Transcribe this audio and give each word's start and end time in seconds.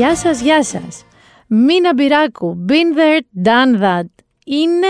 Γεια 0.00 0.16
σας, 0.16 0.40
γεια 0.40 0.64
σας. 0.64 1.04
Μίνα 1.46 1.94
Μπυράκου, 1.94 2.64
been 2.68 2.98
there, 2.98 3.46
done 3.46 3.82
that. 3.82 4.08
Είναι 4.44 4.86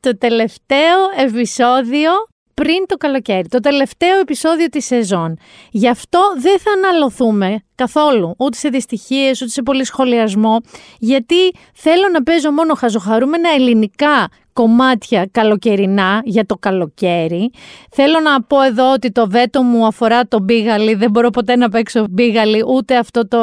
το 0.00 0.18
τελευταίο 0.18 0.98
επεισόδιο 1.16 2.10
πριν 2.54 2.86
το 2.86 2.96
καλοκαίρι, 2.96 3.48
το 3.48 3.60
τελευταίο 3.60 4.18
επεισόδιο 4.18 4.68
της 4.68 4.86
σεζόν. 4.86 5.38
Γι' 5.70 5.88
αυτό 5.88 6.20
δεν 6.38 6.58
θα 6.58 6.70
αναλωθούμε 6.72 7.62
καθόλου, 7.84 8.34
ούτε 8.38 8.56
σε 8.56 8.68
δυστυχίες, 8.68 9.40
ούτε 9.42 9.50
σε 9.50 9.62
πολύ 9.62 9.84
σχολιασμό, 9.84 10.60
γιατί 10.98 11.52
θέλω 11.74 12.08
να 12.12 12.22
παίζω 12.22 12.50
μόνο 12.50 12.74
χαζοχαρούμενα 12.74 13.48
ελληνικά 13.50 14.28
κομμάτια 14.52 15.28
καλοκαιρινά 15.32 16.20
για 16.24 16.46
το 16.46 16.56
καλοκαίρι. 16.56 17.50
Θέλω 17.90 18.20
να 18.20 18.42
πω 18.42 18.62
εδώ 18.62 18.92
ότι 18.92 19.12
το 19.12 19.30
βέτο 19.30 19.62
μου 19.62 19.86
αφορά 19.86 20.26
το 20.28 20.40
μπίγαλι. 20.40 20.94
Δεν 20.94 21.10
μπορώ 21.10 21.30
ποτέ 21.30 21.56
να 21.56 21.68
παίξω 21.68 22.06
μπίγαλι, 22.10 22.64
ούτε 22.66 22.96
αυτό 22.96 23.28
το 23.28 23.38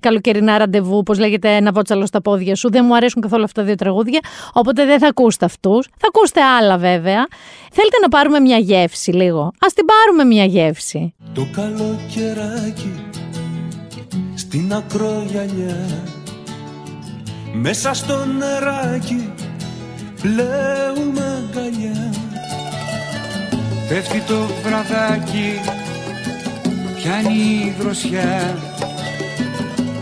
καλοκαιρινά 0.00 0.58
ραντεβού, 0.58 0.96
όπως 0.96 1.18
λέγεται 1.18 1.56
ένα 1.56 1.72
βότσαλο 1.72 2.06
στα 2.06 2.20
πόδια 2.20 2.54
σου. 2.54 2.70
Δεν 2.70 2.84
μου 2.84 2.94
αρέσουν 2.94 3.22
καθόλου 3.22 3.44
αυτά 3.44 3.60
τα 3.60 3.66
δύο 3.66 3.74
τραγούδια, 3.74 4.20
οπότε 4.52 4.84
δεν 4.84 4.98
θα 4.98 5.06
ακούσετε 5.06 5.44
αυτούς. 5.44 5.86
Θα 5.96 6.06
ακούσετε 6.14 6.40
άλλα 6.42 6.76
βέβαια. 6.78 7.26
Θέλετε 7.72 7.98
να 8.02 8.08
πάρουμε 8.08 8.40
μια 8.40 8.56
γεύση 8.56 9.10
λίγο; 9.10 9.52
Ας 9.60 9.72
την 9.72 9.84
πάρουμε 9.84 10.24
μια 10.24 10.44
γεύση. 10.44 11.14
Το 11.34 11.46
καλοκαιράκι 11.54 13.09
στην 14.52 14.74
ακρογιαλιά. 14.74 15.76
Μέσα 17.52 17.94
στο 17.94 18.24
νεράκι 18.24 19.32
πλέουμε 20.20 21.22
αγκαλιά. 21.38 22.10
Πέφτει 23.88 24.20
το 24.20 24.34
βραδάκι, 24.62 25.60
πιάνει 26.96 27.34
η 27.34 27.74
δροσιά. 27.78 28.58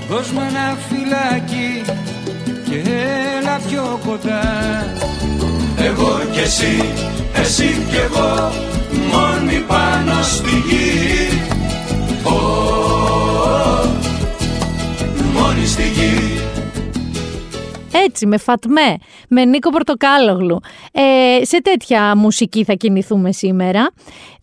Δώσ' 0.09 0.31
μου 0.31 0.41
ένα 0.41 0.77
φυλάκι 0.89 1.83
και 2.71 2.83
έλα 3.39 3.61
πιο 3.69 4.01
κοντά. 4.07 4.43
Εγώ 5.77 6.21
και 6.33 6.41
εσύ, 6.41 6.93
εσύ 7.35 7.87
και 7.91 8.01
εγώ 8.01 8.53
Μόνοι 9.13 9.65
πάνω 9.67 10.23
στη 10.23 10.51
γη. 10.69 11.29
Μόνοι 12.23 12.98
στη 15.67 15.83
γη 15.83 16.41
Έτσι, 17.93 18.27
με 18.27 18.39
Φατμέ, 18.39 18.97
με 19.29 19.45
Νίκο 19.45 19.71
Πορτοκάλογλου. 19.71 20.61
Ε, 20.93 21.45
σε 21.45 21.63
τέτοια 21.63 22.17
μουσική 22.17 22.65
θα 22.65 22.73
κινηθούμε 22.73 23.33
σήμερα. 23.33 23.91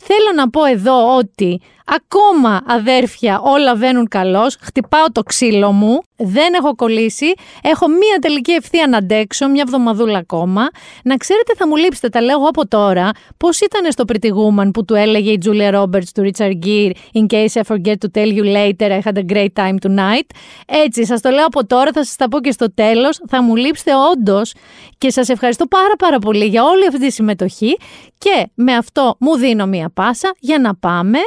Θέλω 0.08 0.32
να 0.36 0.50
πω 0.50 0.66
εδώ 0.66 1.18
ότι 1.18 1.62
ακόμα 1.86 2.62
αδέρφια 2.68 3.40
όλα 3.40 3.76
βαίνουν 3.76 4.08
καλώς. 4.08 4.58
Χτυπάω 4.62 5.12
το 5.12 5.24
ξύλο 5.24 5.72
μου, 5.72 6.02
δεν 6.16 6.54
έχω 6.54 6.76
κολλήσει. 6.76 7.34
Έχω 7.62 7.88
μία 7.88 8.18
τελική 8.22 8.52
ευθεία 8.52 8.88
να 8.88 8.98
αντέξω, 8.98 9.48
μια 9.48 9.64
εβδομαδούλα 9.66 10.18
ακόμα. 10.18 10.68
Να 11.04 11.18
ξέρετε 11.18 11.54
θα 11.58 11.68
μου 11.68 11.76
λείψετε, 11.76 12.10
τα 12.10 12.22
λέω 12.22 12.38
από 12.48 12.68
τώρα, 12.68 13.10
πώς 13.38 13.60
ήταν 13.60 13.92
στο 13.92 14.04
Pretty 14.08 14.28
Woman 14.30 14.70
που 14.74 14.86
του 14.86 14.96
έλεγε 14.96 15.32
η 15.32 15.40
Julia 15.46 15.74
Roberts 15.82 16.10
του 16.14 16.32
Richard 16.32 16.66
Gere 16.66 16.92
In 17.14 17.26
case 17.34 17.62
I 17.62 17.76
forget 17.76 17.96
to 18.02 18.10
tell 18.18 18.32
you 18.38 18.44
later, 18.44 18.92
I 18.92 19.02
had 19.08 19.18
a 19.18 19.34
great 19.34 19.54
time 19.56 19.76
tonight. 19.88 20.28
Έτσι, 20.66 21.06
σας 21.06 21.22
το 21.22 21.30
λέω 21.30 21.46
από 21.46 21.66
τώρα, 21.66 21.92
θα 21.92 22.04
σας 22.04 22.16
τα 22.16 22.28
πω 22.28 22.40
και 22.40 22.52
στο 22.52 22.74
τέλος. 22.74 23.22
Θα 23.28 23.44
μου 23.44 23.56
λείψετε 23.56 23.92
όντως 24.12 24.54
και 24.98 25.12
σας 25.12 25.30
ευχαριστώ 25.30 25.66
πάρα 25.66 25.96
πάρα 25.98 26.20
πολύ 26.20 26.46
για 26.46 26.64
όλη 26.64 26.88
αυτή 26.88 27.00
τη 27.00 27.12
συμμετοχή 27.12 27.78
και 28.18 28.48
με 28.56 28.74
αυτό 28.74 29.16
μου 29.20 29.38
δίνω 29.38 29.66
μία 29.66 29.90
πάσα. 29.96 30.36
Για 30.40 30.60
να 30.60 30.76
πάμε, 30.76 31.20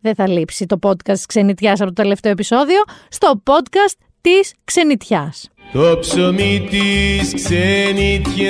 δεν 0.00 0.14
θα 0.14 0.28
λείψει 0.28 0.66
το 0.66 0.78
podcast 0.82 1.20
ξενιτιάς 1.28 1.80
από 1.80 1.92
το 1.92 2.02
τελευταίο 2.02 2.32
επεισόδιο, 2.32 2.82
στο 3.08 3.42
podcast 3.44 3.96
της 4.20 4.54
ξενιτιάς. 4.64 5.50
Το 5.72 5.98
ψωμί 6.00 6.68
της 6.70 7.34
ξενιτιάς 7.34 8.40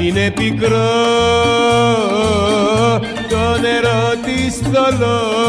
είναι 0.00 0.30
πικρό. 0.30 0.78
Το 3.28 3.58
νερό 3.60 4.12
της 4.24 4.58
θολό. 4.58 5.46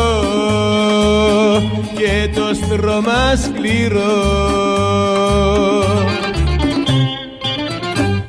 Και 1.98 2.30
το 2.36 2.54
στρώμα 2.54 3.36
σκληρό. 3.36 4.38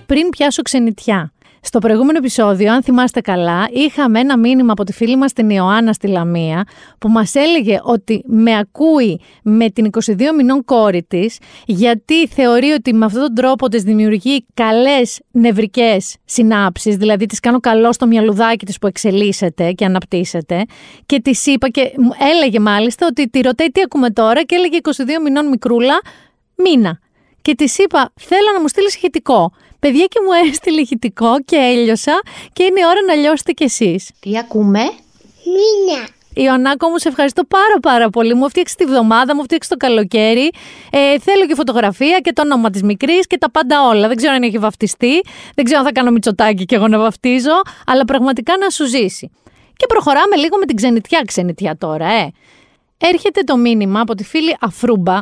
Πριν 0.06 0.28
πιάσω 0.28 0.62
ξενιτιά, 0.62 1.32
στο 1.62 1.78
προηγούμενο 1.78 2.19
επεισόδιο, 2.19 2.72
αν 2.72 2.82
θυμάστε 2.82 3.21
καλά, 3.21 3.69
είχαμε 3.72 4.21
ένα 4.21 4.38
μήνυμα 4.38 4.72
από 4.72 4.84
τη 4.84 4.93
φίλη 4.93 5.16
μας 5.16 5.32
την 5.32 5.50
Ιωάννα 5.50 5.93
στη 5.93 6.06
Λαμία 6.06 6.65
που 6.98 7.09
μας 7.09 7.34
έλεγε 7.34 7.81
ότι 7.82 8.22
με 8.26 8.59
ακούει 8.59 9.21
με 9.43 9.70
την 9.70 9.91
22 10.06 10.15
μηνών 10.37 10.65
κόρη 10.65 11.03
της 11.03 11.38
γιατί 11.66 12.26
θεωρεί 12.26 12.70
ότι 12.70 12.94
με 12.94 13.04
αυτόν 13.04 13.22
τον 13.22 13.34
τρόπο 13.34 13.69
της 13.69 13.82
δημιουργεί 13.82 14.47
καλές 14.54 15.20
νευρικές 15.31 16.16
συνάψεις, 16.25 16.97
δηλαδή 16.97 17.26
της 17.26 17.41
κάνω 17.41 17.60
καλό 17.60 17.93
στο 17.93 18.06
μυαλουδάκι 18.06 18.66
της 18.66 18.78
που 18.78 18.87
εξελίσσεται 18.87 19.72
και 19.72 19.84
αναπτύσσεται 19.84 20.65
και 21.06 21.20
της 21.20 21.47
είπα 21.47 21.69
και 21.69 21.93
μου 21.97 22.10
έλεγε 22.32 22.60
μάλιστα 22.60 23.06
ότι 23.10 23.28
τη 23.31 23.41
ρωτάει 23.41 23.69
τι 23.69 23.81
ακούμε 23.84 24.10
τώρα 24.10 24.43
και 24.43 24.54
έλεγε 24.54 24.78
22 24.82 25.22
μηνών 25.25 25.49
μικρούλα 25.49 26.00
μήνα. 26.54 26.99
Και 27.43 27.54
της 27.54 27.78
είπα, 27.78 28.12
θέλω 28.15 28.53
να 28.54 28.60
μου 28.60 28.69
στείλεις 28.69 28.94
ηχητικό. 28.94 29.53
Παιδιά 29.81 30.07
και 30.07 30.21
μου 30.27 30.49
έστειλε 30.49 30.81
ηχητικό 30.81 31.41
και 31.45 31.57
έλειωσα 31.57 32.21
και 32.53 32.63
είναι 32.63 32.81
η 32.81 32.85
ώρα 32.85 33.01
να 33.07 33.15
λιώσετε 33.15 33.53
κι 33.53 33.65
εσείς. 33.65 34.11
Τι 34.21 34.39
ακούμε; 34.39 34.81
Μίνα. 35.45 36.09
Ιωνάκο 36.35 36.89
μου, 36.89 36.99
σε 36.99 37.09
ευχαριστώ 37.09 37.45
πάρα 37.45 37.81
πάρα 37.83 38.11
πολύ. 38.11 38.35
Μου 38.35 38.49
φτιάξει 38.49 38.77
τη 38.77 38.85
βδομάδα, 38.85 39.35
μου 39.35 39.43
φτιάξει 39.43 39.69
το 39.69 39.77
καλοκαίρι. 39.77 40.51
Ε, 40.91 41.19
θέλω 41.19 41.47
και 41.47 41.55
φωτογραφία 41.55 42.19
και 42.19 42.33
το 42.33 42.43
όνομα 42.43 42.71
της 42.71 42.83
μικρής 42.83 43.27
και 43.27 43.39
τα 43.39 43.51
πάντα 43.51 43.89
όλα. 43.89 44.09
Δεν 44.09 44.17
ξέρω 44.17 44.33
αν 44.33 44.43
έχει 44.43 44.59
βαφτιστεί. 44.59 45.21
Δεν 45.55 45.65
ξέρω 45.65 45.81
αν 45.81 45.87
θα 45.87 45.93
κάνω 45.93 46.11
μυτσοτάκι 46.11 46.65
και 46.65 46.75
εγώ 46.75 46.89
να 46.89 46.99
βαφτίζω. 46.99 47.61
Αλλά 47.87 48.05
πραγματικά 48.05 48.57
να 48.57 48.71
σου 48.71 48.87
ζήσει. 48.87 49.31
Και 49.77 49.87
προχωράμε 49.87 50.37
λίγο 50.37 50.57
με 50.59 50.65
την 50.65 50.77
ξενιτιά 50.77 51.23
ξενιτιά 51.27 51.77
τώρα, 51.79 52.07
ε. 52.07 52.33
Έρχεται 52.99 53.41
το 53.41 53.57
μήνυμα 53.57 54.01
από 54.01 54.15
τη 54.15 54.25
φίλη 54.25 54.57
Αφρούμπα, 54.61 55.19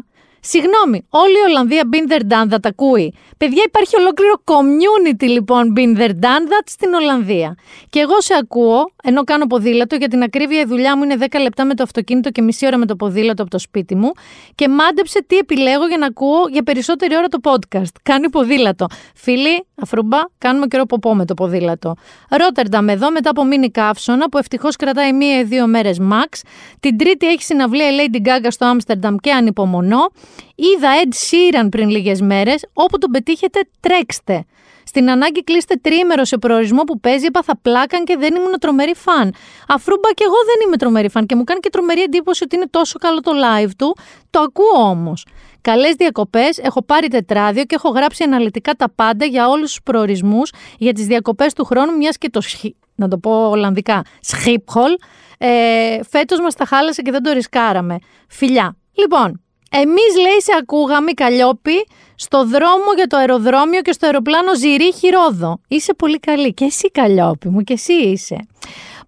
Συγγνώμη, 0.52 1.06
όλη 1.08 1.32
η 1.32 1.44
Ολλανδία 1.48 1.82
been 1.92 2.12
there 2.12 2.32
done 2.32 2.52
that 2.52 2.58
ακούει. 2.62 3.14
Παιδιά, 3.36 3.62
υπάρχει 3.66 3.96
ολόκληρο 3.96 4.34
community 4.44 5.28
λοιπόν 5.28 5.72
been 5.76 5.98
there 5.98 6.10
done 6.24 6.44
that 6.52 6.66
στην 6.66 6.94
Ολλανδία. 6.94 7.56
Και 7.90 8.00
εγώ 8.00 8.20
σε 8.20 8.34
ακούω, 8.40 8.92
ενώ 9.02 9.24
κάνω 9.24 9.46
ποδήλατο, 9.46 9.96
για 9.96 10.08
την 10.08 10.22
ακρίβεια 10.22 10.60
η 10.60 10.64
δουλειά 10.64 10.96
μου 10.96 11.02
είναι 11.02 11.16
10 11.20 11.40
λεπτά 11.42 11.64
με 11.64 11.74
το 11.74 11.82
αυτοκίνητο 11.82 12.30
και 12.30 12.42
μισή 12.42 12.66
ώρα 12.66 12.76
με 12.76 12.86
το 12.86 12.96
ποδήλατο 12.96 13.42
από 13.42 13.50
το 13.50 13.58
σπίτι 13.58 13.94
μου. 13.94 14.12
Και 14.54 14.68
μάντεψε 14.68 15.24
τι 15.26 15.36
επιλέγω 15.36 15.86
για 15.86 15.98
να 15.98 16.06
ακούω 16.06 16.48
για 16.50 16.62
περισσότερη 16.62 17.16
ώρα 17.16 17.28
το 17.28 17.38
podcast. 17.42 17.92
Κάνει 18.02 18.30
ποδήλατο. 18.30 18.86
Φίλοι, 19.14 19.66
αφρούμπα, 19.82 20.18
κάνουμε 20.38 20.66
καιρό 20.66 20.86
ποπό 20.86 21.14
με 21.14 21.24
το 21.24 21.34
ποδήλατο. 21.34 21.94
Ρότερνταμ 22.30 22.88
εδώ 22.88 23.10
μετά 23.10 23.30
από 23.30 23.44
μήνυ 23.44 23.70
καύσωνα 23.70 24.28
που 24.28 24.38
ευτυχώς 24.38 24.76
κρατάει 24.76 25.12
μία 25.12 25.38
ή 25.38 25.44
δύο 25.44 25.66
μέρες 25.66 25.98
max. 26.00 26.40
Την 26.80 26.98
Τρίτη 26.98 27.26
έχει 27.26 27.42
συναυλία 27.42 27.88
η 27.88 27.96
Lady 27.98 28.28
Gaga 28.28 28.46
στο 28.48 28.66
Άμστερνταμ 28.66 29.16
και 29.16 29.32
ανυπομονώ. 29.32 30.10
Είδα 30.54 30.90
Ed 31.02 31.08
Sheeran 31.14 31.68
πριν 31.70 31.88
λίγες 31.88 32.20
μέρες. 32.20 32.64
Όπου 32.72 32.98
τον 32.98 33.10
πετύχετε, 33.10 33.60
τρέξτε. 33.80 34.44
Στην 34.84 35.10
ανάγκη 35.10 35.44
κλείστε 35.44 35.74
τρίμερο 35.74 36.24
σε 36.24 36.38
προορισμό 36.38 36.82
που 36.82 37.00
παίζει, 37.00 37.24
έπαθα 37.24 37.58
πλάκαν 37.62 38.04
και 38.04 38.16
δεν 38.18 38.34
ήμουν 38.34 38.58
τρομερή 38.60 38.94
φαν. 38.94 39.34
Αφού 39.68 39.92
μπα 40.00 40.12
και 40.12 40.24
εγώ 40.26 40.34
δεν 40.46 40.66
είμαι 40.66 40.76
τρομερή 40.76 41.10
φαν 41.10 41.26
και 41.26 41.34
μου 41.34 41.44
κάνει 41.44 41.60
και 41.60 41.70
τρομερή 41.70 42.02
εντύπωση 42.02 42.44
ότι 42.44 42.56
είναι 42.56 42.66
τόσο 42.70 42.98
καλό 42.98 43.20
το 43.20 43.32
live 43.44 43.70
του, 43.78 43.96
το 44.30 44.40
ακούω 44.40 44.88
όμως. 44.88 45.26
Καλές 45.60 45.94
διακοπές, 45.94 46.58
έχω 46.58 46.82
πάρει 46.82 47.08
τετράδιο 47.08 47.64
και 47.64 47.74
έχω 47.74 47.88
γράψει 47.88 48.24
αναλυτικά 48.24 48.72
τα 48.74 48.90
πάντα 48.94 49.24
για 49.24 49.48
όλους 49.48 49.68
τους 49.68 49.82
προορισμούς 49.82 50.52
για 50.78 50.92
τις 50.92 51.06
διακοπές 51.06 51.52
του 51.52 51.64
χρόνου, 51.64 51.96
μιας 51.96 52.18
και 52.18 52.30
το 52.30 52.40
σχ... 52.40 52.64
να 52.94 53.08
το 53.08 53.18
πω 53.18 53.48
Ολλανδικά, 53.48 54.02
Σchiphol, 54.26 55.04
ε, 55.38 55.48
φέτος 56.08 56.40
μας 56.40 56.54
τα 56.54 56.64
χάλασε 56.64 57.02
και 57.02 57.10
δεν 57.10 57.22
το 57.22 57.32
ρισκάραμε. 57.32 57.98
Φιλιά. 58.28 58.76
Λοιπόν, 58.92 59.42
εμείς 59.68 60.16
λέει 60.20 60.40
σε 60.40 60.52
ακούγαμε 60.60 61.12
Καλλιόπη 61.12 61.86
στο 62.14 62.44
δρόμο 62.44 62.92
για 62.96 63.06
το 63.06 63.16
αεροδρόμιο 63.16 63.80
και 63.80 63.92
στο 63.92 64.06
αεροπλάνο 64.06 64.54
Ζηρίχη 64.54 65.08
Ρόδο. 65.08 65.60
Είσαι 65.68 65.94
πολύ 65.94 66.18
καλή 66.18 66.54
και 66.54 66.64
εσύ 66.64 66.90
Καλλιόπη 66.90 67.48
μου 67.48 67.60
και 67.60 67.72
εσύ 67.72 67.92
είσαι. 67.92 68.36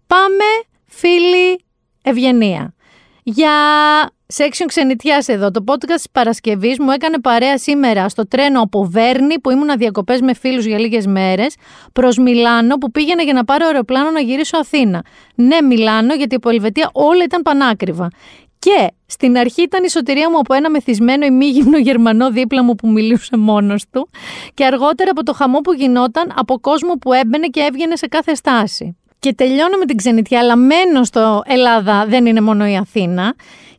Πάμε 0.07 0.45
φίλοι 0.87 1.65
Ευγενία. 2.03 2.75
Για 3.23 3.53
Section 4.37 4.65
ξενιτιάς 4.67 5.29
εδώ. 5.29 5.51
Το 5.51 5.65
podcast 5.67 5.95
της 5.95 6.11
Παρασκευής 6.13 6.79
μου 6.79 6.91
έκανε 6.91 7.21
παρέα 7.21 7.59
σήμερα 7.59 8.09
στο 8.09 8.29
τρένο 8.29 8.61
από 8.61 8.85
Βέρνη 8.85 9.41
που 9.41 9.51
ήμουν 9.51 9.79
διακοπές 9.79 10.21
με 10.21 10.35
φίλους 10.35 10.65
για 10.65 10.79
λίγες 10.79 11.07
μέρες 11.07 11.55
προς 11.93 12.19
Μιλάνο 12.19 12.77
που 12.77 12.91
πήγαινα 12.91 13.23
για 13.23 13.33
να 13.33 13.45
πάρω 13.45 13.67
αεροπλάνο 13.67 14.11
να 14.11 14.21
γυρίσω 14.21 14.57
Αθήνα. 14.57 15.05
Ναι 15.35 15.63
Μιλάνο 15.63 16.15
γιατί 16.15 16.35
από 16.35 16.49
Ελβετία 16.49 16.91
όλα 16.93 17.25
ήταν 17.25 17.43
πανάκριβα. 17.43 18.11
Και 18.61 18.91
στην 19.07 19.39
αρχή 19.39 19.63
ήταν 19.63 19.85
η 19.85 19.91
σωτηρία 19.91 20.31
μου 20.31 20.39
από 20.39 20.55
ένα 20.55 20.71
μεθυσμένο 20.71 21.27
ημίγυμνο 21.27 21.79
Γερμανό 21.79 22.31
δίπλα 22.31 22.63
μου 22.63 22.75
που 22.75 22.89
μιλούσε 22.89 23.37
μόνος 23.37 23.85
του. 23.93 24.09
Και 24.55 24.65
αργότερα 24.65 25.11
από 25.11 25.23
το 25.23 25.33
χαμό 25.33 25.61
που 25.61 25.73
γινόταν 25.73 26.33
από 26.37 26.59
κόσμο 26.59 26.93
που 26.95 27.13
έμπαινε 27.13 27.47
και 27.47 27.61
έβγαινε 27.61 27.97
σε 27.97 28.07
κάθε 28.07 28.35
στάση. 28.35 28.97
Και 29.19 29.35
τελειώνω 29.35 29.77
με 29.79 29.85
την 29.85 29.97
ξενιτιά, 29.97 30.39
αλλά 30.39 30.57
μένω 30.57 31.05
στο 31.05 31.43
Ελλάδα 31.47 32.05
δεν 32.09 32.27
είναι 32.27 32.41
μόνο 32.41 32.67
η 32.67 32.77
Αθήνα. 32.77 33.35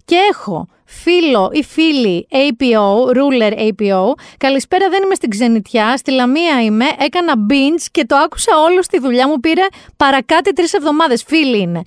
Και 0.05 0.15
έχω 0.31 0.67
φίλο 0.85 1.49
ή 1.53 1.63
φίλη 1.63 2.27
APO, 2.31 3.17
ruler 3.17 3.53
APO. 3.57 4.13
Καλησπέρα, 4.37 4.89
δεν 4.89 5.03
είμαι 5.03 5.15
στην 5.15 5.29
ξενιτιά. 5.29 5.97
Στη 5.97 6.11
Λαμία 6.11 6.61
είμαι. 6.63 6.85
Έκανα 6.99 7.33
binge 7.49 7.85
και 7.91 8.05
το 8.05 8.15
άκουσα 8.15 8.51
όλο 8.57 8.83
στη 8.83 8.99
δουλειά 8.99 9.27
μου. 9.27 9.39
Πήρε 9.39 9.65
παρακάτι 9.97 10.53
τρεις 10.53 10.73
εβδομάδες. 10.73 11.23
Φίλοι 11.27 11.59
είναι. 11.59 11.81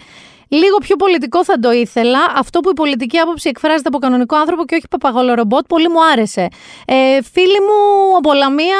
Λίγο 0.60 0.76
πιο 0.78 0.96
πολιτικό 0.96 1.44
θα 1.44 1.58
το 1.58 1.70
ήθελα. 1.72 2.18
Αυτό 2.34 2.60
που 2.60 2.70
η 2.70 2.72
πολιτική 2.72 3.18
άποψη 3.18 3.48
εκφράζεται 3.48 3.88
από 3.88 3.98
κανονικό 3.98 4.36
άνθρωπο 4.36 4.64
και 4.64 4.74
όχι 4.74 4.88
παπαγόλο 4.90 5.34
ρομπότ, 5.34 5.66
πολύ 5.66 5.88
μου 5.88 6.04
άρεσε. 6.12 6.48
Ε, 6.86 7.22
φίλοι 7.32 7.60
μου 7.66 8.16
από 8.16 8.32
Λαμία, 8.32 8.76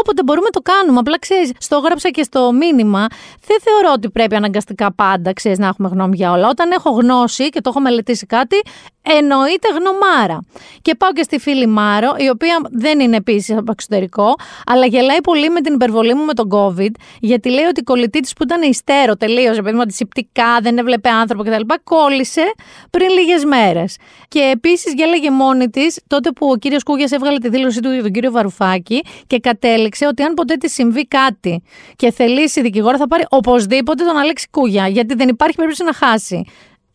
όποτε 0.00 0.22
μπορούμε 0.22 0.50
το 0.50 0.60
κάνουμε. 0.60 0.98
Απλά 0.98 1.18
ξέρεις, 1.18 1.52
στο 1.58 1.78
γράψα 1.78 2.10
και 2.10 2.22
στο 2.22 2.52
μήνυμα. 2.52 3.06
Δεν 3.46 3.58
θεωρώ 3.60 3.92
ότι 3.92 4.10
πρέπει 4.10 4.34
αναγκαστικά 4.34 4.92
πάντα 4.92 5.32
ξέρεις, 5.32 5.58
να 5.58 5.66
έχουμε 5.66 5.88
γνώμη 5.88 6.16
για 6.16 6.30
όλα. 6.32 6.48
Όταν 6.48 6.70
έχω 6.70 6.90
γνώση 6.90 7.48
και 7.48 7.60
το 7.60 7.68
έχω 7.68 7.80
μελετήσει 7.80 8.26
κάτι, 8.26 8.62
εννοείται 9.14 9.68
γνωμάρα. 9.78 10.44
Και 10.82 10.94
πάω 10.94 11.12
και 11.12 11.22
στη 11.22 11.38
φίλη 11.38 11.66
Μάρο, 11.66 12.14
η 12.18 12.28
οποία 12.28 12.60
δεν 12.70 13.00
είναι 13.00 13.16
επίσης 13.16 13.56
από 13.56 13.70
εξωτερικό, 13.70 14.34
αλλά 14.66 14.86
γελάει 14.86 15.20
πολύ 15.20 15.50
με 15.50 15.60
την 15.60 15.74
υπερβολή 15.74 16.14
μου 16.14 16.24
με 16.24 16.32
τον 16.34 16.48
COVID, 16.52 16.90
γιατί 17.20 17.50
λέει 17.50 17.64
ότι 17.64 17.80
η 17.80 17.82
κολλητή 17.82 18.20
της 18.20 18.32
που 18.32 18.42
ήταν 18.42 18.62
υστέρο 18.62 19.16
τελείω, 19.16 19.52
επειδή 19.52 19.72
μου 19.72 19.80
αντισηπτικά, 19.80 20.58
δεν 20.62 20.78
έβλεπε 20.78 21.08
άνθρωπο 21.08 21.42
κτλ., 21.42 21.62
κόλλησε 21.84 22.42
πριν 22.90 23.08
λίγες 23.08 23.44
μέρες. 23.44 23.96
Και 24.28 24.50
επίσης 24.54 24.92
γέλαγε 24.94 25.30
μόνη 25.30 25.68
της 25.68 26.00
τότε 26.06 26.30
που 26.30 26.46
ο 26.46 26.56
κύριος 26.56 26.82
Κούγιας 26.82 27.10
έβγαλε 27.10 27.38
τη 27.38 27.48
δήλωσή 27.48 27.80
του 27.80 27.92
για 27.92 28.02
τον 28.02 28.12
κύριο 28.12 28.30
Βαρουφάκη 28.30 29.04
και 29.26 29.38
κατέληξε 29.38 30.06
ότι 30.06 30.22
αν 30.22 30.34
ποτέ 30.34 30.54
της 30.54 30.72
συμβεί 30.72 31.06
κάτι 31.06 31.62
και 31.96 32.10
θελήσει 32.10 32.60
δικηγόρο, 32.60 32.96
θα 32.96 33.06
πάρει 33.06 33.24
οπωσδήποτε 33.28 34.04
τον 34.04 34.16
Αλέξη 34.16 34.46
Κούγια, 34.50 34.88
γιατί 34.88 35.14
δεν 35.14 35.28
υπάρχει 35.28 35.56
περίπτωση 35.56 35.84
να 35.84 35.92
χάσει. 35.92 36.44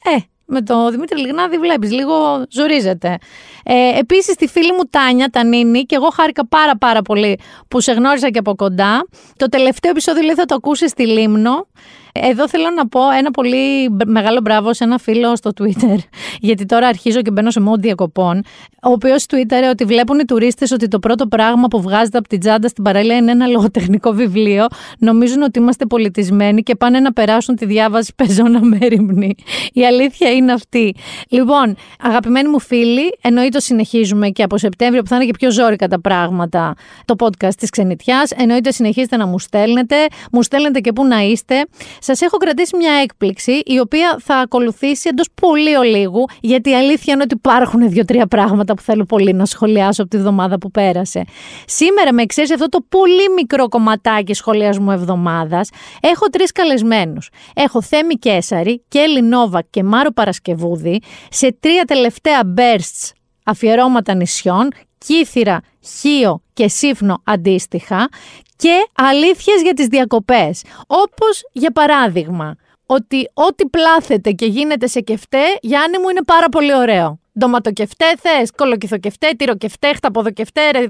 Ε, 0.04 0.31
με 0.54 0.62
τον 0.62 0.92
Δημήτρη 0.92 1.20
Λιγνάδη 1.20 1.58
βλέπεις, 1.58 1.92
λίγο 1.92 2.46
ζορίζεται. 2.50 3.18
Ε, 3.64 4.00
Επίσης, 4.00 4.36
τη 4.36 4.48
φίλη 4.48 4.72
μου 4.72 4.84
Τάνια, 4.90 5.28
Τανίνη, 5.30 5.84
και 5.84 5.96
εγώ 5.96 6.10
χάρηκα 6.14 6.48
πάρα 6.48 6.78
πάρα 6.78 7.02
πολύ 7.02 7.40
που 7.68 7.80
σε 7.80 7.92
γνώρισα 7.92 8.30
και 8.30 8.40
από 8.40 8.56
κοντά. 8.56 9.08
Το 9.38 9.50
τελευταίο 9.50 9.92
επεισόδιο 9.92 10.22
λέει 10.22 10.36
θα 10.36 10.46
το 10.46 10.56
ακούσεις 10.56 10.90
στη 10.92 11.08
Λίμνο. 11.08 11.68
Εδώ 12.14 12.50
θέλω 12.50 12.70
να 12.76 12.88
πω 12.88 13.00
ένα 13.18 13.32
πολύ 13.32 13.90
μεγάλο 14.06 14.40
μπράβο 14.42 14.74
σε 14.74 14.84
ένα 14.84 14.98
φίλο 14.98 15.36
στο 15.36 15.52
Twitter, 15.60 15.98
γιατί 16.48 16.66
τώρα 16.66 16.88
αρχίζω 16.88 17.22
και 17.22 17.32
μπαίνω 17.32 17.52
σε 17.52 17.60
μόντ 17.60 17.82
διακοπών, 17.82 18.44
ο 18.84 18.92
οποίος 18.92 19.26
Twitter 19.30 19.70
ότι 19.72 19.86
βλέπουν 19.86 20.20
οι 20.20 20.26
τουρίστες 20.26 20.72
ότι 20.72 20.88
το 20.88 21.00
πρώτο 21.00 21.28
πράγμα 21.28 21.68
που 21.68 21.82
βγάζεται 21.82 22.18
από 22.18 22.28
την 22.28 22.40
τσάντα 22.40 22.68
στην 22.68 22.84
παραλία 22.84 23.16
είναι 23.16 23.32
ένα 23.32 23.48
λογοτεχνικό 23.56 24.12
βιβλίο. 24.12 24.66
Νομίζουν 25.00 25.42
ότι 25.42 25.60
είμαστε 25.60 25.86
πολιτισμένοι 25.86 26.64
και 26.64 26.76
πάνε 26.76 27.00
να 27.00 27.14
περάσουν 27.14 27.56
τη 27.56 27.66
διάβαση 27.66 28.14
πεζόνα 28.16 28.66
μέρημνη. 28.66 29.36
Η 29.74 29.86
αλήθεια 29.86 30.32
είναι 30.32 30.52
αυτή. 30.52 30.96
Λοιπόν, 31.30 31.76
αγαπημένοι 32.02 32.50
μου 32.50 32.60
φίλοι, 32.60 33.18
εννοείται 33.22 33.60
συνεχίζουμε 33.60 34.30
και 34.30 34.44
από 34.44 34.58
Σεπτέμβριο 34.58 35.02
που 35.02 35.08
θα 35.08 35.16
είναι 35.16 35.26
και 35.26 35.34
πιο 35.40 35.52
ζώρικα 35.52 35.88
τα 35.88 36.02
πράγματα 36.02 36.76
το 37.06 37.16
podcast 37.20 37.56
της 37.58 37.70
Ξενιτιάς. 37.70 38.32
Εννοείται 38.32 38.72
συνεχίζετε 38.72 39.18
να 39.18 39.26
μου 39.26 39.40
στέλνετε. 39.40 39.96
Μου 40.32 40.44
στέλνετε 40.44 40.80
και 40.80 40.94
πού 40.94 41.06
να 41.06 41.20
είστε. 41.20 41.66
Σας 42.04 42.22
έχω 42.22 42.38
κρατήσει 42.38 42.76
μια 42.76 42.94
έκπληξη 42.94 43.62
η 43.66 43.80
οποία 43.80 44.18
θα 44.20 44.36
ακολουθήσει 44.36 45.10
εντός 45.10 45.28
πολύ 45.42 45.76
ολίγου, 45.76 46.26
γιατί 46.42 46.70
η 46.70 46.76
αλήθεια 46.76 47.14
είναι 47.14 47.24
ότι 47.24 47.36
υπάρχουν 47.36 47.90
δύο-τρία 47.90 48.28
πράγματα 48.28 48.74
που 48.74 48.82
θέλω 48.82 49.06
πολύ 49.06 49.34
να 49.34 49.46
σχολιάσω 49.46 50.02
από 50.02 50.12
τη 50.12 50.18
βδομάδα 50.18 50.58
που 50.58 50.72
πέρασε. 50.72 51.24
Σήμερα, 51.66 52.14
με 52.14 52.22
εξαίρεση 52.22 52.54
αυτό 52.54 52.70
το 52.70 52.86
πολύ 52.90 53.30
μικρό 53.36 53.68
κομματάκι 53.68 54.34
σχολιασμού 54.34 54.92
εβδομάδας, 54.92 55.70
έχω 56.02 56.26
τρεις 56.26 56.52
καλεσμένους. 56.52 57.30
Έχω 57.56 57.82
Θέμη 57.82 58.14
Κέσαρη, 58.14 58.84
Κέλλη 58.88 59.22
Νόβα 59.22 59.62
και 59.70 59.84
Μάρο 59.84 60.12
Παρασκευούδη 60.12 61.02
σε 61.30 61.58
τρία 61.60 61.84
τελευταία 61.84 62.42
bursts 62.58 63.12
αφιερώματα 63.44 64.14
νησιών, 64.14 64.68
Κύθυρα, 65.06 65.62
Χίο 66.00 66.42
και 66.54 66.68
Σύφνο 66.68 67.22
αντίστοιχα 67.24 68.10
και 68.56 68.88
αλήθειες 68.96 69.62
για 69.62 69.74
τις 69.74 69.88
διακοπές. 69.88 70.64
Όπως 70.88 71.42
για 71.52 71.72
παράδειγμα, 71.72 72.56
ότι 72.86 73.30
ό,τι 73.34 73.66
πλάθεται 73.66 74.32
και 74.32 74.46
γίνεται 74.46 74.88
σε 74.88 75.00
κεφτέ, 75.00 75.44
Γιάννη 75.62 75.98
μου 75.98 76.10
είναι 76.10 76.24
πάρα 76.24 76.50
πολύ 76.50 76.76
ωραίο. 76.76 77.20
Ντοματοκεφτέ 77.40 78.06
θες, 78.20 78.52
κολοκυθοκεφτέ, 78.56 79.30
τυροκεφτέ, 79.38 79.94
χταποδοκεφτέ, 79.94 80.90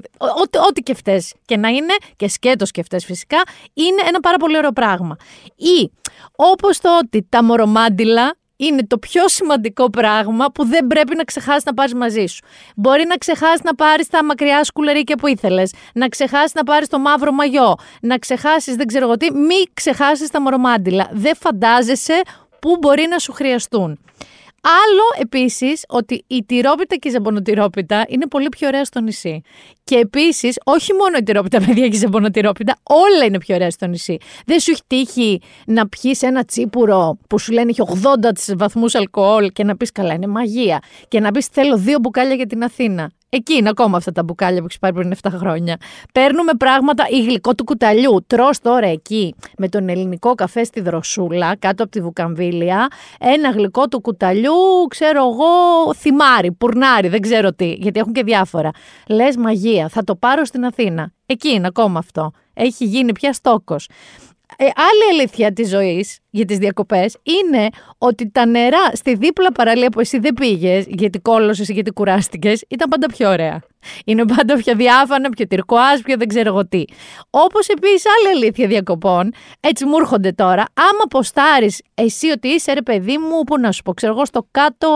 ό,τι 0.68 0.82
κεφτές 0.82 1.34
και 1.44 1.56
να 1.56 1.68
είναι, 1.68 1.94
και 2.16 2.28
σκέτος 2.28 2.70
κεφτές 2.70 3.04
φυσικά, 3.04 3.42
είναι 3.72 4.02
ένα 4.08 4.20
πάρα 4.20 4.36
πολύ 4.36 4.56
ωραίο 4.56 4.72
πράγμα. 4.72 5.16
Ή 5.56 5.90
όπως 6.36 6.78
το 6.78 6.98
ότι 6.98 7.26
τα 7.28 7.44
μορομάντιλα 7.44 8.36
είναι 8.66 8.86
το 8.86 8.98
πιο 8.98 9.28
σημαντικό 9.28 9.90
πράγμα 9.90 10.46
που 10.46 10.66
δεν 10.66 10.86
πρέπει 10.86 11.16
να 11.16 11.24
ξεχάσεις 11.24 11.64
να 11.64 11.74
πάρεις 11.74 11.94
μαζί 11.94 12.26
σου. 12.26 12.44
Μπορεί 12.76 13.04
να 13.06 13.16
ξεχάσεις 13.16 13.62
να 13.62 13.74
πάρεις 13.74 14.08
τα 14.08 14.24
μακριά 14.24 14.64
σκουλερίκια 14.64 15.16
που 15.16 15.26
ήθελες, 15.26 15.74
να 15.94 16.08
ξεχάσεις 16.08 16.54
να 16.54 16.64
πάρεις 16.64 16.88
το 16.88 16.98
μαύρο 16.98 17.32
μαγιό, 17.32 17.74
να 18.00 18.18
ξεχάσεις 18.18 18.74
δεν 18.76 18.86
ξέρω 18.86 19.04
εγώ 19.04 19.16
τι, 19.16 19.32
μη 19.32 19.62
ξεχάσεις 19.74 20.30
τα 20.30 20.40
μορομάντιλα. 20.40 21.08
Δεν 21.12 21.36
φαντάζεσαι 21.36 22.22
πού 22.58 22.76
μπορεί 22.80 23.06
να 23.10 23.18
σου 23.18 23.32
χρειαστούν. 23.32 23.98
Άλλο 24.64 25.02
επίσης 25.20 25.84
ότι 25.88 26.24
η 26.26 26.44
τυρόπιτα 26.44 26.96
και 26.96 27.08
η 27.08 27.10
ζεμπονοτυρόπιτα 27.10 28.04
είναι 28.08 28.26
πολύ 28.26 28.48
πιο 28.48 28.68
ωραία 28.68 28.84
στο 28.84 29.00
νησί. 29.00 29.42
Και 29.84 29.96
επίσης, 29.96 30.58
όχι 30.64 30.92
μόνο 30.92 31.16
η 31.16 31.22
τυρόπιτα, 31.22 31.58
παιδιά, 31.66 31.88
και 31.88 31.96
η 31.96 31.98
ζεμπονοτυρόπιτα, 31.98 32.76
όλα 32.82 33.24
είναι 33.24 33.38
πιο 33.38 33.54
ωραία 33.54 33.70
στο 33.70 33.86
νησί. 33.86 34.18
Δεν 34.46 34.60
σου 34.60 34.70
έχει 34.70 34.82
τύχει 34.86 35.40
να 35.66 35.88
πιεις 35.88 36.22
ένα 36.22 36.44
τσίπουρο 36.44 37.18
που 37.28 37.38
σου 37.38 37.52
λένε 37.52 37.70
έχει 37.70 37.82
80 38.50 38.54
βαθμούς 38.56 38.94
αλκοόλ 38.94 39.48
και 39.48 39.64
να 39.64 39.76
πεις 39.76 39.92
καλά, 39.92 40.14
είναι 40.14 40.26
μαγεία. 40.26 40.82
Και 41.08 41.20
να 41.20 41.30
πεις 41.30 41.46
θέλω 41.46 41.76
δύο 41.76 41.98
μπουκάλια 41.98 42.34
για 42.34 42.46
την 42.46 42.64
Αθήνα. 42.64 43.10
Εκεί 43.34 43.54
είναι 43.54 43.68
ακόμα 43.68 43.96
αυτά 43.96 44.12
τα 44.12 44.22
μπουκάλια 44.22 44.58
που 44.58 44.64
έχεις 44.64 44.78
πάρει 44.78 44.94
πριν 44.94 45.12
7 45.22 45.30
χρόνια. 45.34 45.76
Παίρνουμε 46.12 46.52
πράγματα, 46.58 47.06
η 47.10 47.22
γλυκό 47.22 47.54
του 47.54 47.64
κουταλιού. 47.64 48.24
Τρώ 48.26 48.48
τώρα 48.62 48.86
εκεί 48.86 49.34
με 49.58 49.68
τον 49.68 49.88
ελληνικό 49.88 50.34
καφέ 50.34 50.64
στη 50.64 50.80
δροσούλα, 50.80 51.56
κάτω 51.56 51.82
από 51.82 51.92
τη 51.92 52.00
βουκαμβίλια, 52.00 52.88
ένα 53.18 53.50
γλυκό 53.50 53.88
του 53.88 54.00
κουταλιού, 54.00 54.86
ξέρω 54.88 55.18
εγώ, 55.18 55.94
θυμάρι, 55.94 56.52
πουρνάρι, 56.52 57.08
δεν 57.08 57.20
ξέρω 57.20 57.52
τι, 57.52 57.72
γιατί 57.72 58.00
έχουν 58.00 58.12
και 58.12 58.22
διάφορα. 58.22 58.70
Λες 59.08 59.36
μαγεία, 59.36 59.88
θα 59.88 60.04
το 60.04 60.16
πάρω 60.16 60.44
στην 60.44 60.64
Αθήνα. 60.64 61.12
Εκεί 61.26 61.48
είναι 61.48 61.66
ακόμα 61.66 61.98
αυτό. 61.98 62.30
Έχει 62.54 62.84
γίνει 62.84 63.12
πια 63.12 63.32
στόκος. 63.32 63.88
Ε, 64.56 64.64
άλλη 64.64 65.18
αλήθεια 65.18 65.52
της 65.52 65.68
ζωής 65.68 66.18
για 66.30 66.44
τις 66.44 66.58
διακοπές 66.58 67.16
είναι 67.22 67.68
ότι 67.98 68.30
τα 68.30 68.46
νερά 68.46 68.90
στη 68.92 69.14
δίπλα 69.14 69.52
παραλία 69.52 69.88
που 69.88 70.00
εσύ 70.00 70.18
δεν 70.18 70.34
πήγες, 70.34 70.84
γιατί 70.88 71.18
κόλωσες 71.18 71.68
ή 71.68 71.72
γιατί 71.72 71.90
κουράστηκες, 71.90 72.64
ήταν 72.68 72.88
πάντα 72.88 73.06
πιο 73.06 73.28
ωραία. 73.28 73.60
Είναι 74.04 74.24
πάντα 74.26 74.56
πιο 74.56 74.74
διάφανα, 74.74 75.28
πιο 75.28 75.46
τυρκουάζ, 75.46 76.00
πιο 76.00 76.16
δεν 76.16 76.28
ξέρω 76.28 76.48
εγώ 76.48 76.66
τι. 76.66 76.84
Όπως 77.30 77.68
επίσης 77.68 78.04
άλλη 78.18 78.36
αλήθεια 78.36 78.66
διακοπών, 78.66 79.32
έτσι 79.60 79.84
μου 79.84 79.96
έρχονται 79.96 80.32
τώρα, 80.32 80.64
άμα 80.74 81.04
ποστάρεις 81.10 81.82
εσύ 81.94 82.30
ότι 82.30 82.48
είσαι 82.48 82.72
ρε 82.72 82.82
παιδί 82.82 83.18
μου, 83.18 83.44
πού 83.44 83.58
να 83.58 83.72
σου 83.72 83.82
πω, 83.82 83.94
ξέρω 83.94 84.12
εγώ, 84.12 84.24
στο 84.24 84.46
κάτω 84.50 84.88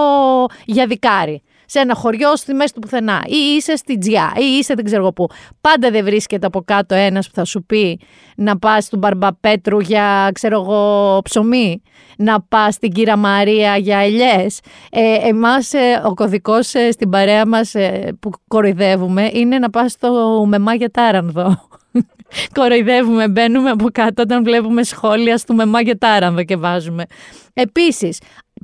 για 0.65 0.87
δικάρι 0.87 1.43
σε 1.67 1.79
ένα 1.79 1.95
χωριό 1.95 2.37
στη 2.37 2.55
μέση 2.55 2.75
του 2.75 2.81
πουθενά, 2.81 3.23
ή 3.27 3.55
είσαι 3.57 3.77
στη 3.77 3.99
Τζιά, 3.99 4.33
ή 4.37 4.59
είσαι 4.59 4.75
δεν 4.75 4.85
ξέρω 4.85 5.13
πού. 5.13 5.27
Πάντα 5.61 5.91
δεν 5.91 6.05
βρίσκεται 6.05 6.47
από 6.47 6.63
κάτω 6.65 6.95
ένας 6.95 7.27
που 7.29 7.35
θα 7.35 7.45
σου 7.45 7.65
πει 7.65 8.01
να 8.37 8.59
πας 8.59 8.85
στον 8.85 8.99
Μπαρμπαπέτρου 8.99 9.81
για 9.81 10.31
ξέρω 10.33 10.61
εγώ 10.61 11.21
ψωμί, 11.25 11.83
να 12.17 12.41
πας 12.41 12.75
στην 12.75 12.93
Κύρα 12.93 13.17
Μαρία 13.17 13.77
για 13.77 13.99
ελιές. 13.99 14.61
Ε, 14.91 15.29
Εμάς, 15.29 15.73
ε, 15.73 16.03
ο 16.05 16.15
κωδικός 16.15 16.75
ε, 16.75 16.91
στην 16.91 17.11
παρέα 17.11 17.47
μας 17.47 17.75
ε, 17.75 18.17
που 18.21 18.31
κοροϊδεύουμε 18.49 19.31
είναι 19.33 19.59
να 19.59 19.71
πας 19.71 19.93
στο 19.93 20.45
Μεμά 20.49 20.75
για 20.75 20.91
Τάρανδο. 20.91 21.69
Κοροϊδεύουμε, 22.59 23.29
μπαίνουμε 23.29 23.71
από 23.71 23.89
κάτω 23.93 24.23
όταν 24.23 24.45
βλέπουμε 24.45 24.83
σχόλια 24.83 25.37
στο 25.39 25.55
Μεμά 25.55 25.81
για 25.81 25.99
Τάρανδο 25.99 26.45
και 26.45 26.57
βάζουμε. 26.57 27.05
Επίσης, 27.55 28.19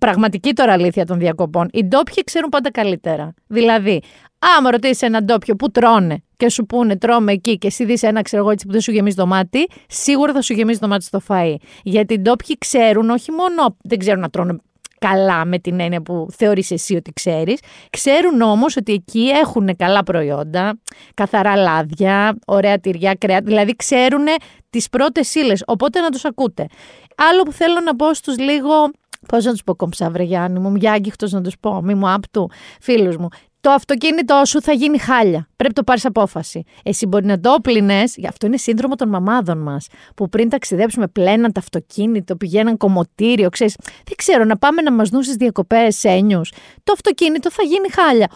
πραγματική 0.06 0.52
τώρα 0.52 0.72
αλήθεια 0.72 1.06
των 1.06 1.18
διακοπών. 1.18 1.68
Οι 1.72 1.84
ντόπιοι 1.84 2.22
ξέρουν 2.24 2.48
πάντα 2.48 2.70
καλύτερα. 2.70 3.34
Δηλαδή, 3.46 4.00
άμα 4.58 4.70
ρωτήσει 4.70 5.06
έναν 5.06 5.24
ντόπιο 5.24 5.56
που 5.56 5.70
τρώνε 5.70 6.22
και 6.36 6.50
σου 6.50 6.66
πούνε 6.66 6.96
τρώμε 6.96 7.32
εκεί 7.32 7.58
και 7.58 7.66
εσύ 7.66 7.84
δεις 7.84 8.02
ένα 8.02 8.22
ξέρω 8.22 8.42
εγώ 8.42 8.50
έτσι 8.50 8.66
που 8.66 8.72
δεν 8.72 8.80
σου 8.80 8.90
γεμίζει 8.92 9.16
το 9.16 9.26
μάτι, 9.26 9.68
σίγουρα 9.88 10.32
θα 10.32 10.42
σου 10.42 10.52
γεμίζει 10.52 10.78
το 10.78 10.88
μάτι 10.88 11.04
στο 11.04 11.20
φαΐ. 11.28 11.54
Γιατί 11.82 12.14
οι 12.14 12.18
ντόπιοι 12.18 12.58
ξέρουν 12.58 13.10
όχι 13.10 13.30
μόνο 13.30 13.76
δεν 13.82 13.98
ξέρουν 13.98 14.20
να 14.20 14.30
τρώνε 14.30 14.56
καλά 14.98 15.44
με 15.44 15.58
την 15.58 15.80
έννοια 15.80 16.02
που 16.02 16.26
θεωρείς 16.36 16.70
εσύ 16.70 16.94
ότι 16.94 17.12
ξέρεις. 17.12 17.60
Ξέρουν 17.90 18.40
όμως 18.40 18.76
ότι 18.76 18.92
εκεί 18.92 19.28
έχουν 19.28 19.76
καλά 19.76 20.02
προϊόντα, 20.02 20.78
καθαρά 21.14 21.56
λάδια, 21.56 22.38
ωραία 22.46 22.78
τυριά, 22.78 23.14
κρέα, 23.14 23.40
δηλαδή 23.40 23.76
ξέρουν 23.76 24.24
τις 24.70 24.88
πρώτες 24.88 25.34
ύλες, 25.34 25.62
οπότε 25.66 26.00
να 26.00 26.10
τους 26.10 26.24
ακούτε. 26.24 26.66
Άλλο 27.16 27.42
που 27.42 27.52
θέλω 27.52 27.80
να 27.80 27.96
πω 27.96 28.14
στους 28.14 28.38
λίγο 28.38 28.90
Πώς 29.28 29.44
να 29.44 29.50
τους 29.50 29.62
πω 29.64 29.74
κομψά, 29.74 30.10
βρε 30.10 30.22
Γιάννη 30.22 30.58
μου, 30.58 30.70
μια 30.70 30.92
άγγιχτος 30.92 31.32
να 31.32 31.40
τους 31.40 31.58
πω, 31.60 31.82
μη 31.82 31.94
μου 31.94 32.12
άπτου, 32.12 32.50
φίλους 32.80 33.16
μου. 33.16 33.28
Το 33.60 33.70
αυτοκίνητό 33.70 34.42
σου 34.44 34.62
θα 34.62 34.72
γίνει 34.72 34.98
χάλια. 34.98 35.48
Πρέπει 35.56 35.74
το 35.74 35.82
πάρεις 35.82 36.04
απόφαση. 36.04 36.62
Εσύ 36.82 37.06
μπορεί 37.06 37.26
να 37.26 37.40
το 37.40 37.56
πλυνε, 37.62 38.02
αυτό 38.28 38.46
είναι 38.46 38.56
σύνδρομο 38.56 38.94
των 38.94 39.08
μαμάδων 39.08 39.58
μας. 39.58 39.86
Που 40.16 40.28
πριν 40.28 40.48
ταξιδέψουμε, 40.48 41.08
πλέναν 41.08 41.52
το 41.52 41.60
αυτοκίνητο, 41.60 42.36
πηγαίναν 42.36 42.76
κομμωτήριο, 42.76 43.48
ξέρεις. 43.48 43.76
Δεν 44.04 44.16
ξέρω, 44.16 44.44
να 44.44 44.58
πάμε 44.58 44.82
να 44.82 44.92
μας 44.92 45.08
δουν 45.08 45.22
στις 45.22 45.36
διακοπές 45.36 46.04
ένιους. 46.04 46.52
Το 46.84 46.92
αυτοκίνητο 46.92 47.50
θα 47.50 47.62
γίνει 47.62 47.90
χάλια. 47.90 48.30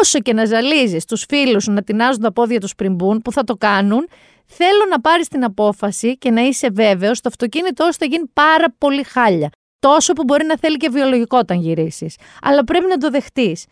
Όσο 0.00 0.18
και 0.18 0.32
να 0.32 0.44
ζαλίζεις 0.44 1.04
τους 1.04 1.24
φίλους 1.28 1.62
σου 1.62 1.72
να 1.72 1.82
τεινάζουν 1.82 2.22
τα 2.22 2.32
πόδια 2.32 2.60
τους 2.60 2.74
πριν 2.74 2.94
μπουν, 2.94 3.22
που 3.22 3.32
θα 3.32 3.44
το 3.44 3.54
κάνουν, 3.54 4.08
θέλω 4.46 4.86
να 4.90 5.00
πάρεις 5.00 5.28
την 5.28 5.44
απόφαση 5.44 6.18
και 6.18 6.30
να 6.30 6.40
είσαι 6.40 6.70
βέβαιος 6.70 7.20
το 7.20 7.28
αυτοκίνητό 7.28 7.84
σου 7.84 7.98
θα 7.98 8.06
γίνει 8.06 8.26
πάρα 8.32 8.66
πολύ 8.78 9.02
χάλια. 9.02 9.50
Τόσο 9.78 10.12
που 10.12 10.24
μπορεί 10.24 10.44
να 10.44 10.58
θέλει 10.58 10.76
και 10.76 10.88
βιολογικό 10.88 11.38
όταν 11.38 11.60
γυρίσεις. 11.60 12.16
Αλλά 12.42 12.64
πρέπει 12.64 12.86
να 12.86 12.96
το 12.96 13.10
δεχτείς. 13.10 13.66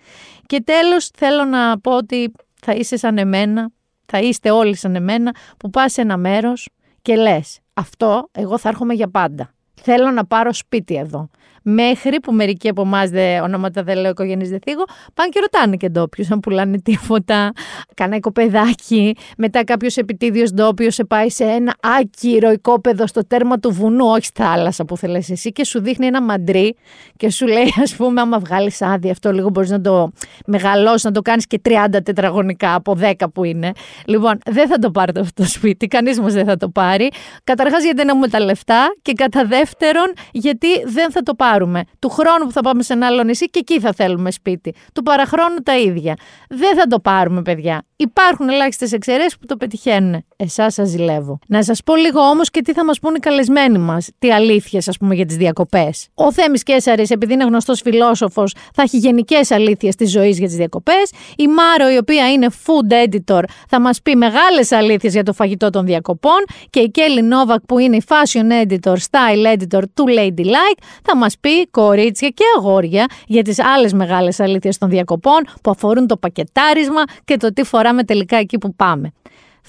Και 0.46 0.60
τέλος, 0.60 1.10
θέλω 1.16 1.44
να 1.44 1.80
πω 1.80 1.96
ότι 1.96 2.32
θα 2.54 2.72
είσαι 2.72 2.96
σαν 2.96 3.18
εμένα, 3.18 3.70
θα 4.06 4.18
είστε 4.18 4.50
όλοι 4.50 4.76
σαν 4.76 4.94
εμένα, 4.94 5.34
που 5.56 5.70
πας 5.70 5.92
σε 5.92 6.00
ένα 6.00 6.16
μέρος 6.16 6.68
και 7.02 7.16
λες: 7.16 7.58
Αυτό 7.74 8.28
εγώ 8.32 8.58
θα 8.58 8.68
έρχομαι 8.68 8.94
για 8.94 9.10
πάντα. 9.10 9.54
Θέλω 9.82 10.10
να 10.10 10.26
πάρω 10.26 10.52
σπίτι 10.52 10.94
εδώ 10.94 11.28
μέχρι 11.66 12.20
που 12.20 12.32
μερικοί 12.32 12.68
από 12.68 12.82
εμάς, 12.82 13.10
ονόματα 13.42 13.82
δεν 13.82 13.98
λέω 13.98 14.10
οικογένειες 14.10 14.48
δεν 14.48 14.58
θίγω, 14.62 14.84
πάνε 15.14 15.28
και 15.28 15.40
ρωτάνε 15.40 15.76
και 15.76 15.88
ντόπιους 15.88 16.30
αν 16.30 16.40
πουλάνε 16.40 16.78
τίποτα. 16.78 17.52
Κάνα 17.94 18.16
οικοπεδάκι. 18.16 19.16
Μετά 19.36 19.64
κάποιος 19.64 19.96
επιτίδιος 19.96 20.52
ντόπιος 20.52 20.94
σε 20.94 21.04
πάει 21.04 21.30
σε 21.30 21.44
ένα 21.44 21.74
άκυρο 22.00 22.50
οικόπεδο 22.50 23.06
στο 23.06 23.26
τέρμα 23.26 23.58
του 23.58 23.70
βουνού, 23.70 24.06
όχι 24.06 24.24
στη 24.24 24.42
θάλασσα 24.42 24.84
που 24.84 24.96
θέλεις 24.96 25.30
εσύ, 25.30 25.52
και 25.52 25.64
σου 25.64 25.80
δείχνει 25.80 26.06
ένα 26.06 26.22
μαντρί 26.22 26.76
και 27.16 27.30
σου 27.30 27.46
λέει, 27.46 27.72
ας 27.82 27.96
πούμε, 27.96 28.20
άμα 28.20 28.38
βγάλεις 28.38 28.82
άδεια 28.82 29.10
αυτό 29.10 29.32
λίγο 29.32 29.50
μπορείς 29.50 29.70
να 29.70 29.80
το 29.80 30.12
μεγαλώσεις, 30.46 31.04
να 31.04 31.10
το 31.10 31.22
κάνεις 31.22 31.46
και 31.46 31.60
30 31.64 32.02
τετραγωνικά 32.02 32.74
από 32.74 32.96
10 33.00 33.12
που 33.32 33.44
είναι. 33.44 33.72
Λοιπόν, 34.06 34.38
δεν 34.50 34.68
θα 34.68 34.78
το 34.78 34.90
πάρετε 34.90 35.20
αυτό 35.20 35.42
το 35.42 35.48
σπίτι, 35.48 35.86
κανείς 35.86 36.20
μα 36.20 36.28
δεν 36.28 36.44
θα 36.44 36.56
το 36.56 36.68
πάρει. 36.68 37.08
Καταρχάς 37.44 37.82
γιατί 37.82 37.96
δεν 37.96 38.08
έχουμε 38.08 38.28
τα 38.28 38.40
λεφτά 38.40 38.94
και 39.02 39.12
κατά 39.12 39.44
δεύτερον 39.44 40.12
γιατί 40.32 40.68
δεν 40.84 41.10
θα 41.10 41.22
το 41.22 41.34
πάρει 41.34 41.52
πάρουμε. 41.54 41.84
Του 41.98 42.08
χρόνου 42.08 42.44
που 42.44 42.52
θα 42.52 42.60
πάμε 42.60 42.82
σε 42.82 42.92
ένα 42.92 43.06
άλλο 43.06 43.22
νησί 43.22 43.50
και 43.50 43.58
εκεί 43.58 43.80
θα 43.80 43.92
θέλουμε 43.92 44.30
σπίτι. 44.30 44.74
Του 44.94 45.02
παραχρόνου 45.02 45.56
τα 45.62 45.78
ίδια. 45.78 46.14
Δεν 46.48 46.76
θα 46.76 46.86
το 46.86 47.00
πάρουμε, 47.00 47.42
παιδιά. 47.42 47.82
Υπάρχουν 47.96 48.48
ελάχιστες 48.48 48.92
εξαιρέσεις 48.92 49.38
που 49.38 49.46
το 49.46 49.56
πετυχαίνουν. 49.56 50.24
Εσάς 50.36 50.74
σας 50.74 50.88
ζηλεύω. 50.88 51.38
Να 51.48 51.62
σας 51.62 51.82
πω 51.82 51.96
λίγο 51.96 52.20
όμως 52.20 52.50
και 52.50 52.62
τι 52.62 52.72
θα 52.72 52.84
μας 52.84 52.98
πούνε 52.98 53.16
οι 53.16 53.20
καλεσμένοι 53.20 53.78
μας. 53.78 54.08
Τι 54.18 54.32
αλήθειες, 54.32 54.88
ας 54.88 54.96
πούμε, 54.98 55.14
για 55.14 55.26
τις 55.26 55.36
διακοπές. 55.36 56.08
Ο 56.14 56.32
Θέμης 56.32 56.62
Κέσσαρη, 56.62 57.06
επειδή 57.08 57.32
είναι 57.32 57.44
γνωστός 57.44 57.80
φιλόσοφος, 57.80 58.54
θα 58.74 58.82
έχει 58.82 58.98
γενικές 58.98 59.50
αλήθειες 59.50 59.94
της 59.94 60.10
ζωής 60.10 60.38
για 60.38 60.46
τις 60.46 60.56
διακοπές. 60.56 61.10
Η 61.36 61.46
Μάρο, 61.46 61.92
η 61.92 61.96
οποία 61.96 62.32
είναι 62.32 62.46
food 62.66 63.08
editor, 63.08 63.42
θα 63.68 63.80
μας 63.80 64.02
πει 64.02 64.16
μεγάλες 64.16 64.72
αλήθειες 64.72 65.12
για 65.12 65.22
το 65.22 65.32
φαγητό 65.32 65.70
των 65.70 65.84
διακοπών. 65.84 66.44
Και 66.70 66.80
η 66.80 66.90
Κέλλη 66.90 67.22
Νόβακ, 67.22 67.60
που 67.60 67.78
είναι 67.78 67.96
η 67.96 68.02
fashion 68.08 68.66
editor, 68.66 68.94
style 68.94 69.56
editor 69.56 69.82
του 69.94 70.04
Ladylike, 70.18 70.82
θα 71.02 71.16
μας 71.16 71.38
πει 71.40 71.66
κορίτσια 71.66 72.28
και 72.28 72.44
αγόρια 72.56 73.06
για 73.26 73.42
τις 73.42 73.58
άλλες 73.58 73.92
μεγάλες 73.92 74.40
αλήθειες 74.40 74.78
των 74.78 74.88
διακοπών 74.88 75.44
που 75.62 75.70
αφορούν 75.70 76.06
το 76.06 76.16
πακετάρισμα 76.16 77.02
και 77.24 77.36
το 77.36 77.52
τι 77.52 77.64
φοράμε 77.84 78.04
τελικά 78.04 78.36
εκεί 78.36 78.58
που 78.58 78.74
πάμε. 78.74 79.12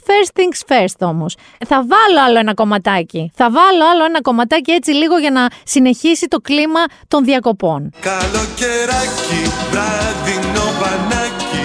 First 0.08 0.32
things 0.40 0.60
first 0.72 1.00
όμως. 1.00 1.36
Θα 1.68 1.76
βάλω 1.76 2.20
άλλο 2.28 2.40
ένα 2.40 2.54
κομματάκι. 2.54 3.32
Θα 3.36 3.52
βάλω 3.52 3.84
άλλο 3.92 4.06
ένα 4.06 4.22
κομματάκι 4.22 4.72
έτσι 4.72 4.92
λίγο 4.92 5.18
για 5.18 5.32
να 5.32 5.48
συνεχίσει 5.64 6.28
το 6.28 6.40
κλίμα 6.40 6.84
των 7.08 7.24
διακοπών. 7.24 7.92
Καλοκαιράκι, 8.00 9.42
βράδινο 9.72 10.66
μπανάκι 10.80 11.64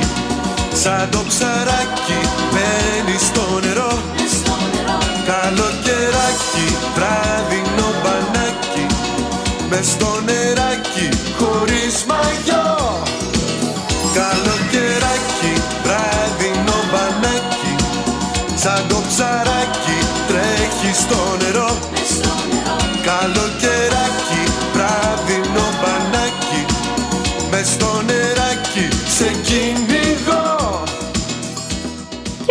Σαν 0.73 1.09
το 1.11 1.19
ψαράκι 1.29 2.21
μπαίνει 2.51 3.19
στο 3.19 3.67
νερό 3.67 3.93
Καλοκαιράκι, 5.31 6.67
βράδινο 6.95 7.89
μπανάκι 8.03 8.87
Μες 9.71 9.87
στο 9.87 10.21
νεράκι, 10.27 11.09
χωρίς 11.39 12.05
μαγιό 12.09 13.10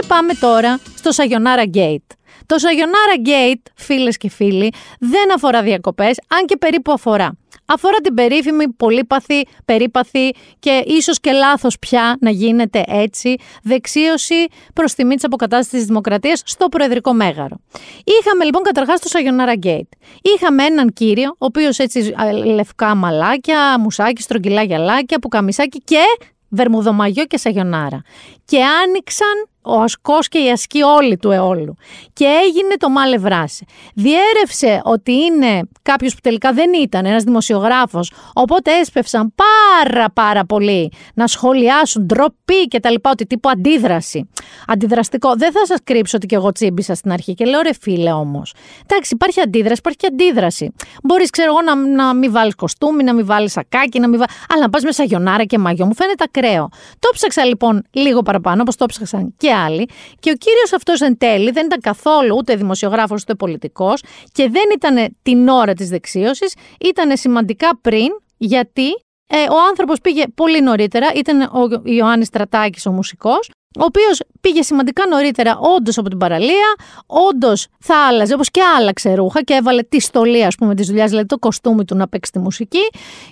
πάμε 0.09 0.33
τώρα 0.33 0.79
στο 0.95 1.09
Sayonara 1.15 1.75
Gate. 1.77 2.09
Το 2.45 2.55
Sayonara 2.55 3.27
Gate, 3.27 3.71
φίλες 3.75 4.17
και 4.17 4.29
φίλοι, 4.29 4.73
δεν 4.99 5.33
αφορά 5.33 5.61
διακοπές, 5.61 6.19
αν 6.27 6.45
και 6.45 6.57
περίπου 6.57 6.91
αφορά. 6.91 7.37
Αφορά 7.65 7.97
την 8.03 8.13
περίφημη, 8.13 8.69
πολύπαθη, 8.69 9.47
περίπαθη 9.65 10.31
και 10.59 10.83
ίσως 10.85 11.19
και 11.19 11.31
λάθος 11.31 11.79
πια 11.79 12.17
να 12.21 12.29
γίνεται 12.29 12.83
έτσι 12.87 13.35
δεξίωση 13.63 14.45
προς 14.73 14.93
τιμή 14.93 15.15
της 15.15 15.23
αποκατάστασης 15.23 15.77
της 15.77 15.85
δημοκρατίας 15.85 16.41
στο 16.45 16.67
Προεδρικό 16.67 17.13
Μέγαρο. 17.13 17.57
Είχαμε 18.03 18.43
λοιπόν 18.43 18.61
καταρχάς 18.61 18.99
το 18.99 19.09
Sayonara 19.13 19.65
Gate. 19.65 19.89
Είχαμε 20.21 20.63
έναν 20.63 20.93
κύριο, 20.93 21.29
ο 21.29 21.45
οποίος 21.45 21.77
έτσι 21.77 22.13
λευκά 22.45 22.95
μαλάκια, 22.95 23.79
μουσάκι, 23.79 24.21
στρογγυλά 24.21 24.63
γυαλάκια, 24.63 25.19
πουκαμισάκι 25.19 25.81
και 25.83 26.03
βερμουδομαγιό 26.49 27.25
και 27.25 27.37
σαγιονάρα. 27.37 28.01
Και 28.45 28.57
άνοιξαν 28.63 29.47
ο 29.69 29.81
ασκός 29.81 30.27
και 30.27 30.39
η 30.39 30.51
ασκή 30.51 30.81
όλη 30.81 31.17
του 31.17 31.31
αιώλου. 31.31 31.75
Και 32.13 32.25
έγινε 32.25 32.75
το 32.77 32.89
μάλε 32.89 33.17
βράσε. 33.17 33.65
Διέρευσε 33.95 34.81
ότι 34.83 35.11
είναι 35.11 35.61
κάποιος 35.81 36.13
που 36.13 36.19
τελικά 36.23 36.53
δεν 36.53 36.73
ήταν, 36.73 37.05
ένας 37.05 37.23
δημοσιογράφος, 37.23 38.11
οπότε 38.33 38.71
έσπευσαν 38.79 39.33
πάρα 39.35 40.09
πάρα 40.09 40.45
πολύ 40.45 40.91
να 41.13 41.27
σχολιάσουν 41.27 42.05
ντροπή 42.05 42.67
και 42.67 42.79
τα 42.79 42.91
λοιπά, 42.91 43.09
ότι 43.09 43.25
τύπου 43.25 43.49
αντίδραση. 43.49 44.29
Αντιδραστικό. 44.67 45.35
Δεν 45.35 45.51
θα 45.51 45.65
σας 45.65 45.77
κρύψω 45.83 46.17
ότι 46.17 46.25
και 46.25 46.35
εγώ 46.35 46.51
τσίμπησα 46.51 46.95
στην 46.95 47.11
αρχή 47.11 47.33
και 47.33 47.45
λέω 47.45 47.61
ρε 47.61 47.73
φίλε 47.81 48.11
όμως. 48.11 48.53
Εντάξει, 48.89 49.13
υπάρχει 49.13 49.41
αντίδραση, 49.41 49.75
υπάρχει 49.79 49.97
και 49.97 50.07
αντίδραση. 50.07 50.73
Μπορείς, 51.03 51.29
ξέρω 51.29 51.49
εγώ, 51.51 51.61
να, 51.61 52.03
να 52.05 52.13
μην 52.13 52.31
βάλεις 52.31 52.55
κοστούμι, 52.55 53.03
να 53.03 53.13
μην 53.13 53.25
βάλεις 53.25 53.51
σακάκι, 53.51 53.99
να 53.99 54.07
μην 54.07 54.17
βάλεις... 54.19 54.35
Αλλά 54.49 54.61
να 54.61 54.69
πας 54.69 54.83
με 54.83 54.91
σαγιονάρα 54.91 55.43
και 55.43 55.57
μαγιό, 55.57 55.85
μου 55.85 55.95
φαίνεται 55.95 56.23
ακραίο. 56.27 56.69
Το 56.99 57.09
ψάξα 57.13 57.45
λοιπόν 57.45 57.83
λίγο 57.91 58.21
παραπάνω, 58.21 58.61
όπως 58.61 58.75
το 58.75 58.85
ψάξαν 58.85 59.33
και 59.37 59.51
άλλοι. 59.59 59.89
Και 60.19 60.29
ο 60.29 60.35
κύριος 60.35 60.73
αυτός 60.73 61.01
εν 61.01 61.17
τέλει 61.17 61.51
δεν 61.51 61.65
ήταν 61.65 61.79
καθόλου 61.81 62.35
ούτε 62.37 62.55
δημοσιογράφος 62.55 63.21
ούτε 63.21 63.35
πολιτικός 63.35 64.03
και 64.31 64.49
δεν 64.49 64.63
ήταν 64.73 65.15
την 65.21 65.47
ώρα 65.47 65.73
της 65.73 65.89
δεξίωσης, 65.89 66.55
ήταν 66.79 67.17
σημαντικά 67.17 67.77
πριν, 67.81 68.07
γιατί 68.37 68.87
ε, 69.27 69.41
ο 69.51 69.55
άνθρωπος 69.69 70.01
πήγε 70.01 70.23
πολύ 70.35 70.61
νωρίτερα, 70.61 71.11
ήταν 71.15 71.41
ο 71.41 71.81
Ιωάννης 71.83 72.27
Στρατάκης, 72.27 72.85
ο 72.85 72.91
μουσικός, 72.91 73.49
ο 73.77 73.83
οποίος 73.83 74.21
πήγε 74.41 74.61
σημαντικά 74.61 75.07
νωρίτερα, 75.07 75.57
όντως 75.57 75.97
από 75.97 76.09
την 76.09 76.17
παραλία, 76.17 76.75
όντως 77.05 77.67
θα 77.79 77.95
άλλαζε, 78.07 78.33
όπως 78.33 78.51
και 78.51 78.61
άλλαξε 78.77 79.13
ρούχα 79.13 79.41
και 79.41 79.53
έβαλε 79.53 79.81
τη 79.81 79.99
στολή, 79.99 80.45
ας 80.45 80.55
πούμε, 80.55 80.75
της 80.75 80.87
δουλειάς, 80.87 81.09
δηλαδή 81.09 81.27
το 81.27 81.37
κοστούμι 81.37 81.85
του 81.85 81.95
να 81.95 82.07
παίξει 82.07 82.31
τη 82.31 82.39
μουσική. 82.39 82.89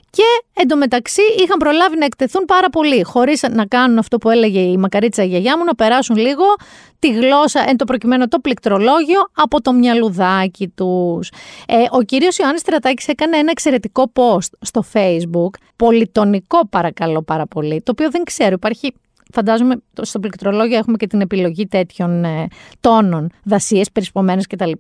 Και 0.10 0.24
εντωμεταξύ 0.54 1.22
είχαν 1.44 1.58
προλάβει 1.58 1.98
να 1.98 2.06
εκτεθούν 2.06 2.46
πάρα 2.46 2.70
πολύ, 2.70 3.04
χωρίς 3.04 3.42
να 3.52 3.66
κάνουν 3.66 3.98
αυτό 3.98 4.18
που 4.18 4.30
έλεγε 4.30 4.60
η 4.60 4.78
μακαρίτσα 4.78 5.24
η 5.24 5.28
γιαγιά 5.28 5.58
μου, 5.58 5.64
να 5.64 5.76
περάσουν 5.76 6.16
λίγο 6.16 6.44
τη 7.00 7.12
γλώσσα, 7.14 7.64
εν 7.68 7.78
το 7.78 7.86
προκειμένου 7.86 8.28
το 8.28 8.40
πληκτρολόγιο, 8.40 9.30
από 9.34 9.62
το 9.62 9.74
μυαλουδάκι 9.74 10.68
τους. 10.68 11.30
Ε, 11.68 11.76
ο 11.92 12.02
κύριος 12.02 12.38
Ιωάννης 12.38 12.62
Τρατάκη 12.62 13.06
έκανε 13.08 13.38
ένα 13.38 13.52
εξαιρετικό 13.52 14.12
post 14.14 14.50
στο 14.62 14.84
Facebook, 14.94 15.60
πολιτονικό 15.76 16.68
παρακαλώ 16.68 17.22
πάρα 17.22 17.46
πολύ, 17.46 17.82
το 17.82 17.92
οποίο 17.92 18.10
δεν 18.10 18.24
ξέρω, 18.24 18.52
υπάρχει 18.52 18.94
φαντάζομαι 19.34 19.76
στο 20.02 20.20
πληκτρολόγιο 20.20 20.78
έχουμε 20.78 20.98
και 20.98 21.08
την 21.08 21.22
επιλογή 21.22 21.68
τέτοιων 21.68 22.24
ε, 22.24 22.48
τόνων, 22.80 23.30
δασίες, 23.44 23.92
περισπομένες 23.92 24.48
κτλ. 24.48 24.72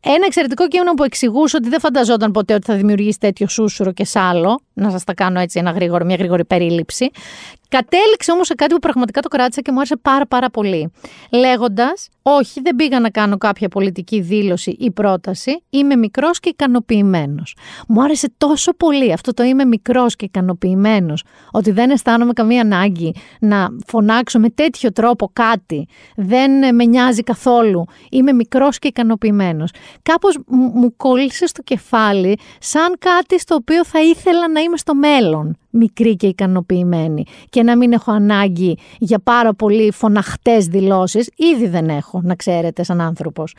Ένα 0.00 0.26
εξαιρετικό 0.26 0.68
κείμενο 0.68 0.92
που 0.94 1.04
εξηγούσε 1.04 1.56
ότι 1.56 1.68
δεν 1.68 1.80
φανταζόταν 1.80 2.30
ποτέ 2.30 2.54
ότι 2.54 2.64
θα 2.66 2.74
δημιουργήσει 2.74 3.18
τέτοιο 3.18 3.48
σούσουρο 3.48 3.92
και 3.92 4.04
σάλο. 4.04 4.60
Να 4.72 4.90
σας 4.90 5.04
τα 5.04 5.14
κάνω 5.14 5.40
έτσι 5.40 5.58
ένα 5.58 5.70
γρήγορο, 5.70 6.04
μια 6.04 6.16
γρήγορη 6.16 6.44
περίληψη. 6.44 7.10
Κατέληξε 7.74 8.32
όμως 8.32 8.46
σε 8.46 8.54
κάτι 8.54 8.74
που 8.74 8.78
πραγματικά 8.80 9.20
το 9.20 9.28
κράτησα 9.28 9.60
και 9.60 9.72
μου 9.72 9.78
άρεσε 9.78 9.96
πάρα 9.96 10.26
πάρα 10.26 10.50
πολύ. 10.50 10.92
Λέγοντας, 11.30 12.08
Όχι, 12.22 12.60
δεν 12.60 12.76
πήγα 12.76 13.00
να 13.00 13.10
κάνω 13.10 13.36
κάποια 13.38 13.68
πολιτική 13.68 14.20
δήλωση 14.20 14.76
ή 14.78 14.90
πρόταση. 14.90 15.62
Είμαι 15.70 15.96
μικρός 15.96 16.40
και 16.40 16.48
ικανοποιημένος. 16.48 17.56
Μου 17.88 18.02
άρεσε 18.02 18.32
τόσο 18.38 18.72
πολύ 18.72 19.12
αυτό 19.12 19.34
το 19.34 19.42
είμαι 19.42 19.64
μικρός 19.64 20.16
και 20.16 20.24
ικανοποιημένος, 20.24 21.24
ότι 21.50 21.70
δεν 21.70 21.90
αισθάνομαι 21.90 22.32
καμία 22.32 22.60
ανάγκη 22.60 23.14
να 23.40 23.68
φωνάξω 23.86 24.38
με 24.38 24.50
τέτοιο 24.50 24.92
τρόπο 24.92 25.30
κάτι. 25.32 25.86
Δεν 26.16 26.74
με 26.74 26.84
νοιάζει 26.84 27.22
καθόλου. 27.22 27.84
Είμαι 28.10 28.32
μικρός 28.32 28.78
και 28.78 28.88
ικανοποιημένος. 28.88 29.70
Κάπως 30.02 30.38
μου 30.46 30.96
κόλλησε 30.96 31.46
στο 31.46 31.62
κεφάλι 31.62 32.38
σαν 32.58 32.96
κάτι 32.98 33.40
στο 33.40 33.54
οποίο 33.54 33.84
θα 33.84 34.00
ήθελα 34.00 34.48
να 34.48 34.60
είμαι 34.60 34.76
στο 34.76 34.94
μέλλον 34.94 35.56
μικρή 35.74 36.16
και 36.16 36.26
ικανοποιημένη 36.26 37.24
και 37.48 37.62
να 37.62 37.76
μην 37.76 37.92
έχω 37.92 38.12
ανάγκη 38.12 38.78
για 38.98 39.18
πάρα 39.18 39.54
πολύ 39.54 39.92
φωναχτές 39.92 40.66
δηλώσεις. 40.66 41.30
Ήδη 41.36 41.66
δεν 41.66 41.88
έχω, 41.88 42.20
να 42.22 42.34
ξέρετε, 42.34 42.82
σαν 42.82 43.00
άνθρωπος. 43.00 43.54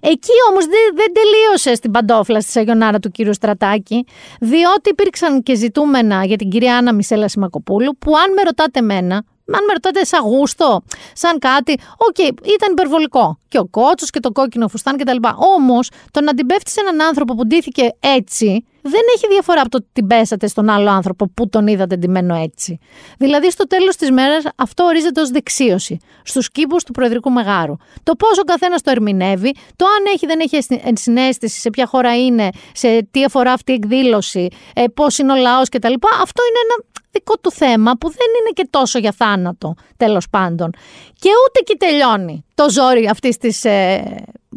Εκεί 0.00 0.32
όμως 0.50 0.64
δεν, 0.64 0.94
δεν 0.94 1.12
τελείωσε 1.12 1.74
στην 1.74 1.90
παντόφλα 1.90 2.40
στη 2.40 2.50
Σαγιονάρα 2.50 2.98
του 2.98 3.10
κύριου 3.10 3.34
Στρατάκη, 3.34 4.06
διότι 4.40 4.90
υπήρξαν 4.90 5.42
και 5.42 5.54
ζητούμενα 5.54 6.24
για 6.24 6.36
την 6.36 6.50
κυρία 6.50 6.76
Άννα 6.76 6.92
Μισέλα 6.92 7.28
Σιμακοπούλου, 7.28 7.96
που 7.98 8.16
αν 8.16 8.32
με 8.32 8.42
ρωτάτε 8.42 8.80
μένα, 8.80 9.24
αν 9.56 9.64
με 9.66 9.72
ρωτάτε 9.72 10.04
σαν 10.04 10.22
γούστο, 10.22 10.82
σαν 11.12 11.38
κάτι, 11.38 11.78
οκ, 11.96 12.18
ήταν 12.28 12.70
υπερβολικό. 12.70 13.38
Και 13.48 13.58
ο 13.58 13.66
κότσος 13.66 14.10
και 14.10 14.20
το 14.20 14.32
κόκκινο 14.32 14.68
φουστάνι 14.68 14.96
κτλ. 14.96 15.16
Όμως, 15.56 15.90
το 16.10 16.20
να 16.20 16.34
την 16.34 16.46
πέφτει 16.46 16.70
σε 16.70 16.80
έναν 16.80 17.06
άνθρωπο 17.06 17.34
που 17.34 17.46
ντύθηκε 17.46 17.90
έτσι, 18.00 18.64
δεν 18.82 19.00
έχει 19.14 19.26
διαφορά 19.28 19.60
από 19.60 19.70
το 19.70 19.76
ότι 19.76 19.86
την 19.92 20.06
πέσατε 20.06 20.46
στον 20.46 20.68
άλλο 20.68 20.90
άνθρωπο 20.90 21.28
που 21.28 21.48
τον 21.48 21.66
είδατε 21.66 21.96
ντυμένο 21.96 22.34
έτσι. 22.34 22.78
Δηλαδή, 23.18 23.50
στο 23.50 23.66
τέλος 23.66 23.96
της 23.96 24.10
μέρας, 24.10 24.44
αυτό 24.56 24.84
ορίζεται 24.84 25.20
ως 25.20 25.30
δεξίωση 25.30 25.98
στους 26.24 26.50
κήπους 26.50 26.84
του 26.84 26.92
Προεδρικού 26.92 27.30
Μεγάρου. 27.30 27.76
Το 28.02 28.14
πώς 28.14 28.38
ο 28.38 28.42
καθένας 28.42 28.82
το 28.82 28.90
ερμηνεύει, 28.90 29.54
το 29.76 29.84
αν 29.86 30.12
έχει 30.14 30.26
δεν 30.26 30.40
έχει 30.40 30.58
συναίσθηση, 30.92 31.60
σε 31.60 31.70
ποια 31.70 31.86
χώρα 31.86 32.16
είναι, 32.16 32.48
σε 32.72 33.08
τι 33.10 33.24
αφορά 33.24 33.52
αυτή 33.52 33.72
η 33.72 33.74
εκδήλωση, 33.74 34.48
ε, 34.74 34.84
πώς 34.94 35.18
είναι 35.18 35.32
ο 35.32 35.36
λαός 35.36 35.68
κτλ. 35.68 35.92
Αυτό 36.22 36.42
είναι 36.48 36.60
ένα 36.64 36.84
δικό 37.10 37.34
του 37.38 37.52
θέμα 37.52 37.92
που 37.92 38.08
δεν 38.08 38.26
είναι 38.40 38.50
και 38.52 38.66
τόσο 38.70 38.98
για 38.98 39.12
θάνατο 39.12 39.74
τέλος 39.96 40.28
πάντων. 40.30 40.70
Και 41.18 41.28
ούτε 41.46 41.60
και 41.60 41.76
τελειώνει 41.78 42.44
το 42.54 42.70
ζόρι 42.70 43.08
αυτής 43.08 43.36
της 43.36 43.64
ε, 43.64 44.04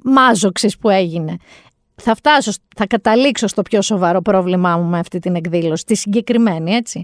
μάζοξης 0.03 0.77
που 0.77 0.89
έγινε. 0.89 1.37
Θα 1.95 2.15
φτάσω, 2.15 2.51
θα 2.75 2.87
καταλήξω 2.87 3.47
στο 3.47 3.61
πιο 3.61 3.81
σοβαρό 3.81 4.21
πρόβλημά 4.21 4.77
μου 4.77 4.89
με 4.89 4.99
αυτή 4.99 5.19
την 5.19 5.35
εκδήλωση, 5.35 5.85
τη 5.85 5.95
συγκεκριμένη 5.95 6.73
έτσι. 6.73 7.03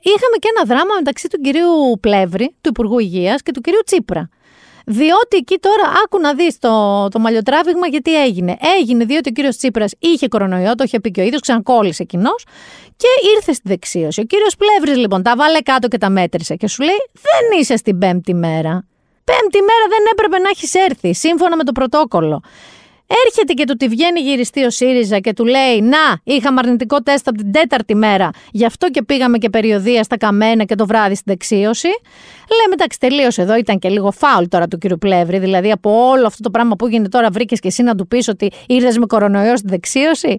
Είχαμε 0.00 0.36
και 0.38 0.48
ένα 0.56 0.64
δράμα 0.64 0.94
μεταξύ 0.94 1.28
του 1.28 1.40
κυρίου 1.40 1.98
Πλεύρη, 2.00 2.54
του 2.60 2.68
Υπουργού 2.68 2.98
Υγείας 2.98 3.42
και 3.42 3.50
του 3.50 3.60
κυρίου 3.60 3.80
Τσίπρα. 3.84 4.28
Διότι 4.88 5.36
εκεί 5.36 5.58
τώρα 5.58 5.92
άκου 6.04 6.20
να 6.20 6.34
δεις 6.34 6.58
το, 6.58 7.08
το 7.08 7.18
μαλλιοτράβηγμα 7.18 7.86
γιατί 7.86 8.22
έγινε. 8.22 8.56
Έγινε 8.78 9.04
διότι 9.04 9.28
ο 9.28 9.32
κύριος 9.32 9.56
Τσίπρας 9.56 9.92
είχε 9.98 10.28
κορονοϊό, 10.28 10.74
το 10.74 10.84
είχε 10.84 11.00
πει 11.00 11.10
και 11.10 11.20
ο 11.20 11.24
ίδιος, 11.24 11.40
ξανακόλλησε 11.40 12.04
κοινός 12.04 12.44
και 12.96 13.06
ήρθε 13.36 13.52
στη 13.52 13.68
δεξίωση. 13.68 14.20
Ο 14.20 14.24
κύριος 14.24 14.56
Πλεύρης 14.56 14.96
λοιπόν 14.96 15.22
τα 15.22 15.36
βάλε 15.36 15.60
κάτω 15.60 15.88
και 15.88 15.98
τα 15.98 16.10
μέτρησε 16.10 16.56
και 16.56 16.68
σου 16.68 16.82
λέει: 16.82 17.10
Δεν 17.12 17.60
είσαι 17.60 17.76
στην 17.76 17.98
πέμπτη 17.98 18.34
μέρα. 18.34 18.84
Πέμπτη 19.24 19.60
μέρα 19.60 19.86
δεν 19.88 20.04
έπρεπε 20.12 20.38
να 20.38 20.48
έχεις 20.48 20.74
έρθει, 20.74 21.14
σύμφωνα 21.14 21.56
με 21.56 21.64
το 21.64 21.72
πρωτόκολλο. 21.72 22.42
Έρχεται 23.26 23.52
και 23.52 23.64
του 23.64 23.76
τη 23.76 23.88
βγαίνει 23.88 24.20
γυριστή 24.20 24.64
ο 24.64 24.70
ΣΥΡΙΖΑ 24.70 25.18
και 25.18 25.32
του 25.32 25.44
λέει: 25.44 25.80
Να, 25.80 26.18
είχαμε 26.24 26.60
αρνητικό 26.64 27.02
τεστ 27.02 27.28
από 27.28 27.38
την 27.38 27.52
τέταρτη 27.52 27.94
μέρα. 27.94 28.30
Γι' 28.50 28.64
αυτό 28.64 28.90
και 28.90 29.02
πήγαμε 29.02 29.38
και 29.38 29.50
περιοδία 29.50 30.02
στα 30.02 30.16
καμένα 30.16 30.64
και 30.64 30.74
το 30.74 30.86
βράδυ 30.86 31.14
στην 31.14 31.32
δεξίωση. 31.32 31.88
Λέμε: 32.60 32.72
Εντάξει, 32.72 32.98
τελείωσε 32.98 33.42
εδώ. 33.42 33.56
Ήταν 33.56 33.78
και 33.78 33.88
λίγο 33.88 34.10
φάουλ 34.10 34.44
τώρα 34.44 34.68
του 34.68 34.78
κύριου 34.78 34.98
Πλεύρη. 34.98 35.38
Δηλαδή, 35.38 35.70
από 35.70 36.08
όλο 36.08 36.26
αυτό 36.26 36.42
το 36.42 36.50
πράγμα 36.50 36.76
που 36.76 36.88
γίνεται 36.88 37.08
τώρα, 37.08 37.30
βρήκες 37.30 37.60
και 37.60 37.68
εσύ 37.68 37.82
να 37.82 37.94
του 37.94 38.06
πεις 38.06 38.28
ότι 38.28 38.52
ήρθες 38.66 38.98
με 38.98 39.06
κορονοϊό 39.06 39.56
στην 39.56 39.70
δεξίωση. 39.70 40.36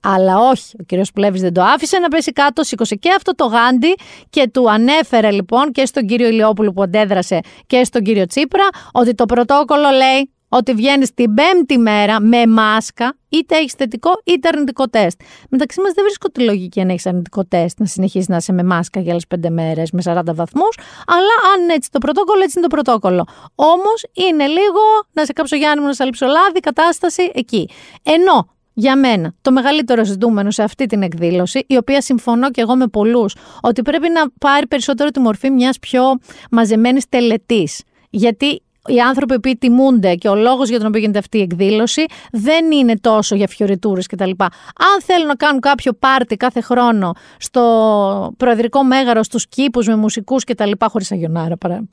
Αλλά 0.00 0.38
όχι, 0.38 0.76
ο 0.80 0.82
κύριος 0.82 1.12
Πλεύρης 1.12 1.40
δεν 1.40 1.52
το 1.52 1.62
άφησε 1.62 1.98
να 1.98 2.08
πέσει 2.08 2.32
κάτω, 2.32 2.62
σήκωσε 2.62 2.94
και 2.94 3.10
αυτό 3.16 3.34
το 3.34 3.44
γάντι 3.44 3.94
και 4.30 4.50
του 4.52 4.70
ανέφερε 4.70 5.30
λοιπόν 5.30 5.72
και 5.72 5.86
στον 5.86 6.06
κύριο 6.06 6.28
Ηλιόπουλο 6.28 6.72
που 6.72 6.82
αντέδρασε 6.82 7.40
και 7.66 7.84
στον 7.84 8.02
κύριο 8.02 8.26
Τσίπρα 8.26 8.68
ότι 8.92 9.14
το 9.14 9.26
πρωτόκολλο 9.26 9.88
λέει 9.90 10.30
ότι 10.48 10.74
βγαίνεις 10.74 11.14
την 11.14 11.34
πέμπτη 11.34 11.78
μέρα 11.78 12.20
με 12.20 12.46
μάσκα, 12.46 13.16
είτε 13.28 13.56
έχεις 13.56 13.72
θετικό 13.72 14.10
είτε 14.24 14.48
αρνητικό 14.48 14.88
τεστ. 14.88 15.20
Μεταξύ 15.48 15.80
μας 15.80 15.92
δεν 15.92 16.04
βρίσκω 16.04 16.28
τη 16.28 16.40
λογική 16.42 16.80
αν 16.80 16.88
έχεις 16.88 17.06
αρνητικό 17.06 17.44
τεστ 17.44 17.80
να 17.80 17.86
συνεχίσεις 17.86 18.28
να 18.28 18.36
είσαι 18.36 18.52
με 18.52 18.62
μάσκα 18.62 19.00
για 19.00 19.10
άλλες 19.10 19.26
πέντε 19.26 19.50
μέρες 19.50 19.90
με 19.90 20.02
40 20.04 20.20
βαθμούς, 20.34 20.78
αλλά 21.06 21.54
αν 21.54 21.68
έτσι 21.68 21.90
το 21.90 21.98
πρωτόκολλο, 21.98 22.42
έτσι 22.42 22.58
είναι 22.58 22.66
το 22.68 22.74
πρωτόκολλο. 22.74 23.26
Όμως 23.54 24.04
είναι 24.12 24.46
λίγο 24.46 24.80
να 25.12 25.24
σε 25.24 25.32
κάψω 25.32 25.56
Γιάννη 25.56 25.80
μου, 25.80 25.86
να 25.86 25.92
σε 25.92 26.04
λείψω 26.04 26.26
λάδι, 26.26 26.60
κατάσταση 26.60 27.30
εκεί. 27.34 27.68
Ενώ 28.02 28.56
για 28.72 28.96
μένα, 28.96 29.34
το 29.42 29.52
μεγαλύτερο 29.52 30.04
ζητούμενο 30.04 30.50
σε 30.50 30.62
αυτή 30.62 30.86
την 30.86 31.02
εκδήλωση, 31.02 31.64
η 31.66 31.76
οποία 31.76 32.00
συμφωνώ 32.00 32.50
και 32.50 32.60
εγώ 32.60 32.76
με 32.76 32.86
πολλούς, 32.86 33.36
ότι 33.60 33.82
πρέπει 33.82 34.08
να 34.08 34.30
πάρει 34.40 34.66
περισσότερο 34.66 35.10
τη 35.10 35.20
μορφή 35.20 35.50
μιας 35.50 35.78
πιο 35.78 36.02
μαζεμένης 36.50 37.08
τελετής. 37.08 37.82
Γιατί 38.10 38.62
οι 38.88 39.00
άνθρωποι 39.00 39.40
που 39.40 39.50
τιμούνται 39.58 40.14
και 40.14 40.28
ο 40.28 40.34
λόγος 40.34 40.68
για 40.68 40.78
τον 40.78 40.86
οποίο 40.86 41.00
γίνεται 41.00 41.18
αυτή 41.18 41.38
η 41.38 41.40
εκδήλωση 41.40 42.04
δεν 42.32 42.72
είναι 42.72 42.96
τόσο 43.00 43.34
για 43.34 43.48
φιωριτούρες 43.48 44.06
κτλ. 44.06 44.30
Αν 44.38 45.02
θέλουν 45.04 45.26
να 45.26 45.34
κάνουν 45.34 45.60
κάποιο 45.60 45.92
πάρτι 45.92 46.36
κάθε 46.36 46.60
χρόνο 46.60 47.12
στο 47.38 48.34
προεδρικό 48.36 48.84
μέγαρο, 48.84 49.22
στους 49.22 49.48
κήπους 49.48 49.86
με 49.86 49.96
μουσικούς 49.96 50.44
κτλ. 50.44 50.70
Χωρίς 50.80 51.12
αγιονάρα, 51.12 51.56
παρα, 51.56 51.88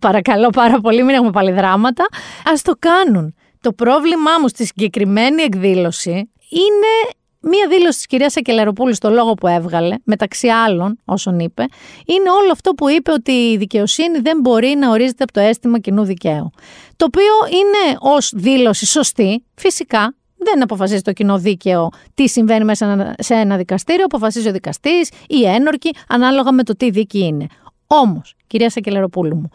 παρακαλώ 0.00 0.50
πάρα 0.50 0.80
πολύ, 0.80 1.02
μην 1.02 1.14
έχουμε 1.14 1.30
πάλι 1.30 1.52
δράματα. 1.52 2.04
Α 2.44 2.52
το 2.62 2.72
κάνουν. 2.78 3.34
Το 3.60 3.72
πρόβλημά 3.72 4.30
μου 4.40 4.48
στη 4.48 4.66
συγκεκριμένη 4.66 5.42
εκδήλωση 5.42 6.30
είναι 6.48 7.19
Μία 7.42 7.66
δήλωση 7.68 7.96
της 7.96 8.06
κυρίας 8.06 8.36
Ακελαροπούλου 8.36 8.94
στο 8.94 9.10
λόγο 9.10 9.34
που 9.34 9.46
έβγαλε, 9.46 9.96
μεταξύ 10.04 10.48
άλλων 10.48 10.98
όσων 11.04 11.38
είπε, 11.38 11.64
είναι 12.06 12.30
όλο 12.30 12.52
αυτό 12.52 12.70
που 12.72 12.88
είπε 12.88 13.12
ότι 13.12 13.32
η 13.32 13.56
δικαιοσύνη 13.56 14.18
δεν 14.18 14.40
μπορεί 14.40 14.74
να 14.78 14.90
ορίζεται 14.90 15.22
από 15.22 15.32
το 15.32 15.40
αίσθημα 15.40 15.78
κοινού 15.78 16.04
δικαίου. 16.04 16.50
Το 16.96 17.04
οποίο 17.04 17.32
είναι 17.48 17.96
ως 17.98 18.32
δήλωση 18.34 18.86
σωστή, 18.86 19.44
φυσικά. 19.54 20.14
Δεν 20.42 20.62
αποφασίζει 20.62 21.02
το 21.02 21.12
κοινό 21.12 21.38
δίκαιο 21.38 21.88
τι 22.14 22.28
συμβαίνει 22.28 22.64
μέσα 22.64 23.14
σε 23.18 23.34
ένα 23.34 23.56
δικαστήριο, 23.56 24.04
αποφασίζει 24.04 24.48
ο 24.48 24.52
δικαστής 24.52 25.10
ή 25.26 25.44
ένορκη, 25.44 25.90
ανάλογα 26.08 26.52
με 26.52 26.62
το 26.62 26.76
τι 26.76 26.90
δίκη 26.90 27.18
είναι. 27.18 27.46
Όμως, 27.86 28.34
κυρία 28.46 28.70
Σακελαροπούλου 28.70 29.36
μου, 29.36 29.50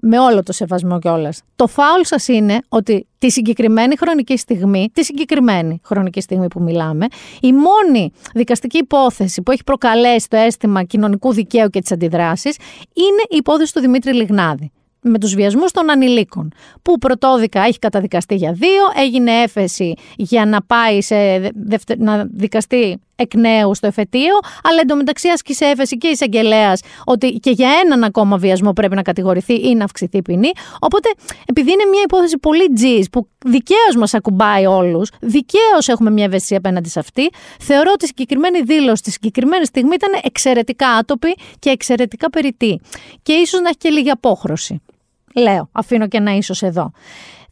με 0.00 0.18
όλο 0.18 0.42
το 0.42 0.52
σεβασμό 0.52 0.98
κιόλας. 0.98 1.42
Το 1.56 1.66
φάουλ 1.66 2.00
σας 2.02 2.28
είναι 2.28 2.58
ότι 2.68 3.06
τη 3.18 3.30
συγκεκριμένη 3.30 3.96
χρονική 3.96 4.36
στιγμή, 4.36 4.90
τη 4.92 5.04
συγκεκριμένη 5.04 5.80
χρονική 5.84 6.20
στιγμή 6.20 6.46
που 6.46 6.62
μιλάμε, 6.62 7.06
η 7.40 7.52
μόνη 7.52 8.12
δικαστική 8.34 8.78
υπόθεση 8.78 9.42
που 9.42 9.50
έχει 9.52 9.64
προκαλέσει 9.64 10.28
το 10.28 10.36
αίσθημα 10.36 10.82
κοινωνικού 10.82 11.32
δικαίου 11.32 11.68
και 11.68 11.80
τι 11.80 11.94
αντιδράσεις 11.94 12.56
είναι 12.94 13.22
η 13.28 13.36
υπόθεση 13.36 13.72
του 13.72 13.80
Δημήτρη 13.80 14.14
Λιγνάδη 14.14 14.72
με 15.02 15.18
τους 15.18 15.34
βιασμούς 15.34 15.72
των 15.72 15.90
ανηλίκων, 15.90 16.52
που 16.82 16.98
πρωτόδικα 16.98 17.60
έχει 17.60 17.78
καταδικαστεί 17.78 18.34
για 18.34 18.52
δύο, 18.52 18.82
έγινε 18.96 19.32
έφεση 19.32 19.94
για 20.16 20.46
να 20.46 20.62
πάει 20.62 21.02
σε, 21.02 21.16
να 21.98 22.26
δικαστεί 22.30 23.00
εκ 23.20 23.34
νέου 23.34 23.74
στο 23.74 23.86
εφετείο, 23.86 24.34
αλλά 24.62 24.80
εντωμεταξύ 24.80 25.28
άσκησε 25.28 25.64
έφεση 25.64 25.98
και 25.98 26.08
εισαγγελέας 26.08 26.80
ότι 27.04 27.30
και 27.30 27.50
για 27.50 27.70
έναν 27.84 28.04
ακόμα 28.04 28.36
βιασμό 28.36 28.72
πρέπει 28.72 28.94
να 28.94 29.02
κατηγορηθεί 29.02 29.54
ή 29.68 29.74
να 29.74 29.84
αυξηθεί 29.84 30.16
η 30.16 30.22
ποινή. 30.22 30.50
Οπότε, 30.80 31.10
επειδή 31.46 31.72
είναι 31.72 31.84
μια 31.90 32.00
υπόθεση 32.04 32.38
πολύ 32.38 32.72
τζις 32.72 33.10
που 33.10 33.28
δικαίως 33.46 33.96
μας 33.96 34.14
ακουμπάει 34.14 34.66
όλους, 34.66 35.10
δικαίως 35.20 35.88
έχουμε 35.88 36.10
μια 36.10 36.24
ευαισθησία 36.24 36.56
απέναντι 36.56 36.88
σε 36.88 36.98
αυτή, 36.98 37.30
θεωρώ 37.60 37.90
ότι 37.94 38.04
η 38.04 38.06
συγκεκριμένη 38.06 38.62
δήλωση 38.62 39.02
τη 39.02 39.10
συγκεκριμένη 39.10 39.64
στιγμή 39.64 39.94
ήταν 39.94 40.20
εξαιρετικά 40.22 40.88
άτοπη 40.88 41.36
και 41.58 41.70
εξαιρετικά 41.70 42.30
περιττή. 42.30 42.80
Και 43.22 43.32
ίσως 43.32 43.60
να 43.60 43.68
έχει 43.68 43.78
και 43.78 43.88
λίγη 43.88 44.10
απόχρωση. 44.10 44.82
Λέω, 45.34 45.68
αφήνω 45.72 46.08
και 46.08 46.16
ένα 46.16 46.36
ίσως 46.36 46.62
εδώ. 46.62 46.92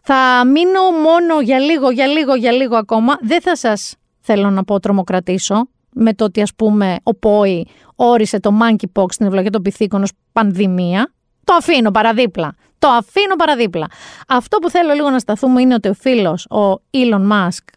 Θα 0.03 0.45
μείνω 0.47 0.91
μόνο 1.03 1.41
για 1.41 1.59
λίγο, 1.59 1.91
για 1.91 2.07
λίγο, 2.07 2.35
για 2.35 2.53
λίγο 2.53 2.77
ακόμα. 2.77 3.19
Δεν 3.21 3.41
θα 3.41 3.57
σας 3.57 3.97
θέλω 4.33 4.51
να 4.51 4.65
πω 4.65 4.81
τρομοκρατήσω 4.81 5.69
με 5.93 6.15
το 6.15 6.25
ότι 6.25 6.43
ας 6.43 6.55
πούμε 6.55 6.97
ο 7.03 7.15
ΠΟΗ 7.15 7.67
όρισε 7.97 8.41
το 8.41 8.51
monkeypox 8.63 9.13
στην 9.13 9.27
ευλογία 9.27 9.51
των 9.51 9.63
πυθίκων 9.63 10.03
ως 10.03 10.11
πανδημία. 10.33 11.13
Το 11.45 11.55
αφήνω 11.55 11.91
παραδίπλα. 11.91 12.55
Το 12.79 12.89
αφήνω 12.89 13.37
παραδίπλα. 13.37 13.87
Αυτό 14.29 14.59
που 14.59 14.71
θέλω 14.71 14.93
λίγο 14.93 15.11
να 15.11 15.19
σταθούμε 15.19 15.61
είναι 15.61 15.75
ότι 15.75 15.89
ο 15.89 15.95
φίλος, 15.95 16.47
ο 16.47 16.83
Elon 16.91 17.31
Musk, 17.31 17.77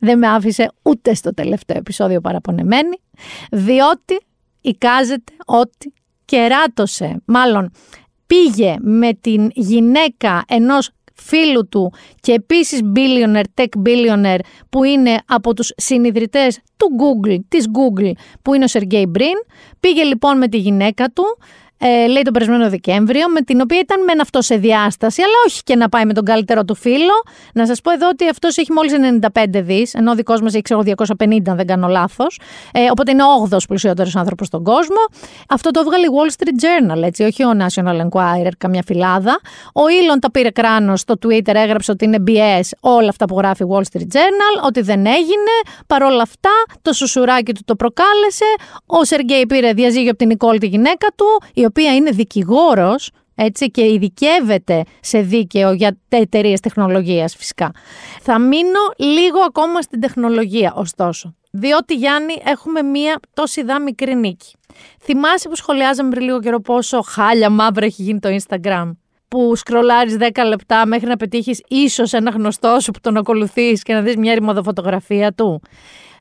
δεν 0.00 0.18
με 0.18 0.28
άφησε 0.28 0.72
ούτε 0.82 1.14
στο 1.14 1.34
τελευταίο 1.34 1.76
επεισόδιο 1.76 2.20
παραπονεμένη, 2.20 3.00
διότι 3.50 4.20
εικάζεται 4.60 5.32
ότι 5.46 5.92
κεράτωσε, 6.24 7.22
μάλλον 7.24 7.70
πήγε 8.26 8.74
με 8.80 9.12
την 9.12 9.50
γυναίκα 9.54 10.44
ενός 10.48 10.90
φίλου 11.16 11.68
του 11.68 11.92
και 12.20 12.32
επίσης 12.32 12.80
billionaire, 12.94 13.44
tech 13.54 13.86
billionaire 13.86 14.38
που 14.70 14.84
είναι 14.84 15.18
από 15.26 15.54
τους 15.54 15.72
συνειδητές 15.76 16.58
του 16.76 16.88
Google, 16.98 17.38
της 17.48 17.66
Google 17.66 18.10
που 18.42 18.54
είναι 18.54 18.64
ο 18.64 18.68
Sergey 18.72 19.02
Brin. 19.02 19.52
Πήγε 19.80 20.02
λοιπόν 20.02 20.38
με 20.38 20.48
τη 20.48 20.56
γυναίκα 20.56 21.08
του 21.08 21.24
ε, 21.78 22.06
λέει 22.06 22.22
τον 22.22 22.32
περασμένο 22.32 22.68
Δεκέμβριο, 22.70 23.28
με 23.28 23.40
την 23.40 23.60
οποία 23.60 23.78
ήταν 23.78 24.04
μεν 24.04 24.20
αυτό 24.20 24.42
σε 24.42 24.56
διάσταση, 24.56 25.22
αλλά 25.22 25.34
όχι 25.46 25.62
και 25.62 25.76
να 25.76 25.88
πάει 25.88 26.04
με 26.04 26.12
τον 26.12 26.24
καλύτερο 26.24 26.64
του 26.64 26.74
φίλο. 26.74 27.22
Να 27.54 27.66
σας 27.66 27.80
πω 27.80 27.90
εδώ 27.90 28.08
ότι 28.08 28.28
αυτός 28.28 28.56
έχει 28.56 28.72
μόλις 28.72 28.92
95 29.34 29.62
δις, 29.62 29.94
ενώ 29.94 30.10
ο 30.10 30.14
δικός 30.14 30.40
μας 30.40 30.52
έχει 30.52 30.62
ξέρω, 30.62 30.80
250, 30.80 31.50
αν 31.50 31.56
δεν 31.56 31.66
κάνω 31.66 31.88
λάθος. 31.88 32.40
Ε, 32.72 32.80
οπότε 32.90 33.10
είναι 33.10 33.22
ο 33.22 33.48
8ο 33.50 33.56
πλουσιότερος 33.68 34.16
άνθρωπος 34.16 34.46
στον 34.46 34.62
κόσμο. 34.64 34.96
Αυτό 35.48 35.70
το 35.70 35.80
έβγαλε 35.80 36.06
η 36.06 36.08
Wall 36.16 36.30
Street 36.30 36.64
Journal, 36.64 37.02
έτσι, 37.02 37.22
όχι 37.22 37.44
ο 37.44 37.50
National 37.66 38.08
Enquirer, 38.08 38.50
καμιά 38.58 38.82
φυλάδα. 38.86 39.40
Ο 39.66 39.80
Elon 39.80 40.18
τα 40.20 40.30
πήρε 40.30 40.50
κράνος 40.50 41.00
στο 41.00 41.14
Twitter, 41.26 41.54
έγραψε 41.54 41.90
ότι 41.90 42.04
είναι 42.04 42.22
BS 42.26 42.68
όλα 42.80 43.08
αυτά 43.08 43.24
που 43.24 43.38
γράφει 43.38 43.62
η 43.62 43.66
Wall 43.70 43.82
Street 43.92 44.14
Journal, 44.14 44.64
ότι 44.66 44.80
δεν 44.80 45.06
έγινε. 45.06 45.54
Παρ' 45.86 46.02
όλα 46.02 46.22
αυτά, 46.22 46.50
το 46.82 46.92
σουσουράκι 46.92 47.52
του 47.52 47.60
το 47.64 47.76
προκάλεσε. 47.76 48.44
Ο 48.86 49.04
Σεργέη 49.04 49.46
πήρε 49.46 49.72
διαζύγιο 49.72 50.08
από 50.08 50.18
την 50.18 50.28
Νικόλ, 50.28 50.58
τη 50.58 50.66
γυναίκα 50.66 51.06
του, 51.16 51.26
η 51.54 51.64
οποία 51.66 51.94
είναι 51.94 52.10
δικηγόρος 52.10 53.10
έτσι, 53.38 53.70
και 53.70 53.84
ειδικεύεται 53.84 54.82
σε 55.00 55.20
δίκαιο 55.20 55.72
για 55.72 55.98
εταιρείες 56.08 56.60
τεχνολογίας 56.60 57.36
φυσικά. 57.36 57.70
Θα 58.20 58.38
μείνω 58.38 58.80
λίγο 58.96 59.38
ακόμα 59.46 59.80
στην 59.80 60.00
τεχνολογία 60.00 60.72
ωστόσο, 60.76 61.34
διότι 61.50 61.94
Γιάννη 61.94 62.34
έχουμε 62.44 62.82
μία 62.82 63.20
τόση 63.34 63.62
δά 63.62 63.80
μικρή 63.80 64.14
νίκη. 64.14 64.52
Θυμάσαι 65.02 65.48
που 65.48 65.56
σχολιάζαμε 65.56 66.10
πριν 66.10 66.24
λίγο 66.24 66.40
καιρό 66.40 66.60
πόσο 66.60 67.00
χάλια 67.02 67.50
μαύρα 67.50 67.86
έχει 67.86 68.02
γίνει 68.02 68.18
το 68.18 68.28
Instagram; 68.28 68.90
Που 69.28 69.56
σκρολάρεις 69.56 70.16
10 70.20 70.44
λεπτά 70.48 70.86
μέχρι 70.86 71.06
να 71.06 71.16
πετύχεις 71.16 71.62
ίσως 71.68 72.12
ένα 72.12 72.30
γνωστό 72.30 72.80
σου 72.80 72.90
που 72.90 73.00
τον 73.00 73.16
ακολουθείς 73.16 73.82
και 73.82 73.92
να 73.92 74.00
δεις 74.00 74.16
μια 74.16 74.34
ρημοδοφωτογραφία 74.34 75.32
του. 75.32 75.62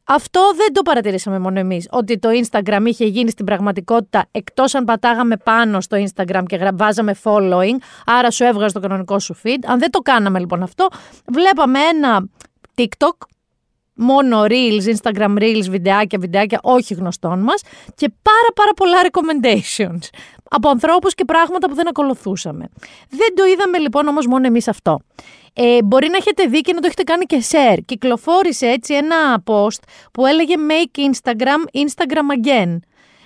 Αυτό 0.08 0.42
δεν 0.56 0.74
το 0.74 0.82
παρατηρήσαμε 0.82 1.40
μόνο 1.40 1.60
εμείς. 1.60 1.88
Ότι 1.92 2.20
το 2.20 2.30
Instagram 2.32 2.82
είχε 2.86 3.06
γίνει 3.06 3.30
στην 3.30 3.46
πραγματικότητα 3.46 4.26
εκτός 4.32 4.76
αν 4.76 4.84
πατάγαμε 4.84 5.38
πάνω 5.38 5.82
στο 5.82 5.98
Instagram 6.06 6.44
και 6.48 6.72
βάζαμε 6.74 7.16
following, 7.24 7.76
άρα 8.06 8.32
σου 8.32 8.44
έβγαζε 8.44 8.74
το 8.74 8.80
κανονικό 8.80 9.20
σου 9.20 9.36
feed. 9.44 9.60
Αν 9.66 9.80
δεν 9.80 9.92
το 9.92 10.00
κάναμε 10.00 10.40
λοιπόν 10.40 10.64
αυτό, 10.64 10.88
βλέπαμε 11.34 11.80
ένα 11.80 12.28
TikTok, 12.76 13.18
μόνο 13.94 14.44
reels, 14.48 14.96
Instagram 14.96 15.38
reels, 15.38 15.66
βιντεάκια, 15.70 16.20
βιντεάκια, 16.20 16.60
όχι 16.64 16.94
γνωστών 16.94 17.40
μας 17.40 17.62
και 17.96 18.10
πάρα 18.22 18.50
πάρα 18.56 18.74
πολλά 18.74 18.98
recommendations 19.10 20.18
από 20.50 20.70
ανθρώπους 20.70 21.16
και 21.16 21.26
πράγματα 21.26 21.68
που 21.68 21.76
δεν 21.76 21.88
ακολουθούσαμε. 21.88 22.70
Δεν 23.10 23.36
το 23.36 23.46
είδαμε 23.46 23.78
λοιπόν 23.78 24.08
όμως 24.08 24.28
μόνο 24.28 24.48
εμείς 24.48 24.68
αυτό. 24.68 25.00
Ε, 25.54 25.84
μπορεί 25.84 26.08
να 26.08 26.18
έχετε 26.18 26.46
δει 26.46 26.62
και 26.62 26.74
να 26.74 26.80
το 26.80 26.86
έχετε 26.86 27.04
κάνει 27.04 27.26
και 27.26 27.44
share. 27.52 27.78
Κυκλοφόρησε 27.86 28.68
έτσι 28.68 28.94
ένα 28.94 29.44
post 29.46 29.80
που 30.12 30.26
έλεγε 30.26 30.54
Make 30.70 31.00
Instagram 31.00 31.82
Instagram 31.84 32.46
again. 32.46 32.80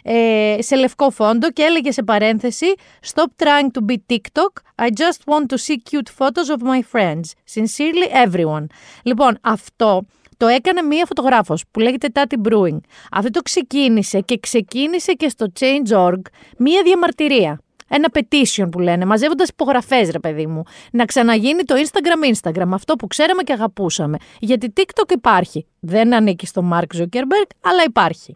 Ε, 0.03 0.57
σε 0.59 0.75
λευκό 0.75 1.09
φόντο 1.09 1.51
και 1.51 1.63
έλεγε 1.63 1.91
σε 1.91 2.03
παρένθεση 2.03 2.65
Stop 3.13 3.43
trying 3.43 3.81
to 3.81 3.91
be 3.91 3.95
TikTok. 4.13 4.83
I 4.85 4.89
just 4.89 5.33
want 5.33 5.45
to 5.49 5.57
see 5.57 5.77
cute 5.89 6.09
photos 6.19 6.49
of 6.49 6.61
my 6.61 6.81
friends. 6.93 7.21
Sincerely 7.55 8.27
everyone. 8.27 8.65
Λοιπόν, 9.03 9.37
αυτό 9.41 10.05
το 10.39 10.47
έκανε 10.47 10.81
μία 10.81 11.05
φωτογράφος 11.05 11.63
που 11.71 11.79
λέγεται 11.79 12.07
Tati 12.13 12.47
Brewing. 12.47 12.77
Αυτό 13.11 13.29
το 13.29 13.41
ξεκίνησε 13.41 14.19
και 14.19 14.37
ξεκίνησε 14.39 15.13
και 15.13 15.29
στο 15.29 15.51
Change.org 15.59 16.21
μία 16.57 16.81
διαμαρτυρία 16.83 17.59
ένα 17.89 18.07
petition 18.13 18.67
που 18.71 18.79
λένε, 18.79 19.05
μαζεύοντας 19.05 19.49
υπογραφές, 19.49 20.09
ρε 20.09 20.19
παιδί 20.19 20.47
μου. 20.47 20.63
Να 20.91 21.05
ξαναγίνει 21.05 21.63
το 21.63 21.75
Instagram 21.75 22.33
Instagram, 22.33 22.69
αυτό 22.73 22.95
που 22.95 23.07
ξέραμε 23.07 23.43
και 23.43 23.53
αγαπούσαμε. 23.53 24.17
Γιατί 24.39 24.73
TikTok 24.77 25.11
υπάρχει. 25.11 25.65
Δεν 25.79 26.13
ανήκει 26.13 26.45
στο 26.45 26.69
Mark 26.73 26.99
Zuckerberg, 26.99 27.49
αλλά 27.61 27.83
υπάρχει. 27.85 28.35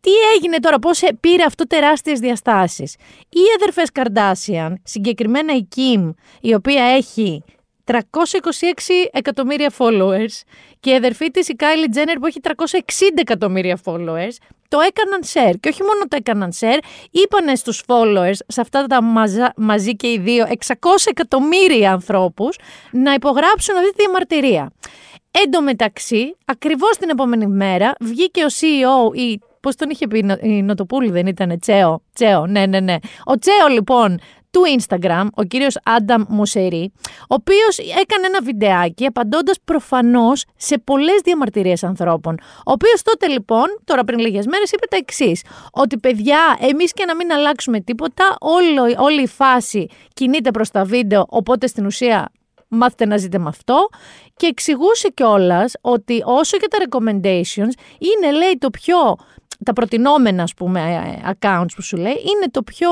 Τι 0.00 0.10
έγινε 0.34 0.58
τώρα, 0.58 0.78
πώς 0.78 1.02
πήρε 1.20 1.42
αυτό 1.42 1.66
τεράστιες 1.66 2.18
διαστάσεις. 2.18 2.94
Οι 3.28 3.40
αδερφές 3.56 3.90
Καρδάσιαν, 3.92 4.80
συγκεκριμένα 4.82 5.54
η 5.54 5.68
Kim, 5.76 6.14
η 6.40 6.54
οποία 6.54 6.84
έχει 6.84 7.44
326 7.84 7.94
εκατομμύρια 9.12 9.72
followers 9.78 10.42
και 10.80 10.90
η 10.90 10.94
αδερφή 10.94 11.30
της 11.30 11.48
η 11.48 11.56
Kylie 11.58 11.96
Jenner 11.96 12.16
που 12.20 12.26
έχει 12.26 12.40
360 12.42 12.50
εκατομμύρια 13.14 13.78
followers 13.84 14.36
το 14.68 14.80
έκαναν 14.80 15.20
share 15.32 15.54
και 15.60 15.68
όχι 15.68 15.82
μόνο 15.82 16.00
το 16.08 16.16
έκαναν 16.16 16.52
share, 16.60 16.78
είπανε 17.10 17.54
στους 17.54 17.82
followers 17.86 18.38
σε 18.46 18.60
αυτά 18.60 18.86
τα 18.86 19.02
μαζί 19.56 19.96
και 19.96 20.10
οι 20.10 20.18
δύο 20.18 20.46
600 20.48 20.74
εκατομμύρια 21.04 21.92
ανθρώπους 21.92 22.58
να 22.90 23.12
υπογράψουν 23.12 23.76
αυτή 23.76 23.88
τη 23.88 23.96
διαμαρτυρία. 23.98 24.72
Εν 25.30 25.50
τω 25.50 25.62
μεταξύ, 25.62 26.36
ακριβώς 26.44 26.96
την 26.96 27.08
επόμενη 27.08 27.46
μέρα 27.46 27.92
βγήκε 28.00 28.44
ο 28.44 28.48
CEO 28.60 29.16
ή 29.16 29.38
Πώς 29.64 29.76
τον 29.76 29.90
είχε 29.90 30.06
πει 30.06 30.38
η 30.42 30.62
Νοτοπούλη, 30.62 31.10
δεν 31.10 31.26
ήταν 31.26 31.58
Τσέο. 31.58 32.02
Τσέο, 32.12 32.46
ναι, 32.46 32.66
ναι, 32.66 32.80
ναι. 32.80 32.96
Ο 33.24 33.38
Τσέο, 33.38 33.68
λοιπόν, 33.68 34.18
του 34.54 34.62
Instagram, 34.78 35.26
ο 35.34 35.42
κύριος 35.42 35.76
Άνταμ 35.84 36.22
Μουσερή, 36.28 36.92
ο 37.20 37.34
οποίος 37.34 37.78
έκανε 37.78 38.26
ένα 38.26 38.40
βιντεάκι 38.42 39.06
απαντώντας 39.06 39.56
προφανώς 39.64 40.44
σε 40.56 40.78
πολλές 40.78 41.20
διαμαρτυρίες 41.24 41.84
ανθρώπων. 41.84 42.38
Ο 42.40 42.70
οποίος 42.70 43.02
τότε 43.02 43.26
λοιπόν, 43.26 43.64
τώρα 43.84 44.04
πριν 44.04 44.18
λίγες 44.18 44.46
μέρες, 44.46 44.70
είπε 44.70 44.86
τα 44.86 44.96
εξής. 44.96 45.42
Ότι 45.72 45.98
παιδιά, 45.98 46.56
εμείς 46.60 46.92
και 46.92 47.04
να 47.04 47.14
μην 47.14 47.32
αλλάξουμε 47.32 47.80
τίποτα, 47.80 48.36
όλο, 48.40 48.94
όλη 48.98 49.22
η 49.22 49.26
φάση 49.26 49.86
κινείται 50.14 50.50
προς 50.50 50.70
τα 50.70 50.84
βίντεο, 50.84 51.26
οπότε 51.28 51.66
στην 51.66 51.86
ουσία 51.86 52.30
μάθετε 52.68 53.06
να 53.06 53.16
ζείτε 53.16 53.38
με 53.38 53.48
αυτό. 53.48 53.88
Και 54.36 54.46
εξηγούσε 54.46 55.08
κιόλας 55.08 55.72
ότι 55.80 56.22
όσο 56.24 56.56
και 56.56 56.68
τα 56.68 56.78
recommendations 56.84 57.74
είναι, 57.98 58.32
λέει, 58.36 58.58
το 58.58 58.70
πιο 58.70 59.16
τα 59.64 59.72
προτινόμενα 59.72 60.42
ας 60.42 60.54
πούμε 60.54 61.02
accounts 61.32 61.74
που 61.74 61.82
σου 61.82 61.96
λέει 61.96 62.12
είναι 62.12 62.50
το 62.50 62.62
πιο 62.62 62.90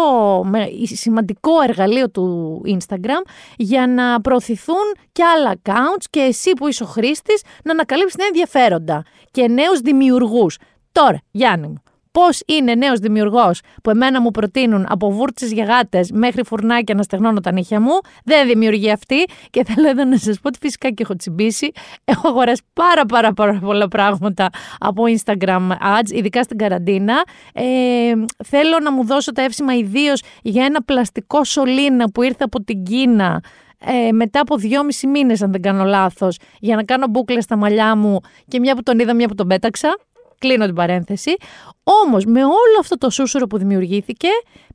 σημαντικό 0.83 1.51
εργαλείο 1.69 2.11
του 2.11 2.61
Instagram 2.67 3.31
για 3.57 3.87
να 3.87 4.21
προωθηθούν 4.21 4.95
και 5.13 5.25
άλλα 5.25 5.55
accounts 5.63 6.05
και 6.11 6.21
εσύ 6.21 6.53
που 6.53 6.69
είσαι 6.69 6.83
ο 6.83 6.87
χρήστης 6.87 7.43
να 7.65 7.73
ανακαλύψεις 7.73 8.17
νέα 8.17 8.27
ενδιαφέροντα 8.27 9.05
και 9.31 9.49
νέους 9.49 9.81
δημιουργούς. 9.81 10.59
Τώρα, 10.93 11.21
Γιάννη 11.31 11.67
μου, 11.67 11.83
Πώς 12.13 12.41
είναι 12.47 12.75
νέος 12.75 12.99
δημιουργός 12.99 13.61
που 13.83 13.91
εμένα 13.91 14.21
μου 14.21 14.31
προτείνουν 14.31 14.87
από 14.89 15.11
βούρτσες 15.11 15.53
για 15.53 15.65
γάτε 15.65 16.05
μέχρι 16.13 16.45
φουρνάκια 16.45 16.95
να 16.95 17.03
στεγνώνω 17.03 17.41
τα 17.41 17.53
νύχια 17.53 17.81
μου, 17.81 17.93
δεν 18.25 18.47
δημιουργεί 18.47 18.91
αυτή. 18.91 19.25
Και 19.51 19.65
θέλω 19.65 19.89
εδώ 19.89 20.05
να 20.05 20.17
σας 20.19 20.41
πω 20.41 20.49
ότι 20.49 20.59
φυσικά 20.61 20.91
και 20.91 21.03
έχω 21.03 21.17
τσιμπήσει. 21.17 21.71
Έχω 22.05 22.29
αγοράσει 22.29 22.63
πάρα, 22.73 23.07
πάρα, 23.07 23.33
πάρα 23.33 23.59
πολλά 23.63 23.89
πράγματα 23.89 24.51
από 24.79 25.03
Instagram 25.07 25.71
ads, 25.71 26.11
ειδικά 26.11 26.43
στην 26.43 26.57
καραντίνα. 26.59 27.15
Ε, 27.53 27.65
θέλω 28.45 28.79
να 28.83 28.93
μου 28.93 29.05
δώσω 29.05 29.33
τα 29.33 29.43
εύσημα 29.43 29.75
ιδίως 29.75 30.23
για 30.43 30.65
ένα 30.65 30.83
πλαστικό 30.83 31.45
σωλήνα 31.45 32.11
που 32.11 32.23
ήρθε 32.23 32.45
από 32.45 32.63
την 32.63 32.83
Κίνα. 32.83 33.43
Ε, 33.85 34.13
μετά 34.13 34.41
από 34.41 34.57
δυόμισι 34.57 35.07
μήνες 35.07 35.43
αν 35.43 35.53
δεν 35.53 35.63
κάνω 35.63 35.85
λάθος 35.85 36.39
για 36.59 36.77
να 36.77 36.85
κάνω 36.85 37.07
μπουκλες 37.11 37.45
στα 37.45 37.57
μαλλιά 37.57 37.97
μου 37.97 38.21
και 38.49 38.61
μια 38.61 38.75
που 38.75 38.83
τον 38.83 38.99
είδα 38.99 39.15
μια 39.15 39.29
που 39.29 39.35
τον 39.35 39.47
πέταξα 39.47 39.97
Κλείνω 40.43 40.65
την 40.67 40.75
παρένθεση. 40.75 41.37
Όμως, 41.83 42.25
με 42.25 42.45
όλο 42.45 42.77
αυτό 42.81 42.99
το 42.99 43.11
σούσουρο 43.11 43.47
που 43.47 43.59
δημιουργήθηκε, 43.59 44.29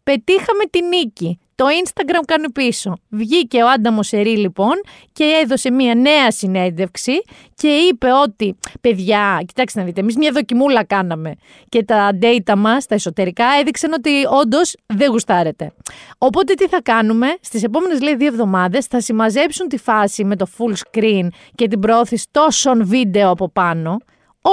πετύχαμε 0.04 0.64
τη 0.70 0.82
νίκη. 0.84 1.40
Το 1.56 1.66
Instagram 1.84 2.22
κάνει 2.26 2.52
πίσω. 2.52 2.94
Βγήκε 3.10 3.64
ο 3.64 3.70
Άντα 3.70 3.92
Μοσερή 3.92 4.38
λοιπόν 4.38 4.74
και 5.14 5.24
έδωσε 5.44 5.72
μια 5.72 5.96
νέα 5.96 6.32
συνέντευξη 6.32 7.12
και 7.56 7.68
είπε 7.68 8.08
ότι 8.24 8.58
παιδιά, 8.82 9.44
κοιτάξτε 9.46 9.80
να 9.80 9.86
δείτε, 9.86 10.00
εμείς 10.00 10.16
μια 10.18 10.32
δοκιμούλα 10.32 10.84
κάναμε 10.84 11.34
και 11.70 11.84
τα 11.84 12.10
data 12.22 12.54
μας, 12.58 12.86
τα 12.86 12.96
εσωτερικά, 12.96 13.46
έδειξαν 13.60 13.94
ότι 13.94 14.12
όντως 14.42 14.76
δεν 14.86 15.10
γουστάρετε. 15.10 15.72
Οπότε 16.18 16.54
τι 16.54 16.68
θα 16.68 16.82
κάνουμε, 16.82 17.28
στις 17.42 17.64
επόμενες 17.64 18.02
λέει 18.02 18.16
δύο 18.16 18.28
εβδομάδες 18.28 18.86
θα 18.86 19.02
συμμαζέψουν 19.02 19.68
τη 19.68 19.78
φάση 19.78 20.24
με 20.24 20.36
το 20.36 20.48
full 20.58 20.74
screen 20.74 21.28
και 21.56 21.68
την 21.68 21.80
πρόθεση 21.80 22.28
τόσων 22.32 22.86
βίντεο 22.86 23.30
από 23.30 23.50
πάνω, 23.50 23.98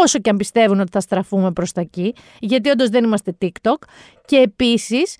όσο 0.03 0.19
και 0.19 0.31
αν 0.31 0.37
πιστεύουν 0.37 0.81
ότι 0.81 0.91
θα 0.91 1.01
στραφούμε 1.01 1.53
προς 1.53 1.73
τα 1.73 1.81
εκεί, 1.81 2.15
γιατί 2.39 2.69
όντως 2.69 2.89
δεν 2.89 3.05
είμαστε 3.05 3.37
TikTok. 3.41 3.77
Και 4.25 4.37
επίσης, 4.37 5.17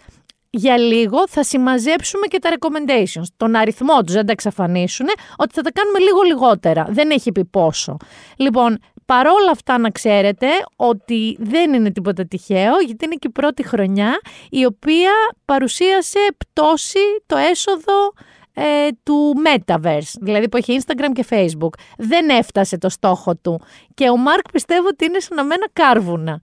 για 0.51 0.79
λίγο 0.79 1.29
θα 1.29 1.43
συμμαζέψουμε 1.43 2.27
και 2.27 2.39
τα 2.39 2.51
recommendations. 2.59 3.27
Τον 3.37 3.55
αριθμό 3.55 4.03
τους 4.03 4.15
δεν 4.15 4.27
τα 4.27 4.33
εξαφανίσουν, 4.33 5.07
ότι 5.37 5.55
θα 5.55 5.63
τα 5.63 5.71
κάνουμε 5.73 5.99
λίγο 5.99 6.23
λιγότερα. 6.23 6.87
Δεν 6.89 7.11
έχει 7.11 7.33
πει 7.33 7.45
πόσο. 7.45 7.97
Λοιπόν, 8.37 8.79
παρόλα 9.07 9.51
αυτά 9.51 9.79
να 9.79 9.91
ξέρετε 9.91 10.47
ότι 10.77 11.37
δεν 11.41 11.73
είναι 11.73 11.91
τίποτα 11.91 12.27
τυχαίο, 12.27 12.81
γιατί 12.87 13.05
είναι 13.05 13.15
και 13.15 13.27
η 13.27 13.31
πρώτη 13.31 13.63
χρονιά 13.63 14.21
η 14.51 14.65
οποία 14.65 15.13
παρουσίασε 15.45 16.19
πτώση 16.39 16.99
το 17.27 17.37
έσοδο 17.37 18.13
ε, 18.55 18.89
του 19.03 19.35
Metaverse, 19.47 20.13
δηλαδή 20.21 20.49
που 20.49 20.57
έχει 20.57 20.79
Instagram 20.81 21.13
και 21.13 21.27
Facebook. 21.31 21.81
Δεν 21.99 22.29
έφτασε 22.29 22.79
το 22.79 22.89
στόχο 22.89 23.37
του 23.37 23.61
και 23.95 24.09
ο 24.11 24.17
Μάρκ 24.17 24.51
πιστεύω 24.53 24.89
ότι 24.89 25.05
είναι 25.05 25.19
συναμένα 25.19 25.67
κάρβουνα. 25.73 26.41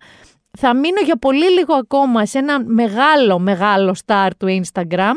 Θα 0.57 0.73
μείνω 0.73 1.01
για 1.05 1.17
πολύ 1.17 1.51
λίγο 1.51 1.73
ακόμα 1.73 2.25
σε 2.25 2.37
ένα 2.37 2.63
μεγάλο 2.65 3.39
μεγάλο 3.39 3.95
star 4.05 4.29
του 4.37 4.61
Instagram, 4.61 5.15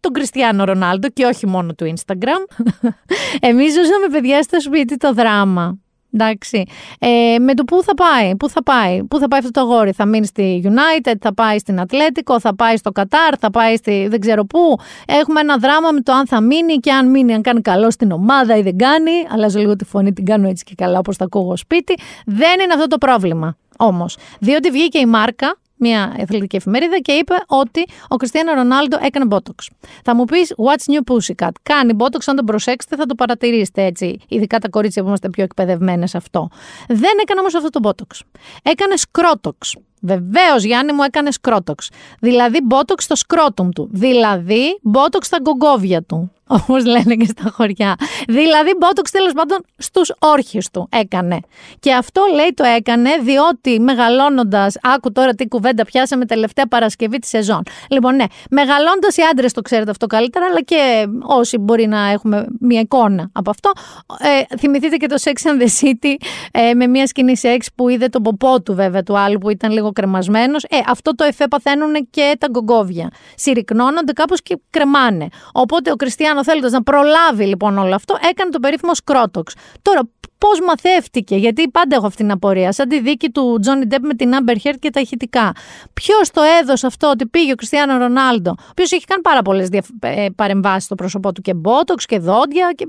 τον 0.00 0.12
Κριστιανό 0.12 0.64
Ρονάλντο 0.64 1.08
και 1.08 1.24
όχι 1.24 1.46
μόνο 1.46 1.74
του 1.74 1.94
Instagram. 1.94 2.64
Εμείς 3.48 3.72
ζούσαμε 3.74 4.06
παιδιά 4.10 4.42
στο 4.42 4.60
σπίτι 4.60 4.96
το 4.96 5.12
δράμα 5.12 5.81
Εντάξει. 6.12 6.64
Ε, 6.98 7.38
με 7.38 7.54
το 7.54 7.64
πού 7.64 7.82
θα 7.82 7.94
πάει, 7.94 8.36
πού 8.36 8.48
θα 8.48 8.62
πάει, 8.62 9.04
πού 9.04 9.18
θα 9.18 9.28
πάει 9.28 9.40
αυτό 9.40 9.50
το 9.50 9.60
αγόρι. 9.60 9.92
Θα 9.92 10.06
μείνει 10.06 10.26
στη 10.26 10.62
United, 10.64 11.14
θα 11.20 11.34
πάει 11.34 11.58
στην 11.58 11.80
Ατλέτικο, 11.80 12.40
θα 12.40 12.54
πάει 12.54 12.76
στο 12.76 12.90
Κατάρ, 12.90 13.34
θα 13.38 13.50
πάει 13.50 13.76
στη 13.76 14.06
δεν 14.10 14.20
ξέρω 14.20 14.44
πού. 14.44 14.76
Έχουμε 15.06 15.40
ένα 15.40 15.56
δράμα 15.56 15.90
με 15.90 16.00
το 16.00 16.12
αν 16.12 16.26
θα 16.26 16.40
μείνει 16.40 16.76
και 16.76 16.92
αν 16.92 17.10
μείνει, 17.10 17.34
αν 17.34 17.42
κάνει 17.42 17.60
καλό 17.60 17.90
στην 17.90 18.10
ομάδα 18.10 18.56
ή 18.56 18.62
δεν 18.62 18.76
κάνει. 18.76 19.10
Αλλάζω 19.30 19.58
λίγο 19.58 19.76
τη 19.76 19.84
φωνή, 19.84 20.12
την 20.12 20.24
κάνω 20.24 20.48
έτσι 20.48 20.64
και 20.64 20.74
καλά 20.76 20.98
όπως 20.98 21.16
τα 21.16 21.24
ακούω 21.24 21.56
σπίτι. 21.56 21.94
Δεν 22.26 22.60
είναι 22.60 22.72
αυτό 22.72 22.86
το 22.86 22.98
πρόβλημα 22.98 23.56
όμως. 23.78 24.16
Διότι 24.38 24.70
βγήκε 24.70 24.98
η 24.98 25.06
μάρκα 25.06 25.56
μια 25.82 26.16
αθλητική 26.20 26.56
εφημερίδα 26.56 26.98
και 26.98 27.12
είπε 27.12 27.34
ότι 27.46 27.84
ο 28.08 28.16
Κριστιανό 28.16 28.52
Ρονάλντο 28.52 28.98
έκανε 29.02 29.24
μπότοξ. 29.24 29.70
Θα 30.04 30.14
μου 30.14 30.24
πεις, 30.24 30.54
What's 30.56 30.92
new 30.92 31.12
pussycat; 31.12 31.50
Κάνει 31.62 31.92
μπότοξ, 31.92 32.28
αν 32.28 32.36
τον 32.36 32.44
προσέξετε 32.44 32.96
θα 32.96 33.06
το 33.06 33.14
παρατηρήσετε 33.14 33.84
έτσι. 33.84 34.18
Ειδικά 34.28 34.58
τα 34.58 34.68
κορίτσια 34.68 35.02
που 35.02 35.08
είμαστε 35.08 35.28
πιο 35.28 35.44
εκπαιδευμένες 35.44 36.10
σε 36.10 36.16
αυτό. 36.16 36.48
Δεν 36.88 37.18
έκανε 37.22 37.40
όμως 37.40 37.54
αυτό 37.54 37.70
το 37.70 37.78
μπότοξ. 37.78 38.22
Έκανε 38.62 38.96
σκρότοξ. 38.96 39.76
Βεβαίως, 40.02 40.64
Γιάννη 40.64 40.92
μου 40.92 41.02
έκανε 41.02 41.32
σκρότοξ. 41.32 41.88
Δηλαδή, 42.20 42.60
μπότοξ 42.62 43.04
στο 43.04 43.16
σκρότουμ 43.16 43.68
του. 43.68 43.88
Δηλαδή, 43.92 44.78
μπότοξ 44.82 45.26
στα 45.26 45.38
γκογκόβια 45.40 46.02
του. 46.02 46.30
Όπως 46.62 46.84
λένε 46.84 47.14
και 47.14 47.24
στα 47.24 47.50
χωριά. 47.50 47.94
Δηλαδή, 48.28 48.74
μπότοξ 48.78 49.10
τέλος 49.10 49.32
πάντων 49.32 49.58
στους 49.76 50.12
όρχες 50.18 50.70
του 50.70 50.88
έκανε. 50.92 51.40
Και 51.78 51.92
αυτό 51.92 52.22
λέει 52.34 52.52
το 52.54 52.64
έκανε 52.64 53.10
διότι 53.22 53.80
μεγαλώνοντας. 53.80 54.74
Άκου 54.82 55.12
τώρα 55.12 55.34
τι 55.34 55.48
κουβέντα 55.48 55.84
πιάσαμε 55.84 56.26
τελευταία 56.26 56.66
Παρασκευή 56.66 57.18
της 57.18 57.28
σεζόν. 57.28 57.62
Λοιπόν, 57.90 58.16
ναι, 58.16 58.24
μεγαλώνοντας 58.50 59.16
οι 59.16 59.22
άντρες 59.22 59.52
το 59.52 59.60
ξέρετε 59.62 59.90
αυτό 59.90 60.06
καλύτερα, 60.06 60.46
αλλά 60.46 60.60
και 60.60 61.06
όσοι 61.22 61.58
μπορεί 61.58 61.86
να 61.86 62.10
έχουμε 62.10 62.46
μια 62.60 62.80
εικόνα 62.80 63.30
από 63.32 63.50
αυτό. 63.50 63.70
Ε, 64.18 64.56
θυμηθείτε 64.56 64.96
και 64.96 65.06
το 65.06 65.16
Sex 65.22 65.50
and 65.50 65.62
the 65.62 65.68
City 65.80 66.14
ε, 66.50 66.74
με 66.74 66.86
μια 66.86 67.06
σκηνή 67.06 67.36
σεξ 67.36 67.68
που 67.74 67.88
είδε 67.88 68.08
τον 68.08 68.22
ποπό 68.22 68.62
του 68.62 68.74
βέβαια 68.74 69.02
του 69.02 69.18
άλλου 69.18 69.38
που 69.38 69.50
ήταν 69.50 69.72
λίγο 69.72 69.91
κρεμασμένος. 69.92 70.64
Ε, 70.64 70.78
αυτό 70.86 71.14
το 71.14 71.24
εφέ 71.24 71.48
παθαίνουν 71.48 72.08
και 72.10 72.36
τα 72.38 72.46
γκογκόβια. 72.50 73.10
Συρρυκνώνονται 73.34 74.12
κάπως 74.12 74.42
και 74.42 74.58
κρεμάνε. 74.70 75.28
Οπότε 75.52 75.90
ο 75.90 75.96
Κριστιανό 75.96 76.44
θέλοντας 76.44 76.72
να 76.72 76.82
προλάβει 76.82 77.44
λοιπόν 77.46 77.78
όλο 77.78 77.94
αυτό, 77.94 78.16
έκανε 78.30 78.50
το 78.50 78.58
περίφημο 78.58 78.94
σκρότοξ. 78.94 79.54
Τώρα, 79.82 80.00
πώς 80.38 80.60
μαθεύτηκε, 80.60 81.36
γιατί 81.36 81.68
πάντα 81.68 81.96
έχω 81.96 82.06
αυτή 82.06 82.22
την 82.22 82.30
απορία, 82.30 82.72
σαν 82.72 82.88
τη 82.88 83.00
δίκη 83.00 83.30
του 83.30 83.58
Τζόνι 83.60 83.86
Ντέπ 83.86 84.04
με 84.04 84.14
την 84.14 84.32
Amber 84.32 84.56
Heard 84.64 84.74
και 84.78 84.90
τα 84.90 85.00
ηχητικά. 85.00 85.52
Ποιος 85.92 86.30
το 86.30 86.42
έδωσε 86.60 86.86
αυτό 86.86 87.08
ότι 87.08 87.26
πήγε 87.26 87.52
ο 87.52 87.54
Κριστιανό 87.54 87.96
Ρονάλντο, 87.98 88.50
ο 88.50 88.64
οποίος 88.70 88.92
έχει 88.92 89.04
κάνει 89.04 89.22
πάρα 89.22 89.42
πολλές 89.42 89.68
δια... 89.68 89.82
ε, 90.00 90.26
παρεμβάσεις 90.36 90.84
στο 90.84 90.94
πρόσωπό 90.94 91.32
του 91.32 91.40
και 91.40 91.54
μπότοξ 91.54 92.06
και 92.06 92.18
δόντια. 92.18 92.72
Και... 92.74 92.88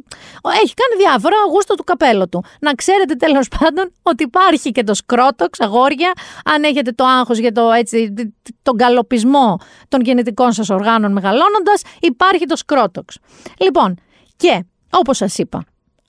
Έχει 0.64 0.74
κάνει 0.74 1.02
διάφορα, 1.04 1.36
αγούστο 1.48 1.76
του 1.76 1.84
καπέλο 1.84 2.28
του. 2.28 2.44
Να 2.60 2.74
ξέρετε 2.74 3.14
τέλος 3.16 3.48
πάντων 3.60 3.92
ότι 4.02 4.24
υπάρχει 4.24 4.72
και 4.72 4.84
το 4.84 4.94
σκρότοξ, 4.94 5.60
αγόρια, 5.60 6.12
αν 6.46 6.64
έχετε 6.64 6.92
το 6.96 7.06
άγχος 7.06 7.38
για 7.38 7.52
το, 7.52 7.72
έτσι, 7.72 8.14
τον 8.62 8.78
καλοπισμό 8.78 9.58
των 9.88 10.02
γενετικών 10.02 10.52
σας 10.52 10.70
οργάνων 10.70 11.12
μεγαλώνοντας, 11.12 11.82
υπάρχει 12.00 12.46
το 12.46 12.56
σκρότοξ. 12.56 13.18
Λοιπόν, 13.58 13.96
και 14.36 14.64
όπως 14.90 15.18
σας 15.18 15.38
είπα, 15.38 15.64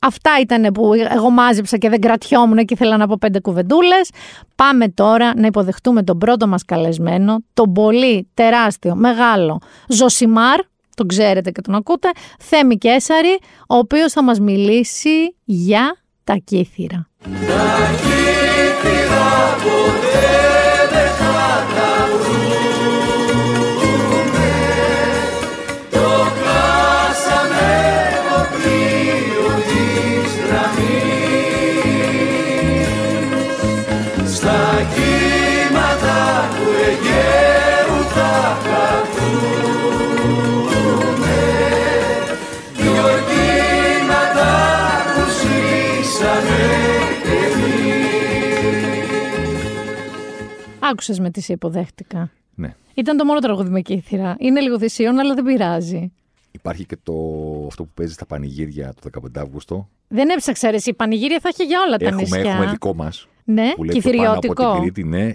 Αυτά 0.07 0.31
ήταν 0.41 0.73
που 0.73 0.93
εγώ 0.95 1.31
μάζεψα 1.31 1.77
και 1.77 1.89
δεν 1.89 2.01
κρατιόμουν 2.01 2.65
και 2.65 2.75
ήθελα 2.75 2.97
να 2.97 3.07
πω 3.07 3.17
πέντε 3.21 3.41
κουβεντούλες. 3.41 4.11
Πάμε 4.55 4.89
τώρα 4.89 5.33
να 5.37 5.47
υποδεχτούμε 5.47 6.03
τον 6.03 6.19
πρώτο 6.19 6.47
μας 6.47 6.65
καλεσμένο, 6.65 7.45
τον 7.55 7.73
πολύ 7.73 8.29
τεράστιο, 8.35 8.95
μεγάλο 8.95 9.61
Ζωσιμάρ, 9.89 10.61
τον 10.95 11.09
ξέρετε 11.09 11.51
και 11.51 11.61
τον 11.61 11.75
ακούτε, 11.75 12.11
Θέμη 12.39 12.79
Κέσαρη, 12.79 13.39
ο 13.69 13.77
οποίος 13.77 14.13
θα 14.13 14.23
μας 14.23 14.41
μιλήσει 14.41 15.37
για 15.45 15.97
τα 16.25 16.35
κύθυρα. 16.45 17.09
Τα 17.23 17.29
κύθυρα 17.97 19.57
ποτέ 19.63 20.54
Άκουσες 50.95 51.19
με 51.21 51.31
τι 51.31 51.41
σε 51.41 51.53
υποδέχτηκα. 51.53 52.31
Ναι. 52.55 52.75
Ήταν 52.95 53.17
το 53.17 53.25
μόνο 53.25 53.39
τραγούδι 53.39 53.71
με 53.71 53.81
κύθυρα. 53.81 54.37
Είναι 54.39 54.61
λίγο 54.61 54.79
θυσίων, 54.79 55.19
αλλά 55.19 55.35
δεν 55.35 55.45
πειράζει. 55.45 56.13
Υπάρχει 56.51 56.87
και 56.87 56.97
το, 57.03 57.13
αυτό 57.67 57.85
που 57.85 57.91
παίζει 57.95 58.13
στα 58.13 58.27
πανηγύρια 58.27 58.95
το 59.01 59.21
15 59.35 59.41
Αύγουστο. 59.41 59.89
Δεν 60.09 60.29
έψαξα 60.29 60.71
ρε, 60.71 60.77
εσύ, 60.77 60.91
η 60.91 60.95
πανηγύρια 60.95 61.41
θα 61.41 61.49
έχει 61.49 61.65
για 61.65 61.79
όλα 61.87 61.97
τα 61.97 62.07
Έχουμε, 62.07 62.21
νησιά. 62.23 62.41
έχουμε 62.41 62.71
δικό 62.71 62.95
μας. 62.95 63.29
Ναι, 63.45 63.73
που 63.75 63.85
λέει 63.85 63.99
πιο 64.01 64.11
πάνω 64.13 64.31
από 64.31 64.41
κυθυριώτικο. 64.41 64.73
την 64.73 64.81
Κρήτη, 64.81 65.05
ναι. 65.05 65.33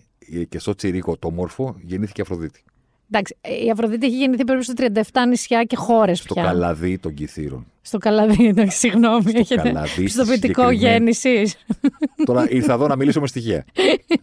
Και 0.49 0.59
στο 0.59 0.75
Τσιρίκο 0.75 1.17
το 1.17 1.31
μόρφο 1.31 1.75
γεννήθηκε 1.81 2.21
η 2.21 2.23
Αφροδίτη. 2.23 2.63
Εντάξει, 3.11 3.35
η 3.65 3.69
Αφροδίτη 3.71 4.05
έχει 4.05 4.15
γεννηθεί 4.17 4.43
περίπου 4.43 4.63
σε 4.65 4.73
37 4.77 5.01
νησιά 5.27 5.63
και 5.63 5.75
χώρες 5.75 6.19
Στο 6.19 6.33
πια. 6.33 6.43
καλαδί 6.43 6.97
των 6.97 7.13
κυθύρων. 7.13 7.65
Στο 7.81 7.97
καλαδί, 7.97 8.47
εντάξει, 8.47 8.77
συγγνώμη. 8.77 9.31
έχετε 9.35 9.61
καλαδί, 9.61 10.03
πιστοποιητικό 10.03 10.61
συγκεκριμένα. 10.61 10.91
γέννηση. 10.95 11.51
Τώρα 12.25 12.49
ήρθα 12.49 12.73
εδώ 12.73 12.87
να 12.87 12.95
μιλήσω 12.95 13.19
με 13.19 13.27
στοιχεία. 13.27 13.65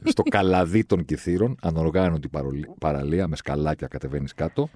Στο 0.05 0.23
καλαδί 0.23 0.85
των 0.85 1.05
κυθύρων, 1.05 1.57
ανοργάνωτη 1.63 2.29
παρολ- 2.29 2.67
παραλία 2.79 3.29
με 3.29 3.37
σκαλάκια 3.37 3.87
κατεβαίνεις 3.87 4.35
κάτω, 4.35 4.69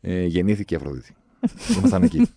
ε, 0.00 0.24
γεννήθηκε 0.24 0.74
η 0.74 0.76
Αφροδίτη. 0.76 1.14
Ήμασταν 1.78 2.02
εκεί. 2.02 2.28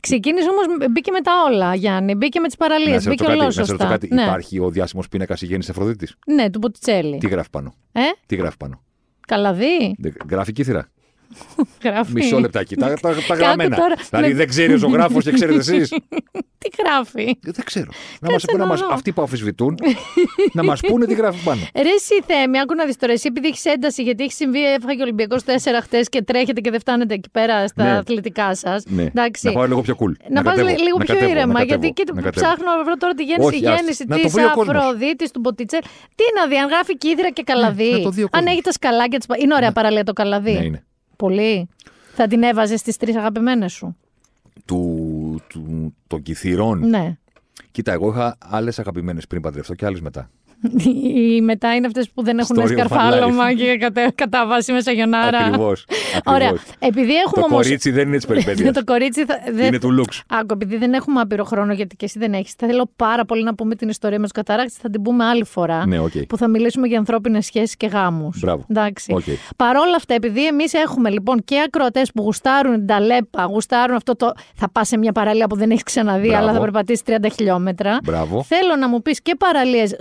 Ξεκίνησε 0.00 0.48
όμως, 0.48 0.64
μπήκε 0.90 1.10
με 1.10 1.20
τα 1.20 1.32
όλα, 1.50 1.74
Γιάννη. 1.74 2.14
Μπήκε 2.14 2.40
με 2.40 2.46
τις 2.46 2.56
παραλίες. 2.56 2.94
να 2.94 3.00
σε 3.00 3.08
Μπήκε 3.08 3.22
ρωτήσω 3.24 3.38
κάτι, 3.40 3.46
να 3.46 3.52
σε 3.52 3.60
ολόσωστα. 3.60 3.84
ρωτήσω 3.88 4.08
κάτι. 4.08 4.14
Ναι. 4.14 4.22
Υπάρχει 4.30 4.58
ο 4.60 4.70
διάσημος 4.70 5.08
πίνακας 5.08 5.42
η 5.42 5.46
γέννηση 5.46 5.70
Αφροδίτης; 5.70 6.14
ναι, 6.26 6.50
του 6.50 6.58
Μποτιτσέλη. 6.58 7.18
Τι 7.18 7.28
γράφει 7.28 7.50
πάνω; 7.50 7.74
Ε, 7.92 8.00
Τι 8.26 8.36
γράφει 8.36 8.56
πάνω; 8.56 8.80
Καλαδί. 9.26 9.94
Δεν- 9.98 10.14
Γράφει 10.30 10.52
κύθυρα. 10.52 10.86
Γράφει. 11.84 12.12
Μισό 12.12 12.38
λεπτάκι. 12.40 12.76
Τα, 12.76 12.86
τα, 12.86 12.94
τα 13.00 13.08
Κάκου 13.14 13.34
γραμμένα. 13.34 13.76
τώρα, 13.76 13.94
δηλαδή 14.10 14.28
με- 14.28 14.34
δεν 14.34 14.48
ξέρει 14.48 14.72
ο 14.72 14.76
ζωγράφο 14.76 15.20
και 15.20 15.32
ξέρετε 15.32 15.58
εσείς. 15.58 15.88
Τι 16.62 16.68
γράφει; 16.84 17.38
δεν 17.40 17.64
ξέρω. 17.64 17.90
Να 18.20 18.30
μας, 18.30 18.42
Κάτσε 18.42 18.56
να 18.56 18.64
να 18.64 18.66
μας, 18.70 18.80
δω. 18.80 18.88
αυτοί 18.92 19.12
που 19.12 19.20
αμφισβητούν 19.22 19.78
να 20.58 20.62
μας 20.64 20.80
πούνε 20.80 21.06
τι 21.06 21.14
γράφει 21.14 21.44
πάνω. 21.44 21.60
Ρε 21.74 21.88
εσύ 21.88 22.22
Θέμη, 22.26 22.60
άκου 22.60 22.74
να 22.74 22.84
δεις 22.86 22.96
τώρα, 22.96 23.12
εσύ 23.12 23.26
επειδή 23.28 23.46
έχεις 23.46 23.64
ένταση, 23.64 24.02
γιατί 24.02 24.22
έχεις 24.22 24.36
συμβεί, 24.36 24.64
έφαγε 24.72 25.00
ο 25.00 25.02
Ολυμπιακός 25.02 25.42
4 25.44 25.50
χτες 25.82 26.08
και 26.08 26.22
τρέχετε 26.22 26.60
και 26.60 26.70
δεν 26.70 26.80
φτάνετε 26.80 27.14
εκεί 27.14 27.30
πέρα 27.30 27.66
στα 27.66 27.84
Ναι. 27.84 27.90
αθλητικά 27.96 28.54
σας. 28.54 28.84
Ναι. 28.86 29.02
Εντάξει. 29.02 29.46
Να 29.46 29.52
πάω 29.52 29.66
λίγο 29.66 29.80
πιο 29.80 29.96
cool. 30.00 30.12
Να 30.30 30.42
πας 30.42 30.54
κατέβω, 30.56 30.76
λίγο 30.82 30.98
να 30.98 31.04
πιο 31.04 31.14
κατέβω, 31.14 31.32
να 31.32 31.38
ήρεμα, 31.38 31.52
κατέβω, 31.58 31.68
γιατί 31.82 31.88
και 32.02 32.04
να 32.14 32.22
κατέβω. 32.22 32.46
ψάχνω 32.46 32.76
να 32.76 32.84
βρω 32.84 32.94
τώρα 32.96 33.14
τη 33.14 33.22
γέννηση, 33.22 33.54
Όχι, 33.56 33.66
ας- 33.68 33.76
γέννηση 33.78 34.04
να 34.08 34.16
το 34.16 34.22
της 34.22 34.32
βρει 34.32 34.44
ο 34.44 34.50
κόσμος. 34.54 34.76
Αφροδίτης, 34.76 35.30
του 35.30 35.40
Μποτιτσέλ. 35.40 35.80
Τι 36.14 36.24
να 36.40 36.46
δει, 36.46 36.56
αν 36.56 36.68
γράφει 36.68 36.96
κύθυρα 36.96 37.30
και 37.30 37.42
καλαδί. 37.42 37.90
να 37.92 38.00
το 38.00 38.10
δει 38.10 38.22
ο 38.22 38.24
αν 38.24 38.30
κόσμος. 38.30 38.52
έχει 38.52 38.62
τα 38.62 38.72
σκαλάκια 38.72 39.18
της... 39.18 39.26
πα- 39.26 39.36
Είναι 39.38 39.54
ωραία 39.54 39.72
παραλία 39.72 40.04
το 40.04 40.12
καλαδί. 40.12 40.82
Ναι, 41.20 41.42
είναι. 41.42 41.64
Πολύ. 41.64 41.68
Θα 42.14 42.26
την 42.26 42.42
έβαζες 42.42 42.80
στις 42.80 42.96
τρεις 42.96 43.16
αγαπημένες 43.16 43.72
σου; 43.72 43.96
Του, 44.64 45.40
του, 45.48 45.94
των 46.06 46.22
Κυθήρων. 46.22 46.88
Ναι. 46.88 47.16
Κοίτα, 47.70 47.92
εγώ 47.92 48.10
είχα 48.10 48.36
άλλες 48.38 48.78
αγαπημένες 48.78 49.26
πριν 49.26 49.42
παντρευτώ 49.42 49.74
και 49.74 49.86
άλλες 49.86 50.00
μετά. 50.00 50.30
Οι 51.04 51.40
μετά 51.40 51.74
είναι 51.74 51.86
αυτές 51.86 52.10
που 52.14 52.22
δεν 52.22 52.38
έχουν 52.38 52.56
Story 52.58 52.62
of 52.62 52.64
my 52.64 52.70
σκαρφάλωμα 52.72 53.50
life. 53.50 53.56
και 53.56 53.76
κατά, 53.76 54.12
κατά 54.14 54.46
βάση 54.46 54.72
με 54.72 54.80
σαγιονάρα. 54.80 55.38
Ακριβώς. 55.38 55.86
Ωραία. 56.34 56.52
Επειδή 56.78 57.14
έχουμε 57.14 57.40
Το 57.40 57.46
όμως... 57.50 57.62
κορίτσι 57.64 57.90
δεν 57.90 58.06
είναι 58.08 58.16
της 58.16 58.26
περιπέτειας. 58.26 58.72
το 58.78 58.84
κορίτσι 58.84 59.24
θα... 59.24 59.38
δεν- 59.52 59.66
είναι 59.66 59.78
του 59.78 59.90
λουξ. 59.90 60.22
Άκου, 60.28 60.46
επειδή 60.52 60.76
δεν 60.76 60.92
έχουμε 60.92 61.20
άπειρο 61.20 61.44
χρόνο, 61.44 61.72
γιατί 61.72 61.96
και 61.96 62.04
εσύ 62.04 62.18
δεν 62.18 62.32
έχεις, 62.32 62.52
θα 62.58 62.66
θέλω 62.66 62.90
πάρα 62.96 63.24
πολύ 63.24 63.42
να 63.42 63.54
πούμε 63.54 63.74
την 63.74 63.88
ιστορία 63.88 64.16
με 64.18 64.22
τους 64.22 64.32
καταράκτες. 64.32 64.74
Θα 64.76 64.90
την 64.90 65.02
πούμε 65.02 65.24
άλλη 65.24 65.44
φορά. 65.44 65.86
Ναι, 65.86 65.98
οκ. 65.98 66.12
Που 66.28 66.36
θα 66.36 66.48
μιλήσουμε 66.48 66.86
για 66.86 66.98
ανθρώπινες 66.98 67.44
σχέσεις 67.46 67.76
και 67.76 67.86
γάμους. 67.86 68.38
Μπράβο. 68.40 68.64
Εντάξει. 68.70 69.12
Οκ. 69.14 69.22
Παρόλα 69.56 69.96
αυτά, 69.96 70.14
επειδή 70.14 70.46
εμείς 70.46 70.72
έχουμε 70.72 71.10
λοιπόν 71.10 71.44
και 71.44 71.62
ακροατές 71.66 72.10
που 72.14 72.22
γουστάρουν 72.22 72.74
την 72.74 72.86
ταλαίπα, 72.86 73.44
γουστάρουν 73.44 73.96
αυτό 73.96 74.16
το. 74.16 74.32
Θα 74.54 74.70
πας 74.70 74.88
σε 74.88 74.96
μια 74.98 75.12
παραλία 75.12 75.46
που 75.46 75.56
δεν 75.56 75.70
έχεις 75.70 75.82
ξαναδεί, 75.82 76.26
Μπράβο. 76.28 76.42
αλλά 76.42 76.52
θα 76.52 76.60
περπατήσεις 76.60 77.02
30 77.06 77.14
χιλιόμετρα. 77.34 77.98
Μπράβο. 78.04 78.42
Θέλω 78.42 78.76
να 78.78 78.88
μου 78.88 79.02
πεις 79.02 79.22
και 79.22 79.34
παραλίες 79.38 79.96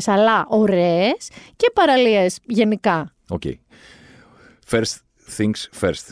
ζόρικες, 0.00 0.10
αλλά 0.20 0.46
ωραίες, 0.48 1.28
και 1.56 1.70
παραλίες 1.74 2.38
γενικά. 2.46 3.14
Ok. 3.28 3.42
First 4.70 4.96
things 5.36 5.80
first. 5.80 6.08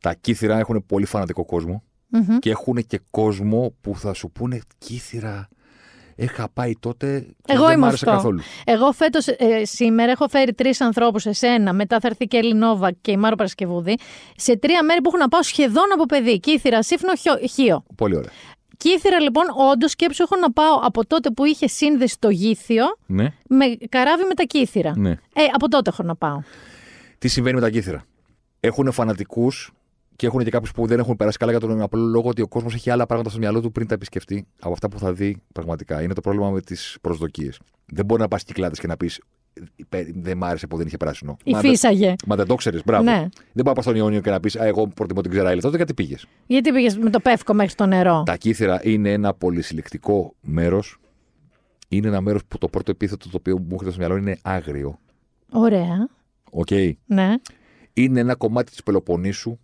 Τα 0.00 0.14
Κύθηρα 0.14 0.58
έχουν 0.58 0.84
πολύ 0.86 1.04
φανατικό 1.06 1.44
κόσμο 1.44 1.82
και 2.38 2.50
έχουν 2.50 2.86
και 2.86 3.00
κόσμο 3.10 3.74
που 3.80 3.96
θα 3.96 4.12
σου 4.12 4.30
πούνε 4.30 4.60
Κύθηρα. 4.78 5.48
Είχα 6.16 6.48
πάει 6.52 6.72
τότε 6.80 7.20
και 7.44 7.52
Εγώ 7.52 7.64
δεν 7.66 7.74
μ' 7.74 7.76
είμαι 7.76 7.86
άρεσε 7.86 8.04
αυτό. 8.04 8.16
καθόλου. 8.16 8.40
Εγώ 8.64 8.92
φέτος 8.92 9.26
σήμερα 9.62 10.10
έχω 10.10 10.28
φέρει 10.28 10.54
τρεις 10.54 10.80
ανθρώπους, 10.80 11.26
εσένα, 11.26 11.72
μετά 11.72 12.00
θα 12.00 12.08
έρθει 12.08 12.26
και 12.26 12.36
η 12.36 12.38
Ελληνόβα 12.38 12.92
και 12.92 13.10
η 13.10 13.16
Μάρο 13.16 13.36
Παρασκευούδη, 13.36 13.98
σε 14.36 14.56
τρία 14.56 14.82
μέρη 14.84 15.00
που 15.00 15.08
έχω 15.08 15.18
να 15.18 15.28
πάω 15.28 15.42
σχεδόν 15.42 15.84
από 15.94 16.06
παιδί. 16.06 16.40
Κύθυρα, 16.40 16.82
Σύφνο, 16.82 17.14
Χιο- 17.16 17.48
Χίο. 17.50 17.84
Πολύ 17.96 18.16
ωραία. 18.16 18.30
Κύθυρα 18.82 19.20
λοιπόν, 19.20 19.44
όντως 19.72 19.90
σκέψου 19.90 20.22
έχω 20.22 20.36
να 20.36 20.52
πάω 20.52 20.74
από 20.82 21.06
τότε 21.06 21.30
που 21.30 21.44
είχε 21.44 21.66
σύνδεση 21.66 22.16
το 22.18 22.28
γήθιο 22.30 22.84
Ναι, 23.06 23.32
με 23.48 23.64
καράβι 23.88 24.24
με 24.24 24.34
τα 24.34 24.42
κύθυρα. 24.42 24.92
ναι. 24.96 25.10
Ε, 25.10 25.42
από 25.54 25.68
τότε 25.68 25.90
έχω 25.90 26.02
να 26.02 26.16
πάω. 26.16 26.40
Τι 27.18 27.28
συμβαίνει 27.28 27.54
με 27.54 27.60
τα 27.60 27.70
κύθυρα; 27.70 28.04
Έχουν 28.60 28.92
φανατικούς 28.92 29.72
και 30.16 30.26
έχουν 30.26 30.44
και 30.44 30.50
κάποιους 30.50 30.72
που 30.72 30.86
δεν 30.86 30.98
έχουν 30.98 31.16
περάσει 31.16 31.38
καλά 31.38 31.50
για 31.50 31.60
τον 31.60 31.80
απλό 31.82 32.00
λόγο 32.06 32.28
ότι 32.28 32.42
ο 32.42 32.48
κόσμος 32.48 32.74
έχει 32.74 32.90
άλλα 32.90 33.06
πράγματα 33.06 33.30
στο 33.30 33.38
μυαλό 33.38 33.60
του 33.60 33.72
πριν 33.72 33.86
τα 33.86 33.94
επισκεφτεί 33.94 34.46
από 34.60 34.72
αυτά 34.72 34.88
που 34.88 34.98
θα 34.98 35.12
δει 35.12 35.42
πραγματικά. 35.52 36.02
Είναι 36.02 36.14
το 36.14 36.20
πρόβλημα 36.20 36.50
με 36.50 36.60
τις 36.60 36.96
προσδοκίες. 37.00 37.58
Δεν 37.86 38.04
μπορεί 38.04 38.20
να 38.20 38.28
πας 38.28 38.42
Κυκλάδες 38.44 38.78
και 38.78 38.86
να 38.86 38.96
πεις 38.96 39.20
Δεν 40.14 40.36
μ' 40.36 40.44
άρεσε 40.44 40.66
που 40.66 40.76
δεν 40.76 40.86
είχε 40.86 40.96
πράσινο. 40.96 41.36
Μα 41.46 41.60
δεν- 41.60 41.70
Φύσαγε. 41.70 42.14
Μα 42.26 42.36
δεν 42.36 42.46
το 42.46 42.54
ξέρεις, 42.54 42.82
μπράβο. 42.84 43.02
Ναι. 43.04 43.18
Δεν 43.18 43.30
μπορεί 43.54 43.68
να 43.68 43.72
πας 43.72 43.82
στο 43.82 43.94
Ιόνιο 43.96 44.20
και 44.20 44.30
να 44.30 44.40
πεις 44.40 44.56
Α, 44.56 44.64
εγώ 44.64 44.86
προτιμώ 44.86 45.20
την 45.20 45.30
ξεραΐλα. 45.30 45.60
Τότε 45.60 45.76
γιατί 45.76 45.94
πήγες. 45.94 46.26
Γιατί 46.46 46.72
πήγες 46.72 46.96
με 46.98 47.10
το 47.10 47.20
πεύκο 47.20 47.54
μέχρι 47.54 47.70
στο 47.72 47.86
νερό; 47.86 48.22
Τα 48.26 48.36
Κύθηρα 48.36 48.80
είναι 48.82 49.12
ένα 49.12 49.34
πολυσυλλεκτικό 49.34 50.34
μέρος. 50.40 50.96
Είναι 51.88 52.08
ένα 52.08 52.20
μέρος 52.20 52.44
που 52.48 52.58
το 52.58 52.68
πρώτο 52.68 52.90
επίθετο 52.90 53.28
το 53.30 53.36
οποίο 53.36 53.58
μου 53.58 53.66
έρχεται 53.70 53.90
στο 53.90 53.98
μυαλό 53.98 54.16
είναι 54.16 54.38
άγριο. 54.42 54.98
Ωραία. 55.50 56.08
Οκ. 56.50 56.70
Ναι. 57.06 57.34
Είναι 57.92 58.20
ένα 58.20 58.34
κομμάτι 58.34 58.70
της 58.70 58.82
Πελοποννήσου 58.82 59.58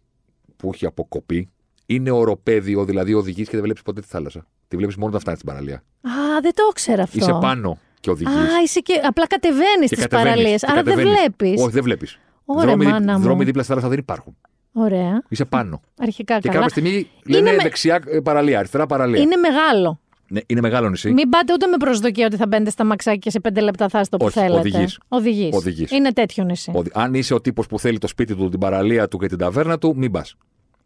που 0.57 0.70
έχει 0.74 0.87
αποκοπεί. 0.87 1.48
Είναι 1.87 2.11
οροπέδιο, 2.11 2.85
δηλαδή 2.85 3.14
οδηγείς 3.14 3.46
και 3.48 3.53
δεν 3.55 3.62
βλέπεις 3.62 3.83
ποτέ 3.83 4.01
τη 4.01 4.07
θάλασσα. 4.07 4.46
Τη 4.68 4.77
βλέπεις 4.77 4.94
μόνο 4.96 5.09
όταν 5.09 5.20
φτάνεις 5.20 5.37
στην 5.37 5.48
παραλία. 5.48 5.74
Α, 6.01 6.40
δεν 6.42 6.55
το 6.55 6.62
ήξερα 6.70 7.03
αυτό. 7.03 7.18
Είσαι 7.18 7.33
πάνω 7.40 7.79
και 8.00 8.11
οδηγείς. 8.11 8.34
Α, 8.34 8.62
είσαι 8.64 8.80
και. 8.80 9.00
Απλά 9.04 9.26
κατεβαίνεις 9.26 9.90
στι 9.90 10.08
παραλίες. 10.08 10.64
Άρα 10.64 10.82
δεν 10.82 10.94
βλέπεις. 10.94 11.61
Όχι, 11.62 11.70
δεν 11.70 11.82
βλέπεις. 11.82 12.18
Ωραία, 12.44 12.64
δρόμοι, 12.66 12.87
μάνα 12.87 13.12
μου. 13.18 13.22
δρόμοι 13.24 13.44
δίπλα 13.44 13.61
στη 13.62 13.70
θάλασσα 13.70 13.88
δεν 13.90 13.98
υπάρχουν. 13.98 14.37
Ωραία. 14.72 15.22
Είσαι 15.28 15.44
πάνω. 15.44 15.80
Αρχικά 16.00 16.38
Και 16.38 16.48
καλά. 16.48 16.54
κάποια 16.61 16.68
στιγμή 16.68 17.11
λένε 17.26 17.50
με- 17.50 17.56
δεξιά 17.62 18.02
ε, 18.06 18.20
παραλία, 18.20 18.58
αριστερά 18.58 18.87
παραλία. 18.87 19.20
Είναι 19.20 19.37
μεγάλο. 19.37 20.00
Ναι, 20.30 20.40
είναι 20.46 20.61
μεγάλο 20.61 20.88
νησί. 20.88 21.12
Μην 21.12 21.28
πάτε 21.28 21.52
ούτε 21.52 21.66
με 21.66 21.76
προσδοκία 21.76 22.26
ότι 22.26 22.37
θα 22.37 22.46
μπαίνετε 22.46 22.70
στα 22.70 22.84
μαξάκια 22.84 23.18
και 23.18 23.30
σε 23.30 23.40
πέντε 23.40 23.61
λεπτά 23.61 23.88
θα 23.88 24.00
είστε 24.00 24.14
όπου 24.16 24.24
Όχι, 24.26 24.38
θέλετε. 24.38 24.58
οδηγείς. 24.58 24.98
Οδηγείς. 25.08 25.56
Οδηγείς. 25.56 25.90
Είναι 25.90 26.12
τέτοιο 26.12 26.44
νησί. 26.44 26.70
Ο- 26.74 26.82
Αν 26.92 27.14
είσαι 27.14 27.34
ο 27.34 27.40
τύπος 27.40 27.66
που 27.66 27.78
θέλει 27.78 27.98
το 27.98 28.06
σπίτι 28.06 28.34
του, 28.34 28.48
την 28.48 28.58
παραλία 28.61 29.08
του 29.08 29.18
και 29.18 29.26
την 29.26 29.38
ταβέρνα 29.38 29.78
του, 29.78 29.94
μην 29.96 30.11
πας. 30.11 30.34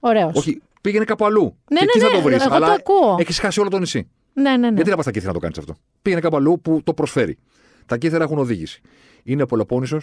Ωραίος. 0.01 0.31
Όχι, 0.35 0.62
πήγαινε 0.81 1.05
κάπου 1.05 1.25
αλλού. 1.25 1.42
Ναι, 1.42 1.79
και 1.79 1.85
ναι, 1.85 1.90
εκεί 1.94 1.98
θα 1.98 2.09
ναι, 2.09 2.14
το 2.14 2.20
βρεις. 2.20 2.40
εγώ 2.40 2.48
το 2.48 2.55
Αλλά 2.55 2.72
ακούω. 2.72 3.16
έχεις 3.18 3.38
χάσει 3.38 3.61
όλο 3.61 3.68
το 3.68 3.79
νησί. 3.79 4.09
Ναι, 4.33 4.51
ναι, 4.51 4.57
ναι. 4.57 4.75
Γιατί 4.75 4.90
να 4.90 4.95
πας 4.97 5.05
στα 5.05 5.12
κύθρα 5.12 5.29
να 5.29 5.35
το 5.35 5.40
κάνεις 5.40 5.59
αυτό; 5.59 5.75
Πήγαινε 6.03 6.21
κάπου 6.23 6.37
αλλού 6.37 6.61
που 6.61 6.81
το 6.85 6.95
προσφέρει. 6.95 7.38
Τα 7.87 7.97
κύθρα 7.99 8.23
έχουν 8.23 8.38
οδήγηση. 8.38 8.81
Είναι 9.23 9.47
Πελοπόννησο. 9.47 10.01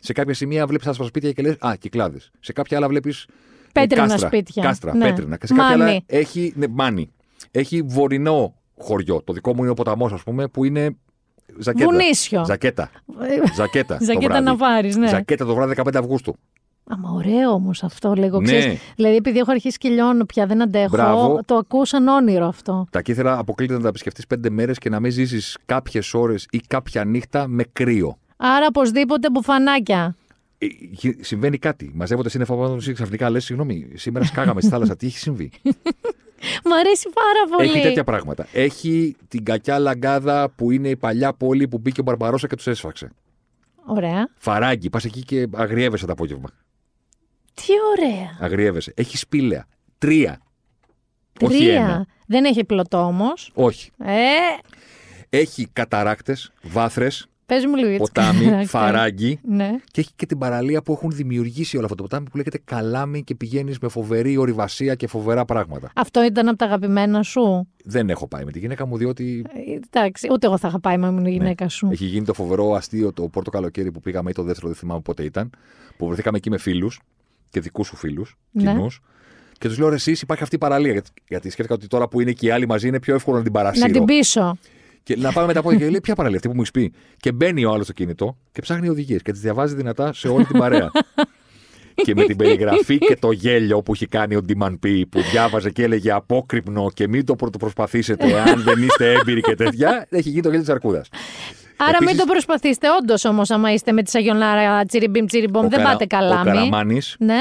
Σε 0.00 0.12
κάποια 0.12 0.34
σημεία 0.34 0.66
βλέπεις 0.66 0.86
άσπρα 0.86 1.06
σπίτια 1.06 1.32
και 1.32 1.42
λες 1.42 1.56
Α, 1.60 1.74
κυκλάδες. 1.78 2.30
Σε 2.40 2.52
κάποια 2.52 2.76
άλλα 2.76 2.88
βλέπεις. 2.88 3.26
Πέτρινα 3.72 4.18
σπίτια. 4.18 4.62
Κάστρα, 4.62 4.94
Ναι. 4.94 5.04
πέτρινα. 5.08 5.36
Και 5.36 5.46
σε 5.46 5.54
κάποια 5.54 5.76
Μάνι. 5.76 5.90
άλλα 5.90 6.02
έχει. 6.06 6.52
Ναι, 6.56 6.66
μάνι. 6.68 7.12
Έχει 7.50 7.82
βορεινό 7.82 8.54
χωριό. 8.78 9.22
Το 9.22 9.32
δικό 9.32 9.54
μου 9.54 9.62
είναι 9.62 9.70
ο 9.70 9.74
ποταμός, 9.74 10.12
ας 10.12 10.22
πούμε, 10.22 10.48
που 10.48 10.64
είναι. 10.64 10.96
Ζακέτα. 11.58 11.90
Βουνίσιο. 11.90 12.44
Ζακέτα. 12.44 12.90
Ζακέτα. 13.56 13.96
το 13.98 14.04
Ζακέτα 14.04 14.26
βράδυ. 14.28 14.44
να 14.44 14.56
πάρει, 14.56 14.94
ναι. 14.94 15.08
Ζακέτα 15.08 15.44
το 15.44 15.54
βράδυ 15.54 15.74
15 15.76 15.98
Αυγούστου. 15.98 16.36
Αμα 16.90 17.10
ωραίο 17.10 17.50
όμως 17.50 17.82
αυτό 17.82 18.12
λίγο. 18.12 18.40
Ναι. 18.40 18.58
Ξέρεις. 18.58 18.80
Δηλαδή, 18.96 19.16
επειδή 19.16 19.38
έχω 19.38 19.50
αρχίσει 19.50 19.78
και 19.78 19.88
λιώνω 19.88 20.24
πια, 20.24 20.46
δεν 20.46 20.62
αντέχω. 20.62 20.88
Μπράβο. 20.96 21.40
Το 21.44 21.54
ακούω 21.54 21.84
σαν 21.84 22.08
όνειρο 22.08 22.46
αυτό. 22.46 22.86
Τα 22.90 23.02
κύθρα 23.02 23.38
αποκλείται 23.38 23.72
να 23.74 23.80
τα 23.80 23.88
επισκεφτείς 23.88 24.26
πέντε 24.26 24.50
μέρες 24.50 24.78
και 24.78 24.88
να 24.88 25.00
μην 25.00 25.10
ζήσεις 25.10 25.58
κάποιες 25.66 26.14
ώρες 26.14 26.46
ή 26.50 26.58
κάποια 26.66 27.04
νύχτα 27.04 27.48
με 27.48 27.64
κρύο. 27.72 28.18
Άρα, 28.36 28.66
οπωσδήποτε 28.68 29.30
μπουφανάκια. 29.30 30.16
Ε, 30.58 30.66
γι- 30.90 31.16
συμβαίνει 31.20 31.58
κάτι. 31.58 31.90
Μαζεύονται 31.94 32.28
σύννεφα 32.28 32.54
πάνω 32.54 32.74
τους 32.74 32.92
ξαφνικά 32.92 33.30
λες: 33.30 33.44
Συγγνώμη, 33.44 33.88
σήμερα 33.94 34.24
σκάγαμε 34.24 34.60
στη 34.60 34.70
θάλασσα. 34.70 34.96
Τι 34.96 35.06
έχει 35.06 35.18
συμβεί; 35.18 35.50
Μ' 36.68 36.72
αρέσει 36.80 37.08
πάρα 37.14 37.56
πολύ. 37.56 37.68
Έχει 37.70 37.80
τέτοια 37.80 38.04
πράγματα. 38.04 38.46
Έχει 38.52 39.16
την 39.28 39.44
κακιά 39.44 39.78
λαγκάδα 39.78 40.50
που 40.56 40.70
είναι 40.70 40.88
η 40.88 40.96
παλιά 40.96 41.32
πόλη 41.32 41.68
που 41.68 41.78
μπήκε 41.78 42.00
ο 42.00 42.02
Μπαρμπαρόσα 42.02 42.46
και 42.46 42.56
τους 42.56 42.66
έσφαξε. 42.66 43.10
Ωραία. 43.86 44.28
Φαράγγι, 44.36 44.90
πας 44.90 45.04
εκεί 45.04 45.22
και 45.22 45.48
αγριεύεσαι 45.54 46.06
το 46.06 46.12
απόγευμα. 46.12 46.48
Τι 47.66 47.72
ωραία. 47.96 48.36
Αγριεύεσαι. 48.40 48.92
Έχει 48.96 49.16
σπήλαια. 49.16 49.66
Τρία. 49.98 50.40
Όχι 51.40 51.58
Τρία. 51.58 51.74
ένα. 51.74 52.06
Δεν 52.26 52.44
έχει 52.44 52.64
πλωτό 52.64 52.98
όμως. 52.98 53.50
Όχι. 53.54 53.90
Ε, 54.04 54.12
Έχει 55.28 55.68
καταράκτες, 55.72 56.52
βάθρες, 56.62 57.26
πες 57.46 57.64
μου 57.66 57.74
λίγο 57.76 57.88
για 57.88 57.98
τις 57.98 58.08
ποτάμι, 58.08 58.38
χαρακτήρες. 58.38 58.70
φαράγγι. 58.70 59.40
Ναι. 59.42 59.70
Και 59.90 60.00
έχει 60.00 60.10
και 60.16 60.26
την 60.26 60.38
παραλία 60.38 60.82
που 60.82 60.92
έχουν 60.92 61.10
δημιουργήσει 61.10 61.76
όλο 61.76 61.84
αυτό 61.84 61.96
το 61.96 62.02
ποτάμι 62.02 62.30
που 62.30 62.36
λέγεται 62.36 62.58
Καλάμι 62.64 63.24
και 63.24 63.34
πηγαίνεις 63.34 63.78
με 63.78 63.88
φοβερή 63.88 64.36
ορειβασία 64.36 64.94
και 64.94 65.06
φοβερά 65.06 65.44
πράγματα. 65.44 65.90
Αυτό 65.94 66.24
ήταν 66.24 66.48
από 66.48 66.56
τα 66.58 66.64
αγαπημένα 66.64 67.22
σου; 67.22 67.68
Δεν 67.84 68.10
έχω 68.10 68.28
πάει 68.28 68.44
με 68.44 68.52
τη 68.52 68.58
γυναίκα 68.58 68.86
μου 68.86 68.96
διότι 68.96 69.44
Ε, 69.48 69.78
Εντάξει, 69.98 70.28
ούτε 70.32 70.46
εγώ 70.46 70.58
θα 70.58 70.68
είχα 70.68 70.80
πάει 70.80 70.98
με 70.98 71.06
ήμουν 71.06 71.24
η 71.26 71.30
γυναίκα 71.30 71.68
σου. 71.68 71.86
Ναι. 71.86 71.92
έχει 71.92 72.04
γίνει 72.04 72.24
το 72.24 72.34
φοβερό 72.34 72.72
αστείο 72.72 73.12
το 73.12 73.28
πρώτο 73.28 73.50
καλοκαίρι 73.50 73.90
που 73.92 74.00
πήγαμε 74.00 74.30
ή 74.30 74.32
το 74.32 74.42
δεύτερο, 74.42 74.66
δεν 74.68 74.76
θυμάμαι 74.76 75.00
πότε 75.00 75.22
ήταν. 75.24 75.50
Που 75.96 76.06
βρεθήκαμε 76.06 76.36
εκεί 76.36 76.50
με 76.50 76.58
φίλους 76.58 77.00
και 77.50 77.60
δικούς 77.60 77.86
σου 77.86 77.96
φίλους 77.96 78.36
Ναι. 78.50 78.62
κοινούς. 78.62 79.00
Και 79.58 79.68
τους 79.68 79.78
λέω: 79.78 79.88
«Ρε, 79.88 79.94
Εσείς 79.94 80.20
υπάρχει 80.22 80.42
αυτή 80.42 80.54
η 80.54 80.58
παραλία. 80.58 80.92
Γιατί, 80.92 81.10
γιατί 81.28 81.50
σκέφτηκα 81.50 81.74
ότι 81.74 81.86
τώρα 81.86 82.08
που 82.08 82.20
είναι 82.20 82.32
και 82.32 82.46
οι 82.46 82.50
άλλοι 82.50 82.66
μαζί 82.66 82.88
είναι 82.88 83.00
πιο 83.00 83.14
εύκολο 83.14 83.36
να 83.36 83.42
την 83.42 83.52
παρασύρω. 83.52 83.86
Να 83.86 83.92
την 83.92 84.04
πείσω. 84.04 84.58
Και 85.02 85.16
να 85.16 85.32
πάμε 85.32 85.46
μετά 85.46 85.58
από 85.58 85.70
εκεί. 85.70 85.78
Και 85.78 85.90
λέει: 85.90 86.00
Ποια 86.00 86.14
παραλία, 86.14 86.36
αυτή 86.36 86.48
που 86.48 86.54
μου 86.54 86.60
έχεις 86.60 86.72
πει. 86.72 86.92
Και 87.16 87.32
μπαίνει 87.32 87.64
ο 87.64 87.72
άλλος 87.72 87.84
στο 87.84 87.92
κινητό 87.92 88.36
και 88.52 88.60
ψάχνει 88.60 88.88
οδηγίες 88.88 89.22
και 89.22 89.32
τις 89.32 89.40
διαβάζει 89.40 89.74
δυνατά 89.74 90.12
σε 90.12 90.28
όλη 90.28 90.44
την 90.44 90.58
παρέα. 90.58 90.90
και 92.04 92.14
με 92.14 92.24
την 92.24 92.36
περιγραφή 92.36 92.98
και 92.98 93.16
το 93.16 93.30
γέλιο 93.30 93.82
που 93.82 93.92
έχει 93.92 94.06
κάνει 94.06 94.34
ο 94.34 94.42
Ντίμαν 94.42 94.78
Πι 94.78 95.06
που 95.06 95.20
διάβαζε 95.30 95.70
και 95.70 95.82
έλεγε 95.82 96.12
απόκρυπνο 96.12 96.90
και 96.94 97.08
μην 97.08 97.24
το 97.24 97.36
πρωτοπροσπαθήσετε 97.36 98.40
αν 98.40 98.62
δεν 98.62 98.82
είστε 98.82 99.12
έμπειροι 99.12 99.40
και 99.40 99.54
τέτοια, 99.54 100.06
έχει 100.10 100.28
γίνει 100.28 100.42
το 100.42 100.48
γέλιο 100.48 100.64
της 100.64 100.74
Αρκούδας. 100.74 101.08
Άρα 101.78 101.96
μην 101.98 102.02
Επίσης- 102.08 102.20
το 102.20 102.26
προσπαθήσετε. 102.26 102.86
Όντως 103.00 103.24
όμως, 103.24 103.50
άμα 103.50 103.72
είστε 103.72 103.92
με 103.92 104.02
τη 104.02 104.10
σαγιονάρα 104.10 104.84
τσιριμπιμ 104.84 105.24
τσιριμπομ, 105.26 105.68
δεν 105.68 105.82
πάτε 105.82 106.06
καλά. 106.06 106.34
Ο 106.40 106.44
μη. 106.44 106.50
Καραμάνης, 106.50 107.16
Ναι. 107.18 107.40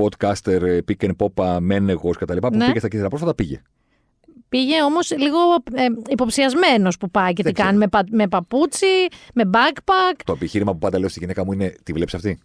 podcaster, 0.00 0.62
ε, 0.62 0.78
pick 0.88 1.06
and 1.06 1.10
pop, 1.18 1.58
μένεγο 1.60 2.10
κτλ. 2.10 2.36
που 2.36 2.56
Ναι. 2.56 2.66
πήγε 2.66 2.78
στα 2.78 2.88
Κύθηρα 2.88 3.08
πρόσφατα 3.08 3.34
πήγε. 3.34 3.62
Πήγε 4.48 4.82
όμως 4.82 5.10
λίγο 5.16 5.38
ε, 5.74 5.86
υποψιασμένος 6.08 6.96
που 6.96 7.10
πάει 7.10 7.32
και 7.32 7.42
Δεν 7.42 7.54
τι 7.54 7.62
κάνει 7.62 7.78
με, 7.78 7.88
πα- 7.88 8.06
με 8.10 8.28
παπούτσι, 8.28 8.86
με 9.34 9.50
backpack. 9.52 10.16
Το 10.24 10.32
επιχείρημα 10.32 10.72
που 10.72 10.78
πάντα 10.78 10.98
λέω 10.98 11.08
στη 11.08 11.18
γυναίκα 11.18 11.44
μου 11.44 11.52
είναι: 11.52 11.74
Τη 11.82 11.92
βλέπεις 11.92 12.14
αυτή; 12.14 12.38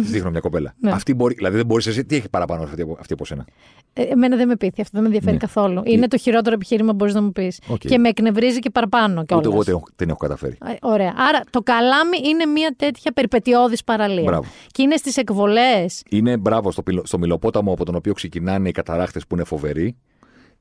Τη 0.00 0.06
δείχνω 0.06 0.30
μια 0.30 0.40
κοπέλα. 0.40 0.74
Ναι. 0.80 0.90
Αυτή 0.90 1.14
μπορεί, 1.14 1.34
δηλαδή 1.34 1.56
δεν 1.56 1.66
μπορείς 1.66 1.86
εσύ, 1.86 2.04
τι 2.04 2.16
έχει 2.16 2.28
παραπάνω 2.28 2.62
αυτή, 2.62 2.82
από- 2.82 2.96
αυτή 3.00 3.12
από 3.12 3.24
σένα; 3.24 3.44
Ε, 3.92 4.02
εμένα 4.02 4.36
δεν 4.36 4.48
με 4.48 4.56
πείθει, 4.56 4.80
αυτό 4.80 4.90
δεν 4.92 5.00
με 5.00 5.06
ενδιαφέρει 5.06 5.32
Ναι. 5.32 5.38
καθόλου. 5.38 5.82
Είναι 5.84 6.08
το 6.08 6.16
χειρότερο 6.18 6.54
επιχείρημα 6.54 6.90
που 6.90 6.96
μπορείς 6.96 7.14
να 7.14 7.22
μου 7.22 7.32
πεις. 7.32 7.60
Οκ. 7.68 7.78
Και 7.78 7.98
με 7.98 8.08
εκνευρίζει 8.08 8.58
και 8.58 8.70
παραπάνω 8.70 9.24
κιόλα. 9.24 9.42
Ούτε 9.46 9.54
εγώ 9.54 9.62
δεν 9.62 9.74
έχω, 9.74 9.84
δεν 9.96 10.08
έχω 10.08 10.18
καταφέρει. 10.18 10.58
Ωραία. 10.82 11.12
Άρα 11.16 11.40
το 11.50 11.60
καλάμι 11.62 12.16
είναι 12.24 12.46
μια 12.46 12.74
τέτοια 12.76 13.12
περιπετειώδης 13.12 13.84
παραλία. 13.84 14.22
Μπράβο. 14.22 14.44
Και 14.70 14.82
είναι 14.82 14.96
στις 14.96 15.16
εκβολές. 15.16 16.02
Είναι 16.08 16.36
μπράβο 16.36 16.70
στο, 16.70 16.82
πυλο- 16.82 17.06
στο 17.06 17.18
μιλοπόταμο 17.18 17.72
από 17.72 17.84
τον 17.84 17.94
οποίο 17.94 18.12
ξεκινάνε 18.12 18.68
οι 18.68 18.72
καταράχτες 18.72 19.26
που 19.26 19.34
είναι 19.34 19.44
φοβεροί. 19.44 19.96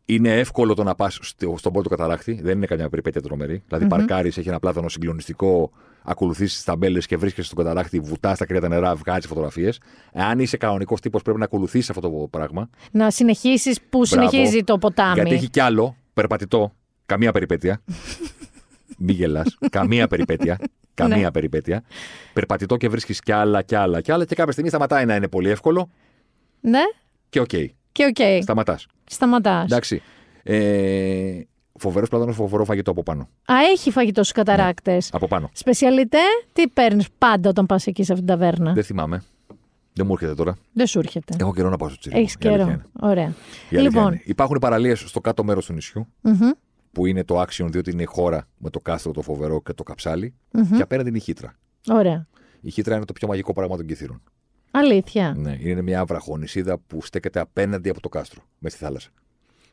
Είναι 0.06 0.40
εύκολο 0.40 0.74
το 0.74 0.84
να 0.84 0.96
πας 0.96 1.18
στο, 1.22 1.56
στον 1.58 1.74
πρώτο 1.74 1.90
καταράκτη. 1.90 2.40
Δεν 2.44 2.58
είναι 2.58 2.66
καμιά 2.66 2.90
περιπέτεια 2.90 3.22
τρομερή. 3.22 3.64
Δηλαδή, 3.68 3.88
παρκάρεις, 3.88 4.38
έχει 4.38 4.48
ένα 4.50 4.60
πλάτανο 4.60 4.90
συγκλονιστικό, 4.90 5.72
ακολουθεί 6.04 6.46
τι 6.46 6.64
ταμπέλες 6.66 7.06
και 7.06 7.18
βρίσκεσαι 7.18 7.48
στον 7.52 7.64
καταράκτη, 7.64 8.00
βουτάς 8.00 8.38
τα 8.38 8.46
κρύα 8.46 8.60
τα 8.62 8.68
νερά, 8.68 8.96
βγάζεις 8.96 9.26
φωτογραφίες. 9.28 9.80
Εάν 10.12 10.40
είσαι 10.40 10.58
κανονικός 10.58 11.02
τύπος, 11.02 11.22
πρέπει 11.22 11.38
να 11.40 11.46
ακολουθήσεις 11.46 11.90
αυτό 11.90 12.02
το 12.02 12.28
πράγμα. 12.30 12.70
Να 12.92 13.12
συνεχίσεις 13.12 13.82
που 13.90 14.00
Μπράβο. 14.10 14.30
συνεχίζει 14.30 14.64
το 14.64 14.78
ποτάμι. 14.78 15.14
Γιατί 15.14 15.34
έχει 15.34 15.50
κι 15.50 15.60
άλλο 15.60 15.96
περπατητό, 16.14 16.74
καμία 17.06 17.32
περιπέτεια. 17.32 17.82
Μην 19.04 19.16
γελάς. 19.16 19.58
Καμία 19.70 20.08
περιπέτεια. 20.08 20.60
Καμία 20.94 21.18
Ναι. 21.18 21.32
περιπέτεια. 21.32 21.84
Περπατητό 22.34 22.78
και 22.78 22.90
βρίσκεις 22.90 23.20
κι 23.20 23.32
άλλα 23.32 23.62
κι 23.62 23.76
άλλα 23.76 24.02
κι 24.02 24.12
άλλα 24.12 24.26
και 24.26 24.36
κάποια 24.36 24.52
στιγμή 24.52 24.70
σταματάει 24.70 25.06
να 25.06 25.16
είναι 25.16 25.28
πολύ 25.28 25.50
εύκολο 25.50 25.90
Ναι. 26.62 26.80
και 27.30 27.40
οκ. 27.40 27.50
Και 27.92 28.06
οκ. 28.06 28.42
Σταματάς. 28.42 28.88
Σταματάς. 29.06 29.64
Εντάξει. 29.64 30.02
Ε, 30.44 31.42
φοβερός 31.82 32.10
πλάτανος, 32.10 32.32
φοβερό 32.32 32.66
φαγητό 32.66 32.92
από 32.92 33.04
πάνω. 33.04 33.22
Α, 33.46 33.54
έχει 33.72 33.92
φαγητό 33.92 34.22
στους 34.24 34.36
καταρράκτες. 34.36 35.10
Από 35.14 35.28
πάνω. 35.28 35.50
Σπεσιαλιτέ, 35.54 36.18
τι 36.54 36.68
παίρνεις 36.68 37.08
πάντα 37.18 37.50
όταν 37.50 37.66
πας 37.66 37.88
εκεί 37.88 38.04
σε 38.04 38.14
αυτήν 38.14 38.28
την 38.28 38.38
ταβέρνα; 38.38 38.74
Δεν 38.74 38.84
θυμάμαι. 38.84 39.24
Δεν 39.94 40.06
μου 40.06 40.14
έρχεται 40.14 40.34
τώρα. 40.34 40.58
Δεν 40.74 40.88
σου 40.88 41.00
έρχεται. 41.00 41.36
Έχω 41.40 41.54
καιρό 41.54 41.70
να 41.70 41.78
πάω 41.78 41.90
στο 41.90 41.98
τσίρκο. 42.00 42.18
Έχεις 42.20 42.34
Η 42.34 42.38
αλήθεια 42.48 42.66
καιρό. 42.66 42.72
είναι. 42.72 42.86
Ωραία. 43.12 43.34
Η 43.70 43.78
αλήθεια 43.78 43.82
Λοιπόν, 43.82 44.08
είναι. 44.14 44.22
Υπάρχουν 44.26 44.58
παραλίες 44.62 45.00
στο 45.00 45.22
κάτω 45.22 45.44
μέρος 45.44 45.66
του 45.66 45.74
νησιού, 45.74 46.08
μμμ, 46.22 46.50
που 46.92 47.06
είναι 47.06 47.24
το 47.24 47.42
Action, 47.42 47.68
διότι 47.70 47.92
είναι 47.92 48.02
η 48.02 48.06
χώρα 48.06 48.48
με 48.58 48.70
το 48.70 48.80
κάστρο 48.80 49.12
το 49.12 49.22
φοβερό 49.22 49.62
και 49.62 49.74
το 49.74 49.84
καψάλι. 49.84 50.34
Και 50.76 50.82
απέναντι 50.82 51.10
είναι 51.10 51.18
η 51.18 51.22
Χίτρα. 51.22 51.54
ωραία. 51.90 52.28
Η 52.62 52.70
Χίτρα 52.70 52.96
είναι 52.96 53.06
το 53.06 53.14
πιο 53.14 53.28
μαγικό 53.28 53.54
πράγμα 53.54 53.78
των 53.78 53.86
Κύθυρων. 53.86 54.22
Αλήθεια. 54.72 55.34
Ναι, 55.38 55.58
είναι 55.60 55.82
μια 55.82 56.06
βραχονισίδα 56.06 56.78
που 56.78 57.02
στέκεται 57.06 57.40
απέναντι 57.40 57.90
από 57.90 58.02
το 58.02 58.10
κάστρο, 58.10 58.42
με 58.60 58.70
στη 58.70 58.80
θάλασσα. 58.84 59.10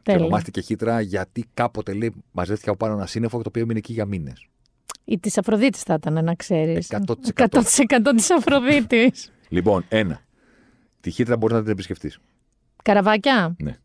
Και 0.03 0.05
Τέλεια. 0.15 0.21
ονομάστηκε 0.21 0.61
Χίτρα 0.61 1.01
γιατί 1.01 1.45
κάποτε 1.55 1.93
λέει 1.93 2.13
μαζεύτηκε 2.33 2.69
από 2.71 2.79
πάνω 2.79 2.95
ένα 2.95 3.07
σύννεφο 3.07 3.37
το 3.37 3.45
οποίο 3.49 3.63
έμεινε 3.63 3.79
εκεί 3.79 3.93
για 3.93 4.05
μήνες. 4.05 4.47
Η 5.05 5.19
της 5.19 5.39
Αφροδίτης 5.39 5.83
θα 5.83 5.95
ήταν, 5.95 6.25
να 6.25 6.35
ξέρεις. 6.35 6.89
100%. 6.91 7.13
100% 7.35 8.13
της 8.17 8.31
Αφροδίτης. 8.31 9.33
Λοιπόν, 9.49 9.85
ένα. 9.89 10.21
Τη 11.01 11.11
Χίτρα 11.11 11.37
μπορείς 11.37 11.57
να 11.57 11.63
την 11.63 11.73
επισκεφτείς. 11.73 12.19
Καραβάκια. 12.83 13.57
Ναι. 13.59 13.77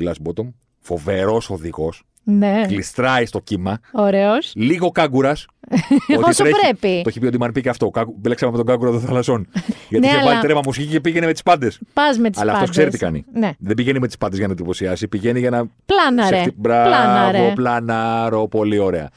Glass 0.00 0.14
bottom, 0.24 0.52
Φοβερός 0.78 1.50
οδηγός. 1.50 2.02
Ναι. 2.22 2.64
Κλειστράει 2.66 3.26
στο 3.26 3.38
κύμα. 3.40 3.78
Ωραίος. 3.92 4.52
Λίγο 4.56 4.90
κάγκουρας. 4.90 5.46
Όσο 6.28 6.42
πρέπει. 6.44 7.00
Το 7.02 7.08
έχει 7.08 7.20
πει 7.20 7.26
ο 7.26 7.30
Ντιμαν 7.30 7.52
πει 7.52 7.60
και 7.60 7.68
αυτό. 7.68 7.90
Κάγκου- 7.90 8.14
Μπλέξαμε 8.18 8.50
με 8.52 8.56
τον 8.56 8.66
κάγκουρα 8.66 8.90
των 8.90 9.00
θαλασσών. 9.00 9.46
Γιατί 9.88 10.06
είχε 10.06 10.16
αλλά- 10.16 10.24
βάλει 10.24 10.40
τρέμα 10.40 10.60
μουσική 10.64 10.86
και 10.86 11.00
πήγαινε 11.00 11.26
με 11.26 11.32
τις 11.32 11.42
πάντες. 11.42 11.80
Πας 11.92 12.18
με 12.18 12.30
τις 12.30 12.40
Αλλά 12.40 12.52
αυτός 12.52 12.70
ξέρει 12.70 12.90
τι 12.90 12.98
κάνει. 12.98 13.24
Ναι. 13.32 13.50
Δεν 13.58 13.74
πηγαίνει 13.76 13.98
με 13.98 14.06
τις 14.06 14.16
πάντες 14.18 14.38
για 14.38 14.46
να 14.46 14.52
εντυπωσιάσει. 14.52 15.08
Πηγαίνει 15.08 15.38
για 15.38 15.50
να. 15.50 15.66
Πλάνα 15.86 16.24
σε 16.24 16.30
ρε. 16.34 16.40
χτυ- 16.40 16.54
Πλάνα 16.62 17.30
ρε. 17.30 17.38
Μπράβο, 17.38 17.54
πλανάρο, 17.54 18.48
πολύ 18.48 18.78
ωραία. 18.78 19.08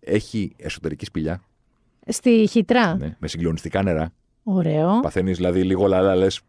Έχει 0.00 0.52
εσωτερική 0.56 1.04
σπηλιά 1.04 1.40
Στη 2.06 2.46
χιτρά. 2.50 2.96
ναι, 2.96 3.16
με 3.18 3.28
συγκλονιστικά 3.28 3.82
νερά. 3.82 4.10
Ωραίο. 4.42 5.00
Παθαίνεις 5.00 5.36
δηλαδή 5.36 5.62
λίγο 5.62 5.86
λαλά, 5.86 6.14
λες 6.16 6.40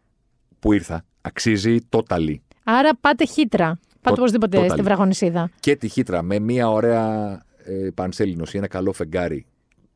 που 0.58 0.72
ήρθα. 0.72 1.04
Αξίζει 1.20 1.76
totally. 1.90 2.34
Άρα 2.64 2.90
πάτε 3.00 3.24
χίτρα. 3.26 3.78
Πάτε 4.02 4.14
Το- 4.16 4.20
οπωσδήποτε 4.22 4.58
totally. 4.60 4.70
στη 4.70 4.82
βραχονισίδα. 4.82 5.50
Και 5.60 5.76
τη 5.76 5.88
χύτρα 5.88 6.22
με 6.22 6.38
μια 6.38 6.70
ωραία 6.70 7.30
ε, 7.64 7.88
πανσέλινος 7.94 8.54
ή 8.54 8.56
ένα 8.56 8.66
καλό 8.68 8.92
φεγγάρι 8.92 9.46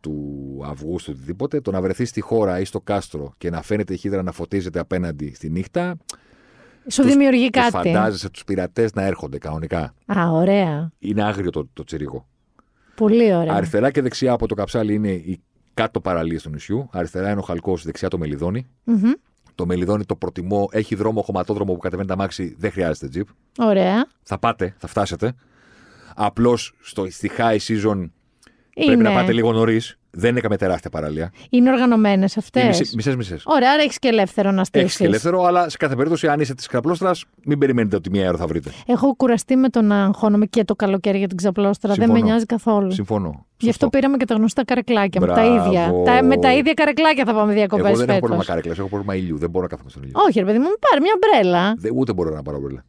του 0.00 0.61
Αυγούστου 0.64 1.12
οτιδήποτε, 1.16 1.61
το 1.61 1.70
να 1.70 1.80
βρεθείς 1.80 2.09
στη 2.09 2.20
χώρα 2.20 2.61
ή 2.61 2.64
στο 2.64 2.80
κάστρο 2.80 3.32
και 3.38 3.50
να 3.50 3.62
φαίνεται 3.62 3.94
η 3.94 3.96
χύτρα 3.96 4.22
να 4.22 4.32
φωτίζεται 4.32 4.78
απέναντι 4.78 5.32
στη 5.34 5.50
νύχτα. 5.50 5.96
Σου 6.88 7.02
τους- 7.02 7.11
δημιουργεί 7.11 7.50
τους 7.50 7.62
κάτι. 7.62 7.72
φαντάζεσαι 7.72 8.30
τους 8.30 8.44
πειρατές 8.44 8.92
να 8.92 9.02
έρχονται 9.02 9.38
κανονικά. 9.38 9.94
Α, 10.18 10.30
ωραία. 10.30 10.90
Είναι 10.98 11.22
άγριο 11.24 11.50
το, 11.50 11.68
το 11.72 11.84
τσιρίγο. 11.84 12.26
Πολύ 12.94 13.34
ωραία. 13.34 13.54
Αριστερά 13.54 13.90
και 13.90 14.02
δεξιά 14.02 14.32
από 14.32 14.46
το 14.48 14.54
καψάλι 14.54 14.94
είναι 14.94 15.11
οι 15.11 15.40
κάτω 15.74 16.00
παραλίε 16.00 16.40
του 16.40 16.50
νησιού. 16.50 16.88
Αριστερά 16.92 17.30
είναι 17.30 17.40
ο 17.40 17.42
Χαλκός, 17.42 17.84
δεξιά 17.84 18.09
το 18.09 18.18
Μελιδόνι. 18.18 18.66
Μμμ. 18.84 19.11
Το 19.57 19.66
Μελιδόνι 19.66 20.04
το 20.04 20.16
προτιμώ. 20.16 20.68
Έχει 20.72 20.94
δρόμο 20.94 21.22
χωματόδρομο 21.22 21.72
που 21.72 21.78
κατεβαίνει 21.78 22.09
τα 22.09 22.16
μάξι. 22.16 22.54
Δεν 22.59 22.70
χρειάζεται 22.70 23.09
τζιπ. 23.09 23.28
Ωραία. 23.59 24.07
Θα 24.22 24.38
πάτε, 24.38 24.74
θα 24.78 24.86
φτάσετε. 24.86 25.34
Απλώς 26.14 26.74
στη 27.09 27.30
high 27.38 27.59
season 27.59 27.96
Είναι, 28.74 28.86
πρέπει 28.86 29.02
να 29.02 29.12
πάτε 29.12 29.32
λίγο 29.32 29.52
νωρίς. 29.52 29.98
Δεν 30.19 30.31
είναι 30.31 30.41
καμία 30.41 30.59
τεράστια 30.59 30.91
παραλία. 30.91 31.33
είναι 31.51 31.71
οργανωμένες 31.71 32.37
αυτές. 32.37 32.93
Μισές 32.95 33.17
μισές. 33.17 33.43
Ωραία, 33.47 33.71
άρα 33.73 33.83
έχεις 33.83 33.99
και 33.99 34.09
ελεύθερο 34.09 34.51
να 34.51 34.64
στήσεις. 34.64 34.85
Έχεις 34.87 34.97
και 34.99 35.05
ελεύθερο, 35.05 35.45
αλλά 35.45 35.69
σε 35.69 35.77
κάθε 35.77 35.95
περίπτωση, 35.95 36.29
αν 36.29 36.41
είστε 36.41 36.55
της 36.55 36.67
ξαπλώστρας, 36.67 37.25
μην 37.45 37.59
περιμένετε 37.59 37.97
ότι 37.97 38.11
μία 38.11 38.29
ώρα 38.29 38.37
θα 38.39 38.47
βρείτε. 38.47 38.71
Έχω 38.87 39.14
κουραστεί 39.17 39.57
με 39.57 39.69
το 39.69 39.83
να 39.83 40.05
αγχώνομαι 40.05 40.47
και 40.47 40.64
το 40.64 40.75
καλοκαίρι 40.75 41.19
για 41.19 41.29
την 41.29 41.37
ξαπλώστρα. 41.37 41.95
Δεν 41.95 42.03
Συμφωνώ. 42.05 42.21
με 42.21 42.27
νοιάζει 42.31 42.47
καθόλου. 42.47 42.91
Συμφωνώ. 42.93 43.29
Γι' 43.59 43.69
αυτό 43.69 43.85
Σωστό. 43.85 43.89
πήραμε 43.89 44.17
και 44.17 44.25
τα 44.25 44.35
γνωστά 44.35 44.64
καρεκλάκια. 44.64 45.21
Με 45.21 45.27
τα 45.27 45.33
Μπράβο. 45.33 45.67
ίδια. 45.67 45.93
Τα, 46.05 46.23
με 46.25 46.37
τα 46.37 46.53
ίδια 46.55 46.73
καρεκλάκια 46.75 47.25
θα 47.25 47.35
πάμε 47.35 47.53
διακοπές 47.53 47.87
Εγώ 47.87 47.97
δεν 47.97 48.09
έχω 48.09 48.14
φέτος. 48.14 48.21
πρόβλημα 48.29 48.45
κάρεκλα, 48.45 48.75
έχω 48.79 48.89
πρόβλημα 48.89 49.14
ηλιού. 49.14 49.39
Δεν 49.39 49.51
μπορώ 49.51 49.62
να 49.64 49.71
κάθομαι 49.71 49.91
στον 49.91 50.03
ήλιο. 50.03 50.14
Όχι, 50.29 50.39
ρε 50.39 50.45
παιδί 50.45 50.59
μου, 50.59 50.64
μου 50.64 50.79
πάρει 50.91 51.03
μια 51.03 51.14
μπρέλα. 51.21 51.75
Δεν, 51.79 51.93
ούτε 51.95 52.12
μπορώ 52.12 52.31
να 52.35 52.43
πάρω 52.43 52.59
μπρέλα. 52.61 52.85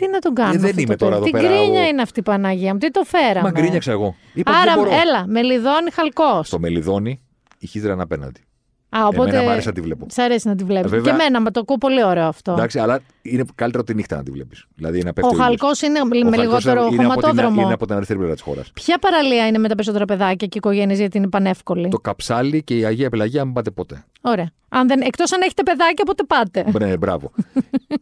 Τι 0.00 0.08
να 0.08 0.18
τον 0.18 0.34
κάνω. 0.34 0.52
Ε, 0.54 0.56
δεν 0.56 0.68
αυτό 0.70 0.80
είμαι 0.80 0.96
το 0.96 1.04
τώρα 1.04 1.18
παιδί; 1.18 1.28
εδώ 1.30 1.38
Τι 1.38 1.44
πέρα, 1.44 1.58
γκρίνια 1.62 1.80
εγώ. 1.80 1.88
είναι 1.90 2.02
αυτή 2.02 2.20
η 2.20 2.22
Παναγία 2.22 2.72
μου. 2.72 2.78
Τι 2.78 2.90
το 2.90 3.02
φέραμε; 3.04 3.40
Μα 3.40 3.50
γκρίνιαξα 3.50 3.90
εγώ. 3.92 4.14
Είπα 4.34 4.50
ότι 4.50 4.60
Άρα, 4.60 4.74
δεν 4.74 4.84
μπορώ. 4.84 4.96
έλα, 5.00 5.26
μελιδόνι 5.26 5.90
χαλκός. 5.90 6.46
Στο 6.46 6.58
μελιδόνι 6.58 7.20
η 7.58 7.66
χύδρα 7.66 7.92
είναι 7.92 8.02
απέναντι. 8.02 8.40
Α, 8.88 9.06
οπότε. 9.06 9.28
Εμένα 9.28 9.42
μου 9.42 9.50
άρεσε 9.50 9.68
να 9.68 9.74
τη 9.74 9.80
βλέπω. 9.80 10.06
Σ' 10.10 10.18
αρέσει 10.18 10.48
να 10.48 10.54
τη 10.54 10.64
βλέπεις. 10.64 10.90
Βέβαια- 10.90 11.12
Και 11.14 11.20
εμένα, 11.20 11.40
μα 11.40 11.50
το 11.50 11.60
ακούω 11.60 11.78
πολύ 11.78 12.04
ωραίο 12.04 12.26
αυτό. 12.26 12.52
Εντάξει, 12.52 12.78
αλλά 12.78 13.00
είναι 13.22 13.44
καλύτερο 13.54 13.82
τη 13.84 13.94
νύχτα 13.94 14.16
να 14.16 14.22
τη 14.22 14.30
βλέπεις. 14.30 14.66
Δηλαδή 14.74 15.02
να 15.02 15.12
πέφτει 15.12 15.30
Ο 15.30 15.34
ήλιος. 15.34 15.46
χαλκός 15.46 15.82
είναι 15.82 16.00
Ο 16.00 16.04
με 16.06 16.16
Χαλκός 16.18 16.38
λιγότερο 16.44 16.72
είναι 16.80 16.86
από 16.86 16.96
την- 16.96 17.04
χωματόδρομο. 17.06 17.60
Είναι 17.62 17.72
από 17.72 17.86
την 17.86 17.94
αριστερή 17.94 18.18
πλευρά 18.18 18.36
της 18.36 18.44
χώρας. 18.44 18.70
Ποια 18.74 18.98
παραλία 18.98 19.46
είναι 19.46 19.58
με 19.58 19.68
τα 19.68 19.74
περισσότερα 19.74 20.04
παιδάκια 20.04 20.46
και 20.46 20.58
οικογένειες 20.58 20.98
γιατί 20.98 21.18
είναι 21.18 21.28
πανεύκολη; 21.28 21.88
Το 21.88 21.98
καψάλι 21.98 22.62
και 22.62 22.76
η 22.78 22.84
Αγία 22.84 23.10
Πελαγία 23.10 23.44
μην 23.44 23.52
πάτε 23.54 23.70
ποτέ. 23.70 24.04
Ωραία. 24.20 24.50
Αν 24.68 24.88
δεν... 24.88 25.00
Εκτός 25.00 25.32
αν 25.32 25.40
έχετε 25.42 25.62
παιδάκια, 25.62 26.04
πότε 26.04 26.24
πάτε. 26.24 26.64
Ναι, 26.86 26.96
μπράβο. 26.96 27.30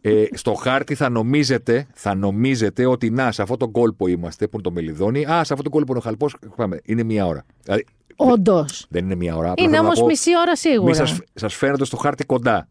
ε, 0.01 0.23
στο 0.33 0.53
χάρτη 0.53 0.95
θα 0.95 1.09
νομίζετε, 1.09 1.87
θα 1.93 2.15
νομίζετε 2.15 2.85
ότι 2.85 3.09
να, 3.09 3.31
σε 3.31 3.41
αυτό 3.41 3.57
το 3.57 3.67
κόλπο 3.67 4.07
είμαστε, 4.07 4.45
που 4.45 4.51
είναι 4.53 4.63
το 4.63 4.71
μελιδόνι. 4.71 5.25
Α, 5.25 5.43
σε 5.43 5.53
αυτό 5.53 5.63
το 5.63 5.69
κόλπο 5.69 5.87
είναι 5.91 5.99
ο 5.99 6.01
χαλπό. 6.01 6.27
Πάμε, 6.55 6.79
είναι 6.85 7.03
μία 7.03 7.25
ώρα. 7.25 7.45
Δηλαδή, 7.63 7.85
Όντως. 8.15 8.85
δεν 8.89 9.03
είναι 9.05 9.15
μία 9.15 9.35
ώρα. 9.35 9.51
απλά 9.51 9.63
Είναι 9.63 9.71
θέλω 9.71 9.83
να 9.83 9.87
όμως 9.87 9.99
πω, 9.99 10.05
μισή 10.05 10.37
ώρα 10.37 10.51
Μη 10.51 10.57
σίγουρα. 10.57 10.93
σας, 10.93 11.19
σας 11.33 11.53
φαίνονται 11.55 11.85
στο 11.85 11.97
χάρτη 11.97 12.25
κοντά. 12.25 12.67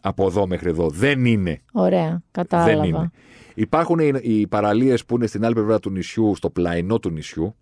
Από 0.00 0.26
εδώ 0.26 0.46
μέχρι 0.46 0.68
εδώ. 0.68 0.88
Δεν 0.90 1.24
είναι. 1.24 1.60
Ωραία, 1.72 2.22
κατάλαβα. 2.30 2.70
Δεν 2.74 2.82
είναι. 2.82 3.10
Υπάρχουν 3.54 3.98
οι, 3.98 4.12
οι 4.22 4.46
παραλίες 4.46 5.04
που 5.04 5.16
είναι 5.16 5.26
στην 5.26 5.44
άλλη 5.44 5.54
πλευρά 5.54 5.78
του 5.78 5.90
νησιού, 5.90 6.34
στο 6.36 6.50
πλαϊνό 6.50 6.98
του 6.98 7.10
νησιού, 7.10 7.54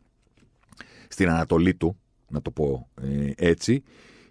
στην 1.09 1.29
ανατολή 1.29 1.75
του, 1.75 1.97
να 2.29 2.43
το 2.43 2.51
πω 2.51 2.89
ε, 3.03 3.49
έτσι, 3.49 3.83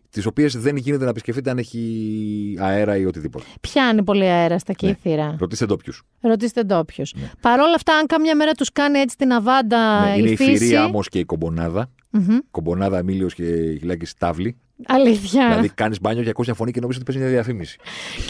τις 0.09 0.25
οποίες 0.25 0.57
δεν 0.57 0.75
γίνεται 0.75 1.03
να 1.03 1.09
επισκεφτείτε 1.09 1.49
αν 1.49 1.57
έχει 1.57 2.57
αέρα 2.59 2.97
ή 2.97 3.05
οτιδήποτε. 3.05 3.45
Πιάνει 3.61 4.03
πολύ 4.03 4.25
αέρα 4.25 4.59
στα 4.59 4.73
κύθυρα. 4.73 5.35
Ρωτήστε 5.39 5.65
ντόπιους. 5.65 6.03
Ρωτήστε 6.21 6.63
ντόπιους. 6.63 7.13
Παρ' 7.41 7.59
όλα 7.59 7.73
αυτά, 7.75 7.93
αν 7.93 8.05
κάμια 8.05 8.35
μέρα 8.35 8.51
τους 8.51 8.71
κάνει 8.71 8.99
έτσι 8.99 9.17
την 9.17 9.31
αβάντα 9.31 10.05
Ναι, 10.05 10.17
είναι 10.17 10.29
η 10.29 10.35
φύση. 10.35 10.57
Φυρία 10.57 10.85
όμως 10.85 11.09
και 11.09 11.19
η 11.19 11.25
Κομπονάδα. 11.25 11.89
Μμμ. 12.15 12.37
Κομπονάδα 12.51 12.97
Εμίλιο 12.97 13.27
και 13.27 13.75
Χιλάκης 13.79 14.09
Στάβλη. 14.09 14.57
Αλήθεια. 14.87 15.47
δηλαδή 15.47 15.69
κάνεις 15.69 16.01
μπάνιο 16.01 16.23
και 16.23 16.29
ακούς 16.29 16.45
μια 16.45 16.55
φωνή 16.55 16.71
και 16.71 16.79
νομίζει 16.79 16.99
ότι 17.01 17.11
παίζει 17.11 17.27
μια 17.29 17.33
διαφήμιση. 17.41 17.77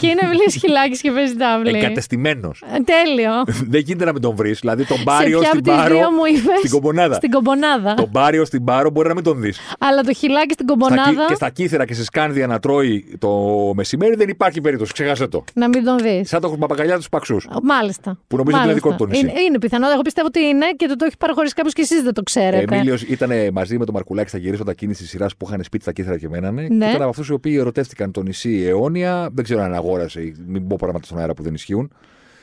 και 0.00 0.06
είναι 0.06 0.20
βλέπει 0.28 0.58
χιλάκι 0.58 0.98
και 1.00 1.10
παίζει 1.10 1.34
τάβλη. 1.36 1.78
Εγκατεστημένος. 1.78 2.62
Ε, 2.74 2.78
Τέλειο. 2.80 3.32
Δεν 3.68 3.80
γίνεται 3.80 4.04
να 4.04 4.12
μην 4.12 4.22
τον 4.22 4.34
βρεις. 4.36 4.58
Δηλαδή 4.60 4.84
τον 4.86 5.02
Μπάριο 5.02 5.38
Σε 5.38 5.38
ποια 5.38 5.48
στην 5.48 5.58
από 5.58 5.68
τις 5.68 5.82
Πάρο. 5.82 5.94
δύο 5.96 6.10
μου 6.10 6.24
είπες; 6.24 6.58
Στην 6.58 6.70
Κομπονάδα. 6.70 7.14
Στην 7.14 7.30
κομπονάδα. 7.30 7.94
Τον 7.94 8.08
Μπάριο 8.10 8.44
στην 8.44 8.64
Πάρο 8.64 8.90
μπορεί 8.90 9.08
να 9.08 9.14
μην 9.14 9.24
τον 9.24 9.40
δεις. 9.40 9.58
Αλλά 9.78 10.02
το 10.02 10.12
χιλάκι 10.14 10.52
στην 10.52 10.66
Στα, 10.68 10.74
κομπονάδα 10.78 11.10
κύ- 11.10 11.26
και 11.28 11.34
στα 11.34 11.50
κύθρα 11.50 11.84
και 11.86 11.94
στη 11.94 12.04
σκάνδια 12.04 12.46
να 12.46 12.58
τρώει 12.58 13.16
το 13.18 13.30
μεσημέρι 13.74 14.14
δεν 14.16 14.28
υπάρχει 14.28 14.60
περίπτωση. 14.60 14.92
Ξεχάσε 14.92 15.26
το. 15.26 15.44
να 15.54 15.68
μην 15.68 15.84
τον 15.84 15.98
δεις. 15.98 16.28
Σαν 16.28 16.40
το 16.40 16.48
παπαγαλιά 16.50 16.96
τους 16.96 17.08
παξούς. 17.08 17.48
Μάλιστα. 17.62 18.18
Που 18.26 18.36
νομίζω 18.36 18.56
ότι 18.58 18.66
είναι 18.66 18.74
Μάλιστα. 18.74 18.88
δικό 18.88 18.90
του 18.90 18.96
το 18.96 19.06
νησί. 19.06 19.20
Είναι, 19.20 19.40
είναι 19.48 19.58
πιθανό. 19.58 19.90
Εγώ 19.90 20.00
πιστεύω 20.02 20.26
ότι 20.26 20.40
είναι 20.40 20.66
και 20.76 20.86
το, 20.86 20.96
το 20.96 21.04
έχει 21.04 21.16
παραχωρήσει 21.16 21.54
κάποιος 21.54 21.74
και 21.74 21.82
εσείς 21.82 22.02
δεν 22.02 22.14
το 22.14 22.22
ξέρετε. 22.22 22.74
Αιμίλιος 22.74 23.02
ήταν 23.02 23.30
μαζί 23.52 23.78
με 23.78 23.84
τον 23.84 23.94
Μαρκουλάκη 23.94 24.28
στα 24.28 24.38
γυρίσματα 24.38 24.70
εκείνης 24.70 24.94
της 24.94 25.06
σειράς 25.06 25.36
που 25.36 25.46
είχαν 25.48 25.62
σπίτι 25.64 25.82
στα 25.82 25.92
Κύθηρα 25.92 26.18
και 26.18 26.28
μένανε. 26.52 26.74
Ναι. 26.74 26.84
Και 26.84 26.90
ήταν 26.90 27.00
από 27.00 27.10
αυτούς 27.10 27.28
οι 27.28 27.32
οποίοι 27.32 27.56
ερωτεύτηκαν 27.58 28.10
το 28.10 28.22
νησί 28.22 28.62
αιώνια. 28.66 29.28
Δεν 29.32 29.44
ξέρω 29.44 29.62
αν 29.62 29.74
αγόρασε 29.74 30.20
ή 30.22 30.34
μην 30.46 30.66
πω 30.66 30.76
πράγματα 30.80 31.06
στον 31.06 31.18
αέρα 31.18 31.34
που 31.34 31.42
δεν 31.42 31.54
ισχύουν. 31.54 31.92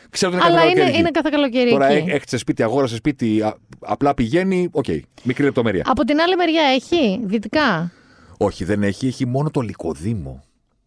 Ξέρω 0.10 0.32
ότι 0.36 0.42
είναι 0.42 0.52
Αλλά 0.54 0.62
κάθε 0.62 0.72
είναι, 0.72 0.80
καλοκαίρι 0.80 1.00
είναι 1.00 1.08
εκεί. 1.08 1.14
κάθε 1.22 1.30
καλοκαίρι 1.32 1.70
Τώρα 1.70 1.88
εκεί. 1.88 2.10
έχει 2.10 2.24
σε 2.28 2.38
σπίτι, 2.38 2.64
αγόρασε 2.64 2.96
σπίτι, 2.96 3.42
α- 3.42 3.58
απλά 3.80 4.14
πηγαίνει. 4.14 4.68
Οκ, 4.72 4.86
μικρή 5.24 5.44
λεπτομέρεια. 5.44 5.84
Από 5.88 6.04
την 6.04 6.20
άλλη 6.20 6.36
μεριά 6.36 6.62
έχει, 6.64 7.20
δυτικά; 7.26 7.92
Όχι, 8.38 8.64
δεν 8.64 8.84
έχει, 8.84 9.08
έχει 9.08 9.26
μόνο 9.26 9.50
το 9.50 9.62
Λυκοδήμου. 9.62 10.44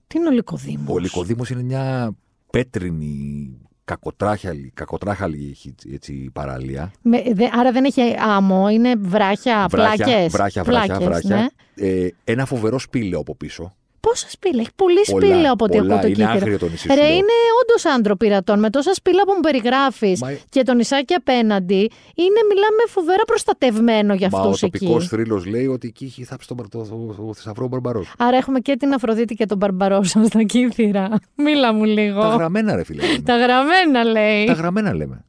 Τι 0.07 0.19
είναι 0.19 0.29
ο 0.29 0.31
Λυκοδήμος; 0.31 0.95
Ο 0.95 0.99
λικοδήμο 0.99 1.43
είναι 1.51 1.62
μια 1.62 2.15
πέτρινη 2.51 3.51
κακοτράχαλη, 3.85 4.70
κακοτράχαλη 4.74 5.49
έχει 5.51 5.74
έτσι, 5.93 6.30
παραλία. 6.32 6.93
Με- 7.03 7.22
δε- 7.35 7.49
άρα 7.53 7.72
δεν 7.72 7.85
έχει 7.85 8.01
άμμο, 8.18 8.68
είναι 8.68 8.95
βράχια, 8.97 9.66
Βράχια, 9.70 10.05
πλάκες. 10.05 10.32
βράχια, 10.32 10.62
βράχια, 10.64 10.97
Πλάκες, 10.97 11.07
βράχια. 11.07 11.37
ναι. 11.74 11.87
Ε, 11.89 12.09
ένα 12.24 12.45
φοβερό 12.45 12.78
σπήλαιο 12.78 13.18
από 13.20 13.35
πίσω. 13.35 13.74
Πόσα 14.07 14.26
σπήλαια, 14.30 14.61
έχει 14.61 14.70
πολύ 14.76 15.00
Πολλά, 15.11 15.26
σπήλαια 15.26 15.50
από 15.52 15.64
ό,τι 15.64 15.76
πολλά. 15.78 15.88
ακούω 15.94 16.00
το 16.02 16.07
Είναι 16.07 16.16
κύθυρο. 16.16 16.32
άγριο 16.38 16.59
το 16.59 16.68
νησί, 16.68 16.86
Ρε, 16.88 16.94
σου 16.94 17.00
λέω. 17.00 17.09
είναι 17.12 17.34
όντως 17.62 17.84
άντρο 17.94 18.16
πειρατών. 18.16 18.59
Με 18.59 18.70
τόσα 18.70 18.94
σπήλαια 18.94 19.24
που 19.24 19.32
μου 19.36 19.40
περιγράφεις 19.40 20.20
Μα- 20.20 20.32
και 20.48 20.62
το 20.62 20.74
νησάκι 20.74 21.14
απέναντι, 21.14 21.82
είναι, 22.14 22.40
μιλάμε, 22.48 22.82
φοβερά 22.88 23.24
προστατευμένο 23.26 24.14
για 24.14 24.28
Μα 24.32 24.38
ο 24.38 24.42
αυτούς 24.42 24.62
εκεί. 24.62 24.78
τοπικός 24.78 25.09
θρύλος 25.09 25.46
λέει 25.46 25.66
ότι 25.66 25.86
εκεί 25.88 26.05
έχει 26.05 26.24
θάψει 26.24 26.48
τον 26.48 26.57
το, 26.57 26.68
το, 26.68 27.14
το, 27.16 27.34
θησαυρό 27.34 27.68
Μπαρμπαρός. 27.68 28.12
Άρα 28.18 28.36
έχουμε 28.36 28.59
και 28.61 28.76
την 28.76 28.92
Αφροδίτη 28.92 29.34
και 29.34 29.46
τον 29.46 29.57
Μπαρμπαρόσα 29.57 30.24
στα 30.24 30.42
κύθυρα. 30.42 31.09
Μίλα 31.44 31.72
μου 31.72 31.84
λίγο. 31.84 32.20
Τα 32.20 32.28
γραμμένα, 32.28 32.74
ρε 32.76 32.84
φίλε. 32.84 33.02
λέμε. 33.07 33.18
Τα 33.18 33.36
γραμμένα 33.36 34.05
λέει. 34.05 34.44
Τα 34.44 34.52
γραμμένα 34.52 34.94
λέμε. 34.94 35.24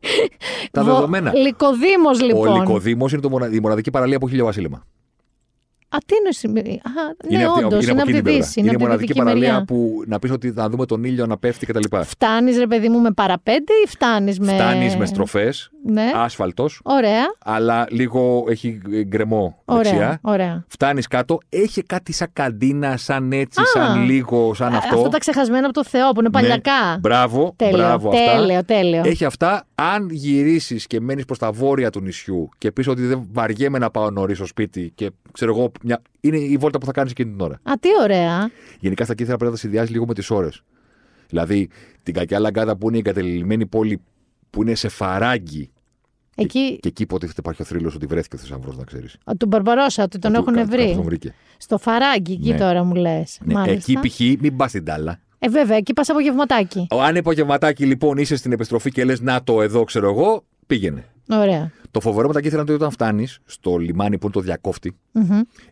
Τα 0.72 0.82
Βο- 0.84 0.92
δεδομένα. 0.94 1.32
Λυκοδήμος, 1.34 2.22
λοιπόν. 2.22 2.48
Ο 2.48 2.54
Λυκοδήμος 2.58 3.12
είναι 3.12 3.20
το 3.20 3.28
μονα- 3.30 3.50
η 3.52 3.60
μοναδική 3.60 3.90
παραλία 3.90 4.18
που 4.18 4.24
έχει 4.24 4.34
ηλιοβασίλεμα. 4.34 4.86
Α, 5.88 5.98
τι 6.06 6.14
είναι 6.16 6.32
σημερι... 6.32 6.70
Α, 6.84 6.90
ναι, 7.36 7.44
από 7.44 7.56
τη- 7.58 7.64
όντως, 7.64 7.82
είναι, 7.86 7.92
από 7.92 8.02
τη 8.02 8.08
εκείνη 8.08 8.12
την 8.12 8.22
πλευρά. 8.22 8.40
Δύση. 8.44 8.60
Είναι, 8.60 8.68
η 8.68 8.70
από 8.70 8.78
τη 8.78 8.84
μοναδική 8.84 9.06
δυτική 9.06 9.24
παραλία 9.24 9.48
μεριά. 9.50 9.64
που 9.64 10.02
να 10.06 10.18
πεις 10.18 10.30
ότι 10.30 10.52
θα 10.52 10.68
δούμε 10.68 10.86
τον 10.86 11.04
ήλιο 11.04 11.26
να 11.26 11.38
πέφτει 11.38 11.66
κτλ. 11.66 11.96
Φτάνεις, 12.02 12.58
ρε 12.58 12.66
παιδί 12.66 12.88
μου, 12.88 13.00
με 13.00 13.10
παραπέντε 13.10 13.72
ή 13.84 13.88
φτάνεις 13.88 14.38
με. 14.38 14.52
Φτάνεις 14.54 14.96
με 14.96 15.06
στροφές, 15.06 15.70
Ναι. 15.84 16.10
άσφαλτος, 16.14 16.80
Ωραία. 16.84 17.24
αλλά 17.44 17.86
λίγο 17.90 18.44
έχει 18.48 18.80
γκρεμό 19.06 19.62
Ωραία. 19.64 19.82
δεξιά. 19.82 20.18
ωραία. 20.22 20.64
Φτάνεις 20.68 21.06
κάτω, 21.06 21.38
έχει 21.48 21.82
κάτι 21.82 22.12
σαν 22.12 22.28
καντίνα, 22.32 22.96
σαν 22.96 23.32
έτσι, 23.32 23.60
Α. 23.60 23.64
σαν 23.64 24.04
λίγο, 24.04 24.54
σαν 24.54 24.74
Α, 24.74 24.76
αυτό. 24.76 24.96
Αυτά 24.96 25.08
τα 25.08 25.18
ξεχασμένα 25.18 25.64
από 25.66 25.74
το 25.74 25.84
Θεό 25.84 26.12
που 26.12 26.20
είναι 26.20 26.30
παλιακά. 26.30 26.90
Ναι, 26.92 26.98
μπράβο, 26.98 27.52
Τέλειο, 27.56 27.76
μπράβο 27.76 28.10
τέλειο, 28.10 28.58
αυτά. 28.58 28.74
τέλειο. 28.74 29.02
Έχει 29.04 29.24
αυτά. 29.24 29.64
Αν 29.74 30.08
γυρίσεις 30.10 30.86
και 30.86 31.00
μένεις 31.00 31.24
προς 31.24 31.38
τα 31.38 31.52
βόρεια 31.52 31.90
του 31.90 32.00
νησιού 32.00 32.48
και 32.58 32.72
πεις 32.72 32.88
ότι 32.88 33.02
δεν 33.02 33.28
βαριέμαι 33.32 33.78
να 33.78 33.90
πάω 33.90 34.10
νωρίς 34.10 34.36
στο 34.36 34.46
σπίτι 34.46 34.92
και 34.94 35.10
ξέρω 35.32 35.56
εγώ, 35.56 35.72
μια... 35.82 36.02
είναι 36.20 36.36
η 36.38 36.56
βόλτα 36.56 36.78
που 36.78 36.86
θα 36.86 36.92
κάνεις 36.92 37.10
εκείνη 37.10 37.30
την 37.30 37.40
ώρα. 37.40 37.54
Α, 37.62 37.72
τι 37.80 37.88
ωραία. 38.02 38.50
Γενικά 38.80 39.04
στα 39.04 39.14
κύθρα 39.14 39.32
πρέπει 39.36 39.44
να 39.44 39.56
τα 39.56 39.62
συνδυάζει 39.62 39.92
λίγο 39.92 40.06
με 40.06 40.14
τις 40.14 40.30
ώρες. 40.30 40.62
Δηλαδή 41.28 41.68
την 42.02 42.14
κακιά 42.14 42.38
λαγκάδα 42.38 42.76
που 42.76 42.88
είναι 42.88 42.96
η 42.96 43.02
εγκατελειμμένη 43.06 43.66
πόλη 43.66 44.00
που 44.50 44.62
είναι 44.62 44.74
σε 44.74 44.88
φαράγγι. 44.88 45.70
Εκεί, 46.38 46.78
Και 46.80 46.88
εκεί 46.88 47.02
υποτίθεται 47.02 47.40
υπάρχει 47.40 47.62
ο 47.62 47.64
θρύλος 47.64 47.94
ότι 47.94 48.06
βρέθηκε 48.06 48.36
ο 48.36 48.38
θησαυρός, 48.38 48.76
να 48.76 48.84
ξέρεις. 48.84 49.16
τον 49.38 49.48
Μπαρμπαρόσα, 49.48 50.02
ότι 50.02 50.16
Ε, 50.16 50.20
τον 50.20 50.34
έχουν 50.34 50.66
βρει. 50.68 50.92
Τον 50.94 51.04
βρήκε. 51.04 51.34
Στο 51.56 51.78
φαράγγι, 51.78 52.32
εκεί 52.32 52.50
Ναι. 52.50 52.56
τώρα 52.58 52.84
μου 52.84 52.94
λες. 52.94 53.38
Ναι, 53.44 53.62
εκεί 53.66 53.98
π.χ. 54.00 54.20
μην 54.40 54.56
πας 54.56 54.70
στην 54.70 54.84
τάλα. 54.84 55.20
Ε, 55.38 55.48
βέβαια, 55.48 55.76
εκεί 55.76 55.92
πας 55.92 56.08
απογευματάκι. 56.08 56.86
Ο- 56.90 57.02
Αν 57.02 57.16
απογευματάκι 57.16 57.84
λοιπόν 57.86 58.16
είσαι 58.18 58.36
στην 58.36 58.52
επιστροφή 58.52 58.90
και 58.90 59.04
λες 59.04 59.20
Να 59.20 59.42
το 59.42 59.62
εδώ, 59.62 59.84
ξέρω 59.84 60.10
εγώ, 60.10 60.44
πήγαινε. 60.66 61.04
Ωραία. 61.30 61.72
Το 61.96 62.02
φοβερό 62.02 62.26
με 62.26 62.32
τα 62.32 62.40
κύθρα 62.40 62.60
είναι 62.60 62.64
ότι 62.70 62.72
όταν 62.72 62.90
φτάνεις 62.90 63.38
στο 63.44 63.76
λιμάνι 63.76 64.18
που 64.18 64.24
είναι 64.24 64.34
το 64.34 64.40
διακοφτη 64.40 64.96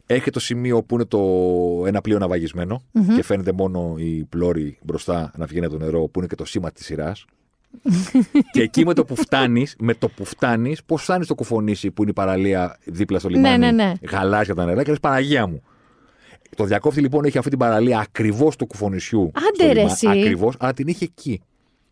έχει 0.07 0.31
το 0.31 0.41
σημείο 0.41 0.83
που 0.83 0.95
είναι 0.95 1.05
το 1.05 1.20
ένα 1.87 2.01
πλοίο 2.01 2.18
ναυαγισμένο 2.18 2.83
και 3.16 3.22
φαίνεται 3.22 3.53
μόνο 3.53 3.95
η 3.99 4.25
πλώρη 4.29 4.79
μπροστά 4.83 5.31
να 5.37 5.47
βγαίνει 5.47 5.66
από 5.66 5.79
το 5.79 5.85
νερό 5.85 6.09
που 6.09 6.18
είναι 6.18 6.27
και 6.27 6.35
το 6.35 6.45
σήμα 6.45 6.70
της 6.70 6.85
σειράς. 6.85 7.25
και 8.53 8.62
εκεί 8.62 8.85
με 8.85 8.95
το 8.95 9.05
που 9.05 9.16
φτάνεις, 9.16 9.77
με 9.79 9.95
το 9.95 10.09
που 10.09 10.25
φτάνεις, 10.25 10.85
πώς 10.85 11.03
φτάνεις 11.03 11.25
στο 11.25 11.35
κουφονήσι 11.35 11.91
που 11.91 12.03
είναι 12.03 12.11
η 12.11 12.14
παραλία 12.14 12.79
δίπλα 12.85 13.18
στο 13.18 13.29
λιμάνι. 13.29 13.59
ναι, 13.59 13.70
ναι. 13.70 13.93
Γαλάζια 14.11 14.55
τα 14.55 14.64
νερά 14.64 14.83
και 14.83 14.91
λες 14.91 15.01
Παναγία 15.01 15.47
μου. 15.47 15.62
Το 16.57 16.64
διακόφτη 16.64 17.01
λοιπόν 17.01 17.25
έχει 17.25 17.39
αυτή 17.39 17.51
την 17.51 17.59
παραλία 17.59 17.99
ακριβώς 17.99 18.57
του 18.57 18.66
κουφονησιού. 18.66 19.31
Άντε, 19.35 19.72
ρε, 19.72 19.83
εσύ. 19.83 20.09
Ακριβώς, 20.09 20.55
αλλά 20.59 20.72
την 20.72 20.89
έχει 20.89 21.05
εκεί. 21.05 21.41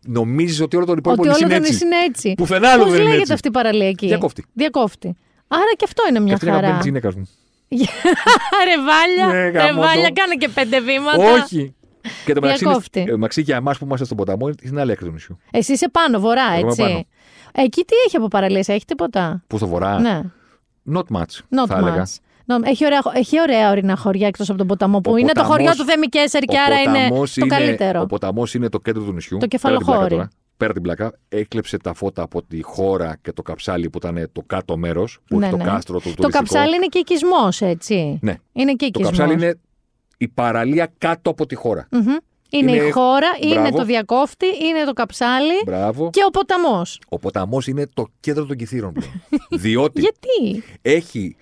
Νομίζει 0.05 0.63
ότι 0.63 0.75
όλο 0.75 0.85
τον 0.85 0.97
υπόλοιπο 0.97 1.21
Ότι 1.23 1.29
όλο 1.31 1.37
νησί 1.39 1.43
είναι 1.53 1.57
το 1.59 1.63
έτσι. 1.65 1.71
νησί 1.85 1.85
είναι 1.85 2.05
έτσι. 2.05 2.33
Πουθενά 2.37 2.69
άλλο 2.69 2.81
Πώς 2.83 2.91
δεν 2.91 2.93
είναι 3.01 3.03
λέγεται 3.09 3.21
έτσι. 3.21 3.33
αυτή 3.33 3.47
η 3.47 3.51
παραλία 3.51 3.87
εκεί. 3.87 4.07
Διακόφτη. 4.07 4.45
Διακόφτη. 4.53 5.15
Άρα 5.47 5.63
και 5.77 5.83
αυτό 5.87 6.03
είναι 6.09 6.17
Και 6.17 6.23
μια 6.23 6.33
αυτή 6.33 6.45
είναι 6.45 6.55
η 6.57 6.59
χαρά. 6.59 6.73
αγαπημένη 6.75 7.01
της 7.01 7.13
γυναίκας 7.13 7.15
μου. 7.15 7.29
ρε 8.67 8.75
Βάλια, 8.87 9.25
Ναι, 9.25 9.49
ρε 9.49 9.49
γαμώ 9.67 9.81
Βάλια, 9.81 10.07
το. 10.07 10.13
κάνε 10.13 10.35
και 10.35 10.49
πέντε 10.49 10.79
βήματα. 10.81 11.17
Όχι. 11.33 11.75
Και 12.25 12.33
το 12.33 12.41
μεταξύ, 12.41 12.63
είναι- 12.63 12.73
Διακόφτη. 12.73 12.99
ε, 12.99 13.11
μεταξύ 13.11 13.41
για 13.41 13.55
εμάς 13.55 13.77
που 13.77 13.85
είμαστε 13.85 14.05
στον 14.05 14.17
ποταμό 14.17 14.47
είναι 14.47 14.55
στην 14.65 14.79
άλλη 14.79 14.91
άκρη 14.91 15.05
του 15.05 15.11
νησιού. 15.11 15.37
Εσύ 15.51 15.71
είσαι 15.73 15.89
πάνω, 15.89 16.19
βορρά, 16.19 16.45
Εγώ 16.51 16.59
είμαι 16.59 16.67
έτσι. 16.67 16.81
πάνω. 16.81 17.03
Εκεί 17.51 17.81
τι 17.83 17.95
έχει 18.07 18.15
από 18.17 18.27
παραλίες, 18.27 18.67
έχεις 18.67 18.85
τίποτα; 18.85 19.43
Πού 19.47 19.57
στο 19.57 19.67
βορρά; 19.67 19.99
Ναι, 19.99 20.21
Not 20.93 21.17
much. 21.17 21.21
not 21.21 21.67
θα 21.67 21.77
έλεγα. 21.77 22.03
much. 22.05 22.07
No, 22.07 22.22
έχει, 22.63 22.85
ωραία, 22.85 22.99
έχει 23.13 23.41
ωραία 23.41 23.69
ορεινά 23.69 23.95
χωριά 23.95 24.27
εκτός 24.27 24.49
από 24.49 24.57
τον 24.57 24.67
ποταμό 24.67 24.99
που 25.01 25.11
Ο 25.11 25.15
είναι 25.17 25.31
το 25.31 25.41
ποταμός- 25.41 25.57
χωριό 25.57 25.75
του 25.75 25.83
Θέμη 25.91 26.07
Κέσσερ 26.07 26.41
και 26.43 26.55
Ο 26.57 26.61
άρα 26.65 26.81
είναι 26.81 27.07
ποταμός 27.07 27.33
το 27.33 27.45
καλύτερο. 27.45 28.01
Ο 28.01 28.05
ποταμός 28.05 28.53
είναι 28.53 28.69
το 28.69 28.79
κέντρο 28.79 29.03
του 29.03 29.13
νησιού. 29.13 29.37
Το 29.37 29.47
Πέρα 29.47 29.59
την 29.59 29.59
πλάκα 29.59 29.75
κεφαλοχώρι. 29.85 30.15
τώρα. 30.15 30.29
Πέρα 30.57 30.73
την 30.73 30.81
πλάκα, 30.81 31.13
έκλεψε 31.29 31.77
τα 31.77 31.93
φώτα 31.93 32.21
από 32.21 32.43
τη 32.43 32.61
χώρα 32.61 33.17
και 33.21 33.31
το 33.31 33.41
καψάλι 33.41 33.89
που 33.89 33.97
ήταν 33.97 34.29
το 34.31 34.41
κάτω 34.47 34.77
μέρος, 34.77 35.19
που 35.27 35.39
Ναι, 35.39 35.45
έχει 35.47 35.55
ναι. 35.57 35.63
το 35.63 35.69
κάστρο 35.69 35.97
του 35.97 36.03
Το 36.03 36.15
τουριστικό. 36.15 36.29
καψάλι 36.29 36.75
είναι 36.75 36.85
και 36.85 36.97
οικισμό, 36.99 37.47
έτσι. 37.59 38.19
Ναι. 38.21 38.35
Είναι 38.53 38.71
και 38.71 38.77
Το 38.77 38.85
οικισμό. 38.85 39.05
καψάλι 39.07 39.33
είναι 39.33 39.59
η 40.17 40.27
παραλία 40.27 40.91
κάτω 40.97 41.29
από 41.29 41.45
τη 41.45 41.55
χώρα. 41.55 41.87
Είναι, 41.91 42.71
η 42.71 42.77
είναι- 42.79 42.91
χώρα, 42.91 43.27
είναι 43.41 43.53
Μπράβο. 43.59 43.77
το 43.77 43.85
διακόφτη, 43.85 44.45
είναι 44.45 44.83
το 44.85 44.93
καψάλι 44.93 45.53
Μπράβο. 45.65 46.09
και 46.09 46.21
ο 46.27 46.29
ποταμός. 46.29 46.99
Ο 47.09 47.19
ποταμός 47.19 47.67
είναι 47.67 47.87
το 47.93 48.07
κέντρο 48.19 48.45
των 48.45 48.57
κυθύρων 48.57 48.93
πλέον. 48.93 49.11
Διότι 49.63 49.99
Γιατί; 50.01 50.63
έχει 50.81 51.35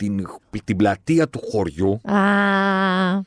την, 0.00 0.26
την 0.64 0.76
πλατεία 0.76 1.28
του 1.28 1.40
χωριού 1.50 2.00
Α, 2.04 3.20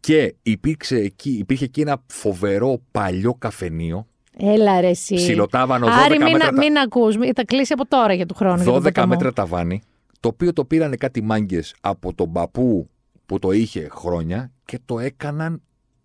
και 0.00 0.34
υπήρξε 0.42 0.96
εκεί, 0.96 1.30
υπήρχε 1.30 1.64
εκεί 1.64 1.80
ένα 1.80 2.02
φοβερό 2.06 2.80
παλιό 2.90 3.34
καφενείο. 3.38 4.06
έλα 4.38 4.80
ρε 4.80 4.88
εσύ. 4.88 5.14
Ψιλοτάβανο 5.14 5.86
12 5.86 5.90
Άρη, 5.90 6.18
μην, 6.18 6.32
μέτρα. 6.32 6.48
τα- 6.48 6.56
μην 6.56 6.76
ακούς, 6.78 7.16
μην- 7.16 7.32
θα 7.34 7.44
κλείσει 7.44 7.72
από 7.72 7.86
τώρα 7.86 8.12
για 8.14 8.26
του 8.26 8.34
χρόνου. 8.34 8.56
για 8.56 8.64
τον 8.64 8.74
12 8.74 8.82
ποταμό. 8.82 9.06
μέτρα 9.06 9.32
ταβάνι, 9.32 9.82
το 10.20 10.28
οποίο 10.28 10.52
το 10.52 10.64
πήρανε 10.64 10.96
κάτι 10.96 11.22
μάγκες 11.22 11.74
από 11.80 12.14
τον 12.14 12.32
παππού 12.32 12.88
που 13.26 13.38
το 13.38 13.50
είχε 13.52 13.88
χρόνια 13.92 14.52
και 14.64 14.78
το 14.84 14.98
έκαναν 14.98 15.60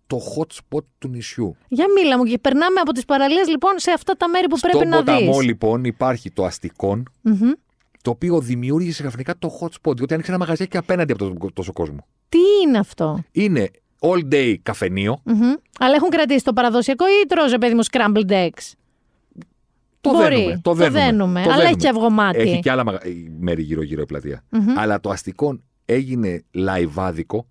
το 0.06 0.18
hot 0.36 0.46
spot 0.54 0.84
του 0.98 1.08
νησιού. 1.08 1.56
Για 1.68 1.84
μίλα 1.96 2.18
μου 2.18 2.24
και 2.24 2.38
περνάμε 2.38 2.80
από 2.80 2.92
τις 2.92 3.04
παραλίες 3.04 3.48
λοιπόν 3.48 3.72
σε 3.76 3.90
αυτά 3.90 4.16
τα 4.16 4.28
μέρη 4.28 4.46
που 4.48 4.58
πρέπει 4.60 4.76
Στον 4.76 4.88
να 4.88 4.96
ποταμό 4.96 5.36
δεις. 5.38 5.46
λοιπόν 5.46 5.84
υπάρχει 5.84 6.30
το 6.30 6.44
αστικον 6.44 7.02
Μμμ. 7.22 7.50
Το 8.02 8.10
οποίο 8.10 8.40
δημιούργησε 8.40 9.02
ξαφνικά 9.02 9.38
το 9.38 9.48
hot 9.60 9.66
spot, 9.90 9.96
διότι 9.96 10.12
άνοιξε 10.12 10.30
ένα 10.30 10.40
μαγαζάκι 10.40 10.76
απέναντι 10.76 11.12
από 11.12 11.34
το, 11.38 11.48
τόσο 11.52 11.72
κόσμο. 11.72 12.06
Τι 12.28 12.38
είναι 12.64 12.78
αυτό; 12.78 13.24
Είναι 13.32 13.70
all 14.00 14.32
day 14.34 14.54
καφενείο, 14.62 15.20
Μμμ. 15.24 15.52
Αλλά 15.78 15.94
έχουν 15.94 16.08
κρατήσει 16.08 16.44
το 16.44 16.52
παραδοσιακό 16.52 17.04
ή 17.06 17.26
τρώζε 17.26 17.58
παιδί 17.58 17.74
μου 17.74 17.84
scrambled 17.90 18.30
eggs. 18.30 18.72
Το 20.00 20.10
Μπορεί. 20.10 20.34
δένουμε. 20.34 20.54
Το 20.54 20.60
Το 20.70 20.74
δένουμε. 20.74 21.00
δένουμε. 21.00 21.42
Το 21.42 21.50
Αλλά 21.52 21.64
έχει 21.64 21.76
και 21.76 21.88
αυγομάτι. 21.88 22.38
Έχει 22.38 22.60
και 22.60 22.70
άλλα 22.70 22.84
μαγα... 22.84 22.98
μέρη 23.38 23.62
γύρω-γύρω 23.62 24.02
η 24.02 24.06
πλατεια 24.06 24.44
Αλλά 24.76 25.00
το 25.00 25.10
αστικό 25.10 25.58
έγινε 25.84 26.42
λαϊβάδικο 26.50 27.46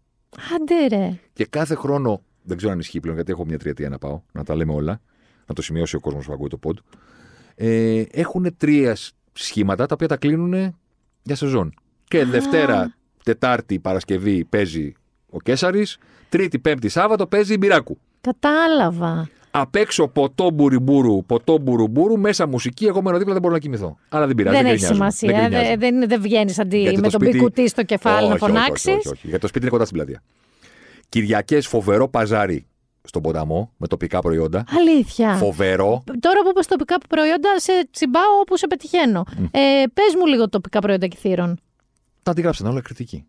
Άντε 0.55 0.87
ρε. 0.97 1.19
και 1.33 1.45
κάθε 1.45 1.75
χρόνο. 1.75 2.21
Δεν 2.43 2.57
ξέρω 2.57 2.71
αν 2.71 2.79
ισχύει 2.79 2.99
πλέον 2.99 3.15
γιατί 3.15 3.31
έχω 3.31 3.45
μια 3.45 3.57
τριετία 3.59 3.89
να 3.89 3.97
πάω, 3.97 4.21
να 4.31 4.43
τα 4.43 4.55
λέμε 4.55 4.73
όλα. 4.73 5.01
Να 5.45 5.55
το 5.55 5.61
σημειώσει 5.61 5.95
ο 5.95 5.99
κόσμος 5.99 6.25
που 6.25 6.33
ακούει 6.33 6.47
το 6.47 6.59
pod. 6.63 6.73
Ε, 7.55 8.03
έχουν 8.11 8.55
τρία 8.57 8.97
σχήματα 9.33 9.85
τα 9.85 9.93
οποία 9.93 10.07
τα 10.07 10.17
κλείνουν 10.17 10.75
για 11.23 11.35
σεζόν. 11.35 11.73
Και 12.07 12.25
Δευτέρα, 12.25 12.95
Τετάρτη, 13.23 13.79
Παρασκευή 13.79 14.45
παίζει 14.45 14.93
ο 15.29 15.39
Κέσσαρη. 15.39 15.85
Τρίτη, 16.29 16.59
Πέμπτη, 16.59 16.89
Σάββατο 16.89 17.27
παίζει 17.27 17.53
η 17.53 17.57
Μπυράκου. 17.59 17.97
Κατάλαβα. 18.21 19.29
Απ' 19.51 19.75
έξω 19.75 20.07
ποτό 20.07 20.51
μπουριμπουρου, 20.51 21.25
ποτό 21.25 21.57
μπουρουμπουρου, 21.57 22.19
μέσα 22.19 22.47
μουσική. 22.47 22.85
Εγώ 22.85 23.01
μένω 23.01 23.17
δίπλα 23.17 23.33
δεν 23.33 23.41
μπορώ 23.41 23.53
να 23.53 23.59
κοιμηθώ. 23.59 23.97
Αλλά 24.09 24.27
δεν 24.27 24.35
πειράζει. 24.35 24.55
δεν 24.55 24.65
έχει 24.65 24.75
γκρινιάζουμε, 24.75 25.11
σημασία. 25.11 25.39
δεν 25.39 25.49
γκρινιάζουμε. 25.49 25.77
Δεν, 25.77 25.99
δεν, 25.99 26.09
δεν 26.09 26.21
βγαίνεις 26.21 26.59
αντί 26.59 26.77
Γιατί 26.77 26.95
με 26.95 27.01
το 27.01 27.09
τον 27.09 27.19
σπίτι- 27.21 27.31
πικουτί 27.37 27.67
στο 27.67 27.83
κεφάλι 27.83 28.27
να 28.27 28.33
Όχι, 28.33 28.43
όχι, 28.43 28.51
όχι, 28.51 28.51
φωνάξεις. 28.59 28.93
όχι, 28.93 29.07
όχι. 29.07 29.21
Γιατί 29.27 29.41
το 29.41 29.47
σπίτι 29.47 29.61
είναι 29.65 29.71
κοντά 29.71 29.85
στην 29.85 29.97
πλατεία. 29.97 30.21
Κυριακές 31.09 31.67
φοβερό 31.67 32.07
παζάρι 32.07 32.65
στον 33.03 33.21
ποταμό 33.21 33.71
με 33.77 33.87
τοπικά 33.87 34.19
προϊόντα. 34.19 34.63
Αλήθεια. 34.77 35.35
Φοβερό. 35.35 36.03
Τώρα 36.19 36.41
που 36.41 36.49
είπες 36.49 36.67
τοπικά 36.67 36.97
προϊόντα, 37.09 37.59
σε 37.59 37.87
τσιμπάω 37.91 38.39
όπου 38.41 38.57
σε 38.57 38.67
πετυχαίνω. 38.67 39.23
Ε, 39.51 39.83
Πες 39.93 40.15
μου 40.19 40.25
λίγο 40.25 40.49
τοπικά 40.49 40.79
προϊόντα 40.79 41.07
κυθύρων. 41.07 41.59
Τα 42.23 42.31
αντιγράψαν 42.31 42.67
όλα 42.67 42.81
κριτική. 42.81 43.25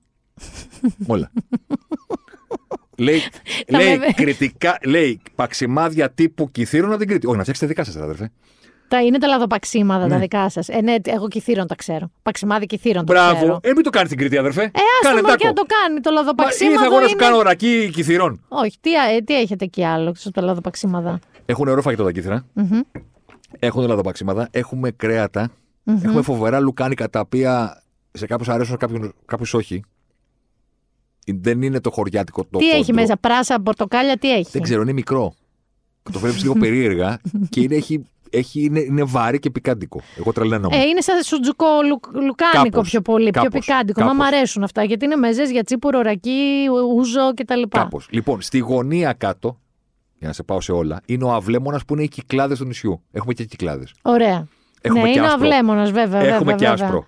όλα. 1.07 1.31
λέει, 2.99 3.18
Θα 3.66 3.79
λέει, 3.79 3.99
με- 3.99 4.07
κριτικά, 4.07 4.79
λέει 4.87 5.20
παξιμάδια 5.35 6.11
τύπου 6.11 6.51
κυθύρων 6.51 6.91
από 6.91 6.99
την 6.99 7.09
Κρήτη. 7.09 7.27
Όχι, 7.27 7.37
να 7.37 7.43
φτιάξετε 7.43 7.66
δικά 7.68 7.85
σας, 7.85 7.97
αδερφέ. 7.97 8.31
Τα 8.93 9.03
είναι 9.03 9.18
τα 9.18 9.26
λαδοπαξίματα 9.26 10.01
τα 10.07 10.14
Ναι. 10.14 10.18
δικά 10.18 10.49
σας. 10.51 10.68
Ε, 10.68 10.80
ναι, 10.80 10.95
εγώ 11.03 11.28
κυθύρων 11.28 11.66
τα 11.66 11.74
ξέρω. 11.74 12.11
Παξιμάδι 12.22 12.66
κυθύρων 12.66 13.05
το 13.07 13.12
Μπράβο. 13.12 13.34
ξέρω. 13.36 13.61
Ε, 13.62 13.72
μην 13.74 13.82
το 13.82 13.90
κάνει 13.90 14.07
στην 14.07 14.18
Κρήτη, 14.18 14.36
αδερφέ. 14.36 14.62
Ε, 14.62 14.70
άστο 15.03 15.16
μου 15.28 15.34
και 15.36 15.47
να 15.47 15.53
το 15.53 15.62
κάνει 15.62 16.01
το 16.01 16.11
Μα 16.11 16.16
λαδοπαξίματο. 16.16 16.74
ήρθα 16.74 16.84
εγώ 16.86 17.01
να 17.01 17.07
σου 17.09 17.14
είναι- 17.14 17.24
κάνω 17.24 17.43
ρακί 17.43 17.90
κυθυρών. 17.93 18.45
Όχι, 18.49 18.76
τι, 18.80 18.93
ε, 18.95 19.20
τι 19.20 19.34
έχετε 19.40 19.64
εκεί 19.64 19.84
άλλο 19.84 20.14
στο 20.14 20.40
λαδοπαξίματα; 20.40 21.18
Έχουν 21.47 21.68
ωραίο 21.68 21.82
φαγητό 21.82 22.05
τα 22.05 22.12
κύθρα. 22.12 22.45
Έχουν 23.59 23.86
λαδοπαξίματα. 23.86 24.49
Έχουμε 24.51 24.90
κρέατα. 24.90 25.51
Έχουμε 26.03 26.22
φοβερά 26.22 26.61
λουκάνικα 26.61 27.09
τα 27.11 27.20
οποία 27.20 27.82
σε 28.12 28.26
κάποιους 28.26 28.49
αρέσουν, 28.49 28.76
σε 28.80 29.11
κάποιους 29.26 29.55
όχι. 29.55 29.84
Δεν 31.26 31.62
είναι 31.62 31.80
το 31.80 31.90
χωριάτικο 31.90 32.45
το 32.51 32.59
τι 32.59 32.70
έχει 32.70 32.78
κόντρο. 32.78 32.95
μέσα, 32.95 33.16
πράσα, 33.16 33.61
πορτοκάλια, 33.62 34.16
τι 34.18 34.32
έχει; 34.32 34.51
Δεν 34.53 34.62
ξέρω, 34.62 34.82
είναι 34.82 34.93
μικρό. 34.93 35.34
Το 36.12 36.18
βλέπεις 36.18 36.43
λίγο 36.43 36.55
περίεργα 36.64 37.20
και 37.49 37.61
είναι, 37.61 37.74
έχει, 37.74 38.05
έχει, 38.33 38.64
είναι, 38.64 38.80
είναι 38.80 39.03
βάρη 39.05 39.39
και 39.39 39.51
πικάντικο. 39.51 40.01
Εγώ 40.18 40.33
τρελαίνομαι. 40.33 40.76
Ε, 40.76 40.80
είναι 40.83 41.01
σαν 41.01 41.22
σουτζουκό 41.22 41.66
λουκ, 41.89 42.05
λουκάνικο 42.07 42.62
Κάπως, 42.70 42.91
πιο 42.91 43.01
πολύ, 43.01 43.30
πιο 43.30 43.43
κάπως, 43.43 43.66
πικάντικο. 43.66 44.01
Μα 44.01 44.07
κάπως. 44.07 44.22
μ' 44.22 44.26
αρέσουν 44.26 44.62
αυτά 44.62 44.85
γιατί 44.85 45.05
είναι 45.05 45.16
μεζές 45.16 45.51
για 45.51 45.62
τσίπουρο, 45.64 46.01
ρακί, 46.01 46.66
ούζο 46.97 47.35
κτλ. 47.35 47.62
Κάπως. 47.68 48.07
Λοιπόν, 48.11 48.41
στη 48.41 48.59
γωνία 48.59 49.12
κάτω, 49.12 49.61
για 50.18 50.28
να 50.28 50.33
σε 50.33 50.43
πάω 50.43 50.61
σε 50.61 50.72
όλα, 50.72 51.01
είναι 51.07 51.24
ο 51.24 51.33
αυλέμονας 51.33 51.85
που 51.85 51.95
είναι 51.95 52.03
οι 52.03 52.09
κυκλάδες 52.09 52.59
του 52.59 52.64
νησιού. 52.64 53.03
Έχουμε 53.12 53.33
και 53.35 53.45
κυκλάδες. 53.45 53.95
Ωραία. 54.03 54.47
Έχουμε 54.80 55.03
ναι, 55.03 55.11
και 55.11 55.18
είναι 55.18 55.26
ο 55.26 55.30
άσπρο. 55.30 55.47
αυλέμονας, 55.47 55.91
βέβαια. 55.91 56.20
Έχουμε 56.20 56.39
βέβαια, 56.39 56.55
και 56.57 56.66
βέβαια. 56.66 56.85
άσπρο. 56.85 57.07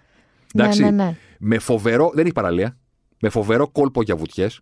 Ναι, 0.54 0.62
Εντάξει. 0.62 0.82
ναι, 0.82 0.90
ναι. 0.90 1.16
Με 1.38 1.58
φοβερό. 1.58 2.10
Δεν 2.14 2.24
έχει 2.24 2.34
παραλία. 2.34 2.76
Με 3.20 3.28
φοβερό 3.28 3.68
κόλπο 3.68 4.02
για 4.02 4.16
βουτιές. 4.16 4.60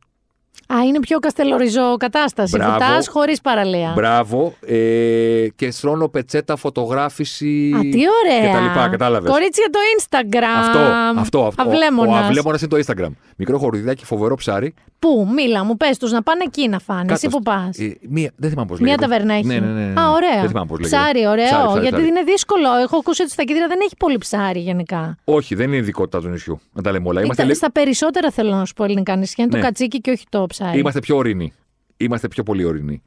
Α, 0.67 0.83
είναι 0.85 1.01
πιο 1.01 1.19
καστελοριζό 1.19 1.97
κατάσταση. 1.97 2.57
Μπράβο. 2.57 2.73
Βουτάς 2.73 3.09
χωρίς 3.09 3.41
παραλία. 3.41 3.93
Μπράβο. 3.95 4.55
Ε, 4.67 5.47
και 5.57 5.71
στρώνω 5.71 6.09
πετσέτα, 6.09 6.57
φωτογράφηση. 6.57 7.73
Α, 7.77 7.81
τι 7.81 8.01
ωραία. 8.25 8.47
Και 8.49 8.55
τα 8.55 8.61
λοιπά, 8.61 8.89
κατάλαβες. 8.89 9.31
Κορίτσια 9.31 9.65
το 9.71 9.79
Instagram. 9.99 10.59
Αυτό, 10.61 10.79
αυτό, 11.21 11.47
αυτό. 11.47 11.63
Ο 11.67 11.69
Αυλέμονας. 11.71 12.25
αυλέμονας 12.25 12.61
είναι 12.63 12.71
το 12.71 12.85
Instagram. 12.87 13.11
Μικρό 13.37 13.59
χορουδιδάκι, 13.59 14.05
φοβερό 14.05 14.35
ψάρι. 14.35 14.75
Πού, 14.99 15.29
μίλα 15.35 15.65
μου, 15.65 15.77
πες 15.77 15.99
τους 15.99 16.13
να 16.13 16.23
πάνε 16.23 16.43
εκεί 16.47 16.69
να 16.69 16.79
φάνε. 16.79 17.13
Εσύ 17.13 17.25
Κάτω 17.27 17.37
που 17.37 17.43
πας. 17.43 17.79
Ε, 17.79 17.97
μία, 18.09 18.31
δεν 18.37 18.51
θυμάμαι 18.51 18.69
πώς 18.69 18.79
Μια 18.81 18.87
λέγεται. 18.89 19.07
ταβέρνα 19.09 19.35
έχει. 19.35 19.47
Ναι, 19.47 19.59
ναι, 19.59 19.67
ναι, 19.81 19.85
ναι. 19.93 20.01
Α, 20.01 20.11
ωραία. 20.11 20.41
Δεν 20.41 20.49
θυμάμαι 20.49 20.67
πώς 20.67 20.79
λέγεται. 20.81 20.97
Ψάρι, 20.97 21.27
ωραίο. 21.27 21.45
Ψάρι, 21.47 21.63
ψάρι, 21.67 21.81
γιατί 21.81 21.97
ψάρι. 21.97 22.09
είναι 22.09 22.23
δύσκολο. 22.23 22.69
Έχω 22.83 22.97
ακούσει 22.97 23.23
ότι 23.23 23.31
στα 23.31 23.43
κίτρινα 23.43 23.67
δεν 23.67 23.79
έχει 23.83 23.97
πολύ 23.99 24.19
ψάρι 24.19 24.59
γενικά. 24.61 25.17
Όχι, 25.25 25.55
δεν 25.55 25.67
είναι 25.67 25.77
ειδικότητα 25.77 26.21
του 26.21 26.29
νησιού. 26.29 26.61
Να 26.73 26.83
τα 26.83 26.91
λέμε 26.93 27.09
όλα. 27.09 27.21
Είμαστε, 27.21 27.35
Ήταν- 27.43 27.47
λι- 27.47 27.57
Στα 27.57 27.73
περισσότερα 27.73 28.31
θέλω 28.31 28.51
να 28.55 28.65
σου 28.65 28.73
πω 28.75 28.85
ελληνικά 28.85 29.17
νησιά 29.17 29.45
είναι 29.45 29.55
Ναι. 29.57 29.61
το 29.61 29.67
κατσίκι 29.69 29.99
και 30.01 30.11
όχι 30.11 30.25
το 30.29 30.41
ψάρι. 30.47 30.78
Είμαστε 30.78 31.01
πιο 31.01 31.16
ορεινοί. 31.16 31.53
Είμαστε 31.97 32.28
πιο 32.28 32.43
πολύ 32.43 32.64
ορεινοί. 32.64 33.03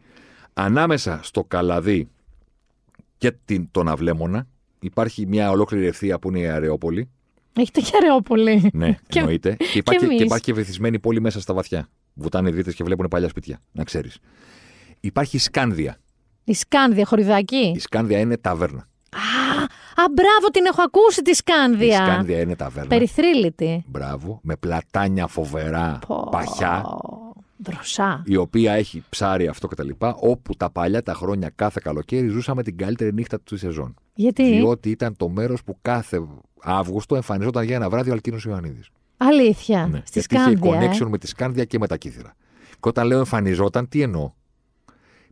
Ανάμεσα 0.53 1.19
στο 1.23 1.43
καλαδί 1.43 2.09
και 3.17 3.31
την, 3.45 3.67
τον 3.71 3.87
αυλέμονα 3.87 4.47
υπάρχει 4.79 5.25
μια 5.27 5.49
ολόκληρη 5.51 5.85
ευθεία 5.85 6.19
που 6.19 6.29
είναι 6.29 6.39
η 6.39 6.47
Αρεόπολη. 6.47 7.09
Έχετε 7.59 7.79
και 7.81 7.91
Αρεόπολη. 7.95 8.69
Ναι, 8.73 8.95
Και- 9.07 9.19
εννοείται. 9.19 9.55
Και 9.71 9.77
υπάρχει, 9.77 10.05
εμείς. 10.05 10.17
και 10.17 10.23
υπάρχει 10.23 10.43
και 10.43 10.53
βυθισμένη 10.53 10.99
πόλη 10.99 11.21
μέσα 11.21 11.41
στα 11.41 11.53
βαθιά. 11.53 11.87
Βουτάνε 12.13 12.51
δίτε 12.51 12.71
και 12.73 12.83
βλέπουν 12.83 13.07
παλιά 13.07 13.29
σπίτια. 13.29 13.59
Να 13.71 13.83
ξέρεις. 13.83 14.17
Υπάρχει 14.99 15.35
η 15.35 15.39
Σκάνδια. 15.39 15.97
Η 16.43 16.53
Σκάνδια, 16.53 17.05
χωριδάκι. 17.05 17.71
Η 17.75 17.79
Σκάνδια 17.79 18.19
είναι 18.19 18.37
ταβέρνα. 18.37 18.79
Α, 19.09 19.61
α, 20.03 20.05
μπράβο, 20.13 20.47
την 20.51 20.65
έχω 20.65 20.81
ακούσει 20.81 21.21
τη 21.21 21.29
Η 21.29 21.33
Σκάνδια. 21.33 22.05
Σκάνδια 22.05 22.39
είναι 22.39 22.55
ταβέρνα. 22.55 22.89
Περιθρύλητη. 22.89 23.83
Μπράβο. 23.87 24.39
Με 24.43 24.55
πλατάνια 24.55 25.27
φοβερά, 25.27 25.99
Πω. 26.07 26.27
παχιά. 26.31 26.83
Δροσά. 27.57 28.23
η 28.25 28.35
οποία 28.35 28.73
έχει 28.73 29.03
ψάρι 29.09 29.47
αυτό 29.47 29.67
κτλ. 29.67 29.89
Όπου 30.15 30.55
τα 30.55 30.69
παλιά 30.69 31.03
τα 31.03 31.13
χρόνια 31.13 31.49
κάθε 31.55 31.79
καλοκαίρι 31.83 32.27
ζούσαμε 32.27 32.63
την 32.63 32.77
καλύτερη 32.77 33.13
νύχτα 33.13 33.39
τη 33.39 33.57
σεζόν. 33.57 33.95
Γιατί; 34.13 34.43
Διότι 34.43 34.89
ήταν 34.89 35.15
το 35.17 35.29
μέρος 35.29 35.63
που 35.63 35.77
κάθε 35.81 36.27
Αύγουστο 36.67 37.15
εμφανιζόταν 37.15 37.63
για 37.63 37.75
ένα 37.75 37.89
βράδυ 37.89 38.09
ο 38.09 38.13
Αλκίνος 38.13 38.45
Ιωαννίδης. 38.45 38.89
Αλήθεια. 39.17 39.87
Ναι. 39.87 40.01
Στη 40.05 40.19
Γιατί 40.19 40.35
είχε 40.35 40.57
Σκάνδια. 40.57 40.81
ε; 40.81 40.89
connection 40.89 41.07
με 41.07 41.17
τη 41.17 41.27
Σκάνδια 41.27 41.63
και 41.65 41.79
με 41.79 41.87
τα 41.87 41.97
κύθρα. 41.97 42.35
Και 42.69 42.89
όταν 42.89 43.07
λέω 43.07 43.17
εμφανιζόταν, 43.17 43.87
τι 43.89 44.01
εννοώ; 44.01 44.31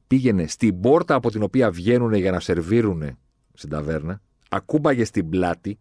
Πήγαινε 0.08 0.48
στην 0.48 0.80
πόρτα 0.80 1.16
από 1.16 1.32
την 1.32 1.44
οποία 1.44 1.72
βγαίνουν 1.72 2.14
για 2.14 2.32
να 2.32 2.40
σερβίρουν 2.40 3.18
στην 3.54 3.70
ταβέρνα, 3.70 4.22
ακούμπαγε 4.50 5.06
στην 5.06 5.30
πλάτη 5.30 5.78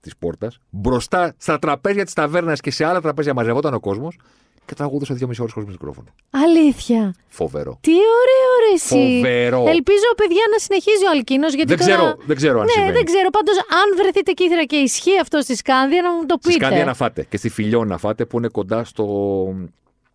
της 0.00 0.16
πόρτας, 0.16 0.58
μπροστά 0.70 1.34
στα 1.36 1.58
τραπέζια 1.58 2.04
της 2.04 2.12
ταβέρνας 2.12 2.60
και 2.60 2.70
σε 2.70 2.84
άλλα 2.84 3.00
τραπέζια 3.00 3.34
μαζευόταν 3.34 3.74
ο 3.74 3.80
κόσμος 3.80 4.18
και 4.70 4.76
τραγουδούσε 4.76 5.14
δύο 5.14 5.26
μισή 5.28 5.40
ώρες 5.40 5.52
χωρίς 5.52 5.68
μικρόφωνο. 5.68 6.08
Αλήθεια. 6.30 7.14
Φοβερό. 7.28 7.78
Τι 7.80 7.90
ωραίο 7.90 8.50
ρε 8.64 8.72
εσύ. 8.74 9.14
Φοβερό. 9.16 9.60
Ελπίζω, 9.76 10.08
παιδιά, 10.16 10.44
να 10.52 10.58
συνεχίζει 10.58 11.04
ο 11.08 11.10
Αλκίνος. 11.14 11.52
Γιατί 11.54 11.74
Δεν 11.74 11.78
τώρα... 11.86 11.96
ξέρω, 11.96 12.16
δεν 12.26 12.36
ξέρω 12.36 12.58
αν 12.60 12.64
Ναι, 12.64 12.70
συμβαίνει. 12.70 12.92
δεν 12.96 13.04
ξέρω. 13.04 13.28
Πάντως, 13.30 13.56
αν 13.58 13.86
βρεθείτε 13.96 14.32
κύθρα 14.32 14.64
και 14.64 14.76
ισχύει 14.76 15.18
αυτό 15.20 15.40
στη 15.40 15.54
Σκάνδια, 15.56 16.02
να 16.02 16.10
μου 16.14 16.26
το 16.26 16.36
Στη 16.40 16.48
πείτε. 16.52 16.64
Σκάνδια 16.64 16.84
να 16.84 16.94
φάτε 16.94 17.26
και 17.30 17.36
στη 17.36 17.48
Φιλιό 17.48 17.84
να 17.84 17.96
φάτε 17.98 18.24
που 18.24 18.38
είναι 18.38 18.48
κοντά 18.48 18.84
στο, 18.84 19.06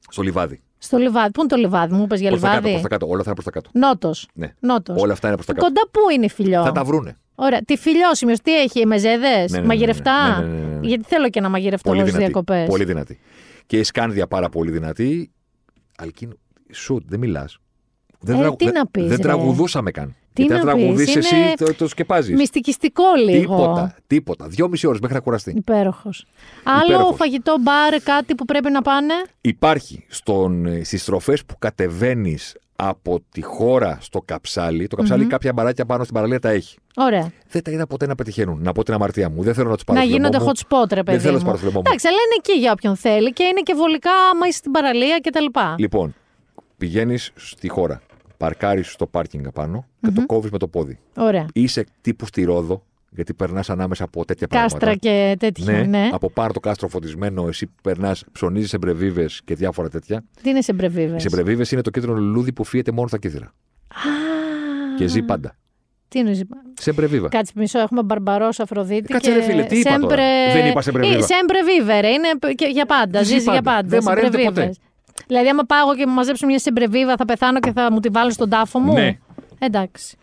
στο 0.09 0.21
λιβάδι. 0.21 0.61
Στο 0.77 0.97
λιβάδι. 0.97 1.31
Πού 1.31 1.39
είναι 1.39 1.49
το 1.49 1.55
λιβάδι, 1.55 1.93
μου 1.93 2.03
είπες 2.03 2.19
για 2.19 2.29
Προς 2.29 2.41
τα 2.41 2.47
κάτω, 2.47 2.57
λιβάδι; 2.67 2.79
προς 2.79 2.89
τα 2.89 2.89
κάτω. 2.97 3.05
Όλα 3.11 3.23
θα 3.23 3.31
είναι 3.31 3.41
προς 3.41 3.45
τα 3.45 3.51
κάτω. 3.51 3.69
Νότος. 3.73 4.27
Ναι. 4.33 4.53
Νότος. 4.59 5.01
Όλα 5.01 5.13
αυτά 5.13 5.27
είναι 5.27 5.35
προς 5.35 5.47
τα 5.47 5.53
κάτω. 5.53 5.65
Κοντά 5.65 5.81
πού 5.91 5.99
είναι 6.15 6.25
η 6.25 6.29
φιλιό; 6.29 6.63
Θα 6.63 6.71
τα 6.71 6.83
βρούνε. 6.83 7.17
Ωραία. 7.35 7.61
Τι 7.65 7.77
φιλιόσημιο, 7.77 8.35
τι 8.43 8.59
έχει, 8.61 8.85
μεζέδες, 8.85 9.51
ναι, 9.51 9.59
ναι, 9.59 9.65
μαγειρευτά; 9.65 10.39
ναι, 10.39 10.45
ναι, 10.47 10.51
ναι, 10.53 10.59
ναι, 10.67 10.75
ναι. 10.79 10.87
Γιατί 10.87 11.03
θέλω 11.07 11.29
και 11.29 11.41
να 11.41 11.49
μαγειρευτώ 11.49 11.89
Πολύ 11.89 11.99
εγώ 12.01 12.09
στι 12.09 12.17
δυνατή. 12.17 12.33
διακοπές. 12.33 12.67
Πολύ 12.69 12.83
δυνατή. 12.83 13.19
Και 13.65 13.77
η 13.79 13.83
Σκάνδια 13.83 14.27
πάρα 14.27 14.49
πολύ 14.49 14.71
δυνατή. 14.71 15.31
Αλκίνο, 15.97 16.33
σουτ, 16.71 17.03
δεν 17.07 17.19
μιλάς. 17.19 17.57
Δεν, 18.19 18.35
Ε, 18.35 18.39
τραγου- 18.39 18.57
τι 18.57 18.65
δεν- 18.65 18.73
να 18.73 18.87
πεις, 18.87 19.07
δεν 19.07 19.17
ρε. 19.17 19.21
τραγουδούσαμε 19.23 19.91
καν. 19.91 20.15
Τι 20.33 20.41
Γιατί 20.43 20.59
αν 20.59 20.65
να 20.65 20.73
πεις, 20.73 20.81
τραγουδήσει 20.83 21.17
εσύ, 21.17 21.35
είναι 21.35 21.53
το, 21.57 21.73
το 21.73 21.87
σκεπάζεις. 21.87 22.35
Μυστικιστικό 22.35 23.03
λίγο. 23.27 23.39
Τίποτα. 23.55 23.95
Τίποτα. 24.07 24.47
Δυόμιση 24.47 24.87
ώρες 24.87 24.99
μέχρι 24.99 25.15
να 25.15 25.21
κουραστεί. 25.21 25.53
Υπέροχος. 25.55 26.25
Άλλο 26.63 26.85
Υπέροχος. 26.93 27.15
φαγητό 27.15 27.55
μπαρ, 27.61 28.01
κάτι 28.03 28.35
που 28.35 28.45
πρέπει 28.45 28.71
να 28.71 28.81
πάνε; 28.81 29.13
Υπάρχει 29.41 30.05
στον, 30.07 30.65
ε, 30.65 30.83
στις 30.83 31.01
στροφές 31.01 31.45
που 31.45 31.55
κατεβαίνεις 31.59 32.55
από 32.75 33.19
τη 33.31 33.41
χώρα 33.41 33.97
στο 34.01 34.21
καψάλι. 34.25 34.87
Το 34.87 34.95
καψαλι 34.95 35.25
κάποια 35.25 35.53
μπαράκια 35.53 35.85
πάνω 35.85 36.03
στην 36.03 36.15
παραλία 36.15 36.39
τα 36.39 36.49
έχει. 36.49 36.77
Ωραία. 36.95 37.31
Δεν 37.49 37.63
τα 37.63 37.71
είδα 37.71 37.87
ποτέ 37.87 38.05
να 38.05 38.15
πετυχαίνουν. 38.15 38.61
Να 38.61 38.71
πω 38.71 38.83
την 38.83 38.93
αμαρτία 38.93 39.29
μου. 39.29 39.43
Δεν 39.43 39.53
θέλω 39.53 39.69
να 39.69 39.75
τους 39.75 39.83
πάρω 39.83 39.99
να 39.99 40.05
στο 40.05 40.15
λαιμό 40.15 40.27
γίνονται 40.27 40.45
μου. 40.45 40.51
hot 40.51 40.83
spot, 40.83 40.93
ρε 40.93 41.03
παιδί. 41.03 41.17
Δεν 41.17 41.19
θέλω 41.19 41.31
να 41.31 41.37
τους 41.37 41.43
μου. 41.43 41.45
πάρω 41.45 41.57
στο 41.57 41.65
λαιμό 41.65 41.79
μου. 41.79 41.83
Εντάξει, 41.85 42.07
αλλά 42.07 42.17
είναι 42.25 42.35
εκεί 42.37 42.59
για 42.59 42.71
όποιον 42.71 42.95
θέλει 42.95 43.33
και 43.33 43.43
είναι 43.43 43.61
και 43.61 43.73
βολικά 43.73 44.11
άμα 44.31 44.47
είσαι 44.47 44.57
στην 44.57 44.71
παραλία 44.71 45.19
κτλ. 45.23 45.45
Λοιπόν, 45.77 46.15
πηγαίνεις 46.77 47.31
στη 47.35 47.67
χώρα. 47.69 48.01
Παρκάρεις 48.37 48.91
στο 48.91 49.07
πάρκινγκ 49.07 49.47
απάνω 49.47 49.85
και 50.01 50.11
το 50.11 50.25
κόβεις 50.25 50.51
με 50.51 50.57
το 50.57 50.67
πόδι. 50.67 50.99
Ωραία. 51.17 51.45
Είσαι 51.53 51.85
τύπου 52.01 52.25
στη 52.25 52.43
Ρόδο, 52.43 52.83
γιατί 53.15 53.33
περνάς 53.33 53.69
ανάμεσα 53.69 54.03
από 54.03 54.25
τέτοια 54.25 54.47
πράγματα. 54.47 54.73
Κάστρα 54.77 54.95
και 54.95 55.35
τέτοια. 55.39 55.73
Ναι, 55.73 55.81
Ναι. 55.83 56.09
από 56.11 56.29
πάνω 56.29 56.53
το 56.53 56.59
κάστρο 56.59 56.87
φωτισμένο, 56.87 57.47
εσύ 57.47 57.71
περνάς, 57.81 58.23
ψωνίζεις 58.31 58.73
εμπρεβίβες 58.73 59.41
και 59.45 59.55
διάφορα 59.55 59.89
τέτοια. 59.89 60.23
Τι 60.41 60.49
είναι 60.49 60.61
σε 60.61 60.73
μπρεβίβε. 60.73 61.15
Οι 61.15 61.23
εμπρεβίβες 61.25 61.71
είναι 61.71 61.81
το 61.81 61.89
κίτρινο 61.89 62.15
λουλούδι 62.15 62.53
που 62.53 62.63
φύεται 62.63 62.91
μόνο 62.91 63.07
στα 63.07 63.17
κύθρα. 63.17 63.53
Και 64.97 65.07
ζει 65.07 65.21
πάντα. 65.21 65.55
Τι 66.07 66.19
είναι. 66.19 66.33
Σε 66.79 66.89
εμπρεβίβα. 66.89 67.27
Κάτσε 67.29 67.51
μισό, 67.55 67.79
έχουμε 67.79 68.03
μπαρμπαρός 68.03 68.59
Αφροδίτη. 68.59 69.13
Κάτσε, 69.13 69.31
και 69.31 69.37
ρε 69.37 69.43
φίλε, 69.43 69.63
τι 69.63 69.79
είπα 69.79 69.97
τώρα; 69.99 70.15
Δεν 70.53 70.65
είπα 70.69 70.81
σεμπρεβίβα. 70.81 71.17
Ε, 71.17 71.21
Σεμπρεβίβε, 71.21 71.99
ρε. 71.99 72.07
Είναι 72.09 72.27
π- 72.39 72.55
και 72.55 72.65
για 72.71 72.85
πάντα. 72.85 73.23
Ζει 73.23 73.33
Ζήσει 73.33 73.41
για 73.51 73.61
πάντα. 73.61 73.71
πάντα. 73.71 73.87
Δεν 73.87 74.03
μ' 74.03 74.09
αρέσει 74.09 74.25
Σεμπρεβίβες. 74.25 74.65
ποτέ. 74.67 74.73
Δηλαδή, 75.27 75.47
άμα 75.49 75.63
πάω 75.63 75.79
εγώ 75.87 75.95
και 75.95 76.05
μου 76.07 76.13
μαζέψω 76.13 76.45
μια 76.45 76.59
σεμπρεβίβα, 76.59 77.15
θα 77.15 77.25
πεθάνω 77.25 77.59
και 77.59 77.71
θα 77.71 77.91
μου 77.91 77.99
τη 77.99 78.09
βάλω 78.09 78.29
στον 78.29 78.49
τάφο 78.49 78.79
μου; 78.79 78.93
Ναι. 78.93 79.17
Εντάξει. 79.59 80.17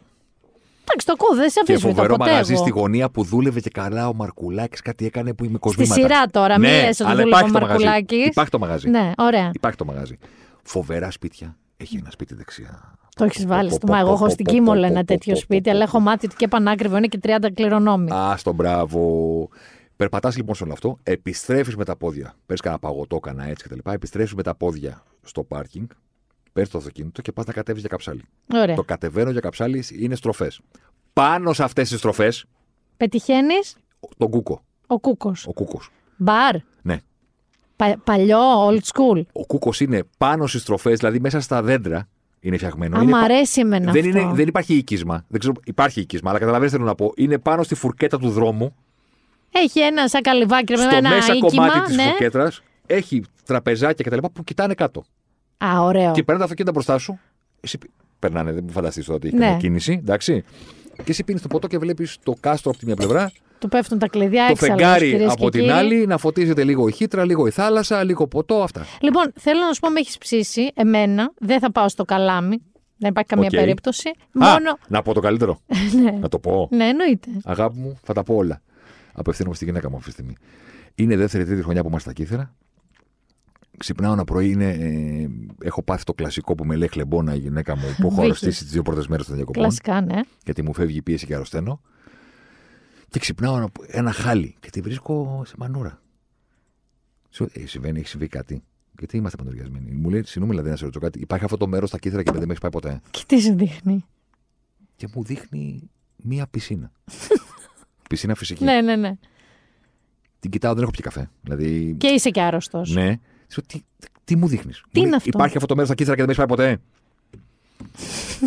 Εντάξει, 0.85 1.07
το 1.07 1.12
ακούω, 1.12 1.37
δεν 1.37 1.51
σε 1.51 1.61
Και 1.64 1.72
αφήσω 1.72 1.89
φοβερό 1.89 2.16
ποτέ. 2.16 2.30
μαγαζί 2.30 2.53
εγώ. 2.53 2.62
στη 2.62 2.70
γωνία 2.70 3.11
που 3.11 3.22
δούλευε 3.24 3.61
και 3.61 3.70
καλά 3.70 4.09
ο 4.09 4.14
Μαρκουλάκης, 4.14 4.80
κάτι 4.80 5.07
έκανε 5.07 5.35
που 5.35 5.45
είμαι 5.45 5.59
Στη 5.59 5.68
κοσμήματα. 5.68 5.95
σειρά 5.95 6.26
τώρα, 6.26 6.59
μην 6.59 6.70
ναι, 6.70 6.83
λες 6.83 7.01
ότι 7.01 7.11
αλλά 7.11 7.22
δούλευε 7.22 7.22
ο 7.35 7.39
υπάρχει 7.39 7.53
το 7.53 7.61
μαγαζί. 7.61 7.85
Μαρκουλάκης. 7.85 8.26
Υπάρχει 8.26 8.51
το 8.51 8.59
μαγαζί. 8.59 8.89
Ναι, 8.89 9.11
ωραία. 9.18 9.51
Υπάρχει 9.55 9.76
το 9.78 9.85
μαγαζί. 9.85 10.18
Φοβερά 10.62 11.11
σπίτια. 11.11 11.57
Έχει 11.76 11.97
ένα 11.97 12.11
σπίτι 12.11 12.35
δεξιά. 12.35 12.95
Το 13.16 13.24
έχεις 13.24 13.47
βάλει 13.47 13.68
Πω, 13.68 13.74
στο 13.74 13.87
πω, 13.87 13.93
μα. 13.93 13.99
Εγώ 13.99 14.09
πω, 14.09 14.14
έχω 14.14 14.24
πω, 14.24 14.30
στην 14.30 14.45
πω, 14.45 14.53
Κίμολα 14.53 14.80
πω, 14.87 14.87
ένα 14.93 15.01
πω, 15.01 15.07
τέτοιο 15.07 15.33
πω, 15.33 15.39
σπίτι, 15.41 15.62
πω, 15.62 15.70
αλλά 15.70 15.78
πω. 15.78 15.85
έχω 15.91 16.01
μάθει 16.01 16.26
ότι 16.26 16.37
και 16.37 16.49
πανάκριβο 16.49 16.97
είναι 16.97 17.07
και 17.07 17.18
30 17.22 17.51
κληρονόμοι. 17.55 18.12
Α, 18.12 18.37
στον 18.37 18.55
μπράβο. 18.55 19.49
Περπατάς 19.97 20.37
λοιπόν 20.37 20.55
σε 20.55 20.64
όλο 20.64 20.72
αυτό, 20.72 20.99
επιστρέφεις 21.03 21.76
με 21.76 21.85
τα 21.85 21.97
πόδια. 21.97 22.35
Παίρνει 22.47 22.62
κανένα 22.62 22.80
παγωτό, 22.80 23.18
κανένα 23.18 23.49
έτσι 23.51 23.68
κτλ. 23.68 23.91
Επιστρέφεις 23.91 24.35
με 24.35 24.43
τα 24.43 24.55
πόδια 24.55 25.03
στο 25.22 25.43
πάρκινγκ, 25.45 25.87
παίρνεις 26.53 26.72
το 26.72 26.78
αυτοκίνητο 26.78 27.22
και 27.22 27.32
πας 27.32 27.44
να 27.46 27.53
κατέβεις 27.53 27.80
για 27.80 27.90
καψάλι. 27.90 28.22
Ωραία. 28.55 28.74
Το 28.74 28.82
κατεβαίνω 28.82 29.30
για 29.30 29.40
καψάλις 29.40 29.90
είναι 29.90 30.14
στροφές. 30.14 30.61
Πάνω 31.12 31.53
σε 31.53 31.62
αυτές 31.62 31.88
τις 31.88 31.98
στροφέ, 31.98 32.32
Πετυχαίνεις; 32.96 33.76
τον 34.16 34.30
κούκο. 34.30 34.62
ο 34.86 34.98
Κούκος. 35.00 35.46
Ο 35.46 35.53
κούκος. 35.53 35.90
Μπαρ; 36.16 36.57
Ναι. 36.82 36.98
Πα- 37.76 37.98
παλιό, 38.05 38.68
old 38.68 38.78
school; 38.92 39.22
Ο 39.32 39.46
κούκος 39.46 39.80
είναι 39.80 40.03
πάνω 40.18 40.46
στις 40.46 40.61
στροφές, 40.61 40.98
δηλαδή 40.98 41.20
μέσα 41.20 41.40
στα 41.40 41.62
δέντρα 41.62 42.09
είναι 42.40 42.57
φτιαγμένο. 42.57 42.98
Α, 42.98 43.03
είναι 43.03 43.11
μ' 43.11 43.14
πα- 43.14 43.24
αρέσει 43.24 43.61
εμένα 43.61 43.92
δεν, 43.92 44.07
αυτό. 44.07 44.18
είναι, 44.20 44.32
δεν 44.34 44.48
υπάρχει 44.48 44.74
οικισμα. 44.74 45.24
Δεν 45.28 45.40
ξέρω, 45.40 45.55
υπάρχει 45.64 46.00
οικισμα, 46.00 46.30
αλλά 46.30 46.38
καταλαβαίνετε 46.38 46.76
θέλω 46.76 46.88
να 46.88 46.94
πω. 46.94 47.12
Είναι 47.16 47.38
πάνω 47.38 47.62
στη 47.62 47.74
φουρκέτα 47.74 48.18
του 48.18 48.30
δρόμου, 48.30 48.74
Έχει 49.53 49.80
ένα 49.80 50.09
σαν 50.09 50.22
καλυβάκι 50.22 50.72
με 50.72 50.78
στο 50.78 50.96
ένα 50.96 51.09
μέσα 51.11 51.34
οίκημα. 51.34 51.48
κομμάτι 51.68 51.80
της 51.86 51.96
ναι. 51.96 52.03
φουρκέτρας. 52.03 52.62
Έχει 52.86 53.24
τραπεζάκια 53.44 54.05
κτλ. 54.11 54.26
που 54.32 54.44
κοιτάνε 54.44 54.74
κάτω. 54.74 55.05
Α, 55.64 55.80
ωραίο. 55.82 56.12
Και 56.12 56.22
παίρνουν 56.22 56.38
τα 56.38 56.42
αυτοκίνητα 56.44 56.72
μπροστά 56.72 56.98
σου. 56.98 57.18
Εσύ 57.60 57.78
πι- 57.78 57.90
περνάνε, 58.18 58.52
δεν 58.52 58.64
φανταστείς 58.70 59.08
ότι 59.08 59.26
έχει 59.26 59.36
Ναι. 59.36 59.42
καμία 59.44 59.58
κίνηση. 59.58 59.92
Εντάξει. 59.92 60.44
Και 60.96 61.10
εσύ 61.10 61.24
πίνεις 61.24 61.42
το 61.42 61.48
ποτό 61.48 61.66
και 61.66 61.78
βλέπεις 61.78 62.18
το 62.22 62.34
κάστρο 62.40 62.70
από 62.70 62.80
τη 62.80 62.86
μια 62.86 62.96
πλευρά, 62.96 63.32
Του 63.58 63.68
πέφτουν 63.68 63.98
τα 63.98 64.08
κλειδιά 64.08 64.44
το 64.46 64.50
έξαλλος, 64.52 64.76
φεγγάρι 64.76 65.10
κυρίες 65.10 65.32
από 65.32 65.44
και 65.44 65.50
την 65.50 65.60
κύριοι. 65.60 65.72
άλλη, 65.72 66.06
να 66.06 66.18
φωτίζεται 66.18 66.64
λίγο 66.64 66.88
η 66.88 66.92
Χύτρα, 66.92 67.24
λίγο 67.24 67.46
η 67.46 67.50
θάλασσα, 67.50 68.04
λίγο 68.04 68.26
ποτό, 68.26 68.62
αυτά. 68.62 68.86
Λοιπόν, 69.00 69.32
θέλω 69.40 69.60
να 69.60 69.72
σου 69.72 69.80
πω, 69.80 69.90
με 69.90 70.00
έχεις 70.00 70.18
ψήσει. 70.18 70.70
Εμένα 70.74 71.32
δεν 71.38 71.60
θα 71.60 71.72
πάω 71.72 71.88
στο 71.88 72.04
Καλάμι. 72.05 72.57
Δεν 72.96 73.10
υπάρχει 73.10 73.28
καμία 73.28 73.48
Οκ. 73.52 73.58
περίπτωση. 73.58 74.08
Α, 74.08 74.12
Μόνο. 74.32 74.78
να 74.88 75.02
πω 75.02 75.14
το 75.14 75.20
καλύτερο. 75.20 75.60
να 76.20 76.28
το 76.28 76.38
πω. 76.38 76.68
Ναι, 76.70 76.84
εννοείται. 76.84 77.28
Αγάπη 77.44 77.78
μου, 77.78 77.98
θα 78.02 78.12
τα 78.12 78.22
πω 78.22 78.34
όλα. 78.34 78.62
Απευθύνομαι 79.12 79.54
στη 79.54 79.64
γυναίκα 79.64 79.90
μου 79.90 79.96
αυτή 79.96 80.06
τη 80.08 80.12
στιγμή. 80.12 80.34
Είναι 80.94 81.16
δεύτερη-τρίτη 81.16 81.62
χρονιά 81.62 81.82
που 81.82 81.88
είμαστε 81.88 82.10
στα 82.10 82.22
Κύθηρα. 82.22 82.55
Ξυπνάω 83.78 84.12
ένα 84.12 84.24
πρωί, 84.24 84.50
είναι, 84.50 84.68
ε, 84.70 85.28
έχω 85.66 85.82
πάθει 85.82 86.04
το 86.04 86.14
κλασικό 86.14 86.54
που 86.54 86.64
με 86.64 86.76
λέει 86.76 86.88
χλεμπόνα 86.88 87.34
η 87.34 87.38
γυναίκα 87.38 87.76
μου 87.76 87.82
που 87.82 88.06
έχω 88.06 88.08
Βύχη. 88.08 88.20
αρρωστήσει 88.20 88.62
τις 88.62 88.72
δύο 88.72 88.82
πρώτες 88.82 89.06
μέρες 89.06 89.26
των 89.26 89.34
διακοπών. 89.34 89.62
Κλασικά, 89.62 90.00
ναι. 90.00 90.20
γιατί 90.44 90.62
μου 90.62 90.74
φεύγει 90.74 90.96
η 90.96 91.02
πίεση 91.02 91.26
και 91.26 91.34
αρρωσταίνω. 91.34 91.80
Και 93.08 93.18
ξυπνάω 93.18 93.56
ένα, 93.56 93.68
ένα 93.86 94.12
χάλι 94.12 94.54
και 94.60 94.70
τη 94.70 94.80
βρίσκω 94.80 95.42
σε 95.46 95.54
μανούρα. 95.58 96.02
Σου 97.30 97.48
ε, 97.52 97.66
συμβαίνει, 97.66 97.98
έχει 97.98 98.08
συμβεί 98.08 98.28
κάτι. 98.28 98.62
Γιατί 98.98 99.16
είμαστε 99.16 99.36
παντοριασμένοι. 99.36 99.90
Μου 99.90 100.10
λέει, 100.10 100.22
συγγνώμη, 100.22 100.50
δηλαδή 100.50 100.70
να 100.70 100.76
σε 100.76 100.84
ρωτήσω 100.84 101.04
κάτι. 101.04 101.20
Υπάρχει 101.20 101.44
αυτό 101.44 101.56
το 101.56 101.66
μέρος 101.66 101.88
στα 101.88 101.98
κύθρα 101.98 102.22
και 102.22 102.30
δεν 102.30 102.46
με 102.46 102.50
έχει 102.52 102.60
πάει 102.60 102.70
ποτέ. 102.70 103.00
Και 103.10 103.22
τι 103.26 103.40
σου 103.40 103.54
δείχνει. 103.54 104.04
Και 104.96 105.08
μου 105.14 105.24
δείχνει 105.24 105.90
μία 106.16 106.46
πισίνα. 106.46 106.92
πισίνα 108.08 108.34
φυσική. 108.34 108.64
Ναι, 108.64 108.80
ναι, 108.80 108.96
ναι. 108.96 109.12
Την 110.38 110.50
κοιτάω, 110.50 110.74
δεν 110.74 110.82
έχω 110.82 110.90
πιει 110.90 111.02
καφέ. 111.02 111.30
Δηλαδή. 111.42 111.96
Και 111.98 112.06
είσαι 112.06 112.30
και 112.30 112.42
άρρωστος. 112.42 112.94
Ναι. 112.94 113.20
Της 113.55 113.64
λέω, 113.72 113.82
τι, 113.82 114.09
τι 114.24 114.36
μου 114.36 114.48
δείχνεις; 114.48 114.82
Τι 114.92 115.00
είναι 115.00 115.16
αυτό; 115.16 115.30
Υπάρχει 115.34 115.55
αυτό 115.57 115.68
το 115.68 115.74
μέρο 115.74 115.86
στα 115.86 115.94
κύθρα 115.94 116.14
και 116.16 116.24
δεν 116.24 116.36
με 116.36 116.42
έχει 116.42 116.46
πάει 116.46 116.57
ποτέ; 116.57 116.80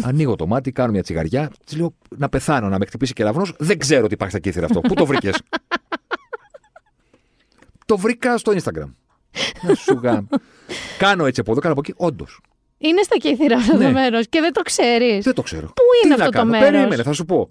Ανοίγω 0.07 0.35
το 0.35 0.47
μάτι, 0.47 0.71
κάνω 0.71 0.91
μια 0.91 1.03
τσιγαριά. 1.03 1.51
Της 1.65 1.77
λέω 1.77 1.93
να 2.17 2.29
πεθάνω, 2.29 2.69
να 2.69 2.77
με 2.77 2.85
χτυπήσει 2.85 3.13
κεραυνό. 3.13 3.45
Δεν 3.57 3.77
ξέρω 3.79 4.07
τι 4.07 4.13
υπάρχει 4.13 4.33
στα 4.33 4.41
κύθρα 4.49 4.65
αυτό. 4.65 4.79
Πού 4.81 4.93
το 4.93 5.05
βρήκες; 5.05 5.41
το 7.85 7.97
βρήκα 7.97 8.37
στο 8.37 8.51
Instagram. 8.55 8.89
Να 9.61 9.73
σου 9.75 9.99
γάμ. 10.03 10.25
κάνω 10.97 11.25
έτσι 11.25 11.39
από 11.39 11.51
εδώ, 11.51 11.59
κάνω 11.59 11.73
από 11.73 11.81
εκεί. 11.85 11.93
Όντως. 11.97 12.39
Είναι 12.77 13.01
στα 13.01 13.17
κύθρα 13.17 13.57
αυτό 13.57 13.77
Ναι. 13.77 13.85
το 13.85 13.91
μέρος 13.91 14.27
και 14.29 14.39
δεν 14.39 14.53
το 14.53 14.61
ξέρεις. 14.61 15.23
Δεν 15.23 15.33
το 15.33 15.41
ξέρω. 15.41 15.67
Πού 15.67 15.83
είναι 16.03 16.13
Τι 16.15 16.19
να 16.19 16.25
αυτό 16.25 16.37
το 16.37 16.37
κάνω; 16.37 16.49
μέρος; 16.51 16.69
Περίμενε, 16.69 17.03
θα 17.03 17.13
σου 17.13 17.25
πω. 17.25 17.49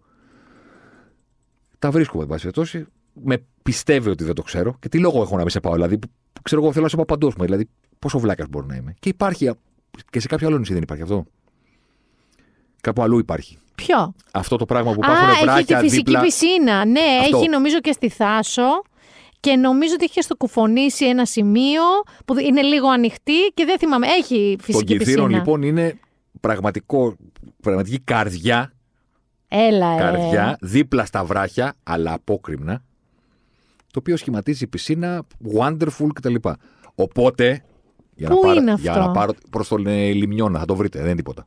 Τα 1.78 1.90
βρίσκω, 1.90 2.20
εν 2.20 2.26
πάση 2.26 2.40
περιπτώσει. 2.40 2.86
Με 3.22 3.44
πιστεύει 3.62 4.08
ότι 4.10 4.24
δεν 4.24 4.34
το 4.34 4.42
ξέρω. 4.42 4.76
Και 4.80 4.88
τι 4.88 4.98
λόγο 4.98 5.22
έχω 5.22 5.32
να 5.36 5.40
μην 5.40 5.50
σε 5.50 5.60
πάω. 5.60 5.72
Δηλαδή, 5.72 5.98
που- 5.98 6.08
που 6.32 6.42
ξέρω 6.42 6.62
εγώ, 6.62 6.70
θέλω 6.72 6.82
να 6.84 6.90
σε 6.90 6.96
πάω 6.96 7.04
παντού. 7.04 7.28
πούμε. 7.28 7.44
Δηλαδή, 7.44 7.68
πόσο 7.98 8.18
βλάκας 8.18 8.46
μπορεί 8.48 8.66
να 8.66 8.74
είμαι. 8.76 8.94
Και 9.00 9.08
υπάρχει. 9.08 9.50
Και 10.10 10.20
σε 10.20 10.26
κάποιο 10.28 10.46
άλλο 10.46 10.58
νησί 10.58 10.72
δεν 10.72 10.82
υπάρχει 10.82 11.02
αυτό. 11.02 11.24
Κάπου 12.80 13.02
αλλού 13.02 13.18
υπάρχει. 13.18 13.58
Ποιο; 13.74 14.14
Αυτό 14.32 14.56
το 14.56 14.64
πράγμα 14.66 14.92
που 14.92 15.00
Α, 15.02 15.12
υπάρχουν 15.12 15.28
έχει 15.28 15.38
τη 15.38 15.44
βράχια 15.44 15.78
φυσική 15.78 15.96
δίπλα. 16.02 16.20
πισίνα. 16.20 16.84
Ναι, 16.84 17.00
Αυτό. 17.20 17.36
έχει 17.36 17.48
νομίζω 17.48 17.80
και 17.80 17.92
στη 17.92 18.08
Θάσο. 18.08 18.82
Και 19.40 19.56
νομίζω 19.56 19.92
ότι 19.94 20.04
έχει 20.04 20.22
στο 20.22 20.36
κουφονήσει 20.36 21.04
ένα 21.06 21.24
σημείο 21.26 21.82
που 22.24 22.38
είναι 22.38 22.62
λίγο 22.62 22.88
ανοιχτή 22.88 23.38
και 23.54 23.64
δεν 23.64 23.78
θυμάμαι. 23.78 24.06
Έχει 24.06 24.54
Των 24.56 24.64
φυσική 24.64 24.96
κυθύρων 24.96 25.26
πισίνα. 25.26 25.38
λοιπόν 25.38 25.62
είναι 25.62 25.98
πραγματικό, 26.40 27.16
πραγματική 27.62 27.98
καρδιά, 27.98 28.72
Έλα, 29.48 29.94
ε. 29.94 29.98
καρδιά 29.98 30.58
δίπλα 30.60 31.04
στα 31.04 31.24
βράχια, 31.24 31.74
αλλά 31.82 32.12
απόκρημνα, 32.12 32.82
το 33.94 34.00
οποίο 34.00 34.16
σχηματίζει 34.16 34.66
πισίνα, 34.66 35.22
wonderful 35.58 36.06
κτλ. 36.14 36.34
Οπότε 36.94 37.62
Για 38.14 38.28
Πού 38.28 38.34
να 38.34 38.40
πάρω, 38.40 38.54
είναι 38.60 38.74
Για 38.78 38.90
αυτό; 38.92 39.04
να 39.04 39.10
πάρω 39.10 39.32
προς 39.50 39.68
τον 39.68 39.86
ε, 39.86 40.10
Λιμιώνα, 40.12 40.58
θα 40.58 40.64
το 40.64 40.74
βρείτε, 40.76 40.98
δεν 40.98 41.06
είναι 41.06 41.16
τίποτα. 41.16 41.46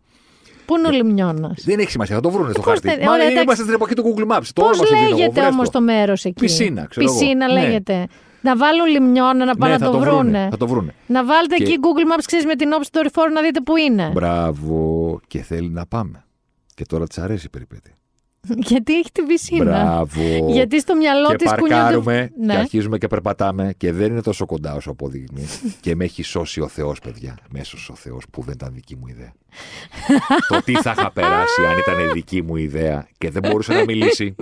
Πού 0.66 0.78
είναι 0.78 0.88
ο 0.88 0.92
Λιμιώνα. 0.92 1.56
Δεν 1.64 1.80
έχει 1.80 1.90
σημασία, 1.92 2.16
θα 2.16 2.22
το 2.22 2.30
βρούνε 2.30 2.52
στο 2.52 2.62
Πώς 2.62 2.70
χάρτη. 2.72 2.88
δεν- 2.88 2.98
Μα 3.00 3.12
ωραία, 3.12 3.16
είναι- 3.16 3.26
εντάξει. 3.26 3.44
είμαστε 3.44 3.64
στην 3.64 3.76
εποχή 3.76 3.94
του 3.94 4.04
Google 4.04 4.32
Maps. 4.38 4.46
Το 4.54 4.62
Πώς 4.62 4.70
όνομα 4.72 4.86
σου 4.86 4.94
δίνω 4.94 5.06
εγώ, 5.08 5.18
λέγεται 5.18 5.42
βρες 5.42 5.54
όμως 5.54 5.66
το. 5.70 5.72
το 5.78 5.82
μέρος 5.86 6.26
εκεί; 6.26 6.40
Πισίνα, 6.40 6.86
ξέρω 6.86 7.06
εγώ. 7.06 7.20
Πισίνα 7.20 7.48
Ναι. 7.54 7.54
λέγεται. 7.62 8.08
Να 8.42 8.58
βάλουν 8.58 8.86
λιμιώνα 8.86 9.46
να 9.46 9.56
πάνε 9.56 9.74
Ναι, 9.74 9.78
να 9.80 9.86
θα 9.86 9.92
το, 9.92 9.98
το 9.98 10.04
βρούνε. 10.04 10.20
βρούνε, 10.22 10.48
θα 10.52 10.58
το 10.58 10.68
βρούνε. 10.68 10.94
Να 11.08 11.26
βάλετε 11.26 11.56
Και- 11.56 11.64
εκεί 11.64 11.74
Google 11.82 12.14
Maps, 12.14 12.24
ξέρεις 12.26 12.46
με 12.46 12.56
την 12.56 12.72
όψη 12.72 12.92
του 12.92 12.98
δορυφόρου 12.98 13.32
να 13.34 13.42
δείτε 13.42 13.62
πού 13.62 13.78
είναι. 13.78 14.10
Μπράβο. 14.14 15.20
Και 15.28 15.42
θέλει 15.42 15.70
να 15.70 15.86
πάμε. 15.86 16.26
Και 16.74 16.86
τώρα 16.86 17.08
της 17.08 17.18
αρέσει 17.18 17.46
η 17.46 17.50
περιπέτεια. 17.50 17.97
Γιατί 18.70 18.98
έχει 18.98 19.12
την 19.12 19.26
πισίνα; 19.26 19.64
Μπράβο. 19.64 20.52
Γιατί 20.52 20.80
στο 20.80 20.96
μυαλό 20.96 21.30
και 21.30 21.36
της 21.36 21.52
κουνιούνται. 21.52 21.74
παρκάρουμε 21.74 22.32
Ναι. 22.42 22.54
και 22.54 22.60
αρχίζουμε 22.60 22.98
και 22.98 23.08
περπατάμε 23.08 23.74
και 23.78 23.92
δεν 23.92 24.12
είναι 24.12 24.22
τόσο 24.22 24.46
κοντά 24.46 24.74
όσο 24.76 24.92
αποδεικνύει. 24.92 25.48
και 25.82 25.96
με 25.96 26.04
έχει 26.04 26.24
σώσει 26.24 26.62
ο 26.62 26.68
Θεός, 26.68 27.00
παιδιά. 27.00 27.38
Μέσω 27.50 27.78
ο 27.90 27.96
Θεός 27.96 28.24
που 28.32 28.42
δεν 28.42 28.54
ήταν 28.54 28.74
δική 28.74 28.96
μου 28.96 29.08
ιδέα. 29.08 29.34
το 30.50 30.62
τι 30.64 30.74
θα 30.74 30.94
είχα 30.98 31.12
περάσει 31.12 31.62
αν 31.72 31.78
ήταν 31.78 32.12
δική 32.14 32.42
μου 32.42 32.56
ιδέα 32.56 33.08
και 33.18 33.30
δεν 33.30 33.42
μπορούσε 33.50 33.74
να 33.74 33.84
μιλήσει. 33.84 34.36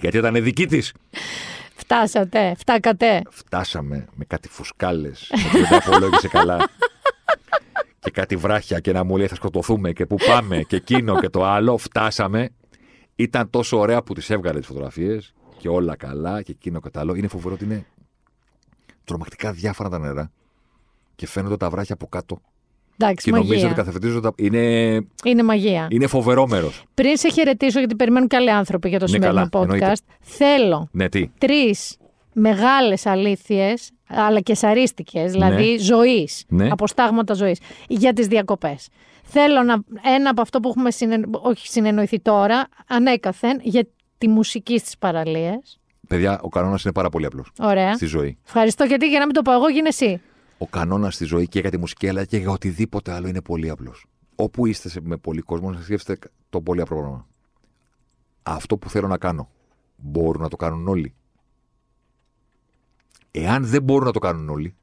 γιατί 0.00 0.16
ήταν 0.16 0.42
δική 0.42 0.66
της. 0.66 0.92
Φτάσατε, 1.74 2.54
φτάκατε. 2.58 3.22
Φτάσαμε 3.30 4.06
με 4.14 4.24
κάτι 4.24 4.48
φουσκάλες 4.48 5.30
που 5.52 5.58
δεν 5.58 5.68
τα 5.68 5.76
απολόγησε 5.86 6.28
καλά. 6.28 6.68
και 8.00 8.10
κάτι 8.10 8.36
βράχια 8.36 8.80
και 8.80 8.92
να 8.92 9.04
μου 9.04 9.16
λέει 9.16 9.26
θα 9.26 9.34
σκοτωθούμε 9.34 9.92
και 9.92 10.06
πού 10.06 10.16
πάμε 10.26 10.62
και 10.68 10.76
εκείνο 10.76 11.20
και 11.20 11.28
το 11.28 11.44
άλλο. 11.44 11.76
Φτάσαμε. 11.76 12.48
Ήταν 13.22 13.50
τόσο 13.50 13.78
ωραία 13.78 14.02
που 14.02 14.14
τις 14.14 14.30
έβγαλε 14.30 14.58
τις 14.58 14.66
φωτογραφίες 14.68 15.32
και 15.58 15.68
όλα 15.68 15.96
καλά 15.96 16.42
και 16.42 16.50
εκείνο 16.52 16.80
και 16.80 16.90
το 16.90 17.00
άλλο. 17.00 17.14
Είναι 17.14 17.28
φοβερό 17.28 17.54
ότι 17.54 17.64
είναι 17.64 17.86
τρομακτικά 19.04 19.52
διάφορα 19.52 19.88
τα 19.88 19.98
νερά 19.98 20.30
και 21.14 21.26
φαίνονται 21.26 21.56
τα 21.56 21.70
βράχια 21.70 21.94
από 21.94 22.06
κάτω. 22.06 22.38
Εντάξει, 22.98 23.24
Και 23.24 23.30
νομίζω 23.36 23.52
ότι 23.52 23.60
μαγεία. 23.62 23.76
καθεφετίζονται. 23.76 24.28
Είναι, 24.36 24.60
Είναι 25.24 25.42
μαγεία. 25.42 25.86
είναι 25.90 26.06
φοβερό 26.06 26.46
μέρος. 26.48 26.84
Πριν 26.94 27.16
σε 27.16 27.28
χαιρετήσω, 27.30 27.78
γιατί 27.78 27.94
περιμένουν 27.96 28.28
και 28.28 28.36
άλλοι 28.36 28.50
άνθρωποι 28.50 28.88
για 28.88 28.98
το 28.98 29.04
Ναι, 29.04 29.10
σημερινό 29.10 29.48
καλά, 29.48 29.48
podcast, 29.52 29.72
εννοείται. 29.72 29.92
θέλω 30.20 30.88
Ναι, 30.92 31.08
τι; 31.08 31.28
τρεις 31.38 31.96
μεγάλες 32.32 33.06
αλήθειες, 33.06 33.90
αλλά 34.08 34.40
και 34.40 34.54
σαρίστικες, 34.54 35.32
δηλαδή 35.32 35.78
ζωής, 35.78 36.44
Ναι. 36.48 36.68
αποστάγματα 36.70 37.34
ζωής, 37.34 37.60
για 37.88 38.12
τις 38.12 38.26
διακοπές. 38.26 38.88
Θέλω 39.30 39.62
να, 39.62 39.82
ένα 40.14 40.30
από 40.30 40.40
αυτό 40.40 40.60
που 40.60 40.68
έχουμε 40.68 40.90
συνε, 40.90 41.20
όχι 41.30 41.68
συνεννοηθεί 41.68 42.20
τώρα, 42.20 42.68
ανέκαθεν, 42.88 43.58
για 43.62 43.86
τη 44.18 44.28
μουσική 44.28 44.78
στις 44.78 44.98
παραλίες. 44.98 45.78
Παιδιά, 46.08 46.40
ο 46.42 46.48
κανόνας 46.48 46.82
είναι 46.84 46.92
πάρα 46.92 47.08
πολύ 47.08 47.26
απλός 47.26 47.52
Ωραία. 47.60 47.94
στη 47.94 48.06
ζωή. 48.06 48.38
Ευχαριστώ 48.46 48.84
γιατί 48.84 49.08
για 49.08 49.18
να 49.18 49.24
μην 49.24 49.34
το 49.34 49.42
πω 49.42 49.52
εγώ, 49.52 49.68
γίνε 49.68 49.88
εσύ. 49.88 50.20
Ο 50.58 50.66
κανόνας 50.66 51.14
στη 51.14 51.24
ζωή 51.24 51.48
και 51.48 51.60
για 51.60 51.70
τη 51.70 51.78
μουσική, 51.78 52.08
αλλά 52.08 52.24
και 52.24 52.36
για 52.36 52.50
οτιδήποτε 52.50 53.12
άλλο 53.12 53.28
είναι 53.28 53.42
πολύ 53.42 53.70
απλός. 53.70 54.04
Όπου 54.34 54.66
είστε 54.66 54.88
σε- 54.88 55.00
με 55.02 55.16
πολύ 55.16 55.40
κόσμο, 55.40 55.70
να 55.70 55.80
σκέφτεστε 55.80 56.28
το 56.50 56.60
πολύ 56.60 56.80
απλό 56.80 56.96
πράγμα. 56.98 57.26
Αυτό 58.42 58.76
που 58.76 58.90
θέλω 58.90 59.08
να 59.08 59.18
κάνω, 59.18 59.48
μπορούν 59.96 60.42
να 60.42 60.48
το 60.48 60.56
κάνουν 60.56 60.88
όλοι. 60.88 61.14
Εάν 63.30 63.64
δεν 63.66 63.82
μπορούν 63.82 64.04
να 64.06 64.12
το 64.12 64.18
κάνουν 64.18 64.48
όλοι, 64.48 64.74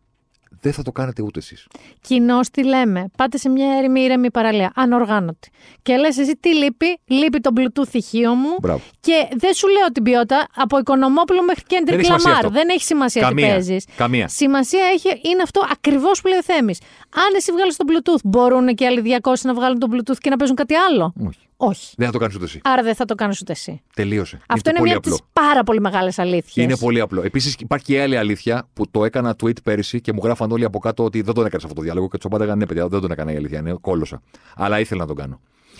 δεν 0.67 0.75
θα 0.75 0.81
το 0.83 0.91
κάνετε 0.91 1.21
ούτε 1.21 1.39
εσείς. 1.39 1.67
Κοινώς 2.01 2.39
τι 2.51 2.63
λέμε. 2.63 3.05
Πάτε 3.17 3.37
σε 3.37 3.49
μια 3.49 3.77
έρημη 3.77 4.01
ήρεμη 4.01 4.31
παραλία, 4.31 4.71
ανοργάνωτη. 4.75 5.49
Και 5.81 5.95
λες 5.97 6.17
εσύ 6.17 6.37
τι 6.39 6.55
λείπει, 6.55 6.99
λείπει 7.05 7.39
το 7.39 7.49
Bluetooth 7.57 7.93
ηχείο 7.93 8.33
μου. 8.33 8.55
Μπράβο. 8.61 8.81
Και 8.99 9.27
δεν 9.35 9.53
σου 9.53 9.67
λέω 9.67 9.85
την 9.93 10.03
ποιότητα 10.03 10.47
από 10.55 10.77
Οικονομόπουλο 10.77 11.43
μέχρι 11.43 11.63
Δεν 11.67 11.77
Kendrick 11.77 11.97
έχει 11.99 12.05
σημασία 12.05 12.29
Lamar. 12.29 12.45
αυτό. 12.45 12.59
Δεν 12.59 12.69
έχει 12.69 12.83
σημασία 12.83 13.21
τι 13.21 13.27
Καμία. 13.27 13.47
παίζεις. 13.47 13.85
Καμία. 13.97 14.27
Σημασία 14.27 14.83
έχει, 14.93 15.07
είναι 15.07 15.41
αυτό 15.43 15.61
ακριβώς 15.71 16.21
που 16.21 16.27
λέει 16.27 16.37
ο 16.37 16.43
Θέμης. 16.43 16.79
Αν 17.15 17.33
εσύ 17.35 17.51
βγάλεις 17.51 17.75
το 17.75 17.85
Bluetooth, 17.89 18.21
μπορούν 18.23 18.75
και 18.75 18.85
άλλοι 18.85 19.01
200 19.21 19.33
να 19.43 19.53
βγάλουν 19.53 19.79
το 19.79 19.87
Bluetooth 19.91 20.17
και 20.17 20.29
να 20.29 20.35
παίζουν 20.37 20.55
κάτι 20.55 20.75
άλλο. 20.75 21.13
Όχι. 21.27 21.39
Όχι. 21.57 21.93
Δεν 21.97 22.05
θα 22.05 22.11
το 22.11 22.17
κάνεις 22.19 22.35
ούτε 22.35 22.43
εσύ. 22.45 22.59
Άρα 22.63 22.83
δεν 22.83 22.95
θα 22.95 23.05
το 23.05 23.15
κάνεις 23.15 23.41
ούτε 23.41 23.51
εσύ. 23.51 23.81
Τελείωσε. 23.95 24.39
Αυτό 24.47 24.69
είναι 24.69 24.79
πολύ 24.79 24.89
μια 24.89 24.97
από 24.97 25.09
απλό. 25.09 25.19
τις 25.25 25.43
πάρα 25.43 25.63
πολύ 25.63 25.79
μεγάλες 25.79 26.19
αλήθειες. 26.19 26.65
Είναι 26.65 26.77
πολύ 26.77 26.99
απλό. 26.99 27.21
Επίσης, 27.21 27.55
υπάρχει 27.59 27.85
και 27.85 28.01
άλλη 28.01 28.17
αλήθεια 28.17 28.67
που 28.73 28.89
το 28.91 29.05
έκανα 29.05 29.35
tweet 29.43 29.63
πέρυσι 29.63 30.01
και 30.01 30.13
μου 30.13 30.19
γράφαν 30.23 30.51
όλοι 30.51 30.65
από 30.65 30.79
κάτω 30.79 31.03
ότι 31.03 31.21
δεν 31.21 31.33
τον 31.33 31.45
έκανες 31.45 31.63
αυτό 31.63 31.75
το 31.75 31.81
διάλογο 31.81 32.07
και 32.09 32.17
του 32.17 32.27
απάνταγαν 32.27 32.57
ναι, 32.57 32.65
παιδιά, 32.65 32.87
δεν 32.87 33.01
τον 33.01 33.11
έκανα 33.11 33.31
η 33.31 33.35
αλήθεια. 33.35 33.59
Είναι 33.59 33.77
κόλωσα. 33.81 34.21
Αλλά 34.55 34.79
ήθελα 34.79 35.01
να 35.01 35.07
τον 35.07 35.15
κάνω. 35.15 35.39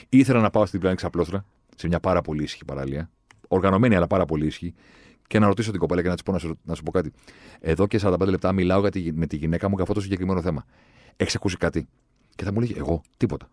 Ήθελα 0.10 0.40
να 0.42 0.50
πάω 0.50 0.66
στην 0.66 0.80
πλάνη 0.80 0.96
ξαπλώστρα, 0.96 1.46
σε 1.76 1.88
μια 1.88 2.00
πάρα 2.00 2.22
πολύ 2.22 2.44
ήσυχη 2.44 2.66
παραλία. 2.66 3.10
Οργανωμένη, 3.48 3.96
αλλά 3.96 4.08
πάρα 4.08 4.26
πολύ 4.26 4.46
ήσυχη. 4.46 4.74
Και 5.28 5.40
να 5.40 5.48
ρωτήσω 5.48 5.72
την 5.72 5.80
κοπέλα 5.80 6.02
και 6.02 6.08
να 6.08 6.14
της 6.14 6.24
πω 6.24 6.32
να 6.32 6.38
σου, 6.38 6.60
να 6.64 6.76
σου 6.76 6.84
πω 6.84 6.92
κάτι. 6.92 7.12
Εδώ 7.60 7.88
και 7.88 8.00
45 8.04 8.18
λεπτά 8.20 8.52
μιλάω 8.52 8.80
για 8.80 8.92
τη- 8.92 9.12
με 9.14 9.26
τη 9.28 9.36
γυναίκα 9.36 9.68
μου 9.68 9.74
για 9.74 9.82
αυτό 9.84 9.94
το 9.96 10.02
συγκεκριμένο 10.02 10.42
θέμα. 10.42 10.66
Έχεις 11.18 11.36
ακούσει 11.36 11.58
κάτι; 11.58 11.88
Και 12.36 12.44
θα 12.44 12.54
μου 12.54 12.60
λέγει, 12.60 12.74
Εγώ, 12.78 13.02
τίποτα. 13.18 13.50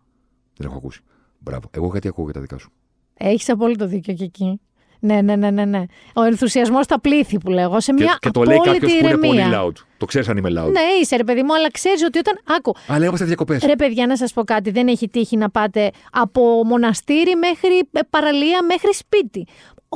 Δεν 0.57 0.67
έχω 0.67 0.77
ακούσει. 0.77 1.01
Μπράβο. 1.45 1.69
Εγώ 1.71 1.89
γιατί 1.91 2.07
ακούω 2.07 2.23
για 2.23 2.33
τα 2.33 2.39
δικά 2.39 2.57
σου. 2.57 2.71
Έχεις 3.13 3.49
απόλυτο 3.49 3.87
δίκιο 3.87 4.13
και 4.13 4.23
εκεί. 4.23 4.59
Ναι, 4.99 5.21
ναι, 5.21 5.35
ναι, 5.35 5.51
ναι. 5.51 5.65
ναι. 5.65 5.83
Ο 6.13 6.21
ενθουσιασμός 6.23 6.85
στα 6.85 6.99
πλήθη 6.99 7.37
που 7.37 7.49
λέγω. 7.49 7.79
Σε 7.79 7.93
Και, 7.93 8.03
μια 8.03 8.17
και 8.19 8.29
το 8.29 8.43
λέει 8.43 8.57
κάποιος 8.57 8.75
απόλυτη 8.75 8.99
που 8.99 9.05
είναι 9.07 9.17
πολύ 9.17 9.39
ηρεμία. 9.39 9.61
loud. 9.63 9.71
Το 9.97 10.05
ξέρεις 10.05 10.29
αν 10.29 10.37
είμαι 10.37 10.49
loud. 10.49 10.71
Ναι, 10.71 10.81
είσαι 11.01 11.15
ρε 11.15 11.23
παιδί 11.23 11.43
μου, 11.43 11.55
αλλά 11.55 11.71
ξέρεις 11.71 12.03
ότι 12.03 12.17
όταν. 12.17 12.39
Άκου. 12.57 12.75
Αλλά 12.87 13.05
είμαστε 13.05 13.25
διακοπές. 13.25 13.63
Ρε 13.63 13.75
παιδιά, 13.75 14.07
να 14.07 14.17
σας 14.17 14.33
πω 14.33 14.43
κάτι. 14.43 14.71
Δεν 14.71 14.87
έχει 14.87 15.09
τύχει 15.09 15.37
να 15.37 15.49
πάτε 15.49 15.91
από 16.11 16.41
μοναστήρι 16.65 17.35
μέχρι 17.35 17.89
ε, 17.91 17.99
παραλία 18.09 18.63
μέχρι 18.63 18.93
σπίτι. 18.93 19.47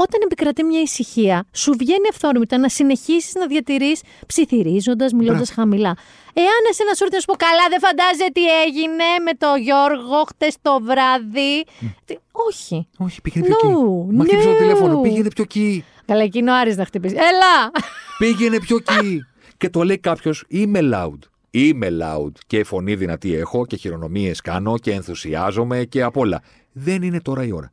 Όταν 0.06 0.20
επικρατεί 0.24 0.64
μια 0.64 0.82
ησυχία, 0.82 1.46
σου 1.54 1.74
βγαίνει 1.80 2.08
ευθόρμητα 2.12 2.58
να 2.58 2.70
συνεχίσεις 2.70 3.34
να 3.34 3.48
διατηρείς 3.48 4.02
ψιθυρίζοντας, 4.28 5.12
μιλώντας 5.14 5.52
χαμηλά. 5.52 5.98
Εάν 6.34 6.62
εσένα 6.70 6.94
σου 6.94 7.04
έρθει 7.04 7.14
να 7.16 7.20
σου 7.20 7.26
πω, 7.26 7.36
Καλά, 7.36 7.66
δεν 7.70 7.80
φαντάζεσαι 7.80 8.30
τι 8.34 8.42
έγινε 8.66 9.04
με 9.26 9.32
το 9.38 9.48
Γιώργο 9.62 10.24
χτες 10.28 10.56
το 10.62 10.80
βράδυ. 10.84 11.64
Τι- 12.06 12.18
Όχι. 12.32 12.88
Όχι, 12.98 13.22
πήγαινε 13.22 13.46
πιο 13.46 13.56
εκεί. 13.70 13.78
No, 14.10 14.14
Μα 14.16 14.24
χτύπησε 14.24 14.48
το 14.48 14.54
no. 14.54 14.58
τηλέφωνο. 14.58 15.02
Πήγαινε 15.02 15.30
πιο 15.36 15.44
εκεί. 15.44 15.84
Καλά, 16.06 16.24
εκείνο 16.24 16.54
Άρης 16.54 16.78
να 16.78 16.86
χτυπήσει. 16.86 17.16
Έλα! 17.16 17.72
Πήγαινε 18.18 18.60
πιο 18.60 18.76
εκεί. 18.88 19.26
και 19.58 19.70
το 19.70 19.84
λέει 19.84 19.98
κάποιος, 19.98 20.44
είμαι 20.48 20.80
loud. 20.94 21.18
Είμαι 21.52 21.88
loud 22.02 22.32
και 22.48 22.64
φωνή 22.64 22.96
δυνατή 22.96 23.34
έχω 23.36 23.66
και 23.66 23.76
χειρονομίες 23.76 24.42
κάνω 24.42 24.78
και 24.78 24.92
ενθουσιάζομαι 24.92 25.84
και 25.84 26.04
απ' 26.04 26.18
όλα. 26.18 26.42
Δεν 26.72 27.02
είναι 27.02 27.22
τώρα 27.22 27.44
η 27.44 27.52
ώρα. 27.52 27.72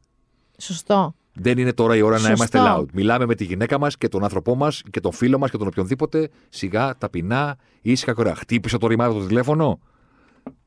Σωστό. 0.58 1.14
Δεν 1.38 1.58
είναι 1.58 1.72
τώρα 1.72 1.96
η 1.96 2.00
ώρα 2.00 2.14
να 2.14 2.18
Σωστό. 2.18 2.34
είμαστε 2.34 2.58
loud. 2.62 2.84
Μιλάμε 2.92 3.26
με 3.26 3.34
τη 3.34 3.44
γυναίκα 3.44 3.78
μας 3.78 3.96
και 3.96 4.08
τον 4.08 4.22
άνθρωπό 4.22 4.54
μας 4.54 4.82
και 4.90 5.00
τον 5.00 5.12
φίλο 5.12 5.38
μας 5.38 5.50
και 5.50 5.56
τον 5.56 5.66
οποιονδήποτε 5.66 6.28
σιγά, 6.48 6.96
ταπεινά, 6.98 7.56
ήσυχα 7.82 8.14
και 8.14 8.20
ωραία. 8.20 8.34
Χτύπησε 8.34 8.78
το 8.78 8.86
ρημάδι 8.86 9.18
το 9.20 9.26
τηλέφωνο. 9.26 9.78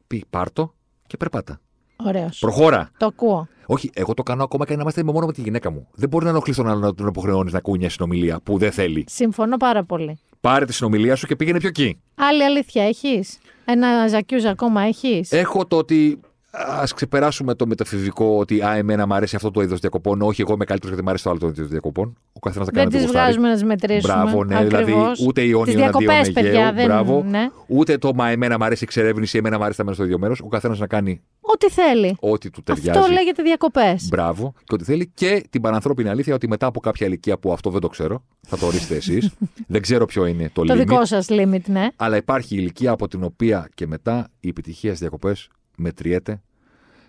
Πει, 0.07 0.26
πάρτο 0.30 0.74
και 1.07 1.17
περπάτα. 1.17 1.59
Ωραίος. 2.05 2.39
Προχώρα. 2.39 2.89
Το 2.97 3.05
ακούω. 3.05 3.47
Όχι, 3.65 3.89
εγώ 3.93 4.13
το 4.13 4.24
κάνω 4.24 4.43
ακόμα 4.43 4.65
και 4.65 4.76
να 4.76 4.82
είμαστε 4.82 5.03
μόνο 5.03 5.26
με 5.26 5.34
τη 5.34 5.41
γυναίκα 5.41 5.72
μου. 5.72 5.88
Δεν 5.93 6.09
μπορεί 6.09 6.24
να 6.24 6.30
ενοχλεί 6.30 6.55
τον 6.55 6.67
άλλο 6.70 6.80
να 6.80 6.93
τον 6.93 7.07
υποχρεώνει 7.07 7.51
να 7.51 7.57
ακούει 7.57 7.78
μια 7.78 7.89
συνομιλία 7.89 8.39
που 8.43 8.57
δεν 8.57 8.72
θέλει. 8.72 9.05
Συμφωνώ 9.07 9.57
πάρα 9.57 9.84
πολύ. 9.84 10.20
Πάρε 10.41 10.65
τη 10.65 10.74
συνομιλία 10.74 11.15
σου 11.15 11.28
και 11.28 11.36
πήγαινε 11.36 11.59
πιο 11.59 11.67
εκεί. 11.67 11.99
Άλλη 12.15 12.43
αλήθεια 12.43 12.84
έχεις; 12.84 13.38
Ένα 13.65 14.07
ζακιούζ 14.07 14.45
ακόμα 14.45 14.82
έχεις; 14.82 15.32
Έχω 15.32 15.65
το 15.65 15.78
ότι 15.78 16.20
ας 16.52 16.93
ξεπεράσουμε 16.93 17.56
το 17.56 17.68
μεταφυσικό 17.68 18.38
ότι 18.38 18.62
α, 18.62 18.76
εμένα 18.76 19.08
μου 19.08 19.14
αρέσει 19.14 19.36
αυτό 19.36 19.52
το 19.52 19.62
είδος 19.62 19.80
διακοπών. 19.80 20.22
Όχι, 20.22 20.41
εγώ 20.41 20.54
είμαι 20.54 20.66
καλύτερος 20.66 20.89
γιατί 20.95 21.04
μου 21.04 21.10
αρέσει 21.10 21.24
το 21.24 21.30
άλλο 21.30 21.39
το 21.39 21.47
είδος 21.47 21.68
διακοπών. 21.68 22.18
Ο 22.34 22.39
καθένας 22.39 22.68
θα 22.68 22.74
δεν 22.74 22.84
κάνει 22.84 22.89
τις 22.95 23.00
το 23.00 23.06
γουστάρι. 23.06 23.26
βγάζουμε 23.26 23.47
να 23.47 23.54
τις 23.54 23.64
μετρήσουμε. 23.64 24.14
Μπράβο, 24.14 24.43
ναι, 24.43 24.64
δηλαδή 24.64 24.91
Ακριβώς. 24.91 25.20
ούτε 25.26 25.41
Τις 25.41 25.50
Ιόνιο 25.50 25.74
διακοπές, 25.76 26.10
αντίον 26.20 26.34
παιδιά, 26.34 26.50
Αιγαίου. 26.60 26.74
δεν- 26.76 26.86
Μπράβο. 26.86 27.24
ναι. 27.30 27.47
Ούτε 27.68 27.97
το 27.97 28.14
μα 28.14 28.30
εμένα 28.30 28.58
μου 28.58 28.64
αρέσει 28.64 28.84
η 28.84 28.86
εξερεύνηση, 28.88 29.38
εμένα 29.38 29.58
μου 29.58 29.64
αρέσει 29.64 29.80
να 29.80 29.84
μένω 29.86 29.95
στο 29.95 30.06
ίδιο 30.06 30.18
μέρος. 30.20 30.39
Ο 30.41 30.47
καθένας 30.47 30.80
να 30.80 30.88
κάνει 30.88 31.22
Ό,τι 31.41 31.70
θέλει. 31.70 32.18
ό,τι 32.20 32.50
του 32.50 32.64
ταιριάζει. 32.64 33.00
Αυτό 33.00 33.12
λέγεται 33.12 33.43
διακοπές. 33.43 34.08
Μπράβο, 34.10 34.54
και 34.64 34.74
ό,τι 34.74 34.84
θέλει. 34.84 35.12
Και 35.14 35.43
την 35.50 35.62
πανανθρώπινη 35.62 36.10
αλήθεια 36.10 36.34
ότι 36.34 36.47
μετά 36.47 36.66
από 36.66 36.80
κάποια 36.80 37.08
ηλικία 37.08 37.38
που 37.38 37.52
αυτό 37.54 37.70
δεν 37.70 37.82
το 37.82 37.88
ξέρω, 37.88 38.24
θα 38.47 38.58
το 38.58 38.66
ορίσετε 38.66 38.95
εσείς. 38.95 39.30
δεν 39.68 39.82
ξέρω 39.82 40.06
ποιο 40.06 40.26
είναι 40.26 40.50
το, 40.54 40.64
Το 40.66 40.74
limit. 40.74 40.78
δικό 40.78 41.06
σας 41.06 41.28
limit, 41.30 41.62
ναι. 41.66 41.88
Αλλά 41.95 42.16
υπάρχει 42.18 42.56
ηλικία 42.56 42.91
από 42.91 43.08
την 43.08 43.24
οποία 43.24 43.70
και 43.74 43.88
μετά 43.88 44.28
η 44.39 44.47
επιτυχία 44.47 44.89
στι 44.91 45.00
διακοπές 45.00 45.50
μετριέται 45.82 46.42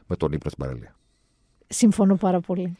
με 0.06 0.16
τον 0.16 0.32
ύπνο 0.32 0.50
στην 0.50 0.64
παραλία. 0.64 0.94
Συμφωνώ 1.68 2.14
πάρα 2.16 2.40
πολύ. 2.40 2.76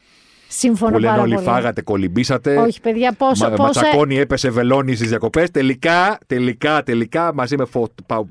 Συμφωνώ 0.47 0.91
που 0.91 0.97
λένε 0.99 1.11
πάρα 1.11 1.21
όλοι 1.23 1.33
πολύ. 1.33 1.45
φάγατε, 1.45 1.81
κολυμπήσατε. 1.81 2.57
Όχι, 2.57 2.81
παιδιά, 2.81 3.13
πόσο. 3.13 3.49
Μα, 3.49 3.55
πόσα... 3.55 3.63
ματσακώνει, 3.81 4.15
έπεσε 4.17 4.49
βελόνι 4.49 4.95
στις 4.95 5.09
διακοπές. 5.09 5.51
Τελικά, 5.51 6.17
τελικά, 6.27 6.83
τελικά 6.83 7.33
μαζί 7.33 7.57
με 7.57 7.65
φω- 7.65 7.91
πα- 8.05 8.25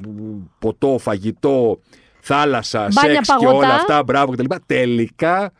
ποτό, 0.58 0.98
φαγητό, 0.98 1.80
θάλασσα, 2.20 2.88
Μπάνια, 2.92 3.14
σεξ 3.14 3.28
και 3.28 3.34
παγωτά. 3.44 3.56
όλα 3.66 3.74
αυτά, 3.74 4.02
μπράβο 4.02 4.32
κτλ. 4.32 4.44
Τελικά 4.66 5.52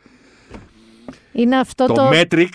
Είναι 1.31 1.57
αυτό 1.57 1.85
το, 1.85 1.93
το, 1.93 2.09
metric, 2.13 2.47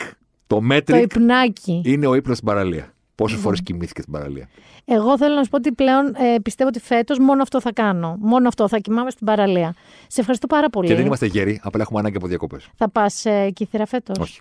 το 0.46 0.60
το 0.60 0.62
metric 0.70 1.00
υπνάκι. 1.02 1.82
είναι 1.84 2.06
ο 2.06 2.14
ύπνο 2.14 2.34
στην 2.34 2.46
παραλία. 2.46 2.94
Πόσε 3.14 3.36
φορές 3.36 3.62
κοιμήθηκε 3.62 4.00
στην 4.00 4.12
παραλία. 4.12 4.48
Εγώ 4.88 5.18
θέλω 5.18 5.34
να 5.34 5.42
σου 5.42 5.50
πω 5.50 5.56
ότι 5.56 5.72
πλέον 5.72 6.14
ε, 6.14 6.38
πιστεύω 6.42 6.68
ότι 6.68 6.80
φέτος 6.80 7.18
μόνο 7.18 7.42
αυτό 7.42 7.60
θα 7.60 7.72
κάνω. 7.72 8.16
Μόνο 8.20 8.48
αυτό 8.48 8.68
θα 8.68 8.78
κοιμάμαι 8.78 9.10
στην 9.10 9.26
παραλία. 9.26 9.74
Σε 10.06 10.20
ευχαριστώ 10.20 10.46
πάρα 10.46 10.70
πολύ. 10.70 10.88
Και 10.88 10.94
δεν 10.94 11.06
είμαστε 11.06 11.26
γέροι, 11.26 11.60
απλά 11.62 11.82
έχουμε 11.82 11.98
ανάγκη 11.98 12.16
από 12.16 12.26
διακοπές. 12.26 12.68
Θα 12.76 12.88
πας 12.88 13.24
ε, 13.24 13.50
κύθρα 13.50 13.86
φέτος; 13.86 14.18
Όχι. 14.18 14.40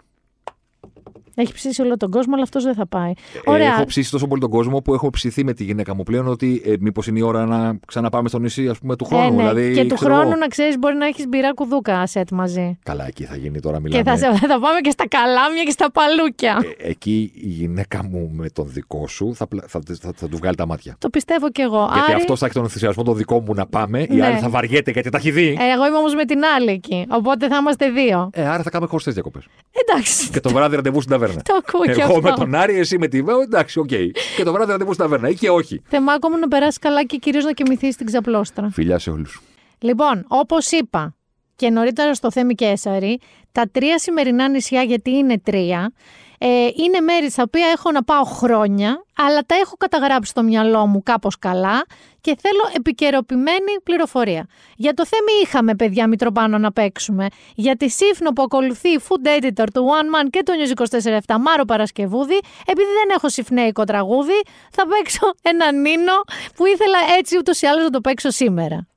Έχει 1.35 1.53
ψήσει 1.53 1.81
όλο 1.81 1.97
τον 1.97 2.09
κόσμο, 2.11 2.33
αλλά 2.33 2.43
αυτός 2.43 2.63
δεν 2.63 2.73
θα 2.73 2.87
πάει. 2.87 3.09
Ε, 3.09 3.51
Ωραία. 3.51 3.73
Έχω 3.73 3.85
ψήσει 3.85 4.11
τόσο 4.11 4.27
πολύ 4.27 4.41
τον 4.41 4.49
κόσμο 4.49 4.81
που 4.81 4.93
έχω 4.93 5.09
ψηθεί 5.09 5.43
με 5.43 5.53
τη 5.53 5.63
γυναίκα 5.63 5.95
μου 5.95 6.03
πλέον 6.03 6.27
ότι 6.27 6.61
ε, 6.65 6.73
μήπως 6.79 7.07
είναι 7.07 7.19
η 7.19 7.21
ώρα 7.21 7.45
να 7.45 7.79
ξαναπάμε 7.87 8.29
στο 8.29 8.39
νησί, 8.39 8.67
ας 8.67 8.77
πούμε, 8.79 8.95
του 8.95 9.05
χρόνου. 9.05 9.23
Ε, 9.25 9.29
ναι. 9.29 9.37
δηλαδή, 9.37 9.73
και 9.73 9.85
του 9.85 9.95
ξέρω 9.95 10.13
χρόνου 10.13 10.29
εγώ. 10.29 10.39
να 10.39 10.47
ξέρεις, 10.47 10.77
μπορεί 10.79 10.95
να 10.95 11.05
έχεις 11.05 11.27
μπειρά 11.27 11.53
κουδούκα 11.53 12.07
σετ 12.07 12.31
μαζί. 12.31 12.77
Καλά, 12.83 13.07
εκεί 13.07 13.23
θα 13.23 13.35
γίνει 13.35 13.59
τώρα, 13.59 13.75
Και 13.77 13.81
μιλάμε. 13.83 14.03
θα, 14.03 14.17
σε, 14.17 14.25
θα 14.47 14.59
πάμε 14.59 14.79
και 14.81 14.89
στα 14.89 15.07
καλάμια 15.07 15.63
και 15.63 15.71
στα 15.71 15.91
παλούκια. 15.91 16.57
Ε, 16.77 16.89
εκεί 16.89 17.31
η 17.35 17.47
γυναίκα 17.47 18.03
μου 18.03 18.31
με 18.33 18.49
τον 18.49 18.65
δικό 18.69 19.07
σου 19.07 19.35
θα, 19.35 19.47
πλα- 19.47 19.63
θα, 19.67 19.81
θα, 20.01 20.11
θα 20.15 20.27
του 20.27 20.37
βγάλει 20.37 20.55
τα 20.55 20.65
μάτια. 20.67 20.95
Το 20.99 21.09
πιστεύω 21.09 21.51
κι 21.51 21.61
εγώ. 21.61 21.89
Γιατί 21.93 22.11
Άρη, 22.11 22.13
αυτός 22.21 22.39
θα 22.39 22.45
έχει 22.45 22.53
τον 22.55 22.63
ενθουσιασμό 22.63 23.03
το 23.03 23.13
δικό 23.13 23.39
μου 23.39 23.53
να 23.53 23.65
πάμε, 23.65 23.99
η 24.01 24.07
Ναι. 24.15 24.25
άλλη 24.25 24.37
θα 24.37 24.49
βαριέται 24.49 24.91
γιατί 24.91 25.09
τα 25.09 25.17
έχει 25.17 25.31
δει. 25.31 25.57
ε, 25.59 25.73
εγώ 25.73 25.87
είμαι 25.87 25.97
όμως 25.97 26.13
με 26.15 26.25
την 26.25 26.39
άλλη 26.57 26.69
εκεί. 26.71 27.05
Οπότε 27.09 27.47
θα 27.47 27.55
είμαστε 27.55 27.89
δύο. 27.89 28.29
Ε, 28.33 28.47
άρα 28.47 28.63
θα 28.63 28.69
κάνουμε 28.69 28.89
χωριστές 28.89 29.13
διακοπές. 29.13 29.43
Εντάξει. 29.87 30.29
Και 30.29 30.39
το 30.39 30.49
βράδυ 30.49 30.75
ραντεβού 30.75 30.97
στην 30.99 31.11
ταβέρνα. 31.11 31.24
Το 31.33 31.61
ακούω 31.67 31.93
κι 31.93 32.01
Εγώ 32.01 32.15
αυτό. 32.15 32.21
με 32.21 32.31
τον 32.31 32.55
Άρη, 32.55 32.79
εσύ 32.79 32.97
με 32.97 33.07
τη 33.07 33.21
Βέο, 33.21 33.41
εντάξει, 33.41 33.79
οκ. 33.79 33.87
Και 34.35 34.43
το 34.43 34.51
βράδυ 34.51 34.71
ραντεβού 34.71 34.93
στην 34.93 35.03
ταβέρνα. 35.03 35.29
Ή 35.29 35.35
και 35.35 35.49
όχι. 35.49 35.81
Θεμάκο 35.85 36.29
μου 36.29 36.37
να 36.37 36.47
περάσεις 36.47 36.79
καλά 36.79 37.03
και 37.03 37.17
κυρίως 37.17 37.43
να 37.43 37.51
κοιμηθείς 37.51 37.91
στην 37.91 38.05
ξαπλώστρα. 38.05 38.69
Φιλιά 38.71 38.99
σε 38.99 39.09
όλους. 39.09 39.41
Λοιπόν, 39.79 40.25
όπως 40.27 40.71
είπα 40.71 41.14
και 41.55 41.69
νωρίτερα 41.69 42.13
στο 42.13 42.31
Θέμη 42.31 42.55
Καίσαρη, 42.55 43.19
τα 43.51 43.69
τρία 43.71 43.99
σημερινά 43.99 44.47
νησιά, 44.47 44.81
γιατί 44.81 45.11
είναι 45.11 45.39
τρία, 45.39 45.93
ε, 46.37 46.67
είναι 46.75 46.99
μέρη 46.99 47.31
στα 47.31 47.43
οποία 47.43 47.67
έχω 47.67 47.91
να 47.91 48.03
πάω 48.03 48.23
χρόνια, 48.23 49.05
αλλά 49.17 49.41
τα 49.45 49.55
έχω 49.55 49.75
καταγράψει 49.77 50.29
στο 50.29 50.43
μυαλό 50.43 50.85
μου 50.85 51.03
κάπως 51.03 51.39
καλά 51.39 51.85
και 52.21 52.37
θέλω 52.41 52.73
επικαιροποιημένη 52.75 53.81
πληροφορία. 53.83 54.47
Για 54.75 54.93
το 54.93 55.05
Θέμη 55.05 55.41
είχαμε 55.43 55.75
παιδιά 55.75 56.07
Μητροπάνω 56.07 56.57
να 56.57 56.71
παίξουμε. 56.71 57.27
Για 57.55 57.75
τη 57.75 57.89
Σύφνο 57.89 58.31
που 58.31 58.41
ακολουθεί 58.41 58.89
η 58.89 58.99
Food 59.07 59.39
Editor 59.39 59.65
του 59.73 59.85
One 59.87 60.23
Man 60.23 60.27
και 60.29 60.43
το 60.43 60.53
News 60.53 60.99
24-7 61.35 61.35
Μάρο 61.39 61.65
Παρασκευούδη, 61.65 62.39
επειδή 62.65 62.89
δεν 62.89 63.15
έχω 63.15 63.29
συφνέικο 63.29 63.83
τραγούδι, 63.83 64.41
θα 64.71 64.87
παίξω 64.87 65.33
ένα 65.41 65.71
νίνο 65.71 66.13
που 66.55 66.65
ήθελα 66.65 66.97
έτσι 67.17 67.37
ούτως 67.37 67.61
ή 67.61 67.65
άλλως 67.65 67.83
να 67.83 67.89
το 67.89 68.01
παίξω 68.01 68.29
σήμερα. 68.29 68.87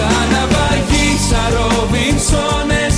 Σαν 0.00 0.26
ναυαγίσα 0.32 1.42
Ροβινσόνες 1.56 2.96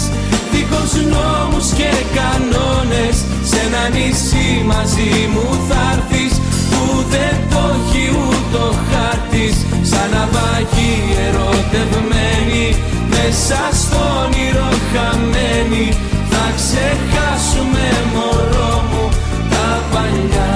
Δίχως 0.53 0.93
νόμους 1.13 1.69
και 1.79 1.93
κανόνες. 2.17 3.17
Σ' 3.49 3.57
ένα 3.65 3.85
νησί 3.95 4.49
μαζί 4.71 5.13
μου 5.33 5.47
θα 5.69 5.83
έρθεις 5.95 6.33
Που 6.71 6.85
δεν 7.15 7.35
το 7.51 7.63
έχει 7.79 8.05
ούτε 8.23 8.59
ο 8.69 8.71
χάρτης. 8.89 9.57
Σαν 9.91 10.09
ναυαγί 10.15 10.95
ερωτευμένη 11.27 12.67
Μέσα 13.15 13.61
στο 13.81 14.01
όνειρο 14.23 14.71
χαμένη. 14.93 15.87
Θα 16.31 16.45
ξεχάσουμε 16.59 17.87
μωρό 18.15 18.75
μου 18.91 19.05
τα 19.51 19.69
παλιά. 19.93 20.51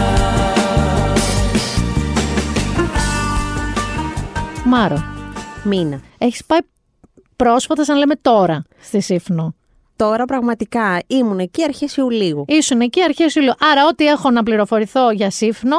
Μάρο, 4.64 5.15
Μήνα. 5.66 6.00
έχεις 6.18 6.44
πάει 6.44 6.58
πρόσφατα, 7.36 7.84
σαν 7.84 7.98
λέμε 7.98 8.14
τώρα, 8.22 8.64
στη 8.80 9.00
Σύφνο. 9.00 9.54
Τώρα 9.96 10.24
πραγματικά 10.24 10.98
ήμουν 11.06 11.38
εκεί 11.38 11.62
αρχές 11.62 11.96
Ιουλίου. 11.96 12.44
Ήσουν 12.48 12.80
εκεί 12.80 13.02
αρχές 13.02 13.34
Ιουλίου. 13.34 13.52
Άρα, 13.72 13.86
ό,τι 13.86 14.06
έχω 14.06 14.30
να 14.30 14.42
πληροφορηθώ 14.42 15.10
για 15.10 15.30
Σύφνο, 15.30 15.76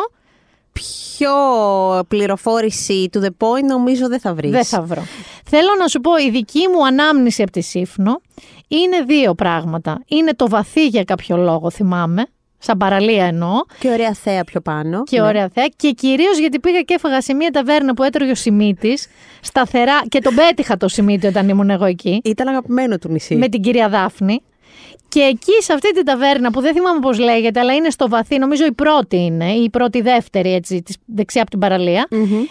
Πιο 0.74 1.34
πληροφόρηση 2.08 3.10
to 3.14 3.18
the 3.18 3.30
point 3.38 3.64
νομίζω 3.68 4.08
δεν 4.08 4.20
θα 4.20 4.34
βρεις. 4.34 4.52
δεν 4.52 4.66
θα 4.66 4.82
βρω. 4.82 5.04
Θέλω 5.46 5.70
να 5.80 5.88
σου 5.88 6.00
πω, 6.00 6.18
η 6.18 6.30
δική 6.30 6.68
μου 6.68 6.86
ανάμνηση 6.86 7.42
από 7.42 7.52
τη 7.52 7.62
Σύφνο 7.62 8.22
είναι 8.68 9.02
δύο 9.02 9.36
πράγματα. 9.36 10.04
Είναι 10.08 10.34
το 10.34 10.50
βαθύ 10.50 10.88
για 10.88 11.04
κάποιο 11.04 11.38
λόγο, 11.38 11.70
θυμάμαι. 11.70 12.26
Σαν 12.60 12.78
παραλία 12.78 13.26
εννοώ. 13.26 13.52
Και 13.80 13.90
ωραία 13.90 14.14
θέα 14.14 14.44
πιο 14.44 14.62
πάνω. 14.62 15.04
Και 15.04 15.20
Ναι. 15.22 15.28
ωραία 15.28 15.50
θέα. 15.54 15.66
Και 15.76 15.92
κυρίως 15.92 16.40
γιατί 16.40 16.60
πήγα 16.60 16.82
και 16.82 16.94
έφαγα 16.94 17.22
σε 17.22 17.34
μια 17.34 17.50
ταβέρνα 17.50 17.94
που 17.94 18.04
έτρωγε 18.04 18.32
ο 18.32 18.36
Σιμίτης. 18.36 19.08
Σταθερά. 19.42 20.00
Και 20.10 20.20
τον 20.20 20.36
πέτυχα 20.36 20.78
το 20.78 20.88
Σιμίτη 20.88 21.28
όταν 21.28 21.50
ήμουν 21.50 21.70
εγώ 21.70 21.86
εκεί. 21.86 22.22
Ήταν 22.24 22.48
αγαπημένο 22.48 22.98
του 22.98 23.10
νησί. 23.10 23.36
με 23.36 23.48
την 23.50 23.62
κυρία 23.62 23.90
Δάφνη. 23.90 24.42
Και 25.10 25.20
εκεί 25.20 25.52
σε 25.62 25.74
αυτή 25.74 25.94
την 25.94 26.06
ταβέρνα 26.06 26.52
που 26.52 26.62
δεν 26.62 26.74
θυμάμαι 26.74 27.00
πώς 27.00 27.20
λέγεται, 27.20 27.60
αλλά 27.60 27.74
είναι 27.74 27.90
στο 27.90 28.10
βαθύ, 28.10 28.38
νομίζω 28.38 28.66
η 28.66 28.72
πρώτη 28.72 29.18
είναι, 29.18 29.52
ή 29.54 29.64
η 29.64 29.70
πρώτη 29.70 30.02
δεύτερη 30.02 30.54
έτσι, 30.54 30.82
της, 30.82 30.96
δεξιά 31.06 31.42
από 31.42 31.50
την 31.50 31.60
παραλια 31.60 32.08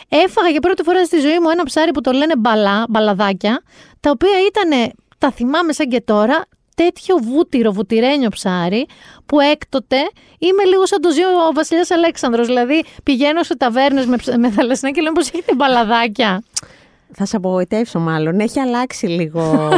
έφαγα 0.09 0.49
για 0.49 0.61
πρώτη 0.61 0.83
φορά 0.83 1.05
στη 1.05 1.19
ζωή 1.21 1.39
μου 1.39 1.49
ένα 1.51 1.63
ψάρι 1.65 1.91
που 1.91 2.01
το 2.01 2.13
λένε 2.13 2.37
μπαλά, 2.37 2.85
μπαλαδάκια, 2.89 3.63
τα 4.01 4.11
οποία 4.11 4.31
ήταν, 4.49 4.93
τα 5.19 5.31
θυμάμαι 5.31 5.73
σαν 5.73 5.89
και 5.89 6.01
τώρα, 6.01 6.45
τέτοιο 6.85 7.17
βούτυρο, 7.23 7.73
βουτυρένιο 7.73 8.29
ψάρι, 8.29 8.87
που 9.27 9.41
έκτοτε 9.41 9.97
είμαι 10.39 10.65
λίγο 10.65 10.87
σαν 10.87 11.01
το 11.01 11.11
ζει 11.11 11.21
ο 11.23 11.53
Βασιλιάς 11.55 11.91
Αλέξανδρος. 11.91 12.47
Δηλαδή 12.47 12.85
πηγαίνω 13.03 13.43
σε 13.43 13.57
ταβέρνες 13.57 14.07
με, 14.07 14.17
ψ- 14.17 14.37
με 14.37 14.51
θαλασσινά 14.51 14.91
και 14.91 15.01
λέω 15.01 15.13
πώς 15.13 15.29
έχετε 15.29 15.55
μπαλαδάκια; 15.55 16.43
Θα 17.15 17.25
σε 17.27 17.37
απογοητεύσω 17.37 17.99
μάλλον. 17.99 18.41
Έχει 18.41 18.61
αλλάξει 18.61 19.07
λίγο. 19.07 19.69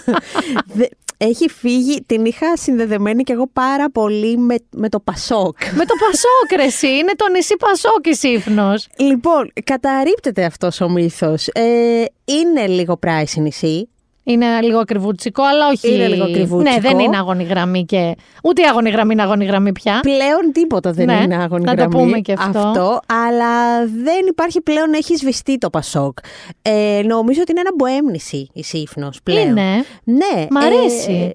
Δε- 0.78 0.86
Έχει 1.18 1.48
φύγει, 1.48 2.02
την 2.06 2.24
είχα 2.24 2.56
συνδεδεμένη 2.56 3.22
κι 3.22 3.32
εγώ 3.32 3.46
πάρα 3.52 3.90
πολύ 3.90 4.36
με, 4.38 4.54
με 4.70 4.88
το 4.88 5.00
Πασόκ. 5.00 5.56
με 5.74 5.84
το 5.84 5.94
Πασόκ 6.00 6.56
ρε 6.56 6.62
εσύ, 6.64 6.86
είναι 6.86 7.12
το 7.16 7.28
νησί 7.32 7.56
Πασόκ 7.56 8.06
η 8.06 8.14
Σύφνος. 8.14 8.86
Λοιπόν, 8.98 9.52
καταρρύπτεται 9.64 10.44
αυτός 10.44 10.80
ο 10.80 10.88
μύθος. 10.88 11.46
Ε, 11.52 12.04
είναι 12.24 12.66
λίγο 12.66 12.96
πράισι 12.96 13.40
νησί. 13.40 13.88
Είναι 14.28 14.60
λίγο 14.60 14.78
ακριβούτσικο, 14.78 15.42
αλλά 15.42 15.68
όχι. 15.68 15.94
Είναι 15.94 16.08
λίγο 16.08 16.24
ακριβούτσικο. 16.24 16.62
Ναι, 16.74 16.80
δεν 16.80 16.98
είναι 16.98 17.16
αγώνη 17.16 17.44
γραμμή 17.44 17.84
και. 17.84 18.16
Ούτε 18.42 18.62
η 18.62 18.64
αγώνη 18.64 18.90
γραμμή 18.90 19.12
είναι 19.12 19.22
αγώνη 19.22 19.44
γραμμή 19.44 19.72
πια. 19.72 20.00
Πλέον 20.02 20.52
τίποτα 20.52 20.92
δεν 20.92 21.06
Ναι, 21.06 21.20
είναι 21.24 21.36
άγωνη 21.36 21.64
να 21.64 21.70
το 21.74 21.76
γραμμή. 21.76 21.94
πούμε 21.94 22.18
και 22.20 22.32
αυτό. 22.38 23.00
αλλά 23.06 23.78
δεν 23.86 24.26
υπάρχει 24.28 24.60
πλέον, 24.60 24.92
έχει 24.92 25.16
σβηστεί 25.16 25.58
το 25.58 25.70
Πασόκ. 25.70 26.18
Ε, 26.62 27.00
νομίζω 27.04 27.40
ότι 27.40 27.50
είναι 27.50 27.60
ένα 27.60 27.70
μποέμνηση 27.76 28.48
η 28.52 28.62
Σύφνος 28.62 29.20
πλέον. 29.22 29.48
Είναι. 29.48 29.84
Ναι. 30.04 30.46
Μ' 30.50 30.56
αρέσει. 30.56 31.34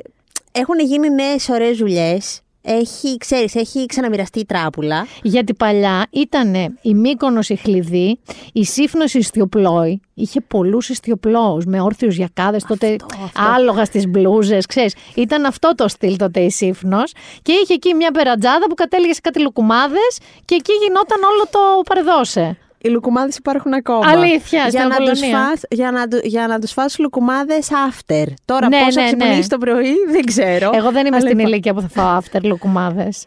Ε, 0.53 0.59
έχουν 0.59 0.79
γίνει 0.79 1.09
νέες 1.09 1.49
ωραίες 1.49 1.77
δουλειές. 1.77 2.41
Έχει, 2.61 3.17
ξέρεις, 3.17 3.55
έχει 3.55 3.85
ξαναμοιραστεί 3.85 4.39
η 4.39 4.45
τράπουλα. 4.45 5.07
Γιατί 5.21 5.53
παλιά 5.53 6.05
ήταν 6.09 6.53
η 6.81 6.93
Μύκονος 6.93 7.49
η 7.49 7.55
Χλιδί, 7.55 8.19
η 8.53 8.65
Σύφνος 8.65 9.13
η 9.13 9.19
Ιστιοπλόη. 9.19 10.01
Είχε 10.13 10.41
πολλούς 10.41 10.89
ιστιοπλώους 10.89 11.65
με 11.65 11.81
όρθιους 11.81 12.15
γιακάδες 12.15 12.63
τότε, 12.63 12.95
αυτό. 13.23 13.41
άλογα 13.55 13.85
στις 13.85 14.07
μπλούζες, 14.07 14.65
ξέρεις. 14.65 14.95
Ήταν 15.15 15.45
αυτό 15.45 15.75
το 15.75 15.87
στυλ 15.87 16.15
τότε 16.15 16.39
η 16.39 16.49
Σύφνος 16.49 17.11
και 17.41 17.51
είχε 17.51 17.73
εκεί 17.73 17.93
μια 17.93 18.11
περατζάδα 18.11 18.67
που 18.69 18.75
κατέληγε 18.75 19.13
σε 19.13 19.21
κάτι 19.21 19.41
λουκουμάδες 19.41 20.19
και 20.45 20.55
εκεί 20.55 20.71
γινόταν 20.83 21.23
όλο 21.23 21.47
το 21.51 21.59
παρεδώσε. 21.85 22.57
Οι 22.83 22.89
λουκουμάδες 22.89 23.35
υπάρχουν 23.37 23.73
ακόμα. 23.73 24.09
Αλήθεια, 24.09 24.59
στην 24.59 24.69
για 24.79 24.87
να, 24.87 24.95
τους 24.95 25.09
Απολωνία. 25.21 25.37
φας, 25.47 25.61
για, 25.69 25.91
να, 25.91 26.07
του- 26.07 26.19
για 26.23 26.47
να 26.47 26.59
τους 26.59 26.71
φας 26.71 26.97
λουκουμάδες 26.99 27.67
after. 27.89 28.23
Τώρα 28.45 28.67
Ναι, 28.67 28.79
πώς 28.83 28.93
θα 28.93 29.01
ναι, 29.01 29.07
ναι. 29.07 29.15
ξυπνήσεις 29.17 29.47
το 29.47 29.57
πρωί 29.57 29.93
δεν 30.13 30.25
ξέρω. 30.25 30.69
Εγώ 30.73 30.91
δεν 30.91 31.05
είμαι 31.05 31.15
Αλλά 31.15 31.25
στην 31.25 31.39
υπά- 31.39 31.49
ηλικία 31.51 31.73
που 31.73 31.81
θα 31.81 31.87
φάω 31.87 32.19
after 32.19 32.39
λουκουμάδες. 32.43 33.25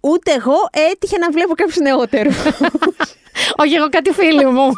Ούτε 0.00 0.32
εγώ 0.32 0.54
έτυχε 0.92 1.18
να 1.18 1.30
βλέπω 1.30 1.54
κάποιους 1.54 1.76
νεότερους. 1.76 2.36
Όχι, 3.62 3.74
εγώ 3.74 3.88
κάτι 3.88 4.10
φίλοι 4.12 4.46
μου. 4.46 4.70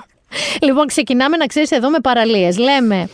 λοιπόν, 0.62 0.86
ξεκινάμε 0.86 1.36
να 1.36 1.46
ξέρεις 1.46 1.70
εδώ 1.70 1.90
με 1.90 1.98
παραλίες. 2.00 2.58
Λέμε 2.58 3.08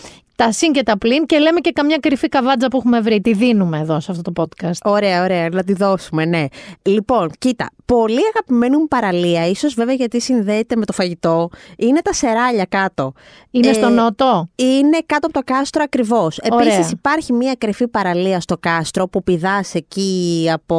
τα 0.44 0.52
συν 0.52 0.72
και 0.72 0.82
τα 0.82 0.98
πλην 0.98 1.26
και 1.26 1.38
λέμε 1.38 1.60
και 1.60 1.72
καμιά 1.72 1.96
κρυφή 1.96 2.28
καβάτζα 2.28 2.68
που 2.68 2.76
έχουμε 2.76 3.00
βρει. 3.00 3.20
Τη 3.20 3.32
δίνουμε 3.32 3.78
εδώ 3.78 4.00
σε 4.00 4.10
αυτό 4.10 4.32
το 4.32 4.42
podcast. 4.42 4.78
Ωραία, 4.84 5.22
ωραία, 5.22 5.48
να 5.48 5.64
τη 5.64 5.72
δώσουμε, 5.72 6.24
ναι. 6.24 6.44
Λοιπόν, 6.82 7.30
κοίτα, 7.38 7.70
πολύ 7.84 8.20
αγαπημένη 8.34 8.76
μου 8.76 8.88
παραλία, 8.88 9.46
ίσως 9.48 9.74
βέβαια 9.74 9.94
γιατί 9.94 10.20
συνδέεται 10.20 10.76
με 10.76 10.84
το 10.84 10.92
φαγητό, 10.92 11.48
είναι 11.76 12.00
τα 12.02 12.12
σεράλια 12.12 12.64
κάτω. 12.64 13.12
Είναι 13.50 13.68
Ε, 13.68 13.72
στο 13.72 13.88
νότο; 13.88 14.48
Είναι 14.54 14.98
κάτω 15.06 15.26
από 15.26 15.32
το 15.32 15.40
κάστρο 15.44 15.82
ακριβώς. 15.82 16.38
Ωραία. 16.50 16.72
Επίσης, 16.74 16.92
υπάρχει 16.92 17.32
μια 17.32 17.54
κρυφή 17.58 17.88
παραλία 17.88 18.40
στο 18.40 18.56
κάστρο 18.60 19.08
που 19.08 19.22
πηδάς 19.22 19.74
εκεί 19.74 20.48
από 20.52 20.76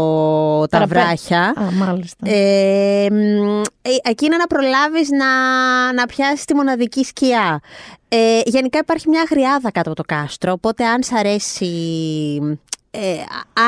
τα 0.69 0.77
Παραπέ- 0.77 0.97
βράχια. 0.99 1.41
Α, 1.41 1.71
μάλιστα. 1.71 2.29
Ε, 2.29 3.07
μ, 3.11 3.61
ε, 3.81 4.09
εκεί 4.09 4.25
είναι 4.25 4.37
να 4.37 4.47
προλάβεις 4.47 5.09
να, 5.09 5.25
να 5.93 6.05
πιάσεις 6.05 6.45
τη 6.45 6.55
μοναδική 6.55 7.03
σκιά. 7.03 7.59
Ε, 8.15 8.41
γενικά 8.45 8.79
υπάρχει 8.79 9.09
μια 9.09 9.21
αγριάδα 9.21 9.71
κάτω 9.71 9.91
από 9.91 10.03
το 10.03 10.13
κάστρο, 10.13 10.51
οπότε 10.51 10.85
αν 10.85 11.03
σ' 11.03 11.11
αρέσει, 11.11 11.67
ε, 12.91 13.15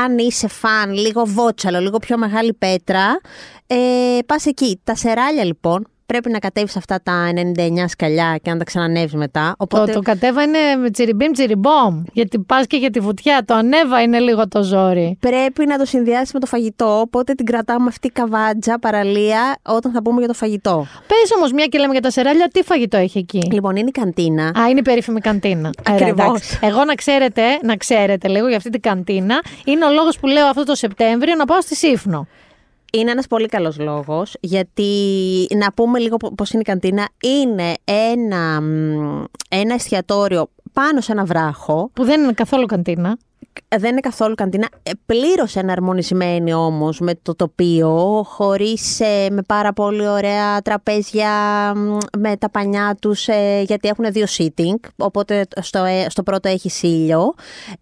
αν 0.04 0.18
είσαι 0.18 0.48
φαν, 0.48 0.94
λίγο 0.94 1.26
βότσαλο, 1.26 1.80
λίγο 1.80 1.98
πιο 1.98 2.18
μεγάλη 2.18 2.54
πέτρα, 2.54 3.20
ε, 3.68 4.18
πας 4.26 4.46
εκεί. 4.46 4.80
Τα 4.84 4.96
σεράλια 4.96 5.44
λοιπόν, 5.44 5.88
πρέπει 6.06 6.30
να 6.30 6.40
κατέβεις 6.40 6.76
αυτά 6.76 7.00
τα 7.04 7.32
99 7.34 7.84
σκαλιά 7.88 8.40
και 8.42 8.52
να 8.52 8.58
τα 8.58 8.64
ξανανεύει 8.64 9.18
μετά. 9.18 9.56
Οπότε 9.58 9.86
Το, 9.86 9.94
το 9.94 10.02
κατέβα 10.02 10.44
είναι 10.44 10.58
με 10.82 10.90
τσιριμπίμ 10.90 11.32
τσιριμπόμ. 11.32 12.04
Γιατί 12.14 12.40
πας 12.40 12.68
και 12.68 12.78
για 12.78 12.90
τη 12.90 13.00
βουτιά. 13.00 13.42
Το 13.46 13.54
ανέβα 13.54 14.02
είναι 14.02 14.20
λίγο 14.20 14.48
το 14.48 14.64
ζόρι. 14.64 15.18
πρέπει 15.20 15.66
να 15.66 15.78
το 15.78 15.86
συνδυάσεις 15.86 16.34
με 16.34 16.40
το 16.40 16.46
φαγητό. 16.46 17.00
Οπότε 17.00 17.34
την 17.34 17.46
κρατάμε 17.46 17.86
αυτή 17.88 18.08
καβάτζα 18.10 18.80
παραλία 18.80 19.58
όταν 19.62 19.92
θα 19.92 20.02
πούμε 20.02 20.20
για 20.20 20.28
το 20.28 20.34
φαγητό. 20.34 20.86
Πες 21.08 21.32
όμως, 21.36 21.52
μια 21.52 21.66
και 21.66 21.78
λέμε 21.78 21.92
για 21.92 22.02
τα 22.02 22.10
σεράλια, 22.12 22.48
τι 22.54 22.64
φαγητό 22.64 22.98
έχει 22.98 23.18
εκεί; 23.18 23.48
Λοιπόν, 23.52 23.76
είναι 23.76 23.88
η 23.88 23.92
καντίνα. 23.92 24.44
Α, 24.48 24.70
είναι 24.70 24.80
η 24.80 24.82
περίφημη 24.82 25.20
καντίνα. 25.20 25.70
Ωραία, 25.90 26.00
Ακριβώς. 26.08 26.26
εντάξει. 26.26 26.60
Εγώ 26.62 26.84
να 26.84 26.96
ξέρετε, 26.96 27.42
να 27.64 27.76
ξέρετε 27.76 28.28
λίγο 28.28 28.48
για 28.48 28.58
αυτή 28.58 28.70
την 28.70 28.82
καντίνα, 28.82 29.42
είναι 29.66 29.86
ο 29.86 29.90
λόγος 29.92 30.20
που 30.20 30.28
λέω 30.28 30.46
αυτό 30.48 30.64
το 30.64 30.76
Σεπτέμβριο 30.76 31.36
να 31.36 31.46
πάω 31.46 31.62
στη 31.62 31.76
Σύφνο. 31.76 32.28
Είναι 32.96 33.12
ένας 33.12 33.28
πολύ 33.28 33.48
καλός 33.48 33.80
λόγος, 33.80 34.36
γιατί 34.40 34.88
να 35.56 35.72
πούμε 35.74 36.00
λίγο 36.00 36.18
πο- 36.18 36.36
πώς 36.36 36.50
είναι 36.52 36.62
η 36.62 36.66
καντίνα. 36.66 37.10
Είναι 37.24 37.74
ένα, 37.84 38.62
μ, 38.62 39.24
ένα 39.50 39.74
εστιατόριο 39.74 40.50
πάνω 40.74 41.02
σε 41.02 41.12
ένα 41.12 41.26
βράχο. 41.26 41.90
Που 41.94 42.04
δεν 42.04 42.24
είναι 42.24 42.32
καθόλου 42.34 42.66
καντίνα. 42.66 43.18
Δεν 43.78 43.92
είναι 43.92 44.00
καθόλου 44.00 44.36
καντίνα. 44.36 44.68
Ε, 44.84 44.92
Πλήρως 45.06 45.56
εναρμονισμένη 45.56 46.54
όμως 46.54 47.00
με 47.00 47.14
το 47.22 47.36
τοπίο, 47.36 48.24
χωρίς 48.28 49.00
ε, 49.00 49.28
με 49.32 49.42
πάρα 49.48 49.74
πολύ 49.74 50.08
ωραία 50.08 50.62
τραπέζια 50.62 51.30
μ, 51.76 51.98
με 52.18 52.38
τα 52.38 52.50
πανιά 52.50 52.98
τους, 53.02 53.28
ε, 53.28 53.62
γιατί 53.66 53.88
έχουν 53.88 54.06
δύο 54.12 54.26
sitting, 54.38 54.90
οπότε 54.98 55.48
στο, 55.62 55.84
ε, 55.84 56.06
στο 56.10 56.24
πρώτο 56.24 56.50
έχει 56.50 56.88
ήλιο. 56.88 57.34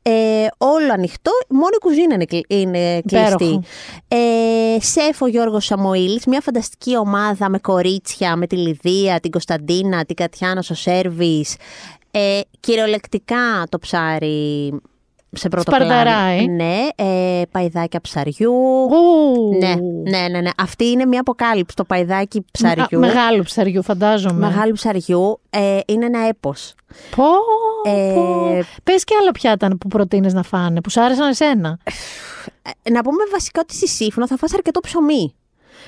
Ε, 0.01 0.11
όλο 0.57 0.91
ανοιχτό, 0.93 1.31
μόνο 1.49 1.69
η 1.73 1.77
κουζίνα 1.79 2.13
είναι, 2.13 2.25
κλει- 2.25 2.45
είναι 2.47 3.01
κλειστή. 3.01 3.43
Υπέροχο. 3.43 3.63
Ε, 4.07 4.77
σεφ 4.79 5.21
ο 5.21 5.27
Γιώργος 5.27 5.65
Σαμοήλης, 5.65 6.25
μια 6.25 6.41
φανταστική 6.41 6.97
ομάδα 6.97 7.49
με 7.49 7.59
κορίτσια, 7.59 8.35
με 8.35 8.47
τη 8.47 8.55
Λιδία, 8.57 9.19
την 9.19 9.31
Κωνσταντίνα, 9.31 10.05
την 10.05 10.15
Κατιάνα 10.15 10.61
στο 10.61 10.73
σέρβις. 10.73 11.55
Ε, 12.11 12.39
κυριολεκτικά 12.59 13.63
το 13.69 13.79
ψάρι 13.79 14.73
σε 15.33 15.49
πρώτο 15.49 15.71
Σπαρταράει. 15.71 16.37
πλάνο. 16.37 16.53
Ναι, 16.55 16.77
ε, 16.95 17.41
παϊδάκια 17.51 18.01
ψαριού. 18.01 18.53
Ου. 18.91 19.57
Ναι, 19.59 19.73
ναι, 20.09 20.27
ναι, 20.27 20.41
ναι. 20.41 20.49
Αυτή 20.57 20.85
είναι 20.85 21.05
μια 21.05 21.19
αποκάλυψη, 21.19 21.75
το 21.75 21.83
παϊδάκι 21.85 22.45
ψαριού. 22.51 22.83
Α, 22.83 22.99
Μεγάλου 22.99 23.43
ψαριού, 23.43 23.83
φαντάζομαι. 23.83 24.47
Μεγάλου 24.47 24.73
ψαριού. 24.73 25.39
Ε, 25.49 25.79
είναι 25.87 26.05
ένα 26.05 26.19
έπος. 26.27 26.73
Πω, 27.15 27.23
Ε, 27.91 28.13
πω. 28.13 28.59
Πες 28.83 29.03
και 29.03 29.15
άλλα 29.21 29.31
πιάτα 29.31 29.67
που 29.79 29.87
προτείνεις 29.87 30.33
να 30.33 30.43
φάνε, 30.43 30.81
που 30.81 30.89
σ' 30.89 30.97
άρεσαν 30.97 31.29
εσένα. 31.29 31.77
Ε, 32.83 32.89
να 32.91 33.01
πούμε 33.01 33.23
βασικά 33.31 33.59
ότι 33.63 33.75
στη 33.75 33.87
Σύφνο 33.87 34.27
θα 34.27 34.37
φας 34.37 34.53
αρκετό 34.53 34.79
ψωμί. 34.79 35.35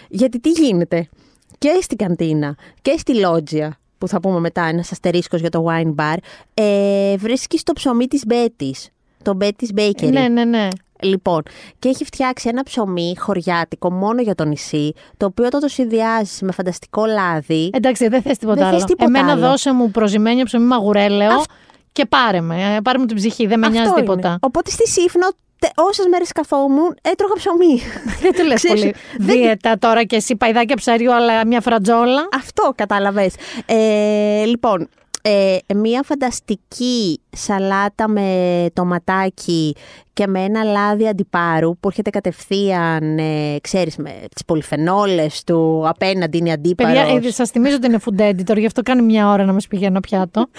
Γιατί 0.10 0.40
τι 0.40 0.50
γίνεται; 0.50 1.10
Και 1.58 1.78
στην 1.82 1.98
καντίνα 1.98 2.56
και 2.82 2.96
στη 2.98 3.20
λότζια, 3.20 3.80
που 3.98 4.08
θα 4.08 4.20
πούμε 4.20 4.40
μετά, 4.40 4.64
ένας 4.64 4.92
αστερίσκος 4.92 5.40
για 5.40 5.50
το 5.50 5.66
wine 5.70 5.96
bar, 5.96 6.16
ε, 6.54 7.16
βρίσκεις 7.18 7.64
το 7.64 7.74
ψωμί 7.74 8.08
της 8.08 8.24
Μπέτης. 8.26 8.90
Το 9.26 9.38
Betty's 9.42 9.80
Bakery. 9.80 10.12
Ναι, 10.12 10.28
ναι, 10.28 10.44
ναι. 10.44 10.68
Λοιπόν, 11.02 11.42
και 11.80 11.90
έχει 11.90 12.06
φτιάξει 12.06 12.48
ένα 12.50 12.64
ψωμί 12.64 13.14
χωριάτικο 13.18 13.92
μόνο 13.92 14.22
για 14.22 14.36
το 14.36 14.46
νησί, 14.46 14.94
το 15.18 15.26
οποίο 15.26 15.46
όταν 15.46 15.60
το 15.62 15.68
συνδυάζεις 15.68 16.42
με 16.42 16.52
φανταστικό 16.52 17.06
λάδι. 17.06 17.70
Εντάξει, 17.74 18.08
δεν 18.08 18.22
θες 18.22 18.38
τίποτα 18.38 18.56
Δεν 18.58 18.66
θες 18.66 18.76
άλλο. 18.76 18.86
τίποτα 18.86 19.06
Εμένα 19.06 19.32
άλλο. 19.32 19.42
δώσε 19.48 19.74
μου 19.74 19.92
προζυμένιο 19.92 20.44
ψωμί 20.44 20.66
μαγουρέλαιο 20.66 21.44
και 21.92 22.06
πάρε 22.06 22.42
με. 22.42 22.76
ε, 22.76 22.82
Πάρε 22.82 22.98
μου 22.98 23.06
την 23.06 23.16
ψυχή, 23.16 23.46
δεν 23.48 23.60
με 23.60 23.68
νοιάζει 23.70 23.88
Αυτό 23.88 24.00
τίποτα. 24.00 24.28
είναι. 24.28 24.38
Οπότε 24.42 24.70
στη 24.72 24.88
Σύφνο, 24.88 25.28
όσες 25.76 26.06
μέρες 26.12 26.32
καθόμουν, 26.32 26.96
έτρωγα 27.02 27.34
ψωμί. 27.36 27.80
Δεν 28.22 28.36
το 28.36 28.44
λες 28.44 28.56
Ξέρεις, 28.64 28.82
πολύ 28.82 28.94
δεν- 29.28 29.36
δίαιτα 29.38 29.78
τώρα 29.80 30.04
και 30.04 30.16
εσύ 30.16 30.36
παϊδάκια 30.36 30.76
ψαριού, 30.76 31.14
αλλά 31.14 31.46
μια 31.48 31.62
φρατζόλα. 31.62 32.28
Αυτό 32.36 32.72
κατάλαβες. 32.76 33.34
Ε, 33.66 34.44
λοιπόν, 34.46 34.90
ε, 35.28 35.58
μια 35.76 36.04
φανταστική 36.04 37.20
σαλάτα 37.30 38.08
με 38.08 38.68
τοματάκι 38.74 39.76
και 40.14 40.28
με 40.28 40.40
ένα 40.40 40.64
λάδι 40.64 41.08
αντιπάρου 41.08 41.78
που 41.78 41.88
έρχεται 41.88 42.10
κατευθείαν, 42.10 43.18
ε, 43.18 43.58
ξέρεις, 43.62 43.98
με 43.98 44.10
τις 44.34 44.46
πολυφενόλες 44.46 45.44
του, 45.44 45.84
απέναντι 45.88 46.38
είναι 46.38 46.52
αντίπαρος. 46.52 46.94
Παιδιά, 46.94 47.28
ε, 47.28 47.32
σας 47.32 47.50
θυμίζω 47.50 47.76
ότι 47.76 47.88
είναι 47.88 48.00
food 48.06 48.22
editor, 48.22 48.58
γι' 48.58 48.66
αυτό 48.66 48.82
κάνει 48.82 49.02
μια 49.02 49.30
ώρα 49.30 49.46
να 49.46 49.54
μας 49.54 49.68
πηγαίνω 49.68 50.00
πιάτο. 50.00 50.48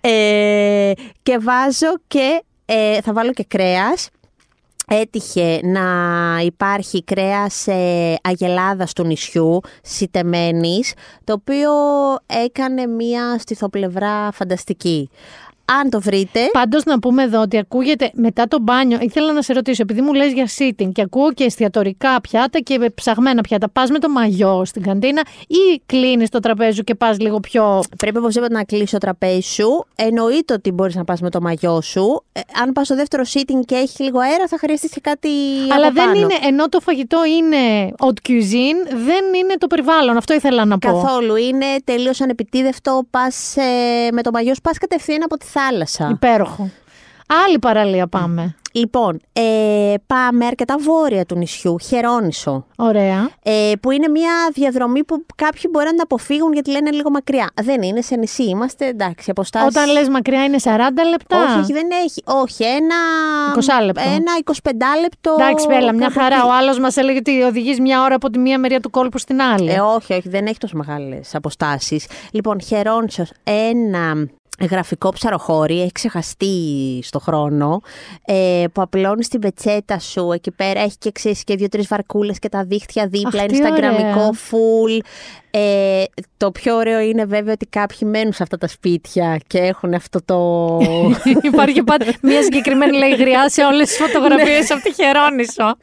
Ε, 0.00 0.92
και 1.22 1.38
βάζω 1.38 1.96
και, 2.06 2.42
ε, 2.64 3.00
θα 3.00 3.12
βάλω 3.12 3.32
και 3.32 3.44
κρέας. 3.48 4.08
Έτυχε 4.92 5.60
να 5.62 5.82
υπάρχει 6.44 7.04
κρέας 7.04 7.66
ε, 7.66 8.16
αγελάδας 8.22 8.92
του 8.92 9.04
νησιού, 9.04 9.60
σιτεμένης, 9.82 10.92
το 11.24 11.32
οποίο 11.32 11.70
έκανε 12.26 12.86
μία 12.86 13.38
στιθοπλευρά 13.38 14.30
φανταστική. 14.32 15.10
Αν 15.80 15.90
το 15.90 16.00
βρείτε, 16.00 16.40
Πάντως 16.52 16.84
να 16.84 16.98
πούμε 16.98 17.22
εδώ 17.22 17.40
ότι 17.40 17.58
ακούγεται 17.58 18.10
μετά 18.14 18.48
το 18.48 18.58
μπάνιο. 18.60 18.98
Ήθελα 19.00 19.32
να 19.32 19.42
σε 19.42 19.52
ρωτήσω, 19.52 19.82
επειδή 19.82 20.00
μου 20.00 20.12
λες 20.14 20.32
για 20.32 20.48
sitting 20.58 20.90
και 20.92 21.02
ακούω 21.02 21.32
και 21.32 21.44
εστιατορικά 21.44 22.20
πιάτα 22.20 22.58
και 22.58 22.90
ψαγμένα 22.94 23.40
πιάτα, 23.40 23.68
πας 23.70 23.90
με 23.90 23.98
το 23.98 24.08
μαγιό 24.08 24.62
στην 24.64 24.82
καντίνα 24.82 25.22
ή 25.46 25.80
κλείνεις 25.86 26.28
το 26.28 26.38
τραπέζι 26.40 26.76
σου 26.76 26.82
και 26.82 26.94
πας 26.94 27.18
λίγο 27.18 27.40
πιο. 27.40 27.82
πρέπει 27.96 28.18
οπωσδήποτε 28.18 28.52
να 28.52 28.64
κλείσει 28.64 28.92
το 28.92 28.98
τραπέζι 28.98 29.40
σου. 29.40 29.86
Εννοείται 29.96 30.52
ότι 30.52 30.70
μπορείς 30.70 30.94
να 30.94 31.04
πας 31.04 31.20
με 31.20 31.30
το 31.30 31.40
μαγιό 31.40 31.80
σου. 31.80 32.24
Ε, 32.32 32.40
αν 32.62 32.72
πας 32.72 32.86
στο 32.86 32.94
δεύτερο 32.94 33.22
sitting 33.32 33.64
και 33.66 33.74
έχει 33.74 34.02
λίγο 34.02 34.18
αέρα, 34.18 34.46
θα 34.48 34.58
χρειαστεί 34.58 34.88
και 34.88 35.00
κάτι 35.00 35.28
Αλλά 35.74 35.86
από 35.86 35.94
δεν 35.94 36.04
πάνω. 36.06 36.18
είναι, 36.18 36.34
ενώ 36.46 36.68
το 36.68 36.80
φαγητό 36.80 37.18
είναι 37.24 37.92
haute 37.98 38.28
cuisine, 38.28 38.80
δεν 39.04 39.24
είναι 39.34 39.54
το 39.58 39.66
περιβάλλον. 39.66 40.16
Αυτό 40.16 40.34
ήθελα 40.34 40.64
να 40.64 40.78
πω. 40.78 40.92
Καθόλου. 40.92 41.36
Είναι 41.36 41.66
τελείως 41.84 42.20
ανεπιτίδευτο. 42.20 43.02
Πας, 43.10 43.56
ε, 43.56 43.62
με 44.12 44.22
το 44.22 44.30
μαγιό 44.32 44.54
σου 44.54 44.60
πας 44.60 44.78
κατευθείαν 44.78 45.22
από 45.22 45.36
τη 45.36 45.44
θάλασσα. 45.44 45.59
Υπέροχο. 46.10 46.70
Άλλη 47.46 47.58
παραλία 47.58 48.06
πάμε. 48.06 48.54
Λοιπόν, 48.72 49.20
ε, 49.32 49.94
πάμε 50.06 50.46
αρκετά 50.46 50.76
βόρεια 50.78 51.24
του 51.24 51.36
νησιού, 51.36 51.76
Χερόνησο. 51.80 52.66
Ωραία. 52.76 53.30
Ε, 53.42 53.72
που 53.80 53.90
είναι 53.90 54.08
μια 54.08 54.32
διαδρομή 54.52 55.04
που 55.04 55.24
κάποιοι 55.36 55.62
μπορεί 55.70 55.84
να 55.84 55.90
την 55.90 56.00
αποφύγουν 56.00 56.52
γιατί 56.52 56.70
λένε 56.70 56.90
λίγο 56.90 57.10
μακριά. 57.10 57.50
Δεν 57.62 57.82
είναι 57.82 58.00
σε 58.00 58.16
νησί, 58.16 58.42
είμαστε 58.42 58.86
εντάξει, 58.86 59.30
αποστάσεις... 59.30 59.68
Όταν 59.68 59.90
λες 59.92 60.08
μακριά 60.08 60.44
είναι 60.44 60.56
40 60.64 60.68
λεπτά. 61.10 61.42
Όχι, 61.42 61.58
όχι, 61.58 61.72
δεν 61.72 61.88
έχει. 62.04 62.22
Όχι, 62.24 62.64
ένα. 62.64 62.96
20 63.80 63.84
λεπτό. 63.84 64.00
Ένα 64.00 64.32
25 64.44 64.70
λεπτό. 65.00 65.36
Εντάξει, 65.38 65.66
πέλα, 65.66 65.92
μια 65.92 66.06
κάπου 66.06 66.20
χαρά. 66.20 66.36
εκεί. 66.36 66.46
Ο 66.46 66.52
άλλος 66.52 66.78
μας 66.78 66.96
έλεγε 66.96 67.18
ότι 67.18 67.42
οδηγείς 67.42 67.80
μια 67.80 68.02
ώρα 68.02 68.14
από 68.14 68.30
τη 68.30 68.38
μία 68.38 68.58
μεριά 68.58 68.80
του 68.80 68.90
κόλπου 68.90 69.18
στην 69.18 69.40
άλλη. 69.42 69.70
Ε, 69.70 69.80
όχι, 69.80 70.12
όχι, 70.12 70.28
δεν 70.28 70.46
έχει 70.46 70.58
τόσο 70.58 70.76
μεγάλες 70.76 71.34
αποστάσεις. 71.34 72.06
Λοιπόν, 72.30 72.60
Χερόνησος, 72.60 73.30
ένα 73.44 74.28
γραφικό 74.66 75.08
ψαροχώρι, 75.10 75.80
έχει 75.80 75.92
ξεχαστεί 75.92 76.54
στο 77.02 77.18
χρόνο, 77.18 77.80
ε, 78.24 78.64
που 78.72 78.82
απλώνεις 78.82 79.28
την 79.28 79.40
πετσέτα 79.40 79.98
σου 79.98 80.32
εκεί 80.32 80.50
πέρα, 80.50 80.80
έχει 80.80 80.96
και 80.98 81.12
ξέρεις 81.12 81.44
και 81.44 81.54
δύο-τρεις 81.56 81.88
βαρκούλες 81.88 82.38
και 82.38 82.48
τα 82.48 82.64
δίχτυα 82.64 83.06
δίπλα, 83.06 83.42
Αχ, 83.42 83.48
είναι 83.48 83.52
τι 83.52 83.56
σταγραμμικό 83.56 84.20
ωραία. 84.20 84.32
φουλ. 84.32 84.98
Ε, 85.50 86.02
το 86.36 86.50
πιο 86.50 86.76
ωραίο 86.76 87.00
είναι 87.00 87.24
βέβαια 87.24 87.52
ότι 87.52 87.66
κάποιοι 87.66 87.98
μένουν 88.02 88.32
σε 88.32 88.42
αυτά 88.42 88.58
τα 88.58 88.68
σπίτια 88.68 89.40
και 89.46 89.58
έχουν 89.58 89.94
αυτό 89.94 90.20
το... 90.24 90.36
Υπάρχει 91.52 91.82
πάντα 91.82 92.04
μια 92.22 92.42
συγκεκριμένη 92.42 92.96
λέει 92.96 93.14
γριά 93.14 93.48
σε 93.48 93.64
όλες 93.64 93.88
τις 93.88 93.96
φωτογραφίες 93.96 94.70
από 94.70 94.82
τη 94.82 94.92
Χερόνησο. 94.94 95.76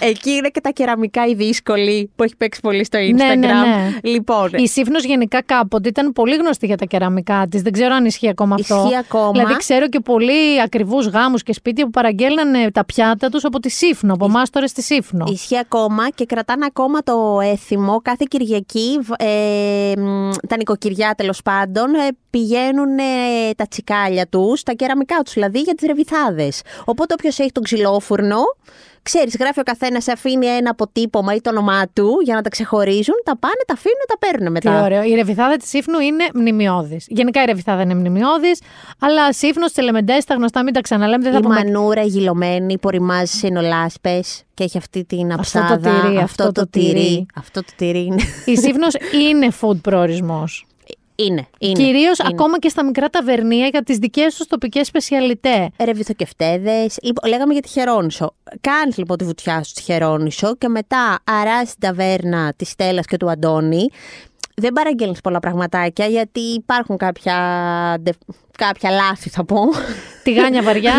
Εκεί 0.00 0.30
είναι 0.30 0.48
και 0.48 0.60
τα 0.60 0.70
κεραμικά 0.70 1.26
οι 1.26 1.34
δύσκολοι 1.34 2.10
που 2.16 2.22
έχει 2.22 2.36
παίξει 2.36 2.60
πολύ 2.60 2.84
στο 2.84 2.98
Instagram. 2.98 3.14
Ναι, 3.14 3.34
ναι, 3.34 3.52
ναι. 3.52 3.90
Λοιπόν, 4.02 4.50
Η 4.54 4.68
Σύφνος 4.68 5.04
γενικά 5.04 5.42
κάποτε 5.42 5.88
ήταν 5.88 6.12
πολύ 6.12 6.34
γνωστή 6.36 6.66
για 6.66 6.76
τα 6.76 6.84
κεραμικά 6.84 7.46
της. 7.50 7.62
Δεν 7.62 7.72
ξέρω 7.72 7.94
αν 7.94 8.04
ισχύει 8.04 8.28
ακόμα 8.28 8.54
αυτό. 8.60 8.74
Ισχύει 8.84 8.96
ακόμα. 8.96 9.30
Δηλαδή, 9.32 9.56
ξέρω 9.56 9.88
και 9.88 10.00
πολύ 10.00 10.60
ακριβούς 10.64 11.06
γάμους 11.06 11.42
και 11.42 11.52
σπίτια 11.52 11.84
που 11.84 11.90
παραγγέλνανε 11.90 12.70
τα 12.70 12.84
πιάτα 12.84 13.28
τους 13.28 13.44
από 13.44 13.60
τη 13.60 13.68
Σύφνο, 13.68 14.12
από 14.12 14.24
εμά 14.24 14.42
τώρα 14.50 14.66
στη 14.66 14.82
Σύφνο. 14.82 15.24
Ισχύει 15.32 15.58
ακόμα 15.58 16.10
και 16.14 16.24
κρατάνε 16.24 16.64
ακόμα 16.68 17.02
το 17.02 17.38
έθιμο. 17.42 18.00
Κάθε 18.02 18.24
Κυριακή, 18.28 18.98
β- 19.02 19.07
ε, 19.16 19.92
μ, 19.96 20.30
τα 20.48 20.56
νοικοκυριά 20.56 21.14
τέλος 21.16 21.42
πάντων, 21.42 21.94
ε, 21.94 22.08
πηγαίνουν 22.30 22.98
ε, 22.98 23.02
τα 23.56 23.66
τσικάλια 23.68 24.26
τους, 24.26 24.62
τα 24.62 24.72
κεραμικά 24.72 25.16
τους 25.24 25.32
δηλαδή, 25.32 25.60
για 25.60 25.74
τις 25.74 25.86
ρεβιθάδες. 25.86 26.62
Οπότε 26.84 27.14
όποιος 27.14 27.38
έχει 27.38 27.52
τον 27.52 27.62
ξυλόφουρνο, 27.62 28.40
ξέρεις, 29.10 29.36
γράφει 29.40 29.60
ο 29.60 29.62
καθένας, 29.62 30.08
αφήνει 30.08 30.46
ένα 30.46 30.70
αποτύπωμα 30.70 31.34
ή 31.34 31.40
το 31.40 31.50
όνομά 31.50 31.82
του 31.92 32.08
για 32.24 32.34
να 32.34 32.42
τα 32.42 32.48
ξεχωρίζουν, 32.48 33.14
τα 33.24 33.36
πάνε, 33.38 33.62
τα 33.66 33.74
αφήνουν, 33.74 34.04
τα 34.08 34.18
παίρνουν 34.18 34.54
Τι 34.54 34.68
μετά. 34.68 34.84
ωραίο. 34.84 35.02
Η 35.02 35.14
ρεβιθάδα 35.14 35.56
της 35.56 35.68
Σύφνου 35.68 35.98
είναι 36.00 36.24
μνημειώδης. 36.34 37.04
Γενικά 37.08 37.42
η 37.42 37.44
ρεβιθάδα 37.44 37.82
είναι 37.82 37.94
μνημειώδης, 37.94 38.60
αλλά 39.00 39.32
Σύφνο, 39.32 39.66
Τελεμεντέ, 39.74 40.16
τα 40.26 40.34
γνωστά, 40.34 40.62
μην 40.62 40.72
τα 40.74 40.80
ξαναλέμε. 40.80 41.22
Δεν 41.22 41.32
θα 41.32 41.38
Η 41.38 41.42
πούμε 41.42 41.54
μανούρα 41.54 42.02
η 42.02 42.06
γυλωμένη 42.06 42.78
που 42.78 42.90
ρημάζει 42.90 43.32
σε 43.38 43.46
ενολάσπε 43.46 44.20
και 44.54 44.64
έχει 44.64 44.78
αυτή 44.78 45.04
την 45.04 45.32
Αυτό 45.32 45.58
το 45.58 45.64
αψάδα. 45.64 46.00
τυρί, 46.00 46.18
αυτό 46.18 46.52
το 46.52 46.68
τυρί. 46.68 47.26
Αυτό 47.36 47.60
το 47.60 47.72
τυρί 47.76 48.04
είναι. 48.04 48.22
Η 48.44 48.56
Σύφνος 48.56 48.94
είναι 49.30 49.48
food 49.60 49.80
προορισμός. 49.82 50.66
Είναι. 51.20 51.46
είναι 51.58 51.72
Κυρίως 51.72 52.18
είναι. 52.18 52.28
ακόμα 52.32 52.58
και 52.58 52.68
στα 52.68 52.84
μικρά 52.84 53.08
ταβερνία 53.08 53.66
για 53.66 53.82
τις 53.82 53.96
δικές 53.98 54.34
τους 54.34 54.46
τοπικές 54.46 54.86
σπεσιαλιτέ. 54.86 55.70
Ρεβιθοκευτέδε. 55.84 56.86
Λοιπόν, 57.02 57.30
λέγαμε 57.30 57.52
για 57.52 57.62
τη 57.62 57.68
Χερόνησο. 57.68 58.34
Κάνεις 58.60 58.96
λοιπόν 58.96 59.16
τη 59.16 59.24
βουτιά 59.24 59.62
σου 59.62 59.70
στη 59.70 59.82
Χερόνησο 59.82 60.56
και 60.56 60.68
μετά 60.68 61.18
αράζει 61.24 61.70
την 61.70 61.80
ταβέρνα 61.80 62.52
της 62.56 62.68
Στέλλας 62.68 63.06
και 63.06 63.16
του 63.16 63.30
Αντώνη. 63.30 63.86
Δεν 64.56 64.72
παραγγέλνεις 64.72 65.20
πολλά 65.20 65.38
πραγματάκια 65.38 66.06
γιατί 66.06 66.40
υπάρχουν 66.40 66.96
κάποια, 66.96 67.34
ντε- 68.02 68.18
κάποια 68.58 68.90
λάθη, 68.90 69.28
θα 69.30 69.44
πω. 69.44 69.56
Τηγάνια 70.34 70.62
βαριά. 70.62 70.94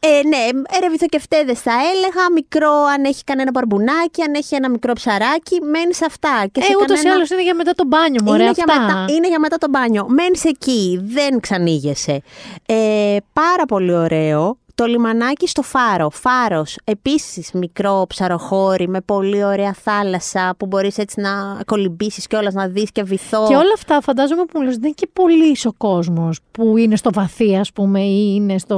Ε, 0.00 0.08
ναι, 0.28 0.60
ρεβιθοκευτέδε 0.80 1.54
θα 1.54 1.72
έλεγα. 1.94 2.22
Μικρό, 2.34 2.72
αν 2.94 3.04
έχει 3.04 3.24
κανένα 3.24 3.52
παρμπουνάκι, 3.52 4.22
αν 4.22 4.34
έχει 4.34 4.54
ένα 4.54 4.68
μικρό 4.70 4.92
ψαράκι, 4.92 5.60
μένεις 5.60 6.02
αυτά. 6.02 6.44
Και 6.52 6.60
ε, 6.60 6.64
σε 6.64 6.72
ούτως 6.76 6.90
ή 6.90 6.94
κανένα- 6.94 7.14
άλλως 7.14 7.30
είναι 7.30 7.42
για 7.42 7.54
μετά 7.54 7.72
το 7.72 7.84
μπάνιο 7.86 8.20
μου, 8.24 8.32
ωραία 8.32 8.44
είναι, 8.46 8.54
για 8.54 8.64
αυτά. 8.68 8.80
μετά, 8.82 9.12
είναι 9.12 9.28
για 9.28 9.38
μετά 9.38 9.58
το 9.58 9.66
μπάνιο. 9.70 10.06
Μένεις 10.08 10.44
εκεί, 10.44 11.00
δεν 11.04 11.40
ξανήγεσαι. 11.40 12.22
Ε, 12.66 13.16
πάρα 13.32 13.64
πολύ 13.68 13.92
ωραίο. 13.94 14.58
Το 14.74 14.84
λιμανάκι 14.84 15.48
στο 15.48 15.62
Φάρο. 15.62 16.10
Φάρος, 16.10 16.78
επίσης 16.84 17.52
μικρό 17.52 18.04
ψαροχώρι 18.08 18.88
με 18.88 19.00
πολύ 19.00 19.44
ωραία 19.44 19.72
θάλασσα 19.72 20.54
που 20.58 20.66
μπορείς 20.66 20.98
έτσι 20.98 21.20
να 21.20 21.30
κολυμπήσεις 21.66 22.26
και 22.26 22.36
να 22.52 22.68
δεις 22.68 22.92
και 22.92 23.02
βυθό. 23.02 23.46
Και 23.48 23.54
όλα 23.54 23.72
αυτά 23.74 24.00
φαντάζομαι 24.00 24.44
που 24.44 24.58
μου 24.58 24.64
λες, 24.64 24.74
δεν 24.74 24.84
είναι 24.84 24.94
και 24.94 25.08
πολύς 25.12 25.66
ο 25.66 25.72
κόσμος 25.76 26.38
που 26.50 26.76
είναι 26.76 26.96
στο 26.96 27.10
βαθύ, 27.12 27.56
ας 27.56 27.72
πούμε, 27.72 28.00
ή 28.00 28.32
είναι 28.36 28.58
στο. 28.58 28.76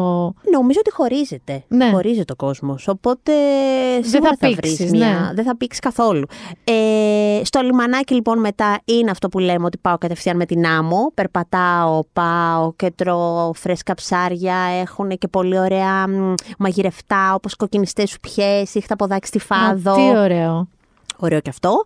Νομίζω 0.53 0.79
ότι 0.81 0.91
χωρίζεται. 0.91 1.65
Ναι. 1.69 1.91
Χωρίζεται 1.91 2.33
ο 2.33 2.37
κόσμος. 2.37 2.89
Οπότε 2.89 3.33
σίγουρα 4.03 4.31
θα 4.31 4.37
θα, 4.41 4.47
πήξεις, 4.47 4.77
βρεις 4.77 4.91
μια... 4.91 5.09
ναι. 5.09 5.35
Δεν 5.35 5.45
θα 5.45 5.57
πήξεις 5.57 5.81
καθόλου. 5.81 6.27
Ε, 6.65 7.41
στο 7.45 7.61
λιμανάκι 7.61 8.15
λοιπόν 8.15 8.39
μετά 8.39 8.81
είναι 8.85 9.11
αυτό 9.11 9.29
που 9.29 9.39
λέμε 9.39 9.65
ότι 9.65 9.79
πάω 9.79 9.99
κατευθείαν 9.99 10.37
με 10.37 10.47
την 10.47 10.67
άμμο. 10.67 11.11
Περπατάω, 11.15 12.01
πάω 12.13 12.73
και 12.77 12.93
τρώω 12.95 13.53
φρέσκα 13.55 13.95
ψάρια. 13.95 14.57
Έχουν 14.81 15.09
και 15.09 15.29
πολύ 15.29 15.59
ωραία 15.59 15.84
μ, 16.09 16.35
μαγειρευτά 16.59 17.35
όπως 17.35 17.57
κοκκινιστές 17.57 18.11
σουπιές, 18.11 18.75
ήχτα 18.75 18.97
ποδάκι 18.97 19.27
στη 19.27 19.39
φάδο. 19.39 19.93
Α, 19.93 19.95
τι 19.95 20.19
ωραίο. 20.19 20.69
Ωραίο 21.17 21.41
και 21.41 21.51
αυτό. 21.51 21.85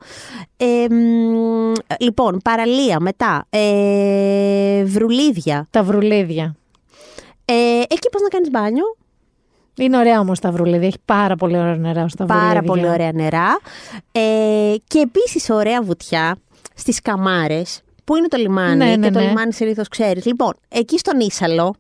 Ε, 0.57 0.95
μ, 0.95 1.73
λοιπόν, 1.99 2.39
παραλία 2.45 3.01
μετά. 3.01 3.47
Ε, 3.51 4.85
βρουλίδια. 4.85 5.67
Τα 5.71 5.83
βρουλίδια. 5.83 6.57
Ε, 7.45 7.81
εκεί 7.81 8.09
πώς 8.13 8.23
να 8.23 8.29
κάνεις 8.29 8.51
μπάνιο. 8.51 8.97
Είναι 9.77 9.97
ωραία 9.99 10.21
όμως 10.21 10.41
τα 10.41 10.51
βρουλίδια. 10.51 10.87
Έχει 10.87 10.99
πάρα 11.05 11.37
πολύ 11.37 11.59
ωραία 11.59 11.77
νερά 11.77 12.09
στα 12.09 12.25
βρουλίδια. 12.25 12.49
Πάρα 12.49 12.63
πολύ 12.63 12.89
ωραία 12.89 13.13
νερά. 13.13 13.59
Ε, 14.13 14.75
και 14.87 14.99
επίσης 14.99 15.51
ωραία 15.51 15.83
βουτιά 15.83 16.37
στις 16.75 17.03
Καμάρες, 17.03 17.81
που 18.05 18.17
είναι 18.17 18.29
το 18.29 18.37
λιμάνι 18.37 18.77
Ναι, 18.77 18.97
ναι, 18.97 19.07
και 19.07 19.13
το 19.13 19.19
ναι. 19.19 19.27
λιμάνι 19.27 19.53
συνήθως 19.53 19.89
ξέρεις. 19.89 20.25
Λοιπόν, 20.25 20.55
εκεί 20.69 20.99
στον 20.99 21.21
Ίσαλο, 21.21 21.75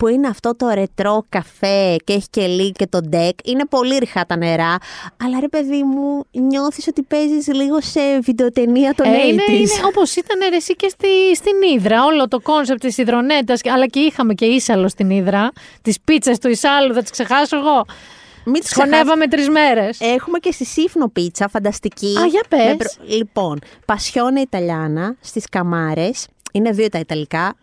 που 0.00 0.08
είναι 0.08 0.28
αυτό 0.28 0.56
το 0.56 0.68
ρετρό 0.68 1.24
καφέ 1.28 1.96
και 2.04 2.12
έχει 2.12 2.26
και 2.30 2.46
λί 2.46 2.72
και 2.72 2.86
το 2.86 3.00
ντεκ, 3.00 3.38
είναι 3.48 3.64
πολύ 3.66 3.96
ρηχά 3.98 4.26
τα 4.26 4.36
νερά, 4.36 4.76
αλλά 5.24 5.40
ρε 5.40 5.48
παιδί 5.48 5.82
μου, 5.82 6.24
νιώθεις 6.30 6.86
ότι 6.88 7.02
παίζεις 7.02 7.46
λίγο 7.54 7.80
σε 7.80 8.00
βιντεοταινία 8.22 8.94
των 8.94 9.06
Ε, 9.06 9.10
80s. 9.10 9.28
είναι, 9.28 9.42
είναι 9.48 9.70
όπως 9.84 10.14
ήταν 10.16 10.38
ρε, 10.50 10.56
εσύ 10.56 10.76
και 10.76 10.88
στη, 10.88 11.36
στην 11.36 11.54
Ύδρα. 11.76 12.04
Όλο 12.04 12.28
το 12.28 12.40
κόνσεπτ 12.40 12.80
της 12.80 12.98
Υδρονέτας, 12.98 13.60
αλλά 13.64 13.86
και 13.86 14.00
είχαμε 14.00 14.34
και 14.34 14.44
Ίσαλο 14.44 14.88
στην 14.88 15.10
Ύδρα. 15.10 15.50
Τις 15.82 16.00
πίτσες 16.04 16.38
του 16.38 16.48
Ισάλου, 16.48 16.94
θα 16.94 17.00
τις 17.02 17.10
ξεχάσω 17.10 17.56
εγώ. 17.56 17.84
Μην 18.44 18.60
τις 18.60 18.70
ξεχάσεις. 18.70 18.94
Χωνεύαμε 18.96 19.26
τρεις 19.28 19.48
μέρες. 19.48 20.00
Έχουμε 20.00 20.38
και 20.38 20.52
στη 20.52 20.64
Σίφνο 20.64 21.08
πίτσα, 21.08 21.48
φανταστική. 21.48 22.16
Α, 22.18 22.26
για 22.26 22.42
πες. 22.48 22.64
Με 22.66 22.76
προ- 22.76 22.92
Λοιπόν, 23.18 23.58
Passione 23.86 24.40
Italiana 24.40 25.16
στις 25.20 25.44
Καμάρες. 25.50 26.26
Είναι 26.52 26.70
δύο 26.70 26.88
τα 26.88 26.98
ιταλικά. 26.98 27.54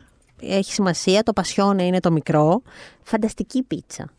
Έχει 0.41 0.73
σημασία. 0.73 1.23
Το 1.23 1.33
Passione 1.33 1.83
είναι 1.83 1.99
το 1.99 2.11
μικρό. 2.11 2.61
Φανταστική 3.03 3.63
πίτσα. 3.63 4.09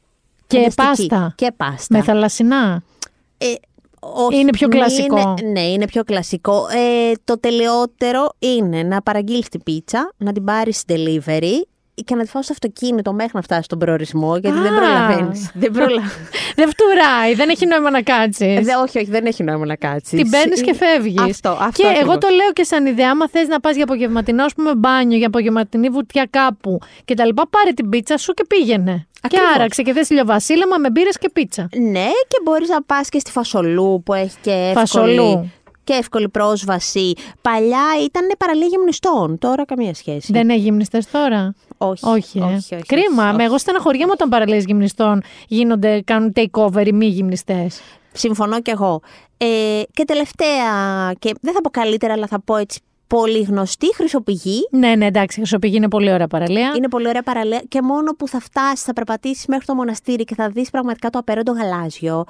Και 0.47 0.71
Φανταστική. 0.71 1.09
πάστα. 1.09 1.33
Και 1.37 1.53
πάστα. 1.57 1.97
Με 1.97 2.03
θαλασσινά. 2.05 2.83
Ε, 3.39 3.47
όχι, 4.01 4.39
Είναι 4.39 4.51
πιο 4.51 4.69
μην 4.69 4.79
κλασικό. 4.79 5.19
είναι- 5.39 5.51
ναι, 5.51 5.61
είναι 5.69 5.85
πιο 5.85 6.05
κλασικό. 6.05 6.67
Ε, 6.69 7.13
το 7.25 7.41
τελειότερο 7.41 8.29
είναι 8.39 8.83
να 8.83 9.03
παραγγείλεις 9.03 9.49
την 9.49 9.63
πίτσα, 9.63 10.13
να 10.17 10.33
την 10.33 10.45
πάρεις 10.45 10.83
delivery 10.89 11.61
και 12.05 12.15
να 12.15 12.23
τη 12.23 12.29
φάω 12.29 12.43
στο 12.43 12.53
αυτοκίνητο 12.53 13.13
μέχρι 13.13 13.31
να 13.35 13.43
φτάσει 13.43 13.63
στον 13.63 13.79
προορισμό, 13.79 14.37
γιατί 14.37 14.59
δεν 14.59 14.73
Α. 14.73 14.77
προλαβαίνεις. 14.77 15.51
δεν 15.63 15.71
προλα... 15.73 16.03
δεν 16.57 16.69
φτουράει, 16.69 17.35
δεν 17.35 17.49
έχει 17.49 17.67
νόημα 17.67 17.91
να 17.91 18.03
κάτσεις. 18.03 18.57
Ε, 18.57 18.61
Δε, 18.61 18.75
όχι, 18.77 18.99
όχι, 18.99 19.11
δεν 19.11 19.27
έχει 19.27 19.43
νόημα 19.43 19.67
να 19.67 19.77
κάτσεις. 19.77 20.21
Την 20.21 20.31
παίρνεις 20.31 20.61
και 20.63 20.75
φεύγεις. 20.75 21.21
Αυτό, 21.21 21.49
αυτό 21.49 21.83
Και 21.83 21.89
ακριβώς. 21.89 22.09
εγώ 22.09 22.19
το 22.19 22.29
λέω 22.29 22.53
και 22.53 22.65
σαν 22.65 22.87
ιδέα, 22.87 23.11
άμα 23.11 23.29
θες 23.29 23.49
να 23.49 23.61
πας 23.61 23.75
για 23.75 23.85
απογευματινό, 23.85 24.45
ας 24.45 24.55
πούμε, 24.55 24.75
μπάνιο, 24.75 25.17
για 25.17 25.27
απογευματινή 25.27 25.89
βουτιά 25.89 26.27
κάπου 26.31 26.79
κτλ. 27.05 27.29
Πάρε 27.51 27.71
την 27.75 27.89
πίτσα 27.89 28.17
σου 28.17 28.33
και 28.33 28.45
πήγαινε. 28.49 29.07
Ακριβώς. 29.23 29.49
Και 29.49 29.55
άραξε 29.55 29.83
και 29.83 29.93
θες 29.93 30.09
ηλιοβασίλεμα 30.11 30.77
με 30.79 30.91
μπύρες 30.91 31.19
και 31.19 31.31
πίτσα. 31.33 31.69
Ναι, 31.91 32.07
και 32.29 32.39
μπορείς 32.45 32.69
να 32.69 32.83
πας 32.83 33.09
και 33.09 33.19
στη 33.19 33.31
Φασολού 33.31 34.03
που 34.05 34.15
έχει 34.15 34.37
και 34.41 34.51
εύκολη, 34.51 34.75
Φασολού. 34.75 35.51
και 35.85 35.93
εύκολη 35.93 36.29
πρόσβαση. 36.29 37.13
Παλιά 37.43 37.85
ήταν 38.05 38.23
παραλία 38.39 38.67
γυμνιστών, 38.67 39.39
τώρα 39.39 39.65
καμία 39.65 39.95
σχέση. 39.95 40.33
Δεν 40.33 40.49
έχει 40.51 40.61
γυμνιστές 40.61 41.11
τώρα. 41.11 41.55
Όχι, 41.79 42.07
Όχι, 42.07 42.39
ε. 42.39 42.43
όχι, 42.43 42.75
όχι, 42.75 42.85
Κρίμα. 42.87 43.27
όχι. 43.27 43.37
Με 43.37 43.45
εγώ 43.45 43.59
στεναχωριέμαι 43.59 44.13
όταν 44.13 44.29
παραλίες 44.29 44.65
γυμνιστών 44.65 45.23
γίνονται, 45.47 46.01
κάνουν 46.01 46.33
takeover 46.37 46.87
οι 46.87 46.93
μη 46.93 47.07
γυμνιστές. 47.07 47.81
Συμφωνώ 48.13 48.61
κι 48.61 48.71
εγώ. 48.71 49.01
Ε, 49.37 49.83
και 49.93 50.05
τελευταία, 50.05 51.13
και 51.19 51.35
δεν 51.41 51.55
θα 51.55 51.61
πω 51.61 51.71
καλύτερα, 51.71 52.13
αλλά 52.13 52.27
θα 52.27 52.41
πω 52.41 52.57
έτσι 52.57 52.81
πολύ 53.07 53.43
γνωστή, 53.43 53.95
Χρυσοπηγή. 53.95 54.69
Ναι, 54.71 54.95
ναι, 54.95 55.07
εντάξει, 55.07 55.37
η 55.39 55.41
Χρυσοπηγή 55.41 55.77
είναι 55.77 55.89
πολύ 55.89 56.13
ωραία 56.13 56.27
παραλία. 56.27 56.73
Είναι 56.77 56.89
πολύ 56.89 57.09
ωραία 57.09 57.23
παραλία 57.23 57.63
και 57.69 57.83
μόνο 57.83 58.13
που 58.13 58.29
θα 58.29 58.41
φτάσεις, 58.41 58.83
θα 58.83 58.93
περπατήσεις 58.93 59.47
μέχρι 59.47 59.67
το 59.67 59.75
μοναστήρι 59.75 60.25
και 60.25 60.35
θα 60.35 60.49
δεις 60.49 60.71
πραγματικά 60.71 61.11
το 61.11 61.19
απέραντο 61.19 61.53
γαλάζιο 61.53 62.25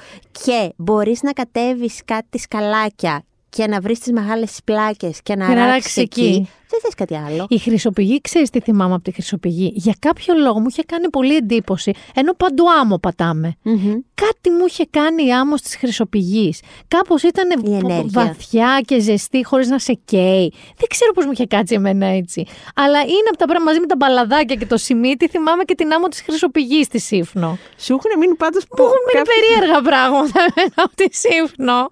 και 0.44 0.72
μπορείς 0.76 1.22
να 1.22 1.32
κατέβεις 1.32 2.00
κάτι 2.04 2.38
σκαλάκια 2.38 3.22
και 3.50 3.66
να 3.66 3.80
βρεις 3.80 3.98
τις 3.98 4.12
μεγάλες 4.12 4.58
πλάκες 4.64 5.22
και 5.22 5.36
να 5.36 5.46
Και 5.46 5.52
να 5.54 5.60
ράξει 5.60 5.70
ράξεις 5.72 5.96
εκεί. 5.96 6.20
εκεί. 6.24 6.48
Δεν 6.70 6.80
θες 6.80 6.94
κάτι 6.94 7.16
άλλο. 7.16 7.46
Η 7.48 7.58
Χρυσοπηγή, 7.58 8.20
ξέρεις 8.20 8.50
τι 8.50 8.60
θυμάμαι 8.60 8.94
από 8.94 9.02
τη 9.02 9.10
Χρυσοπηγή; 9.12 9.72
Για 9.74 9.94
κάποιο 9.98 10.34
λόγο 10.34 10.60
μου 10.60 10.66
είχε 10.70 10.82
κάνει 10.82 11.08
πολύ 11.10 11.36
εντύπωση. 11.36 11.92
Ενώ 12.14 12.32
παντού 12.32 12.64
άμμο 12.80 12.98
πατάμε. 12.98 13.56
Μμμ. 13.62 13.94
Κάτι 14.14 14.50
μου 14.50 14.64
είχε 14.66 14.86
κάνει 14.90 15.26
η 15.26 15.32
άμμος 15.32 15.60
της 15.62 15.76
Χρυσοπηγής. 15.76 16.60
Κάπως 16.88 17.22
ήταν 17.22 17.48
Η 17.64 17.74
ενέργεια. 17.74 18.04
βαθιά 18.22 18.80
και 18.86 19.00
ζεστή, 19.00 19.44
χωρίς 19.44 19.68
να 19.68 19.78
σε 19.78 19.98
καίει. 20.04 20.52
Δεν 20.76 20.88
ξέρω 20.88 21.12
πώς 21.12 21.24
μου 21.24 21.32
είχε 21.32 21.46
κάτσει 21.46 21.74
εμένα 21.74 22.06
έτσι. 22.06 22.46
Αλλά 22.74 23.00
είναι 23.00 23.28
από 23.28 23.36
τα 23.38 23.44
πράγματα 23.44 23.64
μαζί 23.64 23.80
με 23.80 23.86
τα 23.86 23.96
μπαλαδάκια 23.96 24.56
και 24.56 24.66
το 24.66 24.76
σημείτι. 24.76 25.28
Θυμάμαι 25.28 25.64
και 25.64 25.74
την 25.74 25.92
άμμο 25.92 26.08
της 26.08 26.20
Χρυσοπηγής 26.22 26.86
στη 26.86 26.98
Σύφνο. 26.98 27.58
Σου 27.78 27.92
έχουν 27.92 28.18
μείνει 28.18 28.34
πάντως 28.34 28.64
Μου 28.78 28.84
έχουν 28.84 28.98
μείνει 29.12 29.26
περίεργα 29.26 29.80
πράγματα 29.82 30.38
εμένα 30.48 30.72
από 30.74 30.94
τη 30.94 31.06
Σύφνο. 31.10 31.90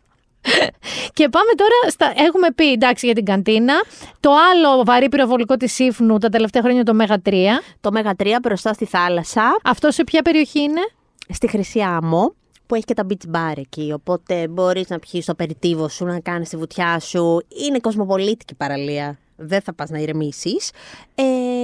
Και 1.13 1.29
πάμε 1.29 1.53
τώρα, 1.57 1.91
στα... 1.91 2.13
έχουμε 2.25 2.49
πει 2.55 2.73
εντάξει 2.73 3.07
για 3.07 3.15
την 3.15 3.25
καντίνα. 3.25 3.75
Το 4.21 4.31
άλλο 4.51 4.85
βαρύ 4.85 5.09
πυροβολικό 5.09 5.57
της 5.57 5.73
Σύφνου 5.75 6.19
τα 6.19 6.29
τελευταία 6.29 6.63
χρόνια 6.63 6.81
είναι 6.81 6.91
το 6.91 6.95
Μέγα 6.95 7.23
3. 7.25 7.35
Το 7.81 7.93
Μέγα 7.93 8.13
3 8.19 8.27
μπροστά 8.43 8.73
στη 8.73 8.85
θάλασσα, 8.85 9.61
Αυτό 9.65 9.91
σε 9.91 10.05
ποια 10.05 10.23
περιοχή 10.23 10.61
είναι; 10.61 10.81
στη 11.29 11.49
Χρυσή 11.49 11.81
Άμμο, 11.81 12.35
που 12.67 12.75
έχει 12.75 12.85
και 12.85 12.95
τα 12.95 13.07
beach 13.09 13.37
bar 13.37 13.57
εκεί. 13.57 13.93
Οπότε 13.95 14.49
μπορείς 14.49 14.89
να 14.89 14.99
πιεις 14.99 15.25
το 15.25 15.35
περιτύβο 15.35 15.89
σου, 15.89 16.05
να 16.05 16.21
κάνεις 16.21 16.49
τη 16.49 16.57
βουτιά 16.57 17.01
σου. 17.01 17.41
Είναι 17.67 17.79
κοσμοπολίτικη 17.79 18.55
παραλία. 18.55 19.19
Δεν 19.37 19.61
θα 19.61 19.75
πας 19.75 19.91
να 19.91 19.99
ηρεμήσεις. 19.99 20.71
Ε, 21.15 21.23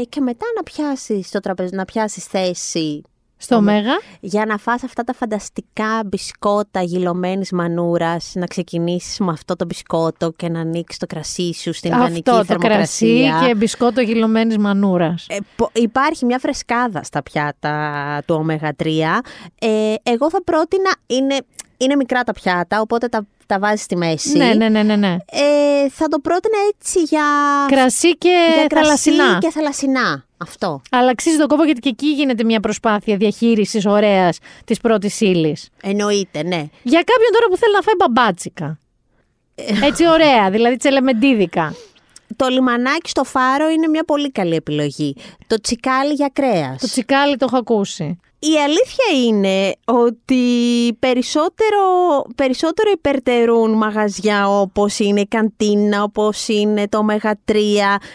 και 0.08 0.20
μετά 0.20 0.46
να 0.56 0.62
πιάσεις 0.62 1.30
το 1.30 1.40
τραπέζι, 1.40 1.74
να 1.74 1.84
πιάσεις 1.84 2.24
θέση 2.24 3.02
Στο 3.42 3.60
Μέγα. 3.60 3.92
για 4.20 4.46
να 4.46 4.56
φας 4.58 4.82
αυτά 4.84 5.04
τα 5.04 5.12
φανταστικά 5.14 6.02
μπισκότα 6.06 6.82
γυλωμένης 6.82 7.52
μανούρας, 7.52 8.32
να 8.34 8.46
ξεκινήσεις 8.46 9.18
με 9.18 9.32
αυτό 9.32 9.56
το 9.56 9.64
μπισκότο 9.64 10.30
και 10.36 10.48
να 10.48 10.60
ανοίξεις 10.60 10.98
το 10.98 11.06
κρασί 11.06 11.52
σου 11.54 11.72
στην 11.72 11.92
ιδανική 11.92 12.30
Αυτό 12.30 12.44
το 12.54 12.58
κρασί 12.58 13.06
θερμοκρασία. 13.06 13.46
και 13.48 13.54
μπισκότο 13.54 14.00
γυλωμένης 14.00 14.58
μανούρας. 14.58 15.26
Ε, 15.28 15.36
πο- 15.56 15.70
υπάρχει 15.72 16.24
μια 16.24 16.38
φρεσκάδα 16.38 17.02
στα 17.02 17.22
πιάτα 17.22 18.22
του 18.26 18.46
ω3. 18.48 19.20
Ε, 19.58 19.94
εγώ 20.02 20.30
θα 20.30 20.42
πρότεινα, 20.44 20.90
είναι, 21.06 21.36
είναι 21.82 21.96
μικρά 21.96 22.22
τα 22.22 22.32
πιάτα, 22.32 22.80
οπότε 22.80 23.08
τα, 23.08 23.26
τα 23.46 23.58
βάζεις 23.58 23.82
στη 23.82 23.96
μέση. 23.96 24.36
Ναι, 24.36 24.54
ναι, 24.54 24.68
ναι, 24.68 24.82
ναι. 24.82 24.96
ναι. 24.96 25.16
Ε, 25.30 25.88
θα 25.90 26.08
το 26.08 26.18
πρότεινα 26.18 26.56
έτσι 26.74 27.00
για, 27.02 27.24
Κρασί 27.68 28.16
και 28.16 28.36
για 28.54 28.66
κρασί 28.66 28.84
θαλασσινά. 28.84 29.38
και 29.40 29.50
θαλασσινά. 29.50 30.24
Αυτό. 30.36 30.82
Αλλά 30.90 31.10
αξίζει 31.10 31.36
τον 31.36 31.48
κόπο 31.48 31.64
γιατί 31.64 31.80
και 31.80 31.88
εκεί 31.88 32.06
γίνεται 32.06 32.44
μια 32.44 32.60
προσπάθεια 32.60 33.16
διαχείρισης 33.16 33.86
ωραίας 33.86 34.38
της 34.64 34.80
πρώτης 34.80 35.20
ύλης. 35.20 35.68
Εννοείται, 35.82 36.42
ναι. 36.42 36.66
Για 36.82 37.02
κάποιον 37.02 37.30
τώρα 37.32 37.46
που 37.50 37.56
θέλει 37.56 37.72
να 37.74 37.80
φάει 37.80 37.94
μπαμπάτσικα. 37.98 38.78
Έτσι 39.82 40.08
ωραία, 40.08 40.50
δηλαδή 40.50 40.76
τσελεμεντίδικα. 40.76 41.74
Το 42.36 42.46
λιμανάκι 42.48 43.08
στο 43.08 43.24
φάρο 43.24 43.68
είναι 43.68 43.88
μια 43.88 44.04
πολύ 44.04 44.30
καλή 44.30 44.54
επιλογή. 44.54 45.16
Το 45.46 45.60
τσικάλι 45.60 46.12
για 46.12 46.30
κρέας. 46.32 46.80
Το 46.80 46.86
τσικάλι 46.86 47.36
το 47.36 47.44
έχω 47.48 47.56
ακούσει. 47.56 48.18
Η 48.44 48.54
αλήθεια 48.64 49.26
είναι 49.26 49.72
ότι 49.84 50.42
περισσότερο, 50.98 51.80
περισσότερο 52.34 52.90
υπερτερούν 52.90 53.72
μαγαζιά 53.76 54.48
όπως 54.48 54.98
είναι 54.98 55.20
η 55.20 55.26
καντίνα, 55.26 56.02
όπως 56.02 56.48
είναι 56.48 56.88
το 56.88 56.98
Ωμέγα 56.98 57.38
3 57.52 57.54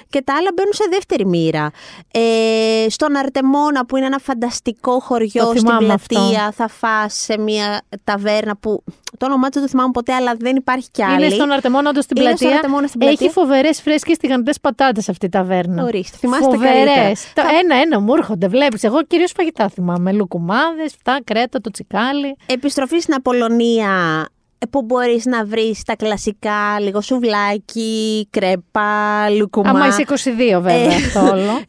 και 0.10 0.22
τα 0.22 0.34
άλλα 0.38 0.50
μπαίνουν 0.56 0.74
σε 0.74 0.84
δεύτερη 0.92 1.26
μοίρα. 1.26 1.72
Ε, 2.12 2.90
στον 2.90 3.16
Αρτεμόνα 3.16 3.86
που 3.86 3.98
είναι 3.98 4.06
ένα 4.06 4.18
φανταστικό 4.18 5.00
χωριό 5.00 5.44
Το 5.44 5.50
στην 5.50 5.60
θυμάμαι 5.60 5.86
πλατεία 5.86 6.42
αυτό. 6.46 6.52
θα 6.64 6.68
φας 6.68 7.14
σε 7.16 7.38
μια 7.40 7.82
ταβέρνα 8.04 8.58
που 8.58 8.84
το 9.18 9.26
όνομά 9.26 9.48
του 9.48 9.54
δεν 9.54 9.62
το 9.62 9.68
θυμάμαι 9.70 9.92
ποτέ 9.92 10.14
αλλά 10.14 10.34
δεν 10.38 10.56
υπάρχει 10.56 10.88
κι 10.92 11.04
άλλη. 11.04 11.26
Είναι 11.26 11.30
στον 11.34 11.52
Αρτεμόνα, 11.52 11.90
όντως 11.90 12.04
στην 12.04 12.18
Είναι 12.18 12.26
στον 12.26 12.38
πλατεία. 12.40 12.56
Αρτεμόνα 12.58 12.88
στην 12.88 13.00
πλατεία. 13.00 13.18
Έχει 13.26 13.34
φοβερές 13.34 13.82
φρέσκες 13.82 14.18
τηγανιτές 14.18 14.60
πατάτες 14.60 15.10
αυτή 15.10 15.26
η 15.26 15.30
ταβέρνα. 15.30 15.84
Ορίστε, 15.84 16.18
θυμάστε 16.18 16.46
καλύτερα. 16.58 16.74
Φοβερές. 16.78 17.34
Τα- 17.34 17.44
Θα- 17.44 17.50
Ένα-ένα 17.64 18.00
μου 18.00 18.14
έρχονται, 18.14 18.48
βλέπεις. 18.48 18.84
Εγώ 18.84 19.04
κυρίως 19.04 19.32
φαγητά 19.36 19.70
θυμάμαι. 19.70 20.12
Λουκουμάδες, 20.18 20.94
αυτά, 20.96 21.20
κρέτα, 21.24 21.62
το 21.62 21.72
τσικάλι. 21.72 22.36
Επιστροφή 22.46 23.00
στην 23.00 23.14
Απολωνία 23.14 23.90
ε, 24.24 24.37
που 24.70 24.82
μπορείς 24.82 25.26
να 25.26 25.46
βρεις 25.46 25.84
τα 25.84 25.96
κλασικά, 25.96 26.80
λίγο 26.80 27.02
σουβλάκι, 27.02 28.28
κρέπα, 28.32 28.90
λουκουμά. 29.30 29.70
Άμα 29.70 29.88
είσαι 29.88 30.02
22 30.02 30.62
βέβαια 30.62 30.92
Ε. 30.92 30.96
αυτό 30.96 31.20
όλο. 31.20 31.62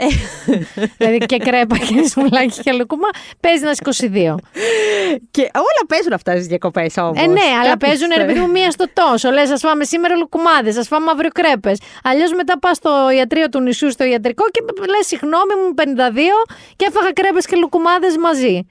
δηλαδή 0.97 1.19
και 1.19 1.37
κρέπα 1.37 1.79
και 1.79 2.09
σουλάκι 2.09 2.61
και 2.61 2.73
λουκουμά, 2.73 3.09
παίζει 3.41 3.65
να 3.65 3.71
είσαι 3.71 3.83
22. 3.85 4.35
Και 5.31 5.41
όλα 5.43 5.83
παίζουν 5.89 6.13
αυτά 6.13 6.33
στις 6.33 6.47
διακοπές 6.47 6.97
όμως. 6.97 7.23
Ε, 7.23 7.27
ναι, 7.27 7.41
αλλά 7.61 7.71
Κάποιες, 7.71 7.89
παίζουν 7.91 8.09
ρε 8.17 8.23
ε, 8.23 8.27
παιδί 8.27 8.41
μου 8.41 8.51
μία 8.51 8.71
στο 8.71 8.85
τόσο. 8.93 9.31
Λες, 9.31 9.51
ας 9.51 9.61
φάμε 9.61 9.85
σήμερα 9.85 10.17
λουκουμάδες, 10.17 10.77
ας 10.77 10.87
φάμε 10.87 11.11
αύριο 11.11 11.31
κρέπε. 11.35 11.73
Αλλιώς 12.03 12.33
μετά 12.33 12.59
πας 12.59 12.77
στο 12.77 12.91
ιατρείο 13.17 13.49
του 13.49 13.61
νησιού, 13.61 13.91
στο 13.91 14.05
ιατρικό 14.05 14.45
και 14.51 14.61
λες, 14.79 15.07
συγγνώμη 15.07 15.55
μου, 15.61 15.75
52 15.75 16.45
και 16.77 16.85
έφαγα 16.89 17.13
κρέπες 17.13 17.47
και 17.47 17.57
λουκουμάδες 17.57 18.17
μαζί. 18.17 18.67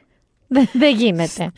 Δεν 0.48 0.70
δεν 0.74 0.96
γίνεται. 0.96 1.52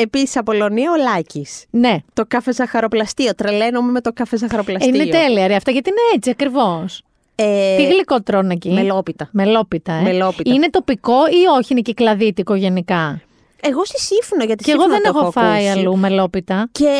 Επίσης, 0.00 0.36
Απολωνία 0.36 0.90
ο 0.92 0.96
Λάκης. 0.96 1.64
ναι. 1.70 1.96
Το 2.12 2.24
κάφε 2.28 2.52
ζαχαροπλαστείο. 2.52 3.34
Τρελαίνομαι 3.34 3.90
με 3.92 4.00
το 4.00 4.12
κάφε 4.12 4.36
ζαχαροπλαστείο. 4.36 4.94
Είναι 4.94 5.06
τέλεια 5.10 5.46
ρε 5.46 5.54
αυτά, 5.54 5.70
γιατί 5.70 5.88
είναι 5.88 5.98
έτσι 6.16 6.30
ακριβώς. 6.30 7.02
Ε, 7.34 7.76
Τι 7.76 7.84
γλυκό 7.86 8.22
τρώνε 8.22 8.52
εκεί; 8.52 8.70
Μελόπιτα. 8.70 9.28
Μελόπιτα, 9.32 9.92
ε. 9.92 10.02
Μελόπιτα. 10.02 10.52
Είναι 10.54 10.70
τοπικό 10.70 11.26
ή 11.26 11.58
όχι, 11.58 11.72
είναι 11.72 11.80
κυκλαδίτικο 11.80 12.54
γενικά; 12.54 13.20
Εγώ 13.62 13.84
στη 13.84 14.00
Σίφνο, 14.00 14.44
γιατί 14.44 14.64
Και 14.64 14.70
εγώ 14.70 14.80
Σίφνο 14.82 15.02
δεν 15.02 15.12
το 15.12 15.18
έχω 15.18 15.30
φάει 15.30 15.68
ακούσει. 15.68 15.78
αλλού 15.80 15.96
μελόπιτα. 15.96 16.68
Και 16.72 16.94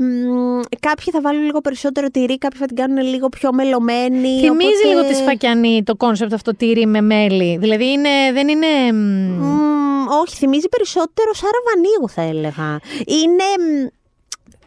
μ, 0.00 0.60
κάποιοι 0.80 1.12
θα 1.12 1.20
βάλουν 1.20 1.44
λίγο 1.44 1.60
περισσότερο 1.60 2.08
τυρί, 2.10 2.38
κάποιοι 2.38 2.58
θα 2.60 2.66
την 2.66 2.76
κάνουν 2.76 3.04
λίγο 3.04 3.28
πιο 3.28 3.52
μελωμένη. 3.52 4.28
Θυμίζει 4.40 4.68
οπότε- 4.72 4.88
λίγο 4.88 5.04
τη 5.04 5.14
σφακιανή 5.14 5.82
το 5.84 5.96
κόνσεπτ 5.96 6.32
αυτό 6.32 6.56
τυρί 6.56 6.86
με 6.86 7.00
μέλι. 7.00 7.56
Δηλαδή 7.58 7.84
είναι, 7.90 8.08
δεν 8.32 8.48
είναι. 8.48 8.66
μ, 8.92 8.96
Μ, 9.44 10.06
όχι, 10.22 10.34
θυμίζει 10.36 10.68
περισσότερο 10.68 11.34
σαν 11.34 11.50
ραβανί 11.56 11.91
εγώ 11.91 12.08
θα 12.08 12.22
έλεγα. 12.22 12.80
Είναι, 13.06 13.44
μ, 13.82 13.86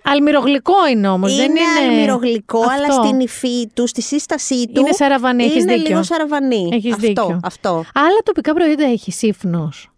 Αλμυρογλυκό 0.03 0.87
είναι 0.91 1.07
όμως. 1.09 1.31
είναι, 1.31 1.41
δεν 1.41 1.51
είναι 1.55 1.93
αλμυρογλυκό, 1.93 2.59
αλλά 2.59 2.87
Αυτό. 2.87 3.03
στην 3.03 3.19
υφή 3.19 3.67
του, 3.73 3.87
στη 3.87 4.01
σύστασή 4.01 4.67
του. 4.73 4.79
Είναι 4.79 4.91
σαν 4.91 5.09
ραβανί, 5.09 5.43
έχεις 5.43 5.63
Είναι 5.63 5.73
δίκιο. 5.73 5.87
λίγο 5.89 6.03
σαν 6.03 6.17
ραβανί. 6.17 6.69
Έχεις 6.73 6.93
αυτό, 6.93 7.07
δίκιο. 7.07 7.39
αυτό. 7.43 7.69
Άλλα 7.93 8.17
τοπικά 8.23 8.53
προϊόντα 8.53 8.83
έχει 8.85 9.11
σύφνος. 9.11 9.91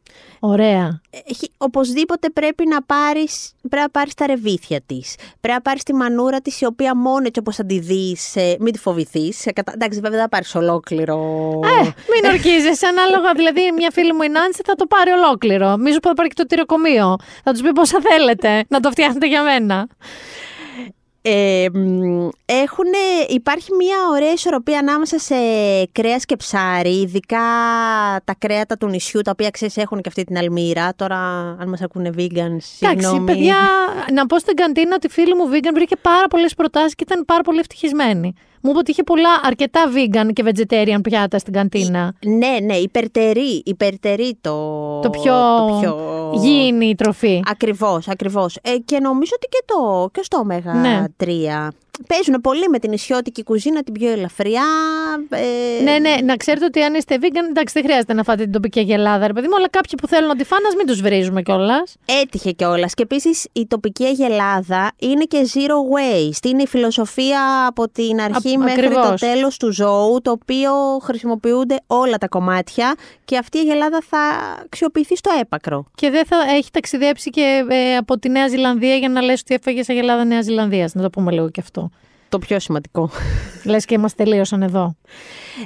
Ωραία. 0.46 1.02
Έχει, 1.26 1.50
οπωσδήποτε 1.58 2.30
πρέπει 2.30 2.68
να 2.68 2.82
πάρεις, 2.84 3.52
πρέπει 3.70 3.82
να 3.84 3.90
πάρεις 3.90 4.14
τα 4.14 4.26
ρεβίθια 4.28 4.82
της. 4.86 5.16
Πρέπει 5.40 5.54
να 5.58 5.62
πάρεις 5.62 5.84
τη 5.84 5.94
μανούρα 5.94 6.42
της 6.42 6.62
η 6.62 6.66
οποία 6.66 6.96
μόνο 6.96 7.24
έτσι 7.26 7.40
όπως 7.40 7.56
θα 7.56 7.66
τη 7.66 7.80
δεις, 7.80 8.36
ε, 8.36 8.56
μην 8.60 8.74
τη 8.74 8.80
φοβηθείς. 8.80 9.46
Ε, 9.46 9.52
κατα- 9.52 9.72
Εντάξει 9.76 10.00
βέβαια 10.00 10.12
δεν 10.18 10.22
θα 10.22 10.30
πάρεις 10.30 10.56
ολόκληρο. 10.56 11.16
Ε, 11.64 11.82
μην 11.84 12.32
ορκίζεσαι. 12.32 12.86
Ανάλογα, 12.88 13.34
δηλαδή, 13.36 13.62
μια 13.78 13.92
φίλη 13.92 14.14
μου 14.14 14.22
η 14.22 14.30
Νάνση 14.30 14.62
θα 14.66 14.76
το 14.76 14.86
πάρει 14.86 15.12
ολόκληρο. 15.12 15.78
Μη 15.78 15.92
σου 15.94 16.00
πω 16.00 16.08
θα 16.10 16.14
πάρει 16.16 16.30
και 16.30 16.36
το 16.42 16.46
τυροκομείο. 16.46 17.16
Θα 17.44 17.52
τους 17.52 17.62
πει 17.62 17.72
πόσα 17.74 18.00
θέλετε 18.10 18.66
να 18.68 18.80
το 18.80 18.92
φτιάχνετε 18.92 19.28
για 19.28 19.44
μένα. 19.44 19.88
Ε, 21.26 21.66
μ, 21.74 22.28
έχουνε, 22.46 22.98
υπάρχει 23.28 23.76
μια 23.76 23.96
ωραία 24.12 24.32
ισορροπία 24.32 24.80
ανάμεσα 24.80 25.20
σε 25.20 25.36
κρέας 25.92 26.26
και 26.26 26.36
ψάρι, 26.36 27.02
ειδικά 27.02 27.40
τα 28.24 28.36
κρέατα 28.38 28.78
του 28.78 28.88
νησιού, 28.88 29.22
τα 29.22 29.32
οποία 29.32 29.50
ξέρεις 29.50 29.78
έχουν 29.78 30.02
και 30.02 30.08
αυτή 30.10 30.24
την 30.24 30.38
αλμύρα. 30.38 30.94
Τώρα, 30.96 31.18
αν 31.60 31.70
μας 31.70 31.82
ακούνε 31.82 32.10
vegans, 32.18 32.36
Εντάξει, 32.36 32.68
συγγνώμη. 32.78 33.26
παιδιά, 33.26 33.58
να 34.14 34.26
πω 34.26 34.40
στην 34.40 34.56
καντίνα 34.56 34.96
ότι 34.96 35.08
η 35.08 35.10
φίλη 35.10 35.36
μου 35.36 35.50
vegan 35.54 35.72
βρήκε 35.74 35.96
πάρα 35.96 36.28
πολλές 36.28 36.54
προτάσεις 36.54 36.96
και 36.96 37.04
ήταν 37.08 37.26
πάρα 37.26 37.42
πολύ 37.42 37.60
ευτυχισμένη. 37.60 38.34
Μου 38.66 38.70
είπε 38.70 38.80
ότι 38.80 38.92
είχε 38.92 39.04
πολλά 39.04 39.30
αρκετά 39.44 39.82
vegan 39.96 40.34
και 40.34 40.44
vegetarian 40.46 41.00
πιάτα 41.02 41.40
στην 41.40 41.54
καντίνα. 41.54 42.14
Ναι, 42.26 42.58
ναι, 42.64 42.76
υπερτερεί, 42.76 43.62
υπερτερεί 43.66 44.38
το, 44.42 44.52
Το 45.00 45.10
πιο, 45.10 45.34
το 45.58 45.78
πιο... 45.82 45.98
γήινη 46.34 46.86
η 46.86 46.96
τροφή. 46.96 47.42
Ακριβώς, 47.46 48.08
ακριβώς. 48.08 48.58
Ε, 48.62 48.78
και 48.86 49.00
νομίζω 49.00 49.32
ότι 49.36 49.48
και, 49.48 49.64
το, 49.66 50.10
και 50.12 50.22
στο 50.24 50.38
Ωμέγα 50.38 50.74
Ναι. 50.74 51.04
3 51.24 51.68
παίζουν 52.08 52.42
πολύ 52.42 52.68
με 52.70 52.80
την 52.80 52.90
νησιώτικη 52.90 53.44
κουζίνα, 53.44 53.84
την 53.84 53.94
πιο 53.94 54.12
ελαφριά. 54.12 54.64
ε, 55.30 55.84
Ναι, 55.84 55.98
ναι, 56.00 56.16
να 56.24 56.36
ξέρετε 56.36 56.66
ότι 56.66 56.82
αν 56.82 56.94
είστε 56.94 57.18
vegan, 57.22 57.48
εντάξει, 57.50 57.74
δεν 57.74 57.84
χρειάζεται 57.84 58.14
να 58.14 58.24
φάτε 58.24 58.44
την 58.44 58.52
τοπική 58.52 58.80
αγελάδα, 58.80 59.28
ρε 59.28 59.34
παιδί 59.34 59.48
μου, 59.48 59.56
αλλά 59.56 59.70
κάποιοι 59.70 59.94
που 60.02 60.08
θέλουν 60.08 60.28
να 60.28 60.36
τη 60.36 60.44
φάνε, 60.44 60.68
ας 60.68 60.76
μην 60.76 60.86
τους 60.86 61.02
βρίζουμε 61.02 61.42
κιόλας. 61.42 61.96
Έτυχε 62.22 62.52
κιόλας. 62.52 62.94
Και 62.94 63.04
επίσης 63.04 63.48
η 63.54 63.68
τοπική 63.68 64.04
αγελάδα 64.06 64.92
είναι 65.00 65.24
και 65.24 65.38
zero 65.54 65.76
waste. 65.96 66.46
Είναι 66.46 66.62
η 66.62 66.68
φιλοσοφία 66.68 67.66
από 67.68 67.90
την 67.90 68.22
αρχή 68.22 68.56
Α- 68.56 68.60
μέχρι 68.60 68.86
ακριβώς. 68.86 69.08
το 69.22 69.28
τέλος 69.28 69.58
του 69.58 69.72
ζώου, 69.74 70.22
το 70.22 70.32
οποίο 70.32 70.72
χρησιμοποιούνται 71.02 71.76
όλα 71.88 72.18
τα 72.18 72.28
κομμάτια 72.28 72.96
και 73.26 73.38
αυτή 73.38 73.58
η 73.58 73.60
αγελάδα 73.60 74.02
θα 74.10 74.20
αξιοποιηθεί 74.64 75.16
στο 75.16 75.32
έπακρο. 75.42 75.86
Και 75.96 76.10
δεν 76.10 76.26
θα 76.26 76.36
έχει 76.56 76.70
ταξιδέψει 76.72 77.30
και 77.30 77.66
ε, 77.70 77.96
από 77.96 78.20
τη 78.20 78.30
Νέα 78.30 78.48
Ζηλανδία 78.48 78.96
για 78.96 79.10
να 79.10 79.22
λες 79.22 79.40
ότι 79.42 79.54
έφαγες 79.54 79.90
αγελάδα 79.90 80.24
Νέα 80.24 80.42
Ζηλανδίας. 80.42 80.94
Να 80.94 81.02
το 81.02 81.10
πούμε 81.10 81.32
λίγο 81.32 81.50
και 81.50 81.60
αυτό. 81.62 81.90
Το 82.34 82.40
πιο 82.40 82.60
σημαντικό. 82.60 83.10
Λες 83.64 83.86
και 83.86 83.98
μα 83.98 84.08
τελείωσαν 84.08 84.62
εδώ. 84.62 84.96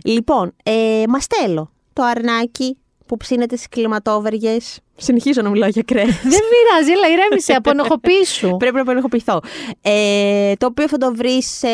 Λοιπόν, 0.03 0.53
ε, 0.63 1.03
μαστέλο. 1.07 1.71
Το 1.93 2.03
αρνάκι 2.03 2.77
που 3.05 3.17
ψήνεται 3.17 3.55
στις 3.55 3.69
κλιματόβεργες. 3.69 4.79
Συνεχίζω 4.95 5.41
να 5.41 5.49
μιλάω 5.49 5.69
για 5.69 5.83
κρέας. 5.85 6.07
δεν 6.07 6.39
πειράζει, 6.49 6.91
έλα 6.91 7.07
ηρέμησε, 7.13 7.53
απονοχοποίησου. 7.53 8.55
Πρέπει 8.61 8.75
να 8.75 8.81
απενεχοποιηθώ. 8.81 9.39
Ε, 9.81 10.53
το 10.57 10.65
οποίο 10.65 10.87
θα 10.87 10.97
το 10.97 11.13
βρεις 11.15 11.57
σε 11.57 11.67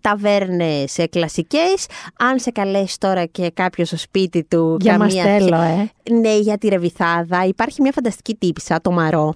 ταβέρνες 0.00 0.98
κλασικές. 1.10 1.86
Αν 2.18 2.38
σε 2.38 2.50
καλέσει 2.50 2.98
τώρα 2.98 3.24
και 3.24 3.50
κάποιος 3.54 3.88
στο 3.88 3.96
σπίτι 3.96 4.44
του. 4.44 4.76
Για 4.80 4.96
καμία 4.96 5.24
μαστέλο, 5.24 5.56
ε. 5.56 5.90
Ναι, 6.10 6.36
για 6.36 6.58
τη 6.58 6.68
ρεβιθάδα. 6.68 7.44
Υπάρχει 7.44 7.82
μια 7.82 7.92
φανταστική 7.92 8.34
τύπησα, 8.34 8.80
το 8.80 8.90
μαρό. 8.90 9.34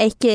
Έχει 0.00 0.14
και, 0.18 0.28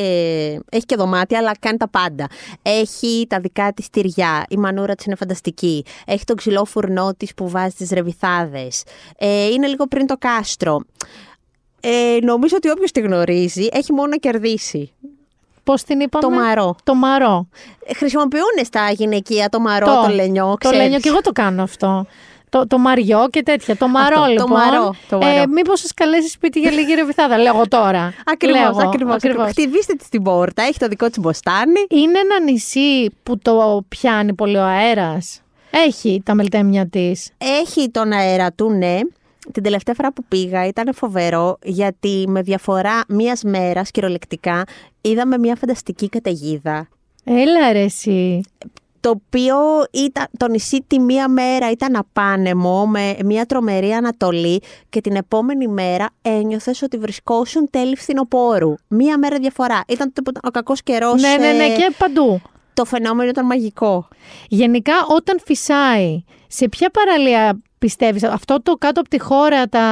έχει 0.69 0.85
και 0.85 0.95
δωμάτια, 0.95 1.37
αλλά 1.37 1.51
κάνει 1.59 1.77
τα 1.77 1.87
πάντα. 1.89 2.27
Έχει 2.61 3.25
τα 3.29 3.39
δικά 3.39 3.73
της 3.73 3.89
τυριά. 3.89 4.45
Η 4.49 4.57
μανούρα 4.57 4.95
της 4.95 5.05
είναι 5.05 5.15
φανταστική. 5.15 5.85
Έχει 6.05 6.23
τον 6.23 6.35
ξυλό 6.35 6.65
φουρνό 6.65 7.13
της 7.17 7.33
που 7.33 7.49
βάζει 7.49 7.75
τις 7.75 7.89
ρεβιθάδες. 7.89 8.83
Ε, 9.17 9.45
είναι 9.45 9.67
λίγο 9.67 9.87
πριν 9.87 10.07
το 10.07 10.15
κάστρο. 10.19 10.79
Ε, 11.79 12.17
νομίζω 12.21 12.55
ότι 12.55 12.69
όποιος 12.69 12.91
τη 12.91 12.99
γνωρίζει 12.99 13.67
έχει 13.71 13.93
μόνο 13.93 14.07
να 14.07 14.17
κερδίσει. 14.17 14.91
Πώς 15.63 15.83
την 15.83 15.99
είπαμε; 15.99 16.23
Το 16.23 16.29
μαρό. 16.29 16.75
Το 16.83 16.95
μαρό. 16.95 17.47
Ε, 17.85 17.93
Χρησιμοποιούν 17.93 18.65
στα 18.65 18.91
γυναικεία 18.91 19.49
το 19.49 19.59
μαρό, 19.59 19.85
το, 19.85 20.13
λενιό, 20.13 20.49
Το 20.49 20.55
ξέρεις. 20.57 20.77
λένιο 20.79 20.99
και 20.99 21.09
εγώ 21.09 21.21
το 21.21 21.31
κάνω 21.31 21.63
αυτό. 21.63 22.05
Το, 22.53 22.67
το 22.67 22.77
μαριό 22.77 23.27
και 23.29 23.43
τέτοια. 23.43 23.75
Το 23.75 23.87
μαρό, 23.87 24.21
Αυτό, 24.21 24.21
το 24.25 24.31
λοιπόν. 24.31 24.51
μαρό, 24.51 24.95
το 25.09 25.17
μαρό. 25.17 25.41
Ε, 25.41 25.47
Μήπως 25.47 25.79
σας 25.79 25.93
καλέσει 25.93 26.29
σπίτι 26.29 26.59
για 26.59 26.71
λίγη 26.71 26.93
ρεβιθάδα, 26.93 27.37
λέγω 27.37 27.67
τώρα. 27.67 28.13
Ακριβώς, 28.25 28.59
Λέγω, 28.59 28.87
ακριβώς, 28.87 29.15
ακριβώς. 29.15 29.49
Χτυπήστε 29.49 29.93
τη 29.93 30.03
στην 30.03 30.23
πόρτα, 30.23 30.63
έχει 30.63 30.79
το 30.79 30.87
δικό 30.87 31.07
της 31.07 31.19
μποστάνι. 31.19 31.85
Είναι 31.89 32.19
ένα 32.19 32.39
νησί 32.51 33.09
που 33.23 33.37
το 33.37 33.83
πιάνει 33.87 34.33
πολύ 34.33 34.57
ο 34.57 34.63
αέρας. 34.63 35.41
Έχει 35.69 36.21
τα 36.25 36.33
μελτέμια 36.33 36.87
της. 36.87 37.29
Έχει 37.37 37.89
τον 37.89 38.11
αέρα 38.11 38.51
του, 38.51 38.69
ναι. 38.69 38.99
Την 39.51 39.63
τελευταία 39.63 39.95
φορά 39.95 40.13
που 40.13 40.23
πήγα 40.27 40.67
ήταν 40.67 40.93
φοβερό 40.93 41.57
γιατί 41.63 42.25
με 42.27 42.41
διαφορά 42.41 43.01
μίας 43.07 43.43
μέρας 43.43 43.91
κυριολεκτικά 43.91 44.63
είδαμε 45.01 45.37
μια 45.37 45.55
φανταστική 45.55 46.09
καταιγίδα 46.09 46.87
Έλα 47.23 47.71
ρε 47.73 47.83
εσύ. 47.83 48.41
Το 49.03 49.09
οποίο 49.09 49.55
ήταν, 49.91 50.25
το 50.37 50.47
νησί 50.47 50.83
τη 50.87 50.99
μία 50.99 51.27
μέρα 51.27 51.71
ήταν 51.71 51.95
απάνεμο 51.95 52.87
με 52.87 53.17
μια 53.25 53.45
τρομερή 53.45 53.91
ανατολή 53.91 54.61
και 54.89 55.01
την 55.01 55.15
επόμενη 55.15 55.67
μέρα 55.67 56.09
ένιωθες 56.21 56.81
ότι 56.81 56.97
βρισκόσουν 56.97 57.69
τέλη 57.69 57.95
φθινοπόρου. 57.95 58.73
Μία 58.87 59.17
μέρα 59.17 59.37
διαφορά. 59.37 59.83
Ήταν 59.87 60.07
τότε 60.07 60.21
που 60.21 60.29
ήταν 60.29 60.41
ο 60.45 60.51
κακός 60.51 60.83
καιρός. 60.83 61.21
Ναι, 61.21 61.35
ναι, 61.39 61.51
ναι, 61.51 61.63
ε, 61.63 61.75
και 61.75 61.93
παντού. 61.97 62.41
Το 62.73 62.85
φαινόμενο 62.85 63.29
ήταν 63.29 63.45
μαγικό. 63.45 64.07
Γενικά 64.47 64.93
όταν 65.07 65.39
φυσάει, 65.45 66.23
σε 66.47 66.69
ποια 66.69 66.89
παραλία 66.89 67.61
πιστεύεις, 67.79 68.23
αυτό 68.23 68.61
το 68.61 68.75
κάτω 68.75 68.99
από 68.99 69.09
τη 69.09 69.19
χώρα 69.19 69.67
τα... 69.67 69.85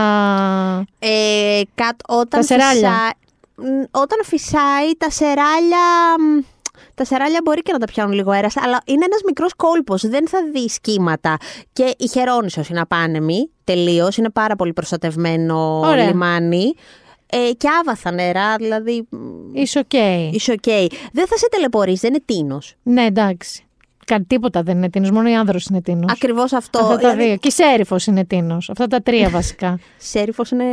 Ε, 1.00 1.62
κάτ, 1.76 2.00
όταν 2.08 2.28
Τα 2.30 2.44
Σεράλια. 2.44 2.90
Φυσάει, 2.90 3.10
μ, 3.56 3.84
όταν 3.92 4.20
φυσάει 4.24 4.96
τα 4.98 5.10
Σεράλια... 5.10 5.80
μ, 6.92 6.96
Τα 6.96 7.06
Σεράλια 7.06 7.40
μπορεί 7.44 7.62
και 7.62 7.72
να 7.72 7.78
τα 7.80 7.86
πιάνουν 7.86 8.14
λίγο 8.14 8.32
αέρας, 8.32 8.58
αλλά 8.58 8.82
είναι 8.86 9.06
ένας 9.06 9.20
μικρός 9.26 9.54
κόλπος. 9.56 10.08
Δεν 10.08 10.28
θα 10.28 10.40
δεις 10.54 10.70
κύματα. 10.82 11.38
Και 11.74 11.96
η 11.98 12.08
Χερόνησο 12.08 12.62
είναι 12.70 12.80
απάνεμη 12.80 13.50
τελείως. 13.64 14.18
Είναι 14.18 14.30
πάρα 14.30 14.56
πολύ 14.56 14.74
προστατευμένο 14.74 15.80
Ωραία. 15.80 16.06
λιμάνι. 16.06 16.74
Ε, 17.34 17.52
και 17.58 17.68
άβαθα 17.80 18.12
νερά, 18.12 18.56
δηλαδή. 18.56 19.08
Είσαι 19.54 19.80
οκ. 19.80 19.94
Είσαι 20.32 20.52
οκ. 20.52 20.90
Δεν 21.12 21.28
θα 21.28 21.38
σε 21.38 21.48
ταλαιπωρεί, 21.52 21.94
δεν 21.94 22.14
είναι 22.14 22.24
Τήνος. 22.26 22.76
Ναι, 22.84 23.06
εντάξει. 23.06 23.66
Κάτι 24.06 24.24
τίποτα 24.28 24.64
δεν 24.64 24.78
είναι 24.78 24.90
Τήνος. 24.90 25.12
Μόνο 25.12 25.30
η 25.30 25.36
Άνδρος 25.36 25.66
είναι 25.66 25.82
Τήνος. 25.82 26.12
Ακριβώς 26.12 26.54
αυτό. 26.54 26.80
Αυτά 26.80 26.92
τα 26.92 26.98
δηλαδή, 26.98 27.24
δύο. 27.24 27.36
Και 27.36 27.48
η 27.48 27.52
Σέριφος 27.52 28.06
είναι 28.06 28.26
Τήνος. 28.26 28.70
Αυτά 28.70 28.88
τα 28.88 29.02
τρία 29.02 29.30
βασικά. 29.30 29.80
Σέριφος 29.98 30.52
είναι. 30.52 30.64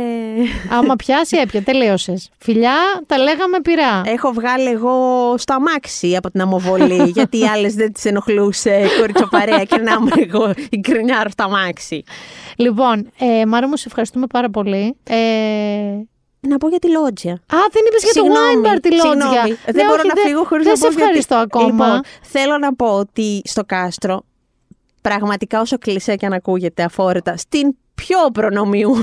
Άμα 0.77 0.95
πιάσει, 0.95 1.37
έπια. 1.37 1.61
Τελείωσες. 1.61 2.29
Φιλιά, 2.37 2.75
τα 3.07 3.17
λέγαμε 3.17 3.59
πειρά. 3.61 4.01
Έχω 4.05 4.31
βγάλει 4.31 4.69
εγώ 4.69 4.93
στο 5.37 5.53
αμάξι 5.53 6.15
από 6.15 6.31
την 6.31 6.41
αμοβολή, 6.41 7.03
γιατί 7.15 7.39
οι 7.39 7.45
άλλες 7.45 7.73
δεν 7.73 7.93
τις 7.93 8.05
ενοχλούσε 8.05 8.85
κοριτσοπαρέα 8.99 9.63
και 9.63 9.77
να 9.77 9.91
είμαι 9.91 10.27
εγώ 10.27 10.53
η 10.69 10.77
γκρινιάρα 10.77 11.29
στο 11.29 11.43
αμάξι. 11.43 12.03
Λοιπόν, 12.55 13.09
ε, 13.19 13.45
Μάρο 13.45 13.67
μου, 13.67 13.77
σε 13.77 13.83
ευχαριστούμε 13.87 14.27
πάρα 14.27 14.49
πολύ. 14.49 14.95
Ε, 15.03 15.15
Να 16.47 16.57
πω 16.57 16.67
για 16.69 16.79
τη 16.79 16.91
λότζια. 16.91 17.33
Α, 17.33 17.57
δεν 17.71 17.83
είπες 17.87 18.03
για 18.03 18.13
το 18.13 18.19
Συγγνώμη, 18.19 18.61
wine 18.63 18.75
bar 18.75 18.79
τη 18.81 18.89
λότζια. 18.91 19.11
συγγνώμη. 19.11 19.49
Ναι, 19.49 19.71
δεν 19.71 19.85
μπορώ 19.85 20.01
όχι, 20.05 20.07
να 20.15 20.21
φύγω 20.21 20.43
χωρίς 20.43 20.65
να 20.65 20.71
Δεν 20.73 20.81
πω 20.81 20.91
σε 20.91 20.99
ευχαριστώ 20.99 21.35
γιατί... 21.35 21.49
ακόμα. 21.57 21.85
Λοιπόν, 21.85 22.01
θέλω 22.21 22.57
να 22.57 22.75
πω 22.75 22.85
ότι 22.97 23.41
στο 23.43 23.63
κάστρο, 23.65 24.23
πραγματικά 25.01 25.61
όσο 25.61 25.77
κλεισέ 25.77 26.15
και 26.15 26.25
αν 26.25 26.33
ακούγεται 26.33 26.83
αφόρετα, 26.83 27.37
στην 27.37 27.75
πιο 27.95 28.17
προνομιού 28.33 28.95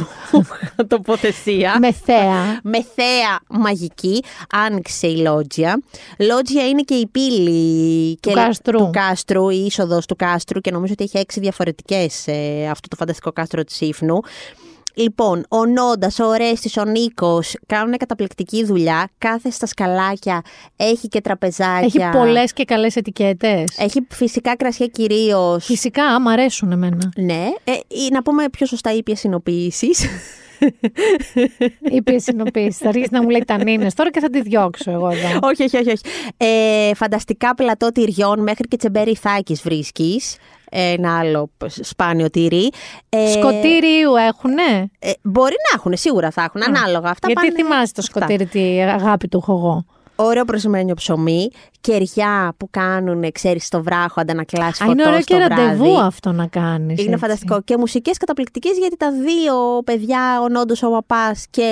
τοποθεσία. 0.88 1.76
Με 1.80 1.92
θέα. 1.92 2.60
με 2.62 2.82
θέα 2.94 3.38
μαγική 3.48 4.22
άνοιξε 4.52 5.06
η 5.06 5.16
Λότζια. 5.16 5.82
Λότζια 6.18 6.68
είναι 6.68 6.82
και 6.82 6.94
η 6.94 7.06
πύλη 7.06 8.14
Του 8.20 8.28
και- 8.28 8.34
κάστρου. 8.34 8.78
του 8.78 8.90
κάστρου, 8.92 9.48
η 9.48 9.64
είσοδος 9.64 10.06
του 10.06 10.16
κάστρου 10.16 10.60
και 10.60 10.70
νομίζω 10.70 10.92
ότι 10.92 11.04
έχει 11.04 11.18
έξι 11.18 11.40
διαφορετικές 11.40 12.26
ε, 12.26 12.68
αυτό 12.70 12.88
το 12.88 12.96
φανταστικό 12.96 13.32
κάστρο 13.32 13.64
της 13.64 13.80
Ήφνου. 13.80 14.18
Λοιπόν, 14.98 15.44
ο 15.48 15.66
Νόντας, 15.66 16.18
ο 16.18 16.24
Ορέστη, 16.26 16.80
ο 16.80 16.84
Νίκος 16.84 17.56
κάνουν 17.66 17.96
καταπληκτική 17.96 18.64
δουλειά. 18.64 19.08
Κάθε 19.18 19.50
στα 19.50 19.66
σκαλάκια 19.66 20.42
έχει 20.76 21.08
και 21.08 21.20
τραπεζάκια. 21.20 22.08
Έχει 22.08 22.18
πολλές 22.18 22.52
και 22.52 22.64
καλές 22.64 22.96
ετικέτες. 22.96 23.64
Έχει 23.78 24.06
φυσικά 24.10 24.56
κρασιά 24.56 24.86
κυρίως. 24.86 25.64
Φυσικά, 25.64 26.20
μ' 26.20 26.28
αρέσουν 26.28 26.72
εμένα. 26.72 27.12
Ναι. 27.16 27.44
Ε, 27.64 27.72
ή 27.72 28.08
να 28.12 28.22
πούμε 28.22 28.44
πιο 28.48 28.66
σωστά 28.66 28.92
ήπια 28.92 29.16
συνοποίηση. 29.16 29.88
Είπε 31.96 32.18
συνοποίηση. 32.18 32.82
Θα 32.82 32.88
αρχίσει 32.88 33.08
να 33.10 33.22
μου 33.22 33.28
λέει 33.28 33.44
τα 33.46 33.64
νίνες 33.64 33.94
τώρα 33.94 34.10
και 34.10 34.20
θα 34.20 34.30
τη 34.30 34.42
διώξω 34.42 34.90
εγώ 34.90 35.08
εδώ. 35.08 35.38
όχι, 35.42 35.62
όχι, 35.62 35.76
όχι. 35.76 35.90
όχι. 35.90 36.02
Ε, 36.36 36.94
φανταστικά 36.94 37.54
πλατό 37.54 37.92
τυριών 37.92 38.42
μέχρι 38.42 38.68
και 38.68 38.76
τσεμπέρι 38.76 39.14
θάκης 39.14 39.62
βρίσκεις. 39.62 40.36
Ένα 40.78 41.18
άλλο 41.18 41.50
σπάνιο 41.82 42.30
τυρί. 42.30 42.70
Ε, 43.08 43.30
Σκοτήριου 43.30 44.14
έχουνε; 44.28 44.90
ε, 44.98 45.10
μπορεί 45.22 45.54
να 45.70 45.76
έχουν, 45.78 45.96
σίγουρα 45.96 46.30
θα 46.30 46.42
έχουν, 46.42 46.62
ανάλογα. 46.62 47.10
Αυτά 47.10 47.26
Γιατί 47.26 47.46
πάνε- 47.46 47.62
θυμάσαι 47.62 47.92
το 47.92 48.00
αυτά. 48.04 48.20
σκοτήρι 48.20 48.46
τι 48.46 48.82
αγάπη 48.82 49.28
του 49.28 49.38
έχω 49.42 49.52
εγώ; 49.52 49.84
Ωραίο 50.16 50.44
προσημένιο 50.44 50.94
ψωμί, 50.94 51.48
κεριά 51.80 52.54
που 52.56 52.68
κάνουν, 52.70 53.32
ξέρεις, 53.32 53.64
στο 53.66 53.82
βράχο, 53.82 54.20
αντανακλάσεις 54.20 54.80
Α, 54.80 54.84
φωτός 54.84 54.92
είναι 55.00 55.08
ωραίο 55.08 55.20
στο 55.22 55.36
και 55.36 55.42
βράδυ. 55.44 55.62
ραντεβού 55.62 55.98
αυτό 55.98 56.32
να 56.32 56.46
κάνεις. 56.46 57.04
Είναι 57.04 57.16
φανταστικό. 57.16 57.60
Και 57.62 57.76
μουσικές 57.76 58.16
καταπληκτικές 58.16 58.78
γιατί 58.78 58.96
τα 58.96 59.12
δύο 59.12 59.82
παιδιά, 59.84 60.40
ο 60.42 60.48
Νόντος, 60.48 60.82
ο 60.82 60.90
παπάς 60.90 61.46
και 61.50 61.70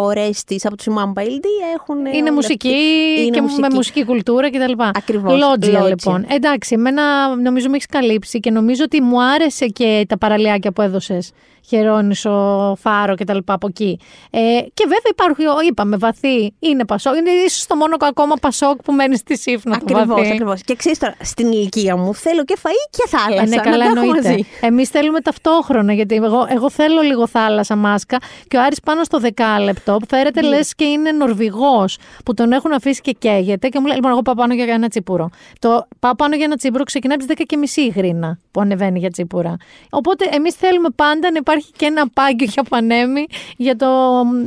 ο 0.00 0.10
Ρέστης 0.10 0.66
από 0.66 0.76
του 0.76 0.84
Ιμάμ 0.90 1.12
Μπαίλντι 1.12 1.48
έχουν. 1.74 2.06
Είναι 2.06 2.16
όλα- 2.22 2.32
μουσική 2.32 2.74
Είναι 3.18 3.30
και 3.30 3.40
μουσική. 3.40 3.60
με 3.60 3.68
μουσική 3.74 4.04
κουλτούρα 4.04 4.50
κτλ. 4.50 4.72
Ακριβώς, 4.94 5.32
Λότζια 5.38 5.48
λότζια. 5.80 5.88
λοιπόν. 5.88 6.26
Εντάξει, 6.28 6.74
εμένα 6.74 7.36
νομίζω 7.36 7.68
με 7.68 7.74
έχεις 7.74 7.86
καλύψει 7.86 8.40
και 8.40 8.50
νομίζω 8.50 8.82
ότι 8.84 9.00
μου 9.02 9.22
άρεσε 9.22 9.66
και 9.66 10.04
τα 10.08 10.18
παραλιάκια 10.18 10.72
που 10.72 10.82
έδωσες. 10.82 11.32
Χερόνισο, 11.68 12.76
Φάρο 12.80 13.14
κτλ. 13.14 13.38
από 13.44 13.66
εκεί. 13.66 13.98
Ε, 14.30 14.38
και 14.74 14.84
βέβαια 14.84 15.10
υπάρχει, 15.10 15.66
είπαμε, 15.68 15.96
βαθύ. 15.96 16.54
Είναι 16.58 16.84
Πασόκ. 16.84 17.16
Είναι 17.16 17.30
ίσως 17.30 17.66
το 17.66 17.75
μόνο 17.76 17.96
ακόμα 18.00 18.34
Πασόκ 18.40 18.82
που 18.82 18.92
μένει 18.92 19.16
στη 19.16 19.38
Σύφνα. 19.38 19.72
το 19.72 19.78
Ακριβώς, 19.82 20.06
βαθύ. 20.06 20.30
ακριβώς. 20.32 20.62
Και 20.62 20.74
ξέρεις 20.74 20.98
τώρα, 20.98 21.14
στην 21.20 21.52
ηλικία 21.52 21.96
μου 21.96 22.14
θέλω 22.14 22.44
και 22.44 22.56
φαΐ 22.62 22.88
και 22.90 23.02
θάλασσα. 23.08 23.42
Ε, 23.42 23.46
ναι, 23.46 23.56
να 23.56 23.62
καλά 23.62 23.76
τα 23.78 23.84
έχω 23.84 24.00
εννοείται. 24.00 24.28
μαζί. 24.30 24.46
Εμείς 24.60 24.88
θέλουμε 24.88 25.20
ταυτόχρονα, 25.20 25.92
γιατί 25.92 26.14
εγώ, 26.14 26.46
εγώ 26.50 26.70
θέλω 26.70 27.00
λίγο 27.00 27.26
θάλασσα 27.26 27.76
μάσκα 27.76 28.18
και 28.48 28.56
ο 28.56 28.62
Άρης 28.62 28.80
πάνω 28.80 29.04
στο 29.04 29.18
δεκάλεπτο 29.18 29.98
φέρεται 30.08 30.40
Ναι. 30.40 30.48
λες 30.48 30.74
και 30.74 30.84
είναι 30.84 31.12
Νορβηγός 31.12 31.98
που 32.24 32.34
τον 32.34 32.52
έχουν 32.52 32.72
αφήσει 32.72 33.00
και 33.00 33.12
καίγεται 33.12 33.68
και 33.68 33.78
μου 33.80 33.86
λέει: 33.86 33.94
Λοιπόν, 33.96 34.10
εγώ 34.10 34.22
πάω 34.22 34.34
πάνω 34.34 34.54
για 34.54 34.64
ένα 34.64 34.88
τσίπουρο. 34.88 35.30
Το 35.58 35.86
πάω 36.00 36.14
πάνω 36.14 36.34
για 36.36 36.44
ένα 36.44 36.56
τσίπουρο 36.56 36.84
ξεκινάει 36.84 37.16
από 37.16 37.26
τις 37.26 37.46
10.30 37.76 37.80
η 37.86 37.88
γρήνα 37.96 38.38
που 38.50 38.60
ανεβαίνει 38.60 38.98
για 38.98 39.10
τσίπουρα. 39.10 39.56
Οπότε 39.90 40.28
εμείς 40.30 40.54
θέλουμε 40.54 40.88
πάντα 40.96 41.30
να 41.30 41.36
υπάρχει 41.38 41.70
και 41.76 41.86
ένα 41.86 42.08
πάγκιο 42.08 42.46
για 42.50 42.62
πανέμι 42.68 43.26
για 43.56 43.76
το 43.76 43.86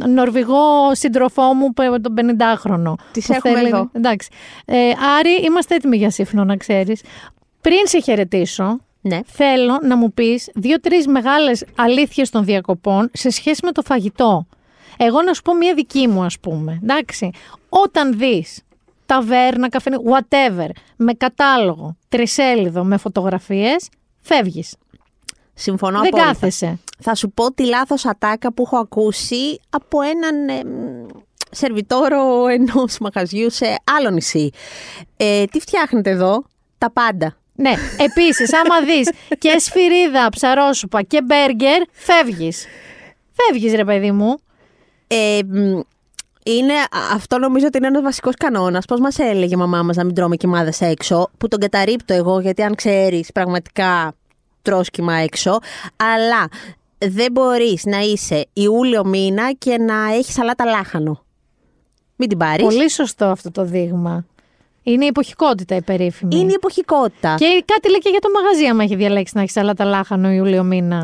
Νορβηγό 0.08 0.62
σύντροφό 0.92 1.54
μου, 1.54 1.74
που- 1.74 2.02
τον 2.02 2.14
50χρονο. 2.14 2.94
Τις 3.20 3.28
που 3.28 3.34
έχουμε 3.34 3.54
θέλει- 3.60 3.74
εδώ. 3.74 3.90
Εντάξει. 3.92 4.30
Ε, 4.66 4.90
Άρη, 5.20 5.32
είμαστε 5.46 5.76
έτοιμοι 5.76 5.98
για 5.98 6.10
σύφνο, 6.10 6.44
να 6.44 6.58
ξέρεις. 6.58 7.02
Πριν 7.62 7.80
σε 7.88 8.00
χαιρετήσω, 8.02 8.80
Ναι. 9.02 9.20
θέλω 9.26 9.80
να 9.84 9.98
μου 9.98 10.14
πεις 10.14 10.50
δύο-τρεις 10.56 11.08
μεγάλες 11.08 11.66
αλήθειες 11.76 12.30
των 12.30 12.44
διακοπών 12.46 13.10
σε 13.14 13.30
σχέση 13.30 13.62
με 13.66 13.72
το 13.72 13.82
φαγητό. 13.82 14.48
Εγώ 14.98 15.22
να 15.22 15.34
σου 15.34 15.42
πω 15.42 15.56
μία 15.56 15.74
δική 15.74 16.08
μου, 16.08 16.24
ας 16.24 16.40
πούμε. 16.40 16.80
Εντάξει. 16.84 17.30
Όταν 17.70 18.18
δεις 18.18 18.62
ταβέρνα, 19.06 19.70
καφέ, 19.70 19.90
whatever, 20.12 20.70
με 20.96 21.14
κατάλογο, 21.14 21.96
τρισέλιδο, 22.10 22.84
με 22.84 22.98
φωτογραφίες, 22.98 23.90
φεύγεις. 24.22 24.76
Συμφωνώ 25.54 26.00
Δεν 26.00 26.08
απόλυτα. 26.08 26.28
κάθεσαι. 26.28 26.80
Θα 27.00 27.16
σου 27.16 27.32
πω 27.32 27.54
τη 27.54 27.66
λάθος 27.66 28.06
ατάκα 28.06 28.54
που 28.54 28.64
έχω 28.66 28.78
ακούσει 28.78 29.60
από 29.70 30.02
έναν 30.02 30.48
ε, 30.50 30.64
μ, 30.64 31.06
σερβιτόρο 31.50 32.48
ενός 32.48 32.98
μαγαζιού 33.00 33.50
σε 33.50 33.66
άλλο 33.98 34.10
νησί. 34.10 34.50
Ε, 35.18 35.46
τι 35.46 35.60
φτιάχνετε 35.60 36.10
εδώ, 36.10 36.44
τα 36.78 36.92
πάντα. 36.92 37.34
Ναι, 37.56 37.74
επίσης, 37.98 38.54
άμα 38.54 38.82
δεις 38.82 39.12
και 39.38 39.60
σφυρίδα, 39.60 40.30
ψαρόσουπα 40.30 41.02
και 41.02 41.22
μπέργκερ, 41.22 41.82
φεύγεις. 41.92 42.66
Φεύγεις 43.32 43.74
ρε 43.74 43.86
παιδί 43.86 44.12
μου. 44.12 44.36
Ε, 45.08 45.40
μ, 45.48 45.80
είναι, 46.44 46.74
α- 46.74 47.14
αυτό 47.14 47.38
νομίζω 47.38 47.66
ότι 47.68 47.78
είναι 47.78 47.88
ένας 47.88 48.02
βασικός 48.02 48.36
κανόνας. 48.36 48.86
Πώς 48.86 49.00
μας 49.00 49.18
έλεγε 49.20 49.54
η 49.54 49.58
μαμά 49.58 49.82
μας 49.84 49.96
να 49.96 50.04
μην 50.04 50.16
τρώμε 50.16 50.36
κοιμάδες 50.36 50.82
έξω, 50.82 51.30
που 51.38 51.48
τον 51.48 51.60
καταρρύπτω 51.60 52.14
εγώ, 52.14 52.40
γιατί 52.40 52.64
αν 52.64 52.76
ξέρεις, 52.76 53.32
πραγματικά 53.32 54.14
τρως 54.62 54.90
κοιμά 54.90 55.14
έξω. 55.14 55.60
Αλλά 55.96 56.48
δεν 56.98 57.32
μπορείς 57.32 57.86
να 57.86 58.00
είσαι 58.00 58.46
Ιούλιο 58.54 59.06
μήνα 59.06 59.52
και 59.52 59.78
να 59.78 60.14
έχεις 60.14 60.34
σαλάτα 60.34 60.66
λάχανο. 60.66 61.24
Μην 62.22 62.30
την 62.30 62.38
πάρεις. 62.38 62.66
Πολύ 62.66 62.90
σωστό 62.90 63.26
αυτό 63.26 63.52
το 63.52 63.64
δείγμα. 63.64 64.26
Είναι 64.84 65.04
η 65.04 65.08
εποχικότητα 65.08 65.76
η 65.76 65.82
περίφημη. 65.82 66.36
Είναι 66.36 66.52
η 66.52 66.54
εποχικότητα. 66.54 67.36
Και 67.38 67.64
κάτι 67.66 67.90
λέει 67.90 68.00
και 68.00 68.10
για 68.10 68.20
το 68.20 68.30
μαγαζί, 68.34 68.66
άμα 68.66 68.84
έχει 68.84 68.96
διαλέξει 68.96 69.34
να 69.36 69.42
έχεις 69.42 69.54
σαλάτα 69.54 69.86
λάχανο 69.86 70.32
Ιούλιο 70.32 70.64
μήνα. 70.64 71.02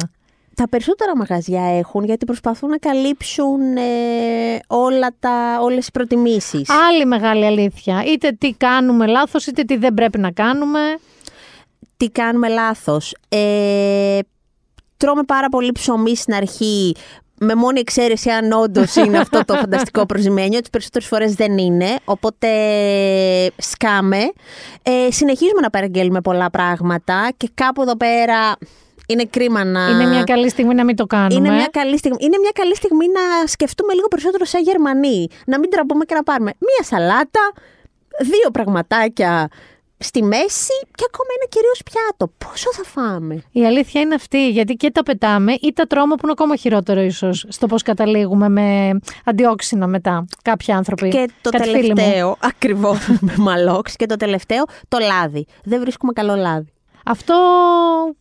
Τα 0.55 0.69
περισσότερα 0.69 1.17
μαγαζιά 1.17 1.77
έχουν 1.77 2.03
γιατί 2.03 2.25
προσπαθούν 2.25 2.69
να 2.69 2.77
καλύψουν 2.77 3.77
ε, 3.77 4.59
όλα 4.67 5.07
τα, 5.19 5.59
όλες 5.61 5.77
τις 5.77 5.91
προτιμήσεις. 5.91 6.69
Άλλη 6.89 7.05
μεγάλη 7.05 7.45
αλήθεια. 7.45 8.03
Είτε 8.05 8.31
τι 8.31 8.53
κάνουμε 8.53 9.05
λάθος, 9.05 9.47
είτε 9.47 9.63
τι 9.63 9.77
δεν 9.77 9.93
πρέπει 9.93 10.17
να 10.17 10.31
κάνουμε. 10.31 10.79
Τι 11.97 12.09
κάνουμε 12.09 12.47
λάθος. 12.47 13.15
Ε, 13.29 14.19
τρώμε 14.97 15.23
πάρα 15.23 15.49
πολύ 15.49 15.71
ψωμί 15.71 16.15
στην 16.15 16.33
αρχή 16.33 16.95
με 17.39 17.55
μόνη 17.55 17.79
εξαίρεση 17.79 18.29
αν 18.29 18.51
όντως 18.51 18.95
είναι 18.95 19.17
αυτό 19.17 19.45
το 19.45 19.53
φανταστικό 19.53 20.05
προζημένιο. 20.05 20.59
Τις 20.59 20.69
περισσότερες 20.69 21.07
φορές 21.07 21.33
δεν 21.33 21.57
είναι. 21.57 21.95
Οπότε 22.05 22.47
σκάμε. 23.57 24.17
Ε, 24.83 25.11
συνεχίζουμε 25.11 25.61
να 25.61 25.69
παραγγέλνουμε 25.69 26.21
πολλά 26.21 26.49
πράγματα 26.49 27.29
και 27.37 27.49
κάπου 27.53 27.81
εδώ 27.81 27.97
πέρα 27.97 28.55
είναι 29.07 29.25
κρίμα 29.25 29.63
να. 29.63 29.89
Είναι 29.89 30.05
μια 30.05 30.23
καλή 30.23 30.49
στιγμή 30.49 30.73
να 30.73 30.83
μην 30.83 30.95
το 30.95 31.05
κάνουμε. 31.05 31.33
Είναι 31.35 31.55
μια, 31.55 31.69
καλή 31.71 31.97
στιγμή, 31.97 32.17
είναι 32.21 32.37
μια 32.37 32.51
καλή 32.53 32.75
στιγμή 32.75 33.05
να 33.07 33.47
σκεφτούμε 33.47 33.93
λίγο 33.93 34.07
περισσότερο 34.07 34.45
σαν 34.45 34.61
Γερμανοί. 34.61 35.27
Να 35.45 35.59
μην 35.59 35.69
τραπούμε 35.69 36.05
και 36.05 36.13
να 36.13 36.23
πάρουμε 36.23 36.51
μία 36.59 36.83
σαλάτα, 36.83 37.53
δύο 38.19 38.51
πραγματάκια 38.51 39.49
στη 39.97 40.23
μέση 40.23 40.73
και 40.95 41.03
ακόμα 41.07 41.29
ένα 41.39 41.47
κυρίως 41.49 41.81
πιάτο. 41.85 42.33
Πόσο 42.37 42.73
θα 42.73 42.83
φάμε; 42.83 43.43
Η 43.51 43.65
αλήθεια 43.65 44.01
είναι 44.01 44.15
αυτή, 44.15 44.49
γιατί 44.49 44.73
και 44.73 44.91
τα 44.91 45.03
πετάμε 45.03 45.53
ή 45.61 45.73
τα 45.73 45.87
τρώμε 45.87 46.15
που 46.15 46.21
είναι 46.23 46.31
ακόμα 46.31 46.55
χειρότερο 46.55 47.01
ίσως 47.01 47.45
στο 47.47 47.67
πώς 47.67 47.81
καταλήγουμε 47.81 48.49
με 48.49 48.99
αντιόξυνα 49.25 49.87
μετά 49.87 50.25
κάποιοι 50.41 50.73
άνθρωποι. 50.73 51.09
Και 51.09 51.29
το 51.41 51.49
Κάτι 51.49 51.69
φίλοι 51.69 51.87
μου. 51.89 51.93
τελευταίο, 51.95 52.37
ακριβώς 52.51 53.07
με 53.19 53.33
μαλόξ, 53.37 53.95
και 53.95 54.05
το 54.05 54.15
τελευταίο, 54.15 54.63
το 54.87 54.97
λάδι. 54.99 55.45
Δεν 55.63 55.79
βρίσκουμε 55.79 56.11
καλό 56.13 56.35
λάδι. 56.35 56.69
Αυτό 57.07 57.35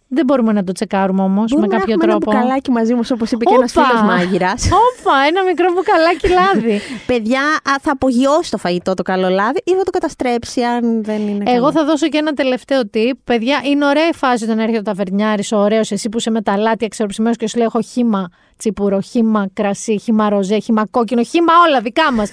δεν 0.09 0.25
μπορούμε 0.25 0.53
να 0.53 0.65
το 0.65 0.73
τσεκάρουμε 0.73 1.23
όμως 1.23 1.51
με 1.53 1.57
Μπορούμε 1.57 1.75
να 1.75 1.79
κάποιο 1.79 1.95
έχουμε 1.95 2.11
τρόπο. 2.13 2.31
ένα 2.31 2.39
μπουκαλάκι 2.41 2.71
μαζί 2.71 2.95
μας, 2.95 3.11
όπως 3.11 3.31
είπε 3.31 3.45
και 3.45 3.55
ένας 3.55 3.77
Όπα! 3.77 3.87
φίλος 3.87 4.03
μάγειρας. 4.03 4.69
Όπα, 4.85 5.13
ένα 5.29 5.43
μικρό 5.45 5.73
μπουκαλάκι 5.73 6.29
λάδι. 6.29 6.81
Παιδιά, 7.11 7.41
α, 7.41 7.75
θα 7.83 7.91
απογειώσει 7.93 8.51
το 8.51 8.59
φαγητό 8.59 8.95
το 8.95 9.03
καλό 9.03 9.29
λάδι 9.29 9.61
ή 9.65 9.71
θα 9.75 9.83
το 9.83 9.91
καταστρέψει 9.91 10.63
αν 10.63 11.05
δεν 11.05 11.29
είναι 11.29 11.45
Εγώ 11.47 11.61
καλό. 11.61 11.73
θα 11.73 11.85
δώσω 11.85 12.09
και 12.09 12.19
ένα 12.19 12.33
τελευταίο 12.33 12.81
tip. 12.95 13.13
Παιδιά, 13.25 13.61
είναι 13.65 13.87
ωραία 13.87 14.09
η 14.09 14.13
φάση 14.15 14.45
όταν 14.45 14.59
έρχεται 14.59 14.79
ο 14.79 14.83
ταβερνιάρης, 14.83 15.53
ο 15.53 15.57
ωραίος, 15.59 15.91
εσύ 15.91 16.09
που 16.09 16.19
είσαι 16.19 16.31
με 16.31 16.43
τα 16.43 16.57
λάτια 16.57 16.89
ξεροψημένο 16.89 17.35
και 17.35 17.49
σου 17.49 17.57
λέει: 17.57 17.67
Έχω 17.67 17.81
χύμα 17.83 18.29
τσίπουρο, 18.57 19.01
χύμα 19.01 19.47
κρασί, 19.53 19.99
χύμα 19.99 20.29
ροζέ, 20.29 20.59
χύμα 20.59 20.87
κόκκινο, 20.91 21.23
χύμα 21.23 21.53
όλα 21.69 21.81
δικά 21.81 22.13
μας. 22.13 22.31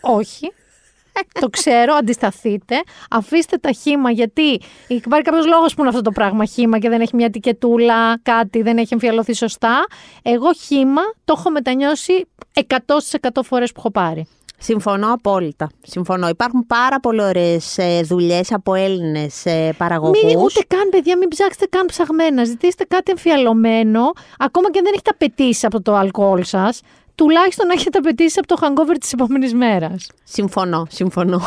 Όχι. 0.00 0.52
Το 1.40 1.48
ξέρω, 1.48 1.94
αντισταθείτε. 1.94 2.82
Αφήστε 3.10 3.56
τα 3.56 3.70
χύμα, 3.72 4.10
γιατί 4.10 4.60
υπάρχει 4.88 5.24
κάποιος 5.24 5.46
λόγος 5.46 5.74
που 5.74 5.80
είναι 5.80 5.88
αυτό 5.88 6.02
το 6.02 6.10
πράγμα 6.10 6.44
χύμα 6.44 6.78
και 6.78 6.88
δεν 6.88 7.00
έχει 7.00 7.16
μια 7.16 7.30
τικετούλα, 7.30 8.20
κάτι, 8.22 8.62
δεν 8.62 8.78
έχει 8.78 8.92
εμφιαλωθεί 8.92 9.34
σωστά. 9.34 9.84
Εγώ 10.22 10.52
χύμα 10.52 11.02
το 11.24 11.34
έχω 11.38 11.50
μετανιώσει 11.50 12.26
100% 12.54 13.42
φορές 13.44 13.72
που 13.72 13.76
έχω 13.78 13.90
πάρει. 13.90 14.26
Συμφωνώ 14.58 15.12
απόλυτα. 15.12 15.70
Συμφωνώ. 15.82 16.28
Υπάρχουν 16.28 16.66
πάρα 16.66 17.00
πολύ 17.00 17.22
ωραίες 17.22 17.78
δουλειές 18.02 18.52
από 18.52 18.74
Έλληνες 18.74 19.44
παραγωγούς. 19.76 20.22
Μην, 20.22 20.36
ούτε 20.36 20.60
καν, 20.66 20.88
παιδιά, 20.90 21.18
μην 21.18 21.28
ψάξετε 21.28 21.66
καν 21.66 21.86
ψαγμένα. 21.86 22.44
Ζητήστε 22.44 22.84
κάτι 22.84 23.10
εμφιαλωμένο, 23.10 24.12
ακόμα 24.38 24.70
και 24.70 24.78
αν 24.78 24.84
δεν 24.84 24.92
έχετε 24.92 25.10
απαιτήσει 25.10 25.66
από 25.66 25.82
το 25.82 25.94
αλκοόλ 25.94 26.44
σας. 26.44 26.80
Τουλάχιστον 27.14 27.66
να 27.66 27.72
έχετε 27.72 27.98
απαιτήσει 27.98 28.38
από 28.38 28.46
το 28.46 28.56
hangover 28.62 28.96
της 29.00 29.12
επόμενης 29.12 29.54
μέρας. 29.54 30.10
Συμφωνώ, 30.24 30.86
συμφωνώ. 30.90 31.40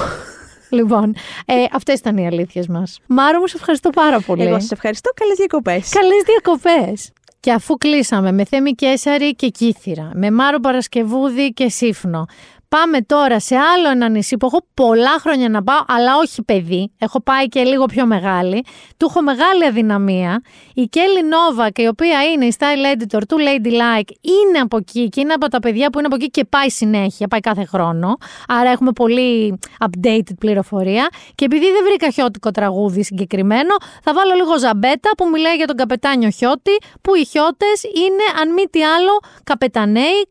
Λοιπόν, 0.69 1.15
ε, 1.45 1.53
αυτές 1.73 1.99
ήταν 1.99 2.18
οι 2.18 2.27
αλήθειες 2.27 2.68
μας. 2.68 2.99
Μάρο, 3.07 3.39
μου 3.39 3.48
σε 3.48 3.57
ευχαριστώ 3.57 3.89
πάρα 3.89 4.19
πολύ. 4.19 4.44
Εγώ 4.44 4.60
σας 4.60 4.72
ευχαριστώ. 4.72 5.10
Καλές 5.15 5.38
διακοπές. 5.38 5.89
Καλές 5.89 6.23
διακοπές. 6.26 7.11
Και 7.39 7.52
αφού 7.52 7.77
κλείσαμε 7.77 8.31
με 8.31 8.45
Θέμη 8.45 8.72
Κέσαρη 8.72 9.35
και 9.35 9.48
Κύθυρα, 9.48 10.11
με 10.14 10.31
Μάρο 10.31 10.60
Παρασκευούδη 10.60 11.53
και 11.53 11.69
Σύφνο, 11.69 12.26
πάμε 12.69 13.02
τώρα 13.02 13.39
σε 13.39 13.56
άλλο 13.56 13.89
ένα 13.89 14.10
νησί 14.10 14.38
που 14.38 14.45
έχω 14.45 14.65
πολλά 14.73 15.19
χρόνια 15.19 15.49
να 15.49 15.64
πάω, 15.64 15.84
αλλά 15.88 16.18
όχι 16.18 16.44
παιδί. 16.44 16.91
Έχω 16.99 17.22
πάει 17.22 17.48
και 17.48 17.64
λίγο 17.64 17.85
πιο 17.85 18.06
μεγάλη. 18.06 18.64
Του 18.98 19.07
έχω 19.10 19.22
μεγάλη 19.22 19.65
αδυναμία. 19.65 20.41
Η 20.73 20.84
Κέλλη 20.84 21.23
Νόβακ, 21.23 21.77
η 21.77 21.88
οποία 21.88 22.23
είναι 22.23 22.45
η 22.45 22.56
style 22.60 22.95
editor 22.95 23.22
του 23.27 23.38
Ladylike, 23.38 24.11
είναι 24.22 24.60
από 24.61 24.77
εκεί 24.77 25.10
και 25.10 25.19
είναι 25.22 25.34
από 25.34 25.48
τα 25.48 25.60
παιδιά 25.60 25.89
που 25.89 25.98
είναι 25.98 26.07
από 26.07 26.15
εκεί 26.15 26.30
και 26.30 26.45
πάει 26.45 26.69
συνέχεια, 26.69 27.27
πάει 27.27 27.39
κάθε 27.39 27.65
χρόνο. 27.65 28.18
Άρα 28.48 28.69
έχουμε 28.69 28.91
πολύ 28.91 29.60
updated 29.80 30.38
πληροφορία. 30.39 31.07
Και 31.35 31.45
επειδή 31.45 31.65
δεν 31.65 31.84
βρήκα 31.84 32.10
χιώτικο 32.10 32.52
τραγούδι 32.52 33.03
συγκεκριμένο, 33.03 33.76
θα 34.03 34.14
βάλω 34.14 34.34
λίγο 34.34 34.60
ζαμπέτα 34.60 35.10
που 35.18 35.30
μιλάει 35.30 35.56
για 35.56 35.68
τον 35.68 35.76
καπετάνιο 35.76 36.30
Χιώτη, 36.30 36.77
που 37.02 37.15
οι 37.15 37.26
χιώτες 37.26 37.84
είναι, 37.84 38.41
αν 38.41 38.53
μη 38.53 38.64
τι 38.64 38.84
άλλο, 38.84 39.19
καπεταναίοι, 39.44 40.30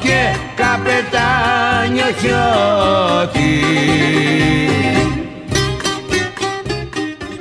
Και 0.00 0.36
καπετάνιο 0.56 2.06
χιώτη. 2.20 3.60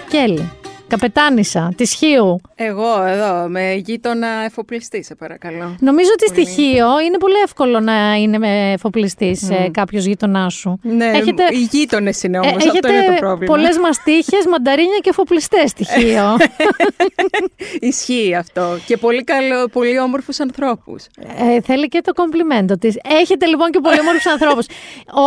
Κέλλη, 0.09 0.51
καπετάνισα 0.91 1.73
της 1.77 1.93
Χίου. 1.93 2.41
Εγώ 2.55 3.03
εδώ, 3.03 3.47
με 3.49 3.73
γείτονα 3.73 4.27
εφοπλιστή, 4.27 5.03
σε 5.03 5.15
παρακαλώ. 5.15 5.75
Νομίζω 5.79 6.09
ότι 6.13 6.27
στη 6.27 6.45
Χίο 6.53 6.99
είναι 7.05 7.17
πολύ 7.17 7.35
εύκολο 7.43 7.79
να 7.79 8.15
είναι 8.15 8.37
με 8.37 8.71
εφοπλιστής 8.71 9.49
mm. 9.51 9.69
κάποιος 9.71 10.05
γείτονά 10.05 10.49
σου. 10.49 10.79
Ναι, 10.81 11.05
έχετε, 11.05 11.43
οι 11.51 11.67
γείτονες 11.71 12.23
είναι 12.23 12.39
όμως. 12.39 12.51
ε, 12.51 12.55
αυτό 12.55 12.69
έχετε 12.69 12.93
είναι 12.93 13.05
το 13.05 13.13
πρόβλημα. 13.19 13.55
Πολλές 13.55 13.77
μαστίχες, 13.77 14.45
μανταρίνια 14.49 14.97
και 15.01 15.09
εφοπλιστές 15.09 15.69
στη 15.69 15.83
Χίο. 15.85 16.37
Ισχύει 17.89 18.35
αυτό. 18.35 18.77
Και 18.85 18.97
πολύ, 18.97 19.23
καλό, 19.23 19.67
πολύ 19.71 19.99
όμορφους 19.99 20.39
ανθρώπους. 20.39 21.05
Ε, 21.55 21.61
θέλει 21.61 21.87
και 21.87 22.01
το 22.03 22.13
κομπλιμέντο 22.13 22.77
της. 22.77 22.97
Έχετε 23.21 23.45
λοιπόν 23.45 23.71
και 23.71 23.79
πολύ 23.79 23.99
όμορφους 23.99 24.25
ανθρώπους. 24.35 24.65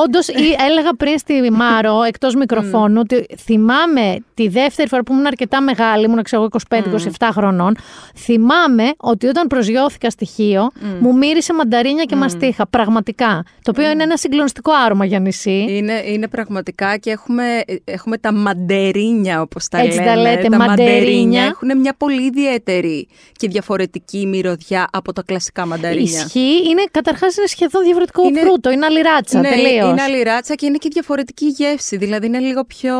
Όντως, 0.04 0.28
έλεγα 0.68 0.94
πριν 0.96 1.18
στη 1.18 1.50
Μάρο, 1.52 2.02
εκτός 2.02 2.34
μικροφώνου, 2.34 3.00
ότι 3.00 3.26
θυμάμαι 3.44 4.24
τη 4.34 4.48
δεύτερη 4.48 4.88
φορά 4.88 5.02
που 5.02 5.12
ήμουν 5.12 5.26
αρκετά 5.26 5.53
μεγάλη, 5.60 6.04
ήμουν 6.04 6.22
ξέρω 6.22 6.48
25-27 6.68 7.28
χρονών. 7.32 7.76
Θυμάμαι 8.16 8.92
ότι 8.96 9.26
όταν 9.26 9.46
προσγειώθηκα 9.46 10.10
στοιχείο, 10.10 10.70
μου 11.00 11.16
μύρισε 11.16 11.52
μανταρίνια 11.52 12.04
και 12.04 12.16
μαστίχα. 12.16 12.66
Πραγματικά. 12.66 13.44
Το 13.62 13.70
οποίο 13.70 13.90
είναι 13.90 14.02
ένα 14.02 14.16
συγκλονιστικό 14.16 14.72
άρωμα 14.84 15.04
για 15.04 15.18
νησί. 15.18 15.66
Είναι, 15.68 16.02
είναι 16.06 16.28
πραγματικά 16.28 16.96
και 16.96 17.10
έχουμε, 17.10 17.60
έχουμε 17.84 18.18
τα 18.18 18.32
μαντερίνια, 18.32 19.40
όπως 19.40 19.68
τα 19.68 19.78
Έτσι 19.78 19.98
λέμε. 19.98 20.10
τα 20.10 20.16
λέτε, 20.16 20.48
τα 20.48 20.56
μαντερίνια. 20.56 21.42
έχουν 21.42 21.78
μια 21.78 21.94
πολύ 21.96 22.22
ιδιαίτερη 22.22 23.08
και 23.32 23.48
διαφορετική 23.48 24.26
μυρωδιά 24.26 24.88
από 24.92 25.12
τα 25.12 25.22
κλασικά 25.22 25.66
μανταρίνια. 25.66 26.20
Ισχύει. 26.20 26.68
Είναι, 26.70 26.82
καταρχάς 26.90 27.36
είναι 27.36 27.46
σχεδόν 27.46 27.82
διαφορετικό 27.84 28.26
Είναι- 28.28 28.40
φρούτο. 28.40 28.70
Είναι 28.70 28.86
αλιράτσα. 28.86 29.40
ναι, 29.40 29.48
τελείως. 29.48 29.90
είναι 29.90 30.02
αλιράτσα 30.02 30.54
και 30.54 30.66
είναι 30.66 30.76
και 30.76 30.88
διαφορετική 30.92 31.46
γεύση. 31.46 31.96
Δηλαδή 31.96 32.26
είναι 32.26 32.38
λίγο 32.38 32.64
πιο. 32.64 32.94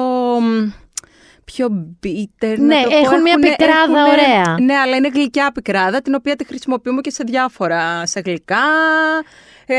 Μ, 1.45 1.53
Πιο 1.53 1.97
bitter. 2.03 2.55
Ναι, 2.59 2.77
να 2.77 2.83
το 2.83 2.89
πω. 2.89 2.97
έχουν 2.97 3.21
μια 3.23 3.33
Έχουνε- 3.33 3.57
πικράδα 3.57 3.83
έχουνε- 3.83 4.09
ωραία. 4.12 4.57
Ναι, 4.61 4.75
αλλά 4.75 4.97
είναι 4.97 5.09
γλυκιά 5.15 5.51
πικράδα, 5.55 6.03
την 6.03 6.15
οποία 6.15 6.37
τη 6.37 6.45
χρησιμοποιούμε 6.45 7.01
και 7.01 7.11
σε 7.11 7.25
διάφορα. 7.27 8.07
Σε 8.07 8.21
γλυκά. 8.25 8.57
Ε, 9.66 9.74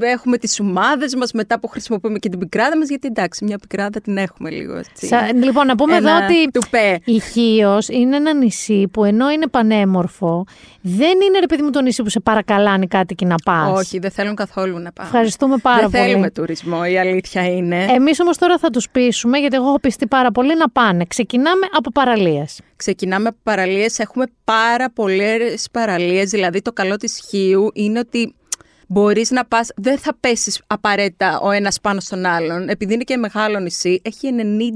έχουμε 0.00 0.36
τις 0.38 0.60
ομάδες 0.60 1.14
μας 1.14 1.32
μετά 1.32 1.60
που 1.60 1.68
χρησιμοποιούμε 1.68 2.18
και 2.18 2.28
την 2.28 2.38
πικράδα 2.38 2.76
μας 2.78 2.88
γιατί 2.88 3.06
εντάξει 3.06 3.44
μια 3.44 3.58
πικράδα 3.58 4.00
την 4.00 4.16
έχουμε 4.16 4.50
λίγο 4.50 4.76
έτσι. 4.76 5.06
Σα- 5.06 5.32
λοιπόν, 5.32 5.66
να 5.66 5.74
πούμε 5.74 5.96
Ένα 5.96 6.10
εδώ 6.10 6.24
ότι 6.24 6.50
τουπέ. 6.50 6.98
η 7.04 7.20
Χίος 7.20 7.88
είναι 7.88 8.16
ένα 8.16 8.34
νησί 8.34 8.88
που 8.92 9.04
ενώ 9.04 9.30
είναι 9.30 9.46
πανέμορφο, 9.46 10.44
δεν 10.80 11.20
είναι 11.28 11.38
ρε 11.40 11.46
παιδί 11.46 11.62
μου 11.62 11.70
το 11.70 11.80
νησί 11.82 12.02
που 12.02 12.08
σε 12.08 12.20
παρακαλάνει 12.20 12.86
κάτι 12.86 13.14
και 13.14 13.26
να 13.26 13.34
πας. 13.44 13.78
Όχι, 13.80 13.98
δεν 13.98 14.10
θέλουν 14.10 14.34
καθόλου 14.34 14.78
να 14.78 14.92
πάμε. 14.92 15.08
Ευχαριστούμε 15.08 15.56
πάρα 15.56 15.80
δεν 15.80 15.90
πολύ. 15.90 16.02
θέλουμε 16.04 16.30
τουρισμό, 16.30 16.80
η 16.90 16.98
αλήθεια 16.98 17.48
είναι. 17.52 17.84
Εμείς 17.90 18.20
όμως 18.20 18.38
τώρα 18.38 18.58
θα 18.58 18.70
τους 18.70 18.88
πείσουμε, 18.90 19.38
γιατί 19.38 19.56
εγώ 19.56 19.66
έχω 19.66 19.80
πιστεί 19.80 20.06
πάρα 20.06 20.30
πολύ 20.30 20.56
να 20.56 20.68
πάνε. 20.70 21.04
Ξεκινάμε 21.08 21.66
από 21.76 21.90
παραλίες. 21.90 22.60
Ξεκινάμε 22.76 23.28
από 23.28 23.38
παραλίες, 23.42 23.98
έχουμε 23.98 24.24
πάρα 24.44 24.90
πολλές 24.90 25.66
παραλίες, 25.72 26.30
δηλαδή 26.30 26.62
το 26.62 26.72
καλό 26.72 26.96
της 26.96 27.22
Χίου 27.28 27.70
είναι 27.74 27.98
ότι 27.98 28.34
μπορείς 28.86 29.30
να 29.30 29.44
πας, 29.44 29.68
δεν 29.76 29.98
θα 29.98 30.16
πέσεις 30.20 30.60
απαραίτητα 30.66 31.40
ο 31.40 31.50
ένας 31.50 31.80
πάνω 31.80 32.00
στον 32.00 32.26
άλλον, 32.26 32.68
επειδή 32.68 32.94
είναι 32.94 33.04
και 33.04 33.16
μεγάλο 33.16 33.58
νησί, 33.58 34.00
έχει 34.04 34.30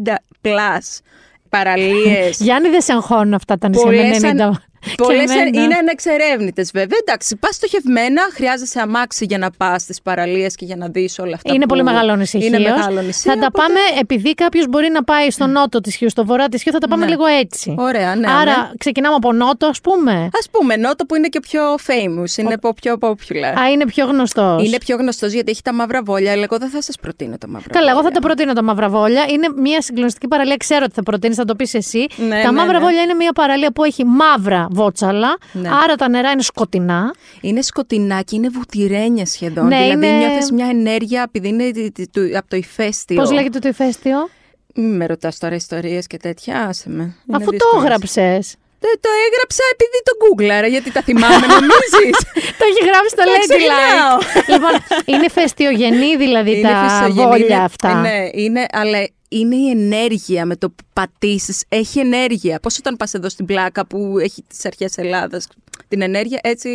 90 0.05 0.15
plus 0.43 1.01
παραλίες. 1.49 2.41
Γιάννη, 2.45 2.69
δεν 2.69 2.81
σε 2.81 2.93
αγχώνουν 2.93 3.35
αυτά 3.35 3.59
τα 3.59 3.69
νησιά 3.69 3.87
με 3.87 3.97
Πολλές 3.97 4.20
90. 4.23 4.51
Αν- 4.85 4.90
και 4.97 5.02
Πολλές 5.02 5.31
εμένα. 5.31 5.62
είναι 5.62 5.74
ανεξερεύνητες, 5.74 6.70
βέβαια. 6.73 6.98
Εντάξει, 7.07 7.36
πας 7.36 7.55
στοχευμένα, 7.55 8.23
χρειάζεσαι 8.32 8.81
αμάξι 8.81 9.24
για 9.28 9.39
να 9.39 9.51
πας 9.51 9.82
στις 9.82 10.02
παραλίες 10.02 10.55
και 10.55 10.65
για 10.65 10.77
να 10.77 10.89
δεις 10.89 11.19
όλα 11.19 11.35
αυτά. 11.35 11.51
Είναι 11.55 11.61
που- 11.62 11.66
πολύ 11.69 11.82
μεγάλο 11.82 12.16
νησί. 12.16 12.36
Είναι 12.44 12.57
Χίος. 12.57 12.70
μεγάλο 12.77 13.01
νησί. 13.02 13.28
Θα 13.28 13.39
τα 13.39 13.47
οπότε- 13.47 13.66
πάμε, 13.66 13.81
επειδή 14.01 14.35
κάποιος 14.35 14.66
μπορεί 14.69 14.90
να 14.90 15.05
πάει 15.05 15.31
στο 15.31 15.47
νότο 15.47 15.81
της 15.81 15.94
Χίους, 15.97 16.12
στο 16.12 16.24
βορρά 16.24 16.48
της 16.48 16.62
Χίους, 16.62 16.74
θα 16.74 16.81
τα 16.81 16.89
πάμε 16.89 17.05
Ναι. 17.05 17.11
λίγο 17.11 17.24
έτσι. 17.27 17.74
Ωραία, 17.78 18.15
ναι. 18.15 18.27
Άρα, 18.31 18.57
ναι. 18.57 18.70
ξεκινάμε 18.78 19.15
από 19.15 19.32
νότο, 19.32 19.66
ας 19.66 19.81
πούμε. 19.81 20.12
Α 20.12 20.51
πούμε, 20.51 20.77
Νότο 20.77 21.05
που 21.05 21.15
είναι 21.15 21.28
και 21.28 21.40
πιο 21.40 21.62
famous, 21.86 22.36
είναι 22.39 22.57
ο... 22.62 22.73
πιο 22.73 22.97
popular. 23.01 23.59
Α, 23.61 23.70
είναι 23.73 23.85
πιο 23.86 24.07
γνωστός. 24.07 24.66
Είναι 24.66 24.78
πιο 24.78 24.97
γνωστός 24.97 25.32
γιατί 25.32 25.51
έχει 25.51 25.62
τα 25.62 25.73
μαύρα 25.73 26.02
βόλια, 26.02 26.32
αλλά 26.32 26.43
εγώ 26.43 26.59
δεν 26.59 26.69
θα 26.70 26.82
σας 26.82 26.97
προτείνω 27.01 27.39
τα 27.39 27.48
μαύρα 27.48 27.69
Καλά, 27.73 27.86
εγώ 27.86 27.97
θα 27.97 28.02
βόλια. 28.02 28.20
τα 28.20 28.27
προτείνω 28.27 28.52
τα 28.52 28.62
μαύρα 28.62 28.89
βόλια. 28.89 29.24
Είναι 29.28 29.48
μια 29.57 29.81
συγκλονιστική 29.82 30.28
παραλία. 30.28 30.57
Ξέρω 30.57 30.82
ότι 30.85 30.94
θα 30.94 31.02
προτείνεις, 31.02 31.36
θα 31.36 31.44
το 31.44 31.55
πεις 31.55 31.74
εσύ. 31.74 32.07
Ναι, 32.16 32.43
τα 32.43 32.51
ναι, 32.51 32.59
μαύρα 32.59 32.78
ναι. 32.78 32.85
βόλια 32.85 33.02
είναι 33.02 33.15
μια 33.15 33.32
παραλία 33.32 33.73
που 33.73 33.85
έχει 33.85 34.05
μαύρα 34.05 34.69
βότσαλα. 34.70 35.38
Ναι. 35.52 35.68
Άρα 35.84 35.94
τα 35.94 36.09
νερά 36.09 36.30
είναι 36.30 36.42
σκοτεινά. 36.42 37.14
Είναι 37.40 37.62
σκοτεινά 37.62 38.22
και 38.22 38.36
είναι 38.36 38.48
βουτυρένια 38.48 39.26
σχεδόν. 39.26 39.66
Ναι, 39.66 39.76
δηλαδή 39.82 40.06
είναι- 40.06 40.16
νιώθεις 40.26 40.51
μια 40.52 40.66
ενέργεια 40.66 41.22
επειδή 41.22 41.48
είναι 41.48 41.70
τη- 41.70 41.92
τη- 41.92 42.09
του- 42.09 42.30
από 42.38 42.48
το 42.48 42.56
ηφαίστειο. 42.56 43.16
Πώς 43.16 43.30
λέγεται 43.32 43.59
το 43.59 43.68
ηφαίστειο, 43.68 44.28
Μην 44.74 44.97
με 44.97 45.06
ρωτάς 45.06 45.38
τώρα 45.38 45.55
ιστορίες 45.55 46.06
και 46.06 46.16
τέτοια, 46.16 46.60
άσε 46.66 46.88
με. 46.88 47.02
Είναι 47.02 47.14
Αφού 47.36 47.44
το 47.44 47.51
δύσκολες. 47.51 47.84
έγραψες. 47.84 48.55
Δεν 48.80 48.94
το 49.01 49.09
έγραψα 49.26 49.62
επειδή 49.72 49.98
το 50.05 50.12
γκούγκλαρα, 50.26 50.66
γιατί 50.66 50.92
τα 50.92 51.02
θυμάμαι, 51.02 51.47
νομίζεις; 51.47 52.16
το 52.59 52.64
έχει 52.70 52.82
γράψει 52.88 53.14
το 53.16 53.22
Τα 53.22 53.38
ξεχνάω. 53.47 54.18
Ladylike. 54.18 54.48
λοιπόν, 54.52 54.70
είναι 55.14 55.28
φεστιογενή 55.28 56.16
δηλαδή 56.16 56.59
Είναι 56.59 56.68
τα 56.68 56.88
φυσιογενή, 56.88 57.28
βόλια 57.28 57.47
είναι- 57.47 57.64
αυτά. 57.64 57.94
Ναι, 58.01 58.28
είναι, 58.32 58.66
αλλά 58.72 58.98
είναι 59.28 59.56
η 59.56 59.70
ενέργεια 59.70 60.44
με 60.47 60.56
το 60.56 60.68
που 60.70 60.84
πατήσεις, 61.01 61.64
έχει 61.68 61.98
ενέργεια. 61.98 62.59
Πώς 62.62 62.78
όταν 62.78 62.97
πας 62.97 63.14
εδώ 63.14 63.28
στην 63.28 63.47
πλάκα 63.47 63.86
που 63.86 64.18
έχει 64.22 64.44
τις 64.48 64.64
αρχές 64.64 64.97
Ελλάδας, 64.97 65.47
την 65.89 66.02
ενέργεια, 66.02 66.39
έτσι. 66.43 66.68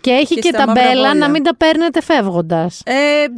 Και 0.00 0.10
έχει 0.10 0.34
και, 0.34 0.48
στα 0.48 0.58
τα 0.58 0.66
μαύρα 0.66 0.82
μπέλα 0.82 0.94
βόλια. 1.08 1.14
να 1.14 1.28
μην 1.30 1.42
τα 1.42 1.56
παίρνετε 1.56 2.02
φεύγοντας. 2.02 2.80
Ε, 2.84 2.92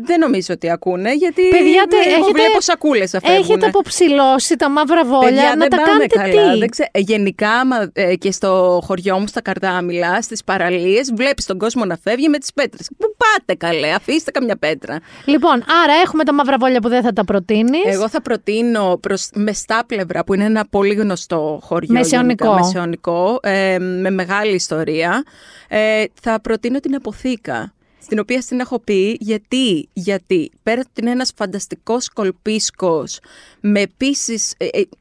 δεν 0.05 0.19
νομίζω 0.19 0.55
ότι 0.55 0.71
ακούνε, 0.71 1.13
γιατί. 1.13 1.43
Παιδιά, 1.49 1.87
τε- 1.89 2.07
εγώ 2.07 2.11
έχετε- 2.25 2.33
βλέπω 2.33 2.61
σακούλες 2.61 3.13
να 3.13 3.21
φεύγουνε. 3.21 3.41
Έχετε 3.45 3.67
αποψηλώσει 3.67 4.57
τα 4.57 4.71
μαύρα 4.71 5.05
βόλια 5.05 5.29
Παιδιά, 5.29 5.49
να 5.49 5.55
δεν 5.57 5.69
τα 5.71 5.77
πάμε 5.77 5.91
κάνετε 5.91 6.17
καλά. 6.17 6.53
τι; 6.53 6.59
Δεν 6.59 6.69
ξέ- 6.71 6.89
ε, 6.93 6.99
Γενικά, 6.99 7.51
άμα, 7.51 7.91
ε, 7.93 8.15
και 8.17 8.33
στο 8.33 8.81
χωριό 8.85 9.19
μου, 9.19 9.27
στα 9.27 9.41
Καρτάμιλα, 9.43 10.23
στις 10.23 10.45
παραλίες, 10.45 11.13
βλέπεις 11.17 11.45
τον 11.47 11.59
κόσμο 11.59 11.85
να 11.85 11.97
φεύγει 12.03 12.29
με 12.29 12.39
τις 12.39 12.53
πέτρες. 12.53 12.89
Πού 12.99 13.07
πάτε 13.17 13.67
καλέ, 13.67 13.91
αφήστε 13.93 14.31
καμιά 14.31 14.57
πέτρα. 14.57 14.99
Λοιπόν, 15.25 15.53
άρα 15.85 15.93
έχουμε 16.05 16.25
τα 16.25 16.33
μαύρα 16.35 16.57
βόλια 16.61 16.81
που 16.81 16.89
δεν 16.89 17.03
θα 17.03 17.13
τα 17.13 17.25
προτείνεις. 17.25 17.85
Εγώ 17.85 18.09
θα 18.09 18.23
προτείνω 18.23 18.99
προς 19.03 19.29
Μεστάπλευρα, 19.35 20.25
που 20.29 20.35
είναι 20.35 20.45
ένα 20.45 20.67
πολύ 20.71 20.95
γνωστό 20.95 21.59
χωριό. 21.63 21.93
Μεσαιωνικό. 21.93 22.45
γενικά, 22.45 22.65
μεσαιωνικό 22.65 23.39
ε, 23.43 23.79
με 23.79 24.11
μεγάλη 24.11 24.55
ιστορία. 24.55 25.25
Ε, 25.69 26.05
θα 26.23 26.41
προτείνω 26.41 26.81
την 26.81 26.95
Αποθήκα. 26.95 27.73
Στην 28.03 28.19
οποία 28.19 28.41
στην 28.41 28.61
έχω 28.61 28.79
πει 28.79 29.17
γιατί, 29.21 29.89
γιατί 29.93 30.51
πέρα 30.63 30.81
ότι 30.81 31.01
είναι 31.01 31.11
ένας 31.11 31.33
φανταστικός 31.37 32.09
κολπίσκος 32.09 33.19
με 33.61 33.81
επίσης. 33.81 34.55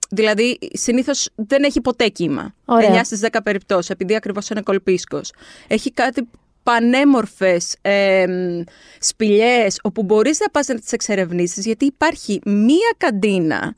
δηλαδή 0.09 0.57
συνήθως 0.73 1.29
δεν 1.35 1.63
έχει 1.63 1.81
ποτέ 1.81 2.07
κύμα. 2.07 2.53
Ωραία. 2.65 3.01
9 3.01 3.03
στις 3.03 3.19
10 3.31 3.39
περιπτώσεις, 3.43 3.89
επειδή 3.89 4.15
ακριβώς 4.15 4.49
είναι 4.49 4.61
κολπίσκος. 4.61 5.33
Έχει 5.67 5.91
κάτι 5.91 6.27
πανέμορφες 6.63 7.75
ε, 7.81 8.25
σπηλιές 8.99 9.79
όπου 9.83 10.03
μπορείς 10.03 10.39
να 10.39 10.49
πας 10.49 10.67
να 10.67 10.75
τις 10.79 10.91
εξερευνήσεις 10.91 11.65
γιατί 11.65 11.85
υπάρχει 11.85 12.41
μία 12.45 12.93
καντίνα 12.97 13.75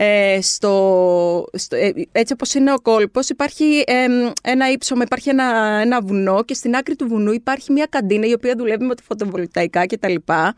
ε, 0.00 0.38
στο, 0.42 1.48
στο, 1.52 1.76
ε, 1.76 1.92
έτσι 2.12 2.32
όπως 2.32 2.54
είναι 2.54 2.72
ο 2.72 2.80
κόλπος 2.80 3.28
υπάρχει 3.28 3.84
ε, 3.86 4.06
ένα 4.42 4.70
ύψωμα, 4.70 5.02
υπάρχει 5.02 5.28
ένα, 5.28 5.78
ένα 5.82 6.00
βουνό 6.00 6.44
και 6.44 6.54
στην 6.54 6.76
άκρη 6.76 6.96
του 6.96 7.08
βουνού 7.08 7.32
υπάρχει 7.32 7.72
μια 7.72 7.86
καντίνα 7.88 8.26
η 8.26 8.32
οποία 8.32 8.54
δουλεύει 8.56 8.84
με 8.84 8.94
το 8.94 9.02
φωτοβολταϊκά 9.06 9.86
κτλ. 9.86 10.14
Και 10.14 10.52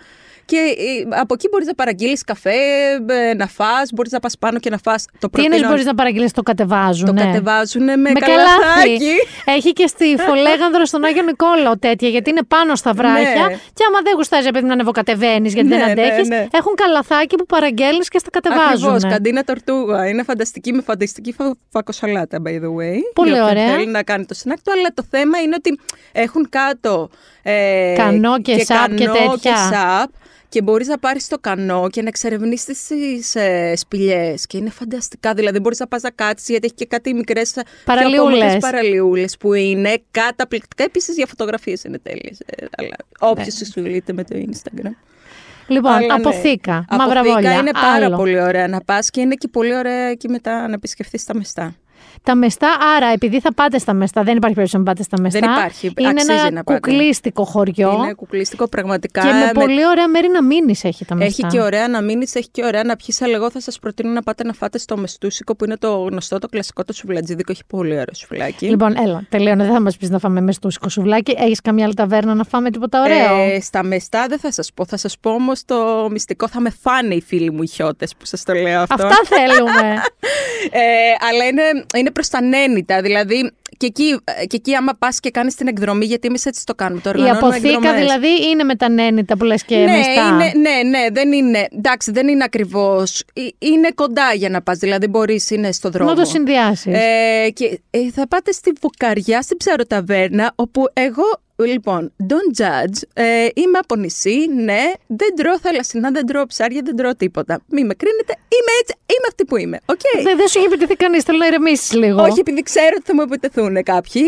ε, 0.56 1.16
από 1.20 1.34
εκεί 1.34 1.48
μπορείς 1.50 1.66
να 1.66 1.74
παραγγείλεις 1.74 2.24
καφέ, 2.24 2.50
ε, 3.06 3.34
να 3.34 3.46
φας, 3.46 3.90
μπορείς 3.94 4.12
να 4.12 4.20
πας 4.20 4.38
πάνω 4.38 4.58
και 4.58 4.70
να 4.70 4.78
φας. 4.78 5.04
Το 5.04 5.12
Τι 5.18 5.26
εννοείς 5.28 5.46
προτείνω- 5.48 5.68
μπορείς 5.70 5.84
να 5.84 5.94
παραγγείλεις, 5.94 6.32
το 6.32 6.42
κατεβάζουν. 6.42 7.06
Το 7.06 7.14
κατεβάζουν 7.22 7.82
με, 7.84 7.96
Με 7.96 8.12
καλαθάκι. 8.12 8.58
καλάθι. 8.98 8.98
Έχει 9.44 9.72
και 9.72 9.86
στη 9.86 10.16
Φολέγανδρο 10.26 10.84
στον 10.84 11.04
Άγιο 11.04 11.22
Νικόλαο 11.22 11.78
τέτοια, 11.78 12.08
γιατί 12.08 12.30
είναι 12.30 12.42
πάνω 12.48 12.74
στα 12.74 12.92
βράχια. 12.92 13.44
Ναι. 13.48 13.54
Και 13.74 13.84
άμα 13.88 13.98
δεν 14.02 14.12
γουστάζει, 14.16 14.46
επειδή 14.46 14.66
να 14.66 14.72
ανεβοκατεβαίνει, 14.72 15.48
γιατί 15.48 15.68
Ναι, 15.68 15.76
δεν 15.76 15.84
ναι, 15.86 15.92
αντέχεις, 15.92 16.28
ναι. 16.28 16.46
έχουν 16.52 16.74
καλαθάκι 16.74 17.36
που 17.36 17.46
παραγγέλνεις 17.46 18.08
και 18.08 18.18
στα 18.18 18.30
κατεβάζουν. 18.30 18.88
Ακριβώς, 18.88 19.12
καντίνα 19.12 19.42
τορτούγα. 19.44 20.08
Είναι 20.08 20.22
φανταστική 20.22 20.72
με 20.72 20.82
φανταστική 20.82 21.32
φα- 21.32 21.56
φακοσαλάτα, 21.70 22.38
by 22.46 22.50
the 22.50 22.52
way. 22.78 22.98
Πολύ 23.14 23.30
Για 23.30 23.44
όποιον 23.44 23.56
ωραία. 23.64 23.74
Θέλει 23.74 23.86
να 23.86 24.02
κάνει 24.02 24.24
το 24.24 24.34
snack 24.44 24.56
του, 24.64 24.72
αλλά 24.72 24.88
το 24.94 25.04
θέμα 25.10 25.38
είναι 25.38 25.54
ότι 25.58 25.78
έχουν 26.12 26.48
κάτω 26.48 27.08
ε, 27.42 27.94
Κανό 27.96 28.40
και 28.40 28.58
σαπ 28.64 28.94
και 28.94 29.04
κανό 29.04 29.18
τέτοια. 29.18 29.36
και 29.52 29.74
σαπ 29.74 30.10
και 30.50 30.62
μπορείς 30.62 30.86
να 30.88 30.98
πάρεις 30.98 31.28
το 31.28 31.38
κανό 31.38 31.88
και 31.90 32.02
να 32.02 32.08
εξερευνήσεις 32.08 32.86
τις 32.86 33.34
ε, 33.34 33.72
σπηλιές 33.76 34.46
και 34.46 34.56
είναι 34.56 34.70
φανταστικά, 34.70 35.34
δηλαδή 35.34 35.58
μπορείς 35.58 35.78
να 35.78 35.86
πας 35.86 36.02
να 36.02 36.10
κάτσεις 36.10 36.48
γιατί 36.48 36.66
έχει 36.66 36.74
και 36.74 36.86
κάτι 36.86 37.14
μικρές 37.14 37.52
πιο 37.52 37.62
Παραλιούλες. 37.84 38.20
απόμακρες 38.20 38.56
παραλιούλες 38.60 39.36
που 39.36 39.54
είναι 39.54 40.02
καταπληκτικά, 40.10 40.84
επίσης 40.84 41.16
για 41.16 41.26
φωτογραφίες 41.26 41.84
είναι 41.84 41.98
τέλειες, 41.98 42.38
ε, 42.46 42.66
αλλά 42.76 42.96
όποιος 43.18 43.60
ασχολείται 43.60 44.12
με 44.12 44.24
το 44.24 44.36
Instagram. 44.36 44.90
Λοιπόν, 45.66 45.92
Αλλά 45.92 46.06
ναι. 46.06 46.12
αποθήκα, 46.12 46.84
μαύρα 46.90 47.20
Αποθήκα 47.20 47.32
βόλια. 47.34 47.52
είναι 47.52 47.70
πάρα 47.72 48.04
άλλο. 48.06 48.16
πολύ 48.16 48.40
ωραία 48.42 48.68
να 48.68 48.80
πας 48.80 49.10
και 49.10 49.20
είναι 49.20 49.34
και 49.34 49.48
πολύ 49.48 49.74
ωραία 49.76 50.08
εκεί 50.08 50.28
μετά 50.28 50.66
να 50.68 50.74
επισκεφθείς 50.74 51.24
τα 51.24 51.34
μεστά. 51.34 51.74
Τα 52.22 52.34
μεστά, 52.34 52.68
άρα 52.96 53.06
επειδή 53.06 53.40
θα 53.40 53.54
πάτε 53.54 53.78
στα 53.78 53.92
μεστά, 53.92 54.22
δεν 54.22 54.36
υπάρχει 54.36 54.54
περίπτωση 54.54 54.84
να 54.84 54.90
πάτε 54.92 55.02
στα 55.02 55.20
μεστά. 55.20 55.38
Δεν 55.40 55.50
υπάρχει, 55.50 55.92
Είναι 55.98 56.08
αξίζει 56.08 56.32
ένα 56.32 56.50
να 56.50 56.64
πάτε. 56.64 56.78
κουκλίστικο 56.80 57.44
χωριό. 57.44 57.92
Είναι 58.02 58.12
κουκλιστικό 58.14 58.68
πραγματικά. 58.68 59.20
Και 59.20 59.26
με 59.32 59.44
με- 59.44 59.52
πολύ 59.52 59.86
ωραία 59.86 60.08
μέρη 60.08 60.28
να 60.28 60.42
μείνεις 60.42 60.84
έχει 60.84 61.04
τα 61.04 61.14
μεστά. 61.14 61.46
Έχει 61.46 61.54
και 61.56 61.60
ωραία 61.62 61.88
να 61.88 62.00
μείνεις, 62.02 62.34
έχει 62.34 62.48
και 62.50 62.64
ωραία 62.64 62.84
να 62.84 62.96
πιεις. 62.96 63.22
Αλλά 63.22 63.34
εγώ 63.34 63.50
θα 63.50 63.60
σας 63.60 63.78
προτείνω 63.78 64.10
να 64.12 64.22
πάτε 64.22 64.44
να 64.44 64.52
φάτε 64.52 64.78
στο 64.78 64.96
Μεστούσικο 64.96 65.56
που 65.56 65.64
είναι 65.64 65.76
το 65.76 65.96
γνωστό, 65.96 66.38
το 66.38 66.48
κλασικό 66.48 66.84
το 66.84 66.92
σουβλατζίδικο. 66.92 67.52
Έχει 67.52 67.62
πολύ 67.66 67.92
ωραίο 67.92 68.14
σουβλάκι. 68.14 68.66
Λοιπόν, 68.68 68.96
έλα, 68.96 69.24
τελείωνε. 69.28 69.64
Δεν 69.64 69.72
θα 69.72 69.80
μας 69.80 69.96
πεις 69.96 70.10
να 70.10 70.18
φάμε 70.18 70.40
με 70.40 70.52
στο 70.52 70.68
σουβλάκι. 70.88 71.34
Έχεις 71.38 71.60
καμιά 71.60 71.84
άλλη 71.84 71.94
ταβέρνα 71.94 72.34
να 72.34 72.44
φάμε 72.44 72.70
τίποτα 72.70 73.02
ωραίο; 73.02 73.36
Ε, 73.42 73.60
στα 73.60 73.82
Μεστά 73.82 74.26
δεν 74.28 74.38
θα 74.38 74.52
σας 74.52 74.70
πω. 74.74 74.84
Θα 74.84 74.96
σας 74.96 75.18
πω 75.20 75.30
όμως 75.30 75.64
το 75.64 76.08
μυστικό. 76.10 76.48
Θα 76.48 76.60
με 76.60 76.70
φάνε 76.82 77.14
οι 77.14 77.20
φίλοι 77.22 77.50
μου 77.50 77.62
οι 77.62 77.66
Χιώτες 77.66 78.14
που 78.18 78.24
σας 78.26 78.42
το 78.42 78.52
λέω 78.52 78.80
αυτό. 78.80 78.94
Αυτά 79.06 79.16
θέλουμε. 79.24 79.94
Ε, 80.72 80.80
αλλά 81.30 81.44
είναι, 81.44 81.62
είναι 81.96 82.09
προς 82.10 82.28
τα 82.28 82.42
Νένητα. 82.42 83.00
Δηλαδή, 83.02 83.50
και 83.76 83.86
εκεί, 83.86 84.18
και 84.46 84.56
εκεί 84.56 84.74
άμα 84.74 84.92
πας 84.98 85.20
και 85.20 85.30
κάνεις 85.30 85.54
την 85.54 85.66
εκδρομή, 85.66 86.04
γιατί 86.04 86.26
εμείς 86.28 86.46
έτσι 86.46 86.64
το 86.66 86.74
κάνουμε. 86.74 87.00
Το 87.00 87.10
Η 87.10 87.12
οργανώνουμε 87.12 87.46
αποθήκα 87.46 87.68
εκδρομές. 87.68 88.00
δηλαδή 88.00 88.48
είναι 88.50 88.64
με 88.64 88.74
τα 88.76 88.88
Νένητα 88.88 89.36
που 89.36 89.44
λες 89.44 89.64
και 89.64 89.76
ναι, 89.76 89.92
Μεστά. 89.96 90.28
είναι, 90.28 90.52
ναι, 90.56 90.98
ναι, 90.98 91.06
δεν 91.12 91.32
είναι. 91.32 91.68
Εντάξει, 91.76 92.10
δεν 92.10 92.28
είναι 92.28 92.44
ακριβώς. 92.44 93.02
Είναι 93.58 93.90
κοντά 93.94 94.32
για 94.34 94.48
να 94.48 94.62
πας. 94.62 94.78
Δηλαδή, 94.78 95.06
μπορείς, 95.06 95.50
είναι 95.50 95.72
στο 95.72 95.90
δρόμο. 95.90 96.10
Να 96.10 96.16
το 96.16 96.24
συνδυάσεις. 96.24 96.94
Ε, 96.94 97.50
και 97.50 97.80
ε, 97.90 98.10
θα 98.10 98.28
πάτε 98.28 98.52
στη 98.52 98.72
Βοκαριά, 98.80 99.42
στην 99.42 99.56
ψαροταβέρνα, 99.56 100.52
όπου 100.54 100.84
εγώ, 100.92 101.40
λοιπόν, 101.62 102.12
don't 102.22 102.62
judge, 102.62 103.02
ε, 103.12 103.46
είμαι 103.54 103.78
από 103.78 103.96
νησί, 103.96 104.46
ναι, 104.54 104.92
δεν 105.06 105.34
τρώω 105.36 105.58
θαλασσινά, 105.58 106.10
δεν 106.10 106.26
τρώω 106.26 106.46
ψάρια, 106.46 106.80
δεν 106.84 106.96
τρώω 106.96 107.16
τίποτα. 107.16 107.60
Μη 107.68 107.84
με 107.84 107.94
κρίνετε, 107.94 108.32
είμαι 108.32 108.72
έτσι, 108.80 108.94
είμαι 109.06 109.26
αυτή 109.28 109.44
που 109.44 109.56
είμαι, 109.56 109.78
οκ. 109.84 110.00
Δεν, 110.22 110.36
δεν 110.36 110.48
σου 110.48 110.58
έχει 110.58 110.66
επιτεθεί 110.66 110.96
κανείς, 110.96 111.22
θέλω 111.22 111.38
να 111.38 111.46
ηρεμήσεις 111.46 111.92
λίγο. 111.92 112.22
Όχι, 112.22 112.40
επειδή 112.40 112.62
ξέρω 112.62 112.94
ότι 112.96 113.04
θα 113.06 113.14
μου 113.14 113.20
επιτεθούν 113.20 113.82
κάποιοι, 113.82 114.22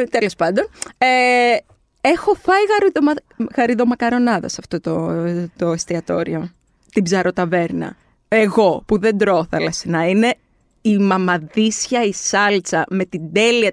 ε, 0.00 0.04
τέλος 0.04 0.36
πάντων. 0.36 0.70
Ε, 0.98 1.06
έχω 2.00 2.34
φάει 2.34 2.62
γαριδομα... 2.70 3.12
γαριδομακαρονάδα 3.56 4.48
σε 4.48 4.56
αυτό 4.60 4.80
το, 4.80 5.10
το 5.56 5.72
εστιατόριο, 5.72 6.52
την 6.92 7.02
ψαροταβέρνα. 7.02 7.96
Εγώ 8.28 8.82
που 8.86 8.98
δεν 8.98 9.18
τρώω 9.18 9.46
θαλασσινά, 9.50 10.08
είναι 10.08 10.34
η 10.80 10.98
μαμαδίσια, 10.98 12.04
η 12.04 12.12
σάλτσα 12.12 12.84
με 12.88 13.04
την 13.04 13.32
τέλεια... 13.32 13.72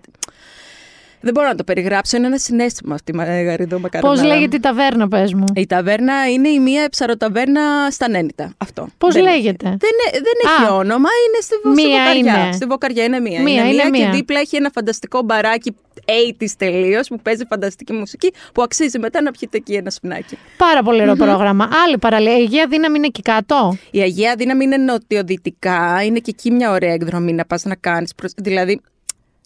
Δεν 1.22 1.34
μπορώ 1.34 1.48
να 1.48 1.56
το 1.56 1.64
περιγράψω, 1.64 2.18
είναι 2.18 2.27
ένα 2.27 2.38
συνέστημα 2.38 2.94
αυτή 2.94 3.11
η 3.11 3.44
γαριδό 3.44 3.69
Πώς 3.76 3.81
μακαρονάδα. 3.81 4.26
λέγεται 4.26 4.56
η 4.56 4.60
ταβέρνα, 4.60 5.07
πες 5.07 5.34
μου; 5.34 5.44
Η 5.56 5.65
ταβέρνα 5.68 6.30
είναι 6.31 6.49
η 6.49 6.60
μία 6.60 6.89
ψαροταβέρνα 6.89 7.61
στα 7.91 8.10
Νένιτα. 8.10 8.53
Αυτό. 8.57 8.88
Πώς 8.98 9.14
Δεν- 9.14 9.23
λέγεται; 9.23 9.65
Δεν, 9.69 9.89
ε- 10.11 10.11
δεν 10.11 10.34
έχει 10.61 10.72
Α. 10.72 10.76
όνομα, 10.76 11.10
είναι 11.27 11.41
στη, 11.41 11.56
Βο- 11.64 11.73
στη 11.73 11.88
Μία 11.88 11.98
Βοκαριά. 11.99 12.44
είναι. 12.44 12.52
Στη 12.53 12.65
Βοκαριά 12.65 13.03
είναι 13.03 13.19
μία. 13.19 13.41
Μία, 13.41 13.64
είναι 13.64 13.73
μία, 13.73 13.89
μία. 13.89 14.06
και 14.10 14.15
δίπλα 14.15 14.39
έχει 14.39 14.56
ένα 14.56 14.69
φανταστικό 14.73 15.22
μπαράκι 15.22 15.76
80's 16.06 16.56
τελείως 16.57 17.07
που 17.07 17.19
παίζει 17.22 17.45
φανταστική 17.49 17.94
μουσική 17.94 18.34
που 18.53 18.61
αξίζει 18.61 18.99
μετά 18.99 19.22
να 19.22 19.31
πιείτε 19.31 19.57
εκεί 19.57 19.73
ένα 19.73 19.89
σφινάκι. 19.89 20.38
Πάρα 20.57 20.84
πολύ 20.84 21.02
ωραίο 21.02 21.15
πρόγραμμα. 21.15 21.69
Άλλη 21.85 21.98
παραλία. 21.98 22.38
Η 22.38 22.41
Αγία 22.41 22.68
Δύναμη 22.69 22.98
είναι 22.98 23.07
εκεί 23.07 23.22
κάτω; 23.22 23.77
Η 23.91 23.99
Αγία 23.99 24.35
Δύναμη 24.38 24.64
είναι 24.64 24.77
νοτιοδυτικά, 24.77 26.03
είναι 26.03 26.19
και 26.19 26.30
εκεί 26.38 26.52
μια 26.52 26.72
ωραία 26.72 26.94
εκδρομή 26.94 27.34
να 27.34 27.45
πας 27.45 27.64
να 27.64 27.76
κάνεις. 27.76 28.15
προς- 28.15 28.34
Δηλαδή, 28.38 28.81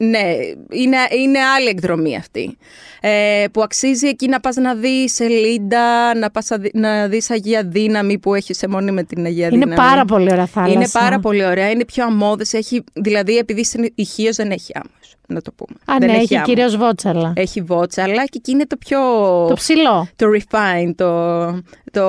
ναι, 0.09 0.35
είναι, 0.71 0.97
είναι 1.21 1.39
άλλη 1.57 1.67
εκδρομή 1.67 2.15
αυτή. 2.15 2.57
Ε, 3.01 3.45
που 3.51 3.61
αξίζει 3.61 4.07
εκεί 4.07 4.27
να 4.27 4.39
πας 4.39 4.55
να 4.55 4.75
δεις 4.75 5.13
Σελίντα, 5.13 6.15
να 6.15 6.31
πας 6.31 6.49
να 6.49 6.57
δει- 6.57 6.73
να 6.75 7.07
δεις 7.07 7.29
Αγία 7.29 7.63
Δύναμη 7.63 8.19
που 8.19 8.33
έχει 8.35 8.53
σε 8.53 8.67
μόνη 8.67 8.91
με 8.91 9.03
την 9.03 9.25
Αγία 9.25 9.45
Είναι 9.47 9.57
Δύναμη. 9.57 9.75
πάρα 9.75 10.05
πολύ 10.05 10.31
ωραία 10.31 10.45
θάλασσα. 10.45 10.73
Είναι 10.73 10.87
πάρα 10.91 11.19
πολύ 11.19 11.45
ωραία, 11.45 11.69
είναι 11.69 11.85
πιο 11.85 12.03
αμμώδες, 12.05 12.53
έχει, 12.53 12.83
δηλαδή 12.93 13.37
επειδή 13.37 13.63
στη 13.63 13.91
Χίος 13.95 14.35
δεν 14.35 14.51
έχει 14.51 14.71
άμμος, 14.75 15.15
να 15.27 15.41
το 15.41 15.51
πούμε. 15.51 15.77
Α, 15.85 15.95
δεν 15.99 16.11
ναι, 16.11 16.17
έχει 16.17 16.35
άμμο. 16.35 16.45
κυρίως 16.45 16.77
βότσαλα. 16.77 17.33
Έχει 17.35 17.61
βότσαλα 17.61 18.23
και 18.25 18.37
εκεί 18.37 18.51
είναι 18.51 18.65
το 18.65 18.77
πιο 18.77 18.99
Το 19.47 19.53
ψηλό. 19.55 20.07
το 20.15 20.25
refine, 20.37 20.91
το, 20.95 21.45
το 21.91 22.05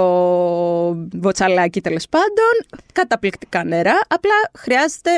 βοτσαλάκι 1.13 1.81
τέλος 1.81 2.07
πάντων. 2.09 2.83
Καταπληκτικά 2.93 3.65
νερά. 3.65 4.01
Απλά 4.09 4.33
χρειάζεται. 4.59 5.11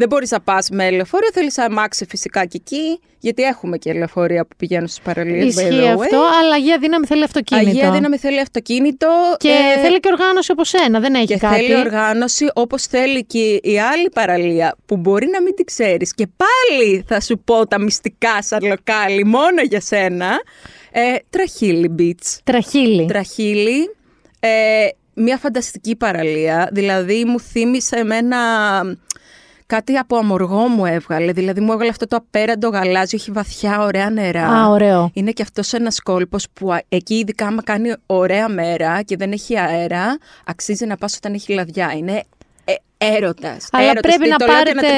Δεν 0.00 0.08
μπορείς 0.08 0.30
να 0.30 0.40
πας 0.40 0.68
με 0.70 0.90
λεωφορείο, 0.90 1.28
θέλεις 1.32 1.58
αμάξι 1.58 2.06
φυσικά 2.08 2.44
και 2.44 2.60
εκεί, 2.60 3.00
γιατί 3.18 3.42
έχουμε 3.42 3.76
και 3.78 3.92
λεωφορεία 3.92 4.46
που 4.46 4.56
πηγαίνουν 4.56 4.88
στις 4.88 5.00
παραλίες. 5.00 5.54
Ισχύει 5.54 5.88
αυτό, 5.88 6.16
αλλά 6.40 6.54
Αγία 6.54 6.78
Δύναμη 6.78 7.06
θέλει 7.06 7.24
αυτοκίνητο. 7.24 7.68
Αγία 7.68 7.90
δύναμη 7.90 8.16
θέλει 8.16 8.40
αυτοκίνητο. 8.40 9.08
Και 9.38 9.48
ε, 9.48 9.80
θέλει 9.80 10.00
και 10.00 10.08
οργάνωση 10.12 10.52
όπως 10.52 10.72
ένα, 10.72 11.00
δεν 11.00 11.14
έχει 11.14 11.26
και 11.26 11.36
κάτι. 11.36 11.54
θέλει 11.54 11.76
οργάνωση 11.76 12.50
όπως 12.54 12.82
θέλει 12.86 13.24
και 13.24 13.60
η 13.62 13.80
άλλη 13.80 14.08
παραλία 14.14 14.76
που 14.86 14.96
μπορεί 14.96 15.26
να 15.32 15.42
μην 15.42 15.54
την 15.54 15.64
ξέρεις 15.64 16.14
και 16.14 16.26
πάλι 16.36 17.04
θα 17.08 17.20
σου 17.20 17.38
πω 17.44 17.66
τα 17.66 17.80
μυστικά 17.80 18.42
σαν 18.42 18.66
λοκάλι 18.66 19.24
μόνο 19.24 19.62
για 19.68 19.80
σένα. 19.80 20.40
Ε, 20.90 21.00
Τραχύλι 21.30 21.94
Beach. 21.98 22.38
Τραχύλι. 22.44 23.06
Τραχύλι, 23.06 23.96
ε, 24.40 24.48
μια 25.14 25.36
φανταστική 25.36 25.96
παραλία. 25.96 26.68
Δηλαδή 26.72 27.24
μου 27.24 27.40
θύμισε 27.40 27.96
εμένα 27.96 28.38
κάτι 29.70 29.96
από 29.96 30.16
αμοργό 30.16 30.68
μου 30.68 30.86
έβγαλε. 30.86 31.32
Δηλαδή 31.32 31.60
μου 31.60 31.72
έβγαλε 31.72 31.90
αυτό 31.90 32.06
το 32.06 32.16
απέραντο 32.16 32.68
γαλάζιο, 32.68 33.18
έχει 33.20 33.30
βαθιά 33.30 33.80
ωραία 33.80 34.10
νερά. 34.10 34.46
Α, 34.46 34.68
ωραίο. 34.68 35.10
Είναι 35.12 35.30
και 35.30 35.42
αυτός 35.42 35.72
ένας 35.72 36.00
κόλπος 36.00 36.46
που 36.52 36.72
α, 36.72 36.82
εκεί 36.88 37.14
ειδικά 37.14 37.46
άμα 37.46 37.62
κάνει 37.62 37.92
ωραία 38.06 38.48
μέρα 38.48 39.02
και 39.02 39.16
δεν 39.16 39.32
έχει 39.32 39.58
αέρα, 39.58 40.18
αξίζει 40.46 40.86
να 40.86 40.96
πας 40.96 41.16
όταν 41.16 41.34
έχει 41.34 41.52
λαδιά. 41.52 41.92
Είναι 41.96 42.12
ε, 42.12 42.20
έρωτας. 43.16 43.68
Αλλά 43.72 43.92
πρέπει 43.92 44.28
να 44.28 44.36
πάρετε 44.36 44.88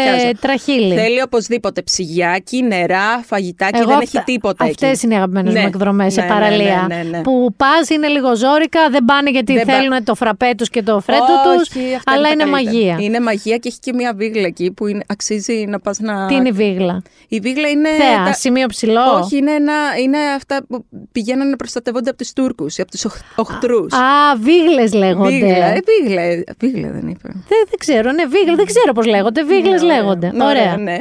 τραχύλι. 0.40 0.94
Θέλει 0.94 1.22
οπωσδήποτε 1.22 1.82
ψυγιάκι, 1.82 2.62
νερά, 2.62 3.22
φαγητάκι. 3.26 3.76
Εγώ 3.78 3.86
δεν 3.86 3.96
αυτά- 3.96 4.10
έχει 4.18 4.24
τίποτα 4.24 4.64
εκεί. 4.64 4.84
Αυτές 4.84 5.02
είναι 5.02 5.14
οι 5.14 5.16
αγαπημένες 5.16 5.52
Ναι, 5.54 5.60
μου 5.60 5.66
εκδρομές 5.66 6.12
σε 6.12 6.20
ναι, 6.20 6.26
ναι, 6.26 6.32
παραλία. 6.32 6.86
ναι, 6.88 6.96
ναι, 6.96 7.02
ναι. 7.10 7.20
Που 7.20 7.54
πας 7.56 7.88
είναι 7.88 8.06
λίγο 8.06 8.36
ζόρικα, 8.36 8.88
δεν 8.90 9.04
πάνε 9.04 9.30
γιατί 9.30 9.52
Δεν 9.54 9.66
πα- 9.66 9.72
θέλουν 9.72 10.04
το 10.04 10.14
φραπέ 10.14 10.50
τους 10.56 10.68
και 10.70 10.82
το 10.82 11.00
φρέτο 11.00 11.24
τους, 11.44 11.68
Όχι, 11.76 11.94
αυτά 11.94 12.12
αλλά 12.12 12.22
τα 12.22 12.28
είναι 12.28 12.42
καλύτερα. 12.44 12.50
μαγεία. 12.72 12.96
Είναι 13.00 13.20
μαγεία 13.20 13.56
και 13.56 13.68
έχει 13.68 13.78
και 13.78 13.92
μια 13.92 14.12
βίγλα 14.16 14.46
εκεί 14.46 14.70
που 14.72 14.86
είναι, 14.86 15.02
αξίζει 15.06 15.64
να 15.68 15.80
πας 15.80 15.98
να. 15.98 16.26
Τι 16.26 16.34
είναι 16.34 16.48
η 16.48 16.52
βίγλα; 16.52 17.02
Η 17.28 17.38
βίγλα 17.40 17.68
είναι. 17.68 17.88
Θέα, 17.88 18.24
τα- 18.24 18.32
σημείο 18.32 18.66
ψηλό; 18.66 19.00
Όχι, 19.22 19.36
είναι, 19.36 19.50
ένα, 19.52 19.72
είναι 20.02 20.18
αυτά 20.36 20.64
που 20.68 20.84
πηγαίνουν 21.12 21.50
να 21.50 21.56
προστατεύονται 21.56 22.10
από 22.10 22.24
του 22.24 22.30
Τούρκους 22.34 22.78
ή 22.78 22.82
από 22.82 22.90
τους 22.90 23.04
οχτρούς. 23.36 23.92
Α, 23.92 24.36
βίγλες 24.40 24.92
λέγονται. 24.92 25.28
Βίγλα, 25.30 25.66
ε, 25.66 25.80
βίγλα, 26.00 26.20
ε, 26.22 26.44
βίγλα 26.58 26.88
δεν 26.90 27.08
είπε. 27.08 27.28
Δεν, 27.32 27.58
δεν 27.68 27.78
ξέρω, 27.92 28.12
ναι, 28.12 28.24
βίγλες, 28.26 28.56
δεν 28.56 28.66
ξέρω 28.66 28.92
πώς 28.92 29.06
λέγονται. 29.06 29.42
Βίγλες 29.44 29.82
Ναι, 29.82 29.92
λέγονται. 29.94 30.30
ναι, 30.34 30.44
Ωραία. 30.44 30.76
ναι. 30.76 30.96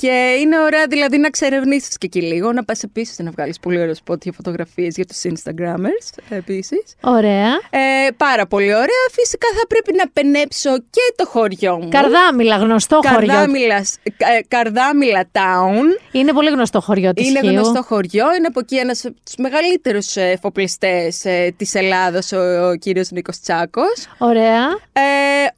Και 0.00 0.36
είναι 0.40 0.60
ωραία 0.60 0.86
δηλαδή 0.88 1.18
να 1.18 1.26
εξερευνήσει 1.26 1.88
και 1.98 2.06
εκεί 2.06 2.22
λίγο, 2.22 2.52
να 2.52 2.64
πας 2.64 2.82
επίσης 2.82 3.18
να 3.18 3.30
βγάλεις 3.30 3.60
πολύ 3.60 3.80
ωραίο 3.80 3.94
σπότ 3.94 4.22
για 4.22 4.32
φωτογραφίες 4.32 4.94
για 4.96 5.04
τους 5.06 5.20
Instagrammers 5.24 6.18
επίσης. 6.28 6.82
Ωραία. 7.00 7.46
Ε, 7.70 8.08
πάρα 8.16 8.46
πολύ 8.46 8.74
ωραία. 8.74 9.04
Φυσικά 9.12 9.48
θα 9.60 9.66
πρέπει 9.66 9.92
να 9.96 10.04
πενέψω 10.12 10.76
και 10.78 11.00
το 11.16 11.26
χωριό 11.26 11.76
μου. 11.82 11.88
Καρδάμιλα, 11.88 12.56
γνωστό 12.56 13.00
χωριό. 13.06 13.26
Καρδάμιλα, 13.26 13.76
ε, 14.02 14.40
Καρδάμιλα 14.48 15.24
Town. 15.32 16.00
Είναι 16.12 16.32
πολύ 16.32 16.50
γνωστό 16.50 16.80
χωριό 16.80 17.12
της 17.12 17.28
Είναι 17.28 17.40
Χίου. 17.40 17.50
γνωστό 17.50 17.82
χωριό. 17.82 18.24
Είναι 18.38 18.46
από 18.46 18.60
εκεί 18.60 18.76
ένας 18.76 19.04
από 19.04 19.16
τους 19.24 19.34
μεγαλύτερους 19.36 20.16
εφοπλιστές 20.16 21.24
ε, 21.24 21.54
της 21.56 21.74
Ελλάδος, 21.74 22.32
ο, 22.32 22.68
ο 22.68 22.74
κύριος 22.76 23.10
Νίκος 23.10 23.40
Τσάκος. 23.40 24.06
Ωραία. 24.18 24.62
Ε, 24.92 25.02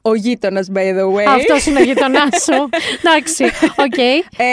ο 0.01 0.15
γείτονας, 0.15 0.67
by 0.79 0.99
the 0.99 1.15
way. 1.17 1.23
Αυτό 1.27 1.69
είναι 1.69 1.79
ο 1.79 1.83
γειτονάς 1.83 2.43
σου. 2.43 2.69
Εντάξει, 3.03 3.43
οκ. 3.77 3.97
Ε, 4.37 4.45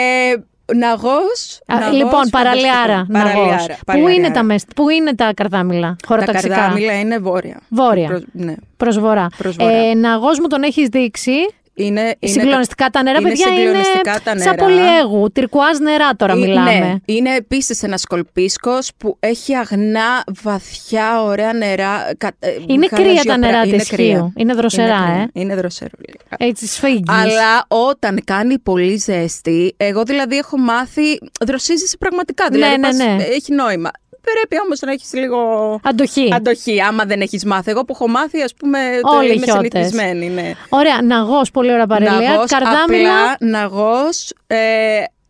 Ναγός, 0.75 1.59
Α, 1.67 1.75
Ναγός, 1.79 1.93
Λοιπόν, 1.97 2.09
φανταστικό. 2.11 2.37
παραλιάρα. 2.37 3.05
Ναγός. 3.09 3.31
Παραλιάρα, 3.33 3.65
Πού 3.73 3.79
παραλιάρα. 3.85 4.13
είναι 4.13 4.31
τα, 4.31 4.43
μεσ... 4.43 4.63
Πού 4.75 4.89
είναι 4.89 5.15
τα 5.15 5.31
Καρδάμιλα, 5.35 5.87
Τα 5.87 6.07
χωροταξικά; 6.07 6.55
Καρδάμιλα 6.55 6.99
είναι 6.99 7.17
βόρεια. 7.17 7.59
Βόρεια. 7.69 8.07
Προς- 8.07 8.23
ναι. 8.31 8.53
Προς 8.77 8.99
βορρά. 8.99 9.27
Προς 9.37 9.55
βορρά. 9.55 9.73
Ε, 9.73 9.93
Ναγός 9.93 10.39
μου 10.39 10.47
τον 10.47 10.63
έχεις 10.63 10.87
δείξει. 10.87 11.31
Είναι, 11.79 12.01
είναι 12.19 12.31
συγκλονιστικά 12.31 12.89
τα 12.89 13.03
νερά, 13.03 13.19
είναι 13.19 13.29
παιδιά, 13.29 13.47
είναι 13.47 13.57
συγκλονιστικά 13.57 14.19
τα 14.23 14.35
νερά. 14.35 14.43
σαν 14.43 14.55
πολυέγου. 14.55 15.31
Τυρκουάζ 15.31 15.77
νερά 15.77 16.09
τώρα 16.15 16.33
Ε, 16.33 16.35
μιλάμε. 16.35 16.79
Ναι, 16.79 16.95
είναι 17.05 17.35
επίσης 17.35 17.83
ένας 17.83 18.05
κολπίσκος 18.05 18.91
που 18.97 19.17
έχει 19.19 19.55
αγνά, 19.55 20.23
βαθιά, 20.43 21.23
ωραία 21.23 21.53
νερά. 21.53 22.11
κα- 22.17 22.31
ε, 22.39 22.49
Είναι 22.67 22.85
κρύα 22.87 22.97
τα 22.97 23.03
γαλαζιοπρά- 23.03 23.37
νερά 23.39 23.63
είναι 23.65 23.77
της 23.77 23.87
κρύα. 23.87 24.05
Χίου. 24.17 24.33
Είναι 24.37 24.53
δροσερά, 24.53 24.97
κρύα. 25.05 25.21
ε. 25.21 25.27
Είναι 25.41 25.55
δροσερό. 25.55 25.91
λίγα. 26.07 26.49
Έτσι 26.49 26.67
σφίγγεις. 26.67 27.05
Αλλά 27.09 27.65
όταν 27.67 28.21
κάνει 28.25 28.59
πολύ 28.59 28.95
ζέστη, 28.95 29.73
εγώ 29.77 30.03
δηλαδή 30.03 30.37
έχω 30.37 30.57
μάθει, 30.57 31.17
δροσίζεσαι 31.45 31.97
πραγματικά. 31.97 32.43
Ναι, 32.43 32.49
Δηλαδή 32.49 32.75
ναι, 32.75 32.81
πας- 32.87 32.97
ναι. 32.97 33.17
έχει 33.29 33.53
νόημα. 33.53 33.89
Πρέπει 34.33 34.61
όμως 34.65 34.79
να 34.79 34.91
έχεις 34.91 35.13
λίγο. 35.13 35.39
Αντοχή. 35.83 36.29
Αντοχή, 36.33 36.81
άμα 36.81 37.05
δεν 37.05 37.21
έχεις 37.21 37.45
μάθει. 37.45 37.71
Εγώ 37.71 37.85
που 37.85 37.93
έχω 37.93 38.07
μάθει, 38.07 38.41
ας 38.41 38.53
πούμε, 38.53 38.79
το 39.01 39.15
Όλοι 39.17 39.33
είμαι 39.33 39.45
χιώτες. 39.45 39.69
συνηθισμένη. 39.71 40.29
Ναι. 40.29 40.51
Ωραία, 40.69 41.01
ναγός, 41.01 41.51
πολύ 41.51 41.71
ωραία 41.71 41.87
παρελία. 41.87 42.29
Ναγός, 42.29 42.49
Καρδάμιλα. 42.51 43.31
απλά 43.31 43.49
ναγός, 43.49 44.33
ε, 44.47 44.57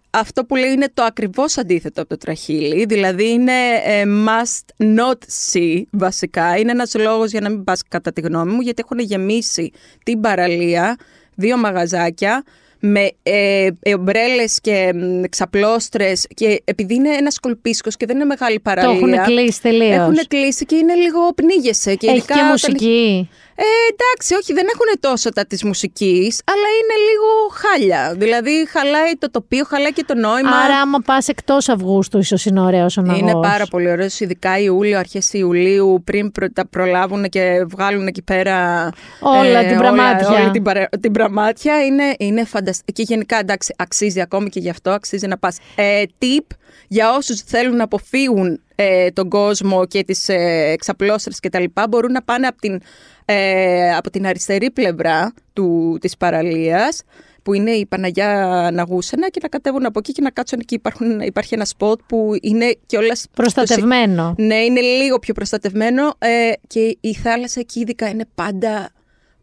αυτό 0.09 0.43
που 0.45 0.55
λέει 0.55 0.71
είναι 0.71 0.87
το 0.93 1.03
ακριβώς 1.03 1.57
αντίθετο 1.57 2.01
από 2.01 2.09
το 2.09 2.17
τραχύλι. 2.17 2.85
Δηλαδή 2.85 3.29
είναι 3.29 3.51
ε, 3.85 4.03
must 4.27 4.85
not 4.97 5.17
see 5.51 5.81
βασικά. 5.91 6.57
Είναι 6.57 6.71
ένας 6.71 6.93
λόγος 6.95 7.31
για 7.31 7.41
να 7.41 7.49
μην 7.49 7.63
πας 7.63 7.81
κατά 7.87 8.11
τη 8.13 8.21
γνώμη 8.21 8.51
μου 8.51 8.61
γιατί 8.61 8.83
έχουν 8.85 8.99
γεμίσει 8.99 9.71
την 10.03 10.21
παραλία 10.21 10.95
δύο 11.35 11.57
μαγαζάκια 11.57 12.43
με 12.79 13.11
ε, 13.23 13.69
ε, 13.79 13.93
ομπρέλες 13.93 14.59
και 14.61 14.91
μ, 14.95 15.23
ξαπλώστρες 15.29 16.27
και 16.33 16.61
επειδή 16.63 16.93
είναι 16.95 17.09
ένας 17.09 17.39
κολπίσκος 17.39 17.97
και 17.97 18.05
δεν 18.05 18.15
είναι 18.15 18.25
μεγάλη 18.25 18.55
Το 18.55 18.61
παραλία. 18.63 18.91
έχουν 18.97 19.23
κλείσει 19.23 19.61
τελείως. 19.61 19.91
Έχουν 19.95 20.17
κλείσει 20.27 20.65
και 20.65 20.75
είναι 20.75 20.93
λίγο 20.93 21.33
πνίγεσαι. 21.35 21.95
Και 21.95 22.07
Έχει 22.07 22.15
ειδικά 22.17 22.33
και 22.33 22.39
όταν 22.39 22.51
μουσική. 22.51 23.29
Ε, 23.59 23.63
εντάξει, 23.93 24.33
όχι, 24.35 24.53
δεν 24.53 24.65
έχουν 24.73 24.99
τόσο 24.99 25.29
τα 25.33 25.45
της 25.45 25.63
μουσικής, 25.63 26.41
αλλά 26.45 26.67
είναι 26.79 26.95
λίγο 27.09 27.29
χάλια. 27.53 28.15
Δηλαδή, 28.17 28.67
χαλάει 28.69 29.13
το 29.19 29.31
τοπίο, 29.31 29.63
χαλάει 29.65 29.93
και 29.93 30.03
το 30.07 30.15
νόημα. 30.15 30.49
Άρα, 30.49 30.77
άμα 30.77 30.99
πας 30.99 31.27
εκτός 31.27 31.69
Αυγούστου, 31.69 32.17
ίσως 32.17 32.45
είναι 32.45 32.59
ωραίος 32.59 32.97
ο 32.97 33.01
ναγός. 33.01 33.19
είναι 33.21 33.33
πάρα 33.41 33.65
πολύ 33.65 33.89
ωραίος, 33.91 34.19
ειδικά 34.19 34.59
Ιούλιο, 34.59 34.97
αρχές 34.99 35.33
Ιουλίου, 35.33 36.01
πριν 36.03 36.31
προ, 36.31 36.49
τα 36.51 36.67
προλάβουν 36.67 37.23
και 37.29 37.65
βγάλουν 37.69 38.07
εκεί 38.07 38.21
πέρα 38.21 38.85
ε, 38.85 39.27
Όλα 39.39 39.65
την 39.65 39.77
πραμάτια. 39.77 40.29
όλη 40.29 40.51
την, 40.51 40.63
παρα- 40.63 40.89
την 41.01 41.11
πραμάτια. 41.11 41.85
Είναι, 41.85 42.15
είναι 42.17 42.45
φανταστικό. 42.45 42.91
Και 42.91 43.03
γενικά, 43.13 43.39
εντάξει, 43.39 43.73
αξίζει 43.77 44.21
ακόμη 44.21 44.49
και 44.49 44.59
γι' 44.59 44.69
αυτό, 44.69 44.89
αξίζει 44.89 45.27
να 45.27 45.37
πας. 45.37 45.57
Ε, 45.75 46.03
tip 46.21 46.55
για 46.87 47.13
όσους 47.15 47.41
θέλουν 47.41 47.75
να 47.75 47.83
αποφύγουν 47.83 48.59
ε, 48.75 49.09
τον 49.09 49.29
κόσμο 49.29 49.85
και 49.85 50.03
τις 50.03 50.29
ε, 50.29 50.69
εξαπλώστερες 50.71 51.39
και 51.39 51.49
τα 51.49 51.59
λοιπά, 51.59 51.87
μπορούν 51.89 52.11
να 52.11 52.21
πάνε 52.23 52.47
από 52.47 52.59
την, 52.59 52.81
ε, 53.29 53.95
από 53.95 54.09
την 54.09 54.27
αριστερή 54.27 54.71
πλευρά 54.71 55.33
του, 55.53 55.97
της 56.01 56.17
παραλίας 56.17 57.01
που 57.43 57.53
είναι 57.53 57.71
η 57.71 57.85
Παναγιά 57.85 58.69
Ναγούσενα 58.73 59.29
και 59.29 59.39
να 59.41 59.47
κατέβουν 59.47 59.85
από 59.85 59.99
εκεί 59.99 60.11
και 60.11 60.21
να 60.21 60.29
κάτσουν 60.29 60.59
εκεί. 60.61 60.75
Υπάρχουν, 60.75 61.19
υπάρχει 61.19 61.53
ένα 61.53 61.65
σποτ 61.65 61.99
που 62.07 62.33
είναι 62.41 62.77
και 62.85 62.97
όλας 62.97 63.25
Προστατευμένο. 63.33 64.35
ναι, 64.37 64.55
είναι 64.55 64.81
λίγο 64.81 65.19
πιο 65.19 65.33
προστατευμένο 65.33 66.13
ε, 66.17 66.51
και 66.67 66.97
η 67.01 67.13
θάλασσα 67.13 67.59
εκεί 67.59 67.79
ειδικά 67.79 68.09
είναι 68.09 68.25
πάντα 68.35 68.89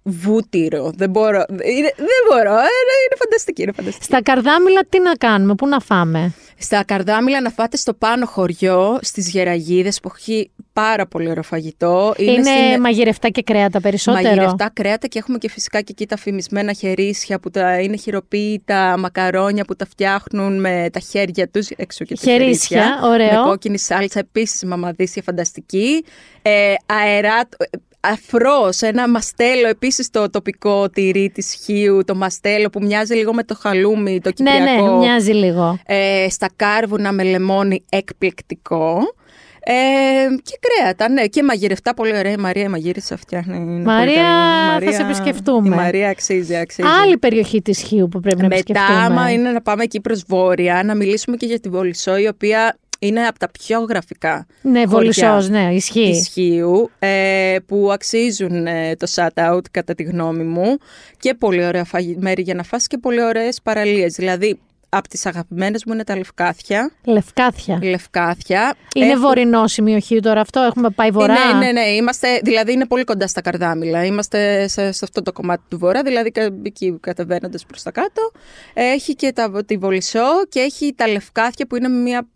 βούτυρο. 0.02 0.92
Δεν 0.96 1.10
μπορώ. 1.10 1.44
Είναι, 1.48 1.92
δεν 1.96 2.22
μπορώ. 2.28 2.52
Ε, 2.52 2.74
είναι 3.04 3.16
φανταστική, 3.18 3.62
είναι 3.62 3.72
φανταστική. 3.72 4.04
Στα 4.04 4.22
καρδάμιλα 4.22 4.80
τι 4.88 5.00
να 5.00 5.14
κάνουμε, 5.14 5.54
πού 5.54 5.66
να 5.66 5.80
φάμε; 5.80 6.32
Στα 6.58 6.84
Καρδάμιλα 6.84 7.40
να 7.40 7.50
φάτε 7.50 7.76
στο 7.76 7.94
πάνω 7.94 8.26
χωριό, 8.26 8.98
στις 9.02 9.28
Γεραγίδες 9.28 10.00
που 10.00 10.10
έχει 10.16 10.50
πάρα 10.74 11.06
πολύ 11.06 11.30
ωραίο 11.30 11.42
φαγητό. 11.42 12.14
Είναι, 12.16 12.32
στην- 12.42 12.80
μαγειρευτά 12.80 13.28
και 13.28 13.42
κρέατα 13.42 13.80
περισσότερο. 13.80 14.24
Μαγειρευτά 14.24 14.70
κρέατα 14.72 15.06
και 15.06 15.18
έχουμε 15.18 15.38
και 15.38 15.50
φυσικά 15.50 15.78
και 15.80 15.86
εκεί 15.90 16.06
τα 16.06 16.16
φημισμένα 16.16 16.72
χερίσια 16.72 17.40
που 17.40 17.50
τα 17.50 17.80
είναι 17.80 17.96
χειροποίητα 17.96 18.96
μακαρόνια 18.98 19.64
που 19.64 19.76
τα 19.76 19.86
φτιάχνουν 19.86 20.60
με 20.60 20.88
τα 20.92 21.00
χέρια 21.00 21.48
τους 21.48 21.68
έξω 21.68 22.04
και 22.04 22.14
τα 22.14 22.30
Χερίσια, 22.30 22.80
χερίσια. 22.82 23.00
ωραίο. 23.08 23.40
Με 23.42 23.48
κόκκινη 23.48 23.78
σάλτσα 23.78 24.18
επίσης 24.18 24.64
μαμαδίσια 24.64 25.22
φανταστική. 25.22 26.04
Ε, 26.42 26.74
αερά, 26.86 27.48
αφρός, 28.00 28.80
ένα 28.80 29.08
μαστέλο 29.08 29.68
επίσης 29.68 30.10
το 30.10 30.30
τοπικό 30.30 30.90
τυρί 30.90 31.30
της 31.34 31.58
Χίου, 31.64 32.02
το 32.06 32.14
μαστέλο 32.14 32.70
που 32.70 32.80
μοιάζει 32.82 33.14
λίγο 33.14 33.34
με 33.34 33.42
το 33.44 33.54
χαλούμι, 33.60 34.20
το 34.20 34.30
ναι, 34.38 34.50
κυπριακό. 34.50 34.86
ναι, 34.90 34.96
μοιάζει 34.98 35.32
λίγο. 35.32 35.78
Ε, 35.86 36.26
στα 36.30 36.48
κάρβουνα 36.56 37.12
με 37.12 37.22
λεμόνι 37.22 37.84
εκπληκτικό. 37.88 38.98
Ε, 39.66 39.72
και 40.42 40.58
κρέατα, 40.60 41.08
ναι. 41.08 41.26
Και 41.26 41.42
μαγειρευτά 41.42 41.94
πολύ 41.94 42.16
ωραία. 42.16 42.32
Η 42.32 42.36
Μαρία 42.36 42.62
η 42.62 42.68
μαγείρισα 42.68 43.16
φτιάχνει. 43.16 43.56
είναι 43.56 43.64
πολύ 43.66 43.82
Μαρία, 43.84 44.22
καλή. 44.72 44.86
θα 44.86 44.92
σε 44.92 45.02
επισκεφτούμε. 45.02 45.66
Η 45.74 45.78
Μαρία 45.78 46.08
αξίζει, 46.08 46.56
αξίζει. 46.56 46.88
Άλλη 47.02 47.18
περιοχή 47.18 47.62
της 47.62 47.78
Χίου 47.82 48.08
που 48.08 48.20
πρέπει 48.20 48.36
να 48.42 48.48
Μετά, 48.48 48.54
επισκεφτούμε. 48.56 48.98
άμα 48.98 49.30
είναι 49.30 49.50
να 49.50 49.62
πάμε 49.62 49.82
εκεί 49.82 50.00
προς 50.00 50.24
βόρεια, 50.28 50.82
να 50.84 50.94
μιλήσουμε 50.94 51.36
και 51.36 51.46
για 51.46 51.60
τη 51.60 51.68
Βολισό, 51.68 52.16
η 52.16 52.26
οποία 52.28 52.76
είναι 52.98 53.20
από 53.26 53.38
τα 53.38 53.50
πιο 53.50 53.80
γραφικά 53.80 54.46
Ναι, 54.62 54.70
χωριά 54.70 54.86
Βολισσός, 54.88 55.48
ναι, 55.48 55.68
ισχύει. 55.74 56.10
της 56.10 56.28
Χίου, 56.28 56.90
ε, 56.98 57.56
που 57.66 57.88
αξίζουν 57.92 58.66
ε, 58.66 58.96
το 58.96 59.06
shout-out 59.14 59.60
κατά 59.70 59.94
τη 59.94 60.02
γνώμη 60.02 60.42
μου 60.42 60.76
και 61.18 61.34
πολύ 61.34 61.66
ωραία 61.66 61.84
φαγη- 61.84 62.16
μέρη 62.20 62.42
για 62.42 62.54
να 62.54 62.62
φας 62.62 62.86
και 62.86 62.98
πολύ 62.98 63.22
ωραίες 63.22 63.58
παραλίες. 63.62 64.14
Δηλαδή, 64.14 64.58
από 64.96 65.08
τις 65.08 65.26
αγαπημένες 65.26 65.84
μου 65.84 65.92
είναι 65.92 66.04
τα 66.04 66.16
Λευκάθια. 66.16 66.90
Λευκάθια. 67.04 67.78
Λευκάθια. 67.82 68.74
Είναι 68.94 69.06
Έχω- 69.06 69.20
βορεινό 69.20 69.66
σημείο 69.66 69.98
Χίου 69.98 70.20
τώρα 70.20 70.40
αυτό, 70.40 70.60
έχουμε 70.60 70.90
πάει 70.90 71.10
βορρά. 71.10 71.34
Ε, 71.34 71.52
Ναι, 71.52 71.64
ναι, 71.66 71.72
ναι. 71.72 71.80
Είμαστε, 71.80 72.40
δηλαδή 72.42 72.72
είναι 72.72 72.86
πολύ 72.86 73.04
κοντά 73.04 73.26
στα 73.26 73.40
καρδάμιλα. 73.40 74.04
Είμαστε 74.04 74.68
σε, 74.68 74.92
σε 74.92 75.04
αυτό 75.04 75.22
το 75.22 75.32
κομμάτι 75.32 75.62
του 75.68 75.78
βορρά, 75.78 76.02
δηλαδή 76.02 76.30
κα- 76.30 76.54
εκεί 76.64 76.96
κατεβαίνοντας 77.00 77.64
προς 77.66 77.82
τα 77.82 77.90
κάτω. 77.90 78.30
Έχει 78.74 79.14
και 79.14 79.32
τα, 79.32 79.64
τη 79.64 79.76
Βολισό 79.76 80.46
και 80.48 80.60
έχει 80.60 80.94
τα 80.96 81.08
Λευκάθια 81.08 81.66
που 81.66 81.76
είναι 81.76 81.88
μια 81.88 82.26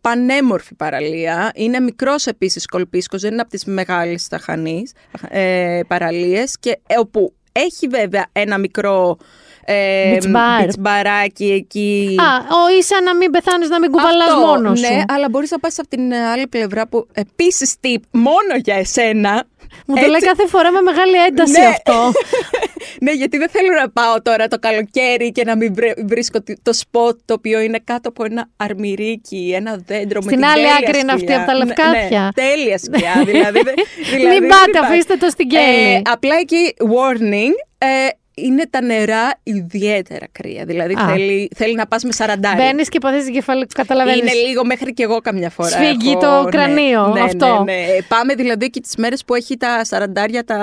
πανέμορφη 0.00 0.74
παραλία. 0.74 1.52
Είναι 1.54 1.80
μικρός 1.80 2.26
επίσης 2.26 2.66
κολπίσκος, 2.66 3.20
δεν 3.20 3.32
είναι 3.32 3.40
από 3.40 3.50
τις 3.50 3.64
μεγάλες 3.64 4.22
σταχανείς 4.22 4.92
ε, 5.28 5.80
παραλίες 5.86 6.58
και 6.58 6.70
ε, 6.86 6.98
όπου 6.98 7.34
έχει 7.52 7.86
βέβαια 7.88 8.26
ένα 8.32 8.58
μικρό 8.58 9.16
ε, 9.64 10.16
Beach 10.16 10.22
bar. 10.26 10.64
beach 10.64 10.78
barάκι 10.80 11.44
εκεί. 11.52 12.16
Α, 12.20 12.36
ο 12.54 12.76
ίσα 12.78 13.02
να 13.02 13.14
μην 13.16 13.30
πεθάνεις, 13.30 13.68
να 13.68 13.78
μην 13.78 13.90
κουβαλάς 13.90 14.28
Αυτό, 14.28 14.46
μόνος 14.46 14.78
σου. 14.80 14.92
Ναι, 14.94 15.02
αλλά 15.08 15.28
μπορείς 15.28 15.50
να 15.50 15.58
πας 15.58 15.78
από 15.78 15.88
την 15.88 16.14
άλλη 16.14 16.46
πλευρά 16.46 16.86
που 16.88 17.06
επίσης 17.12 17.74
tip 17.84 18.00
μόνο 18.10 18.54
για 18.64 18.74
εσένα. 18.74 19.44
Μου 19.86 19.94
το 19.94 20.00
λέει 20.00 20.10
Έτσι- 20.14 20.26
κάθε 20.26 20.46
φορά 20.48 20.70
με 20.72 20.80
μεγάλη 20.80 21.16
ένταση 21.28 21.60
Ναι. 21.60 21.66
αυτό. 21.66 22.12
ναι, 23.04 23.12
γιατί 23.12 23.38
δεν 23.38 23.48
θέλω 23.48 23.68
να 23.80 23.90
πάω 23.90 24.22
τώρα 24.22 24.48
το 24.48 24.58
καλοκαίρι 24.58 25.32
και 25.32 25.44
να 25.44 25.56
μην 25.56 25.74
βρε- 25.74 26.04
βρίσκω 26.06 26.40
τη- 26.42 26.60
το 26.62 26.72
σποτ 26.72 27.18
το 27.24 27.34
οποίο 27.34 27.60
είναι 27.60 27.78
κάτω 27.84 28.08
από 28.08 28.24
ένα 28.24 28.48
αρμυρίκι, 28.56 29.52
ένα 29.56 29.80
δέντρο 29.86 30.20
με 30.22 30.26
Στην 30.30 30.36
την 30.36 30.44
άλλη 30.44 30.54
τέλεια 30.62 30.76
άκρη 30.88 30.98
είναι 31.00 31.12
αυτή 31.12 31.24
σκιά. 31.26 31.36
από 31.36 31.46
τα 31.46 31.52
Ναι, 31.58 31.64
λευκάθια. 31.64 32.20
Ναι, 32.36 32.42
τέλεια 32.44 32.78
σκιά, 32.78 33.24
δηλαδή. 33.24 33.60
δεν- 33.68 33.74
δηλαδή 34.10 34.26
Μην 34.28 34.40
δεν 34.40 34.48
πάτε, 34.48 34.70
υπάρχει. 34.70 34.92
αφήστε 34.92 35.16
το 35.16 35.28
στην 35.30 35.48
κέλη. 35.48 35.92
Ε, 35.94 36.00
απλά 36.04 36.34
εκεί, 36.40 36.74
warning, 36.78 37.54
ε, 37.78 37.86
είναι 38.34 38.64
τα 38.70 38.82
νερά 38.82 39.30
ιδιαίτερα 39.42 40.26
κρύα. 40.32 40.64
Δηλαδή 40.64 40.94
Α. 40.94 41.08
θέλει, 41.08 41.48
θέλει 41.56 41.74
να 41.74 41.86
πας 41.86 42.02
με 42.04 42.12
σαραντάρι. 42.12 42.56
Μπαίνεις 42.56 42.88
και 42.88 42.96
υποθέσει 42.96 43.32
κεφαλικό. 43.32 43.66
Καταλαβαίνεις. 43.74 44.20
Είναι 44.20 44.32
λίγο 44.48 44.64
μέχρι 44.64 44.94
και 44.94 45.02
εγώ 45.02 45.18
καμιά 45.20 45.50
φορά. 45.50 45.68
Σφίγγει 45.68 46.10
έχω- 46.10 46.20
το 46.20 46.42
ναι, 46.42 46.50
κρανίο, 46.50 47.06
ναι, 47.06 47.20
αυτό. 47.20 47.62
Ναι, 47.64 47.72
ναι. 47.72 47.86
Πάμε 48.08 48.34
δηλαδή 48.34 48.70
και 48.70 48.80
τις 48.80 48.96
μέρες 48.96 49.24
που 49.24 49.34
έχει 49.34 49.56
τα 49.56 49.84
σαραντάρια 49.84 50.44
τα, 50.44 50.56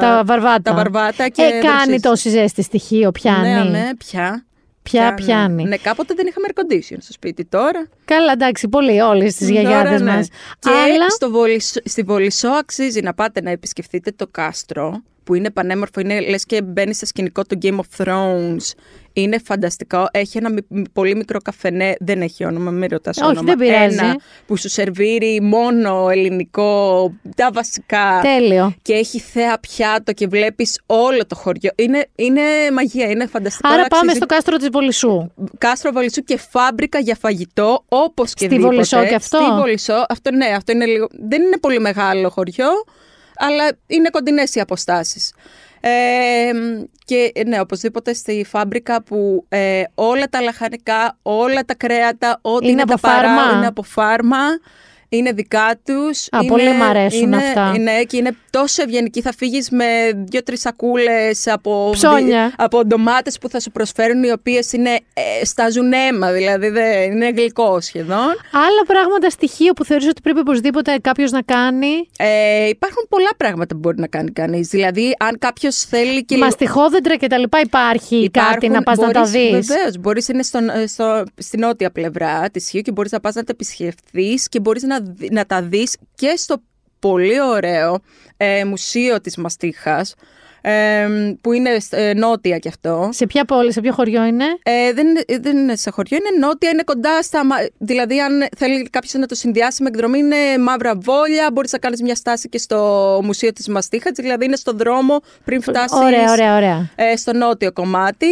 Τα 0.00 0.22
βαρβάτα. 0.26 0.62
τα 0.62 0.74
βαρβάτα 0.74 1.28
και 1.28 1.42
ε, 1.42 1.50
κάνει 1.50 1.74
δροσίζει. 1.74 2.00
τόση 2.00 2.28
ζέστη 2.28 2.62
στοιχείο, 2.62 3.10
πιάνει. 3.12 3.48
Ναι, 3.48 3.78
ναι, 3.78 3.88
πια. 3.98 4.44
Πια 4.82 5.14
πιάνει. 5.14 5.64
Ναι, 5.64 5.76
κάποτε 5.76 6.14
δεν 6.14 6.26
είχαμε 6.26 6.46
air 6.54 6.60
condition 6.60 6.96
στο 7.00 7.12
σπίτι 7.12 7.44
τώρα. 7.44 7.86
Καλά, 8.04 8.32
εντάξει, 8.32 8.68
πολύ 8.68 9.00
όλες 9.00 9.34
τις 9.36 9.48
Τώρα, 9.48 9.60
γιαγιάδες 9.60 10.00
ναι. 10.00 10.10
μας. 10.14 10.28
Και 10.58 10.70
Αλλά. 10.70 11.08
στο 11.10 11.30
Βολισό, 11.30 11.80
στη 11.84 12.02
Βολισό 12.02 12.48
αξίζει 12.48 13.00
να 13.00 13.14
πάτε 13.14 13.40
να 13.42 13.50
επισκεφτείτε 13.50 14.12
το 14.16 14.26
κάστρο 14.30 15.02
που 15.24 15.34
είναι 15.34 15.50
πανέμορφο, 15.50 16.00
είναι 16.00 16.20
λες 16.20 16.44
και 16.44 16.62
μπαίνεις 16.62 16.96
σε 16.98 17.06
σκηνικό 17.06 17.44
του 17.44 17.58
Game 17.62 17.78
of 17.78 18.04
Thrones. 18.04 18.72
Είναι 19.14 19.38
φανταστικό. 19.44 20.06
Έχει 20.10 20.38
ένα 20.38 20.50
μι- 20.50 20.64
μι- 20.68 20.88
πολύ 20.92 21.14
μικρό 21.16 21.38
καφενέ, 21.40 21.94
δεν 22.00 22.22
έχει 22.22 22.44
όνομα, 22.44 22.70
μην 22.70 22.88
ρωτάς 22.90 23.16
Όχι, 23.16 23.26
όνομα. 23.30 23.42
δεν 23.46 23.56
πειράζει. 23.58 23.96
Ένα 23.98 24.16
που 24.46 24.56
σου 24.56 24.68
σερβίρει 24.68 25.40
μόνο 25.42 26.08
ελληνικό, 26.10 27.12
τα 27.36 27.50
βασικά. 27.52 28.20
Τέλειο. 28.22 28.74
Και 28.82 28.92
έχει 28.92 29.18
θέα 29.20 29.58
πιάτο 29.58 30.12
και 30.12 30.26
βλέπεις 30.26 30.80
όλο 30.86 31.26
το 31.26 31.34
χωριό. 31.34 31.70
Είναι, 31.74 32.06
είναι 32.14 32.42
μαγεία, 32.72 33.10
είναι 33.10 33.26
φανταστικό. 33.26 33.68
Άρα 33.68 33.76
πάμε 33.86 34.02
Αξίζει 34.02 34.16
στο 34.16 34.26
κάστρο 34.26 34.56
της 34.56 34.68
Βολισού. 34.72 35.30
Κάστρο 35.58 35.90
Βολισού 35.92 36.22
και 36.22 36.38
φάμπρικα 36.50 36.98
για 36.98 37.16
φαγητό, 37.20 37.84
όπως 37.88 38.34
και 38.34 38.44
Στη 38.44 38.48
δίποτε. 38.48 38.68
Βολισό 38.68 39.04
και 39.06 39.14
αυτό; 39.14 39.38
Στη 39.38 39.50
Βολισό. 39.60 40.04
Αυτό, 40.08 40.30
ναι, 40.34 40.46
αυτό 40.46 40.72
είναι 40.72 40.84
λίγο. 40.86 41.06
Δεν 41.28 41.42
είναι 41.42 41.58
πολύ 41.58 41.80
μεγάλο 41.80 42.28
χωριό, 42.30 42.68
αλλά 43.42 43.72
είναι 43.86 44.08
κοντινές 44.10 44.54
οι 44.54 44.60
αποστάσεις. 44.60 45.32
Ε, 45.80 45.90
και 47.04 47.32
ναι, 47.46 47.60
οπωσδήποτε 47.60 48.12
στη 48.14 48.44
φάμπρικα 48.48 49.02
που 49.02 49.44
ε, 49.48 49.82
όλα 49.94 50.28
τα 50.28 50.40
λαχανικά, 50.40 51.18
όλα 51.22 51.64
τα 51.64 51.74
κρέατα, 51.74 52.38
ό,τι 52.42 52.64
Είναι 52.64 52.72
είναι, 52.72 52.82
από 52.82 52.90
τα 52.90 52.98
παρά- 52.98 53.28
φάρμα; 53.36 53.56
είναι 53.56 53.66
από 53.66 53.82
φάρμα. 53.82 54.38
Είναι 55.14 55.32
δικά 55.32 55.80
τους. 55.84 56.26
Α, 56.30 56.44
πολύ 56.44 56.72
μ' 56.72 56.82
αρέσουν 56.82 57.34
αυτά. 57.34 57.78
Ναι, 57.78 58.02
και 58.02 58.16
είναι 58.16 58.36
τόσο 58.50 58.82
ευγενικοί. 58.82 59.20
Θα 59.20 59.32
φύγεις 59.36 59.70
με 59.70 59.84
δύο-τρεις 60.14 60.60
σακούλες 60.60 61.46
από, 61.46 61.90
Ψώνια. 61.92 62.52
από 62.56 62.84
ντομάτες 62.86 63.38
που 63.38 63.48
θα 63.48 63.60
σου 63.60 63.70
προσφέρουν, 63.70 64.22
οι 64.22 64.30
οποίες 64.30 64.72
είναι, 64.72 64.90
ε, 64.90 65.44
στάζουν 65.44 65.92
αίμα, 65.92 66.32
δηλαδή 66.32 66.68
δεν, 66.68 67.12
είναι 67.12 67.28
γλυκό 67.28 67.80
σχεδόν. 67.80 68.32
Άλλα 68.52 68.82
πράγματα, 68.86 69.30
στοιχείο 69.30 69.72
που 69.72 69.84
θεωρείς 69.84 70.06
ότι 70.08 70.20
πρέπει 70.20 70.38
οπωσδήποτε 70.38 70.96
κάποιος 71.00 71.30
να 71.30 71.42
κάνει; 71.42 72.08
Ε, 72.18 72.68
υπάρχουν 72.68 73.06
πολλά 73.08 73.30
πράγματα 73.36 73.74
που 73.74 73.80
μπορεί 73.80 73.98
να 73.98 74.06
κάνει 74.06 74.30
κανείς. 74.30 74.68
Δηλαδή, 74.68 75.14
αν 75.18 75.38
κάποιος 75.38 75.76
θέλει 75.76 76.24
και. 76.24 76.36
Μαστιχόδεντρα 76.36 77.16
και 77.16 77.26
τα 77.26 77.38
λοιπά 77.38 77.60
υπάρχει 77.60 78.30
κάτι 78.30 78.68
να 78.68 78.82
πας 78.82 78.98
να 78.98 79.10
τα 79.10 79.22
δεις; 79.24 79.66
Βεβαίως, 79.66 79.98
μπορείς 80.00 80.28
είναι 80.28 80.42
στον, 80.42 80.68
ε, 80.68 80.86
στο, 80.86 81.24
στην 81.38 81.60
νότια 81.60 81.90
πλευρά 81.90 82.50
της 82.52 82.68
Χίου 82.68 82.80
και 82.80 82.92
μπορείς 82.92 83.10
να 83.12 83.20
πας 83.20 83.34
να 83.34 83.42
τα 83.44 83.52
επισκεφθείς 83.52 84.48
και 84.48 84.60
μπορείς 84.60 84.82
να, 84.82 85.00
δει- 85.00 85.01
να 85.30 85.46
τα 85.46 85.62
δεις 85.62 85.96
και 86.14 86.32
στο 86.36 86.56
πολύ 86.98 87.40
ωραίο 87.42 87.98
ε, 88.36 88.64
μουσείο 88.64 89.20
της 89.20 89.36
Μαστίχας 89.36 90.14
ε, 90.64 91.06
που 91.40 91.52
είναι 91.52 91.70
ε, 91.90 92.14
νότια 92.14 92.58
κι 92.58 92.68
αυτό. 92.68 93.08
Σε 93.12 93.26
ποια 93.26 93.44
πόλη, 93.44 93.72
σε 93.72 93.80
ποιο 93.80 93.92
χωριό 93.92 94.24
είναι; 94.24 94.44
Ε, 94.62 94.92
δεν, 94.92 95.06
είναι- 95.06 95.24
δεν 95.40 95.56
είναι 95.56 95.76
σε 95.76 95.90
χωριό, 95.90 96.16
είναι 96.16 96.46
νότια, 96.46 96.70
είναι 96.70 96.82
κοντά 96.82 97.22
στα. 97.22 97.44
μα- 97.46 97.56
Δηλαδή, 97.78 98.20
αν 98.20 98.48
θέλει 98.56 98.82
κάποιος 98.90 99.12
να 99.12 99.26
το 99.26 99.34
συνδυάσει 99.34 99.82
με 99.82 99.88
εκδρομή, 99.88 100.18
είναι 100.18 100.36
μαύρα 100.60 100.94
βόλια. 100.96 101.50
Μπορείς 101.52 101.72
να 101.72 101.78
κάνεις 101.78 102.02
μια 102.02 102.14
στάση 102.14 102.48
και 102.48 102.58
στο 102.58 103.20
Μουσείο 103.24 103.52
της 103.52 103.68
Μαστίχας, 103.68 104.12
δηλαδή 104.14 104.44
είναι 104.44 104.56
στον 104.56 104.76
δρόμο 104.78 105.20
πριν 105.44 105.62
φτάσεις. 105.62 105.92
Ωραία, 105.98 106.30
ωραία, 106.32 106.56
ωραία. 106.56 106.88
Ε, 106.94 107.16
στο 107.16 107.32
νότιο 107.32 107.72
κομμάτι, 107.72 108.26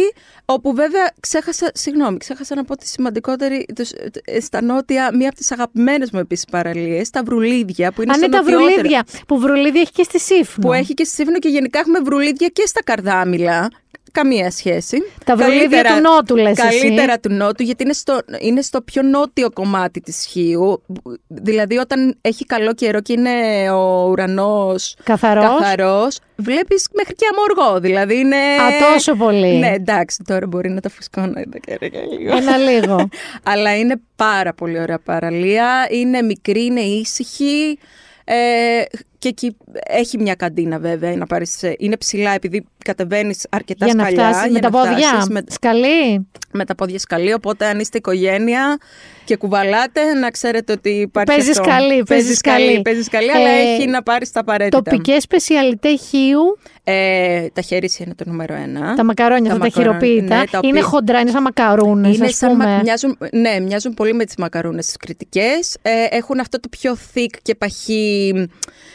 όπου 0.53 0.73
βέβαια 0.73 1.11
ξέχασα, 1.19 1.71
συγγνώμη, 1.73 2.17
ξέχασα 2.17 2.55
να 2.55 2.63
πω 2.63 2.75
τη 2.77 2.87
σημαντικότερη, 2.87 3.65
τους- 3.75 3.91
ε, 4.25 4.39
στα 4.39 4.61
νότια, 4.61 5.09
μία 5.15 5.27
από 5.27 5.37
τις 5.37 5.51
αγαπημένες 5.51 6.11
μου 6.11 6.19
επίσης 6.19 6.45
παραλίες, 6.45 7.09
τα 7.09 7.23
Βρουλίδια, 7.23 7.91
που 7.91 8.01
είναι 8.01 8.11
Αν 8.11 8.17
στο 8.17 8.25
είναι 8.25 8.35
τα 8.35 8.41
νοτιότερο. 8.41 8.71
βρουλίδια. 8.73 9.03
Που 9.27 9.39
βρουλίδια 9.39 9.81
έχει 9.81 9.91
και 9.91 10.03
στη 10.03 10.19
Σύφνο. 10.19 10.67
Που 10.67 10.73
έχει 10.73 10.93
και 10.93 11.03
στη 11.03 11.13
Σύμφωνο 11.15 11.39
και 11.39 11.49
γενικά 11.49 11.79
έχουμε 11.79 11.99
βρουλίδια 11.99 12.47
και 12.47 12.63
στα 12.65 12.83
Καρδάμιλα. 12.83 13.69
Καμία 14.11 14.51
σχέση. 14.51 14.97
Τα 15.25 15.35
βρουλίδια 15.35 15.83
του 15.83 16.01
Νότου, 16.01 16.35
λες 16.35 16.57
εσύ. 16.57 16.79
Καλύτερα 16.79 17.19
του 17.19 17.33
Νότου, 17.33 17.63
γιατί 17.63 17.83
είναι 17.83 17.93
στο, 17.93 18.19
είναι 18.39 18.61
στο 18.61 18.81
πιο 18.81 19.01
νότιο 19.01 19.51
κομμάτι 19.51 19.99
της 20.01 20.25
Χίου. 20.29 20.81
Δηλαδή, 21.27 21.77
όταν 21.77 22.17
έχει 22.21 22.45
καλό 22.45 22.73
καιρό 22.73 23.01
και 23.01 23.13
είναι 23.13 23.69
ο 23.71 24.07
ουρανός 24.09 24.95
Καθαρός. 25.03 25.43
καθαρός, 25.43 26.19
βλέπεις 26.35 26.87
μέχρι 26.93 27.15
και 27.15 27.25
αμοργό. 27.31 27.79
Δηλαδή 27.79 28.17
είναι... 28.17 28.35
Α, 28.35 28.93
τόσο 28.93 29.15
πολύ. 29.15 29.57
Ναι, 29.57 29.69
εντάξει, 29.69 30.23
τώρα 30.25 30.47
μπορεί 30.47 30.69
να 30.69 30.81
τα 30.81 30.89
φουσκώνω 30.89 31.33
εδώ 31.35 31.59
και 31.59 31.89
και 31.89 31.99
λίγο. 32.17 32.35
Ένα 32.37 32.57
λίγο. 32.57 33.09
Αλλά 33.51 33.77
είναι 33.77 34.01
πάρα 34.15 34.53
πολύ 34.53 34.79
ωραία 34.79 34.99
παραλία. 34.99 35.87
Είναι 35.89 36.21
μικρή, 36.21 36.65
είναι 36.65 36.81
ήσυχη. 36.81 37.77
Ε, 38.23 38.81
και 39.21 39.27
εκεί 39.27 39.57
έχει 39.87 40.17
μια 40.17 40.35
καντίνα 40.35 40.79
βέβαια 40.79 41.15
να 41.15 41.25
πάρεις, 41.25 41.63
ε, 41.63 41.75
είναι 41.79 41.97
ψηλά 41.97 42.31
επειδή 42.33 42.65
κατεβαίνεις 42.85 43.45
αρκετά 43.49 43.85
για 43.85 43.95
να 43.95 44.03
σκαλιά. 44.03 44.27
φτάσεις 44.27 44.51
με 44.51 44.59
για 44.59 44.61
τα 44.61 44.69
να 44.69 44.79
φτάσεις 44.83 45.05
πόδια. 45.07 45.25
Με, 45.29 45.41
Σκαλί. 45.49 46.27
με 46.51 46.65
τα 46.65 46.75
πόδια 46.75 46.99
σκαλί, 46.99 47.33
οπότε 47.33 47.65
αν 47.65 47.79
είστε 47.79 47.97
οικογένεια 47.97 48.77
και 49.25 49.35
κουβαλάτε 49.35 50.13
να 50.13 50.29
ξέρετε 50.29 50.71
ότι 50.73 50.89
υπάρχει 50.89 51.31
Παίζει 51.35 51.49
αυτό. 51.49 51.63
σκαλί, 51.63 52.03
παίζει 52.03 52.33
σκαλί. 52.33 52.81
Παίζει 52.81 53.01
σκαλί, 53.01 53.31
αλλά 53.31 53.49
Ε, 53.49 53.61
έχει 53.61 53.87
να 53.87 54.03
πάρεις 54.03 54.31
τα 54.31 54.39
απαραίτητα. 54.39 54.81
Τοπικές 54.81 55.23
σπεσιαλιτές 55.23 56.01
χείου. 56.09 56.57
Ε, 56.83 57.47
τα 57.53 57.61
χέρια 57.61 57.89
είναι 57.97 58.13
το 58.15 58.23
νούμερο 58.27 58.53
ένα. 58.55 58.95
Τα 58.95 59.03
μακαρόνια, 59.03 59.51
αυτά 59.51 59.63
τα 59.63 59.71
μακαρόνια, 59.75 59.99
χειροποίητα. 59.99 60.37
ναι, 60.37 60.45
τα 60.45 60.59
Είναι 60.63 60.77
οποία- 60.77 60.83
χοντρά, 60.89 61.19
είναι 61.19 61.29
σαν 61.31 61.41
μακαρούνες. 61.41 62.15
Είναι 62.15 62.25
ας 62.25 62.35
σαν, 62.35 62.49
πούμε. 62.51 62.65
μα- 62.65 62.79
μοιάζουν, 62.83 63.17
ναι, 63.31 63.59
μοιάζουν 63.59 63.93
πολύ 63.93 64.13
με 64.13 64.25
τις 64.25 64.35
μακαρούνες 64.35 64.85
τις 64.85 64.97
κριτικές. 64.97 65.77
Ε, 65.81 65.91
έχουν 66.09 66.39
αυτό 66.39 66.59
το 66.59 66.69
πιο 66.69 66.97
thick 67.13 67.35
και 67.41 67.55
παχύ 67.55 68.33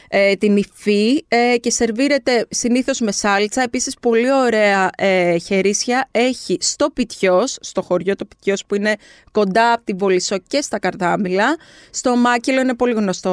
ε, 0.09 0.35
την 0.35 0.57
υφή 0.57 1.25
ε, 1.29 1.57
και 1.57 1.71
σερβίρεται 1.71 2.47
συνήθως 2.51 3.01
με 3.01 3.13
σάλτσα. 3.13 3.63
Επίσης 3.63 3.95
πολύ 4.01 4.33
ωραία 4.33 4.91
ε, 4.97 5.37
χερίσια 5.39 6.09
έχει 6.11 6.57
στο 6.61 6.91
Πιτιός, 6.91 7.57
στο 7.61 7.83
χωριό 7.83 8.17
του 8.17 8.29
Πιτιός 8.29 8.65
που 8.67 8.75
είναι 8.75 8.95
κοντά 9.33 9.73
από 9.73 9.85
την 9.85 9.99
Βολισό 9.99 10.39
και 10.39 10.61
στα 10.61 10.79
Καρδάμιλα. 10.79 11.57
Στο 11.91 12.17
Μάκελο 12.17 12.61
είναι 12.61 12.75
πολύ 12.75 12.93
γνωστό. 12.93 13.31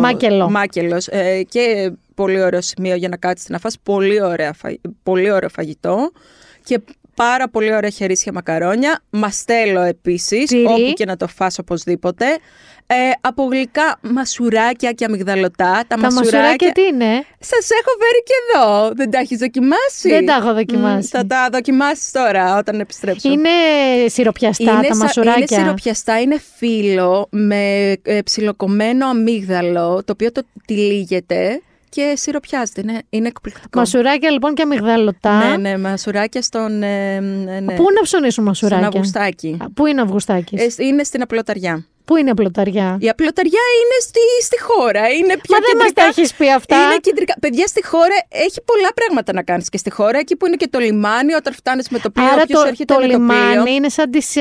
Μάκελο. 0.00 0.50
Μάκελος 0.50 1.06
ε, 1.06 1.42
και 1.42 1.92
πολύ 2.14 2.42
ωραίο 2.42 2.60
σημείο 2.60 2.94
για 2.94 3.08
να 3.08 3.16
κάτσεις 3.16 3.48
να 3.48 3.58
φας. 3.58 3.76
Πολύ, 3.82 4.22
ωραία, 4.22 4.52
φαγ- 4.52 4.80
πολύ 5.02 5.30
ωραίο 5.30 5.48
φαγητό. 5.48 6.10
Και 6.64 6.80
πάρα 7.16 7.48
πολύ 7.48 7.74
ωραία 7.74 7.90
χερίσια 7.90 8.32
μακαρόνια. 8.32 9.00
Μαστέλο 9.10 9.80
επίσης, 9.80 10.44
Τυρί. 10.48 10.64
όπου 10.64 10.92
και 10.94 11.04
να 11.04 11.16
το 11.16 11.26
φας 11.28 11.58
οπωσδήποτε. 11.58 12.24
Ε, 12.88 12.94
από 13.20 13.42
γλυκά 13.44 13.98
μασουράκια 14.02 14.92
και 14.92 15.04
αμυγδαλωτά. 15.04 15.84
Τα, 15.88 15.96
Τα 16.00 16.12
μασουράκια 16.12 16.72
τι 16.72 16.82
είναι; 16.82 17.24
Σας 17.40 17.68
έχω 17.70 17.90
φέρει 18.00 18.22
και 18.24 18.32
εδώ. 18.54 18.90
Δεν 18.94 19.10
τα 19.10 19.18
έχεις 19.18 19.38
δοκιμάσει; 19.38 20.08
Δεν 20.08 20.26
τα 20.26 20.34
έχω 20.34 20.54
δοκιμάσει. 20.54 20.96
Μμ, 20.96 21.18
θα 21.18 21.26
τα 21.26 21.48
δοκιμάσεις 21.52 22.10
τώρα 22.10 22.58
όταν 22.58 22.80
επιστρέψω. 22.80 23.30
Είναι 23.30 23.48
σιροπιαστά 24.06 24.70
Είναι 24.72 24.86
τα 24.88 24.94
σα- 24.94 24.96
μασουράκια; 24.96 25.46
Είναι 25.58 25.62
σιροπιαστά, 25.62 26.20
είναι 26.20 26.40
φύλλο 26.56 27.26
με 27.30 27.92
ε, 28.02 28.20
ψιλοκομμένο 28.22 29.06
αμύγδαλο, 29.06 30.02
το 30.04 30.12
οποίο 30.12 30.32
το 30.32 30.42
τυλίγεται 30.66 31.60
και 31.96 32.14
σιροπιάζεται. 32.16 32.80
Είναι, 32.80 33.02
είναι 33.10 33.28
εκπληκτικό. 33.28 33.78
Μασουράκια 33.78 34.30
λοιπόν 34.30 34.54
και 34.54 34.62
αμυγδαλωτά. 34.62 35.48
Ναι, 35.48 35.56
ναι, 35.56 35.78
μασουράκια 35.78 36.42
στον. 36.42 36.82
Ε, 36.82 37.20
ναι, 37.20 37.60
ναι. 37.60 37.74
Πού 37.74 37.84
να 37.94 38.02
ψωνίσουν 38.02 38.30
Στον 38.30 38.44
μασουράκια; 38.44 38.88
Αυγουστάκι. 38.88 39.56
Α, 39.60 39.70
Πού 39.70 39.86
είναι 39.86 40.00
Αυγουστάκης; 40.00 40.76
Ε, 40.78 40.84
είναι 40.84 41.04
στην 41.04 41.22
απλοταριά. 41.22 41.86
Πού 42.06 42.16
είναι 42.16 42.30
απλοταριά. 42.30 42.96
Η 43.00 43.08
απλοταριά 43.08 43.60
είναι 43.80 43.96
στη, 44.00 44.20
στη 44.44 44.60
χώρα. 44.62 45.08
Είναι 45.08 45.34
πιο 45.44 45.54
Μα 45.54 45.58
δεν 45.66 45.76
μας 45.76 45.86
κεντρικά. 45.86 46.02
τα 46.02 46.06
έχεις 46.06 46.34
πει 46.34 46.50
αυτά. 46.52 46.76
Είναι 46.76 46.96
κεντρικά. 47.00 47.34
Παιδιά, 47.40 47.66
στη 47.66 47.84
χώρα 47.86 48.16
έχει 48.28 48.60
πολλά 48.64 48.90
πράγματα 48.94 49.32
να 49.32 49.42
κάνεις 49.42 49.68
και 49.68 49.78
στη 49.78 49.90
χώρα. 49.90 50.18
Εκεί 50.18 50.36
που 50.36 50.46
είναι 50.46 50.56
και 50.56 50.68
το 50.70 50.78
λιμάνι, 50.78 51.32
όταν 51.34 51.52
φτάνεις 51.54 51.88
με 51.88 51.98
το 51.98 52.10
πλοίο, 52.10 52.26
Άρα 52.32 52.42
όποιος 52.42 52.60
το, 52.62 52.66
έρχεται 52.68 52.94
το 52.94 53.00
με 53.00 53.06
το 53.06 53.18
πλοίο. 53.18 53.28
λιμάνι 53.36 53.72
είναι 53.74 53.88
σαν 53.88 54.10
τις 54.10 54.36
ε, 54.36 54.40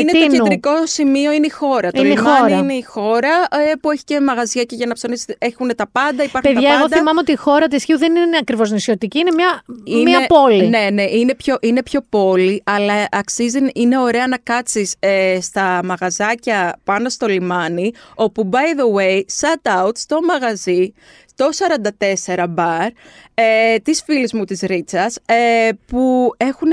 Είναι 0.00 0.12
το 0.12 0.18
Τίνου. 0.18 0.32
κεντρικό 0.32 0.86
σημείο, 0.86 1.32
είναι 1.32 1.46
η 1.46 1.50
χώρα. 1.50 1.90
Το 1.90 2.00
Είναι 2.00 2.08
η 2.08 2.16
λιμάνι 2.16 2.38
χώρα. 2.38 2.58
είναι 2.58 2.74
η 2.74 2.82
χώρα 2.82 3.28
ε, 3.70 3.74
που 3.80 3.90
έχει 3.90 4.04
και 4.04 4.20
μαγαζιά 4.20 4.62
και 4.64 4.74
για 4.74 4.86
να 4.86 4.94
ψωνίσεις. 4.94 5.26
Έχουν 5.38 5.74
τα 5.76 5.88
πάντα, 5.92 6.22
υπάρχουν 6.22 6.52
Παιδιά, 6.52 6.68
τα 6.68 6.74
εγώ 6.74 6.82
πάντα. 6.82 6.96
θυμάμαι 6.96 7.20
ότι 7.20 7.32
η 7.32 7.36
χώρα 7.36 7.66
της 7.66 7.84
Χιού 7.84 7.98
δεν 7.98 8.16
είναι 8.16 8.36
ακριβώς 8.40 8.70
νησιωτική, 8.70 9.18
είναι 9.18 9.30
μια, 9.34 9.62
Είναι- 9.84 10.02
μια 10.10 10.26
πόλη. 10.26 10.66
Ναι, 10.68 10.88
ναι, 10.92 11.02
είναι 11.02 11.34
πιο, 11.34 11.56
είναι 11.60 11.82
πιο 11.82 12.00
πόλη, 12.08 12.62
αλλά 12.66 12.92
αξίζει, 13.10 13.58
είναι 13.74 13.98
ωραία 13.98 14.26
να 14.26 14.36
κάτσεις 14.42 14.94
ε, 14.98 15.38
στα 15.40 15.80
μαγαζάκια 15.84 16.76
πάνω 16.84 16.97
στο 17.06 17.26
λιμάνι, 17.26 17.92
όπου, 18.14 18.48
by 18.52 18.56
the 18.80 18.98
way, 19.00 19.16
shout 19.40 19.86
out 19.86 19.96
στο 19.96 20.18
μαγαζί, 20.22 20.92
το 21.34 21.48
44 22.34 22.44
bar, 22.58 22.88
ε, 23.34 23.76
της 23.78 24.02
φίλης 24.02 24.32
μου 24.32 24.44
της 24.44 24.60
Ρίτσας, 24.60 25.18
ε, 25.26 25.68
που 25.86 26.30
έχουν 26.36 26.68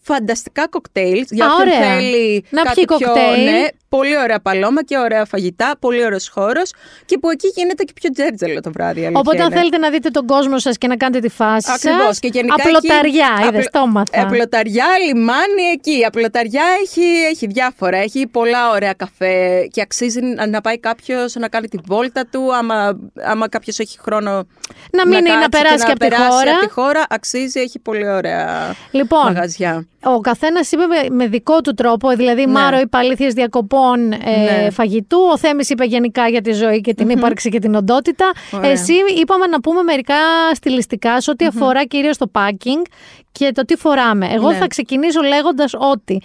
φανταστικά 0.00 0.68
κοκτέιλς. 0.68 1.30
Για 1.30 1.46
Α, 1.46 1.48
όποιον 1.52 1.68
ωραία. 1.76 1.94
θέλει 1.94 2.44
Να 2.50 2.62
κάτι 2.62 2.74
πιει 2.74 2.84
πιο, 2.84 2.96
κοκτέιλ. 3.06 3.44
ναι, 3.44 3.66
πολύ 3.88 4.18
ωραία 4.18 4.40
παλώμα 4.40 4.84
και 4.84 4.98
ωραία 4.98 5.24
φαγητά, 5.24 5.74
πολύ 5.80 6.04
ωραίος 6.04 6.28
χώρος 6.28 6.72
και 7.04 7.18
που 7.18 7.30
εκεί 7.30 7.48
γίνεται 7.54 7.82
και 7.82 7.92
πιο 8.00 8.10
τζέρτζελο 8.10 8.60
το 8.60 8.70
βράδυ. 8.72 9.00
η 9.00 9.02
αλήθεια 9.04 9.20
Οπότε, 9.20 9.42
αν 9.42 9.46
είναι. 9.46 9.56
θέλετε 9.56 9.78
να 9.78 9.90
δείτε 9.90 10.08
τον 10.10 10.26
κόσμο 10.26 10.58
σας 10.58 10.78
και 10.78 10.86
να 10.86 10.96
κάνετε 10.96 11.20
τη 11.28 11.34
φάση 11.34 11.70
Ακριβώς. 11.74 12.04
σας, 12.06 12.18
Και 12.18 12.28
γενικά 12.32 12.54
απλοταριά, 12.54 13.28
έχει- 13.38 13.48
είδες, 13.48 13.66
απλο- 13.66 13.70
το 13.82 13.86
έμαθα. 13.88 14.22
Απλοταριά, 14.22 14.86
λιμάνι 15.06 15.62
εκεί. 15.72 16.04
Απλοταριά 16.06 16.62
έχει, 16.82 17.00
έχει 17.30 17.46
διάφορα. 17.46 17.96
Έχει 17.96 18.26
πολλά 18.26 18.70
ωραία 18.70 18.92
καφέ 18.92 19.66
και 19.72 19.80
αξίζει 19.80 20.20
να 20.20 20.46
να 20.46 20.60
πάει 20.60 20.78
κάποιος 20.78 21.34
να 21.34 21.48
κάνει 21.48 21.68
τη 21.68 21.78
βόλτα 21.86 22.26
του. 22.30 22.54
Άμα, 22.54 22.98
άμα 23.24 23.48
κάποιος 23.48 23.78
έχει 23.78 23.98
χρόνο 23.98 24.30
Να 24.92 25.06
μείνει, 25.06 25.22
να 25.22 25.34
κάτσει 25.34 25.48
περάσει 25.48 25.76
και 25.76 25.82
να 25.86 25.90
από 25.90 25.98
τη 26.00 26.08
περάσει 26.08 26.30
χώρα. 26.30 26.50
από 26.50 26.66
τη 26.66 26.70
χώρα, 26.72 27.04
αξίζει, 27.08 27.60
έχει 27.60 27.78
πολύ 27.78 28.08
ωραία 28.08 28.74
Λοιπόν, 28.90 29.22
μαγαζιά. 29.24 29.86
Ο 30.04 30.20
καθένας 30.20 30.72
είπε 30.72 30.82
με, 30.86 31.14
με 31.14 31.26
δικό 31.26 31.60
του 31.60 31.74
τρόπο. 31.74 32.08
Δηλαδή, 32.16 32.42
η 32.42 32.46
Ναι. 32.46 32.52
Μάρο 32.52 32.78
είπε 32.78 32.96
αλήθειες 32.96 33.34
διακοπών 33.34 33.77
ε, 34.24 34.62
Ναι. 34.62 34.70
φαγητού. 34.70 35.18
Ο 35.32 35.38
Θέμης 35.38 35.70
είπε 35.70 35.84
γενικά 35.84 36.28
για 36.28 36.40
τη 36.40 36.52
ζωή 36.52 36.80
και 36.80 36.94
την 36.94 37.08
ύπαρξη 37.08 37.48
και 37.48 37.58
την 37.58 37.74
οντότητα. 37.74 38.30
Ωραία. 38.52 38.70
Εσύ 38.70 38.92
είπαμε 39.20 39.46
να 39.46 39.60
πούμε 39.60 39.82
μερικά 39.82 40.14
στιλιστικά 40.54 41.20
σε 41.20 41.30
ό,τι 41.30 41.46
αφορά 41.46 41.84
κυρίως 41.84 42.16
το 42.16 42.30
packing 42.32 42.82
και 43.32 43.50
το 43.54 43.64
τι 43.64 43.76
φοράμε. 43.76 44.28
Εγώ 44.32 44.50
Ναι. 44.50 44.56
θα 44.56 44.66
ξεκινήσω 44.66 45.20
λέγοντας 45.22 45.74
ότι 45.78 46.22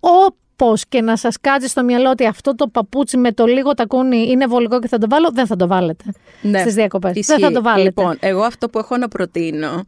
όπως 0.00 0.84
και 0.88 1.00
να 1.02 1.16
σας 1.16 1.36
κάτσει 1.40 1.68
στο 1.68 1.82
μυαλό 1.84 2.10
ότι 2.10 2.26
αυτό 2.26 2.54
το 2.54 2.66
παπούτσι 2.68 3.16
με 3.16 3.32
το 3.32 3.46
λίγο 3.46 3.74
τακούνι 3.74 4.30
είναι 4.30 4.46
βολικό 4.46 4.78
και 4.80 4.88
θα 4.88 4.98
το 4.98 5.06
βάλω, 5.10 5.30
δεν 5.32 5.46
θα 5.46 5.56
το 5.56 5.66
βάλετε 5.66 6.04
Ναι. 6.42 6.58
στις 6.60 6.74
διακοπές. 6.74 7.12
Δεν 7.12 7.20
Ισχύει. 7.20 7.40
θα 7.40 7.50
το 7.52 7.62
βάλετε. 7.62 7.82
Λοιπόν, 7.82 8.16
εγώ 8.20 8.42
αυτό 8.42 8.68
που 8.68 8.78
έχω 8.78 8.96
να 8.96 9.08
προτείνω 9.08 9.84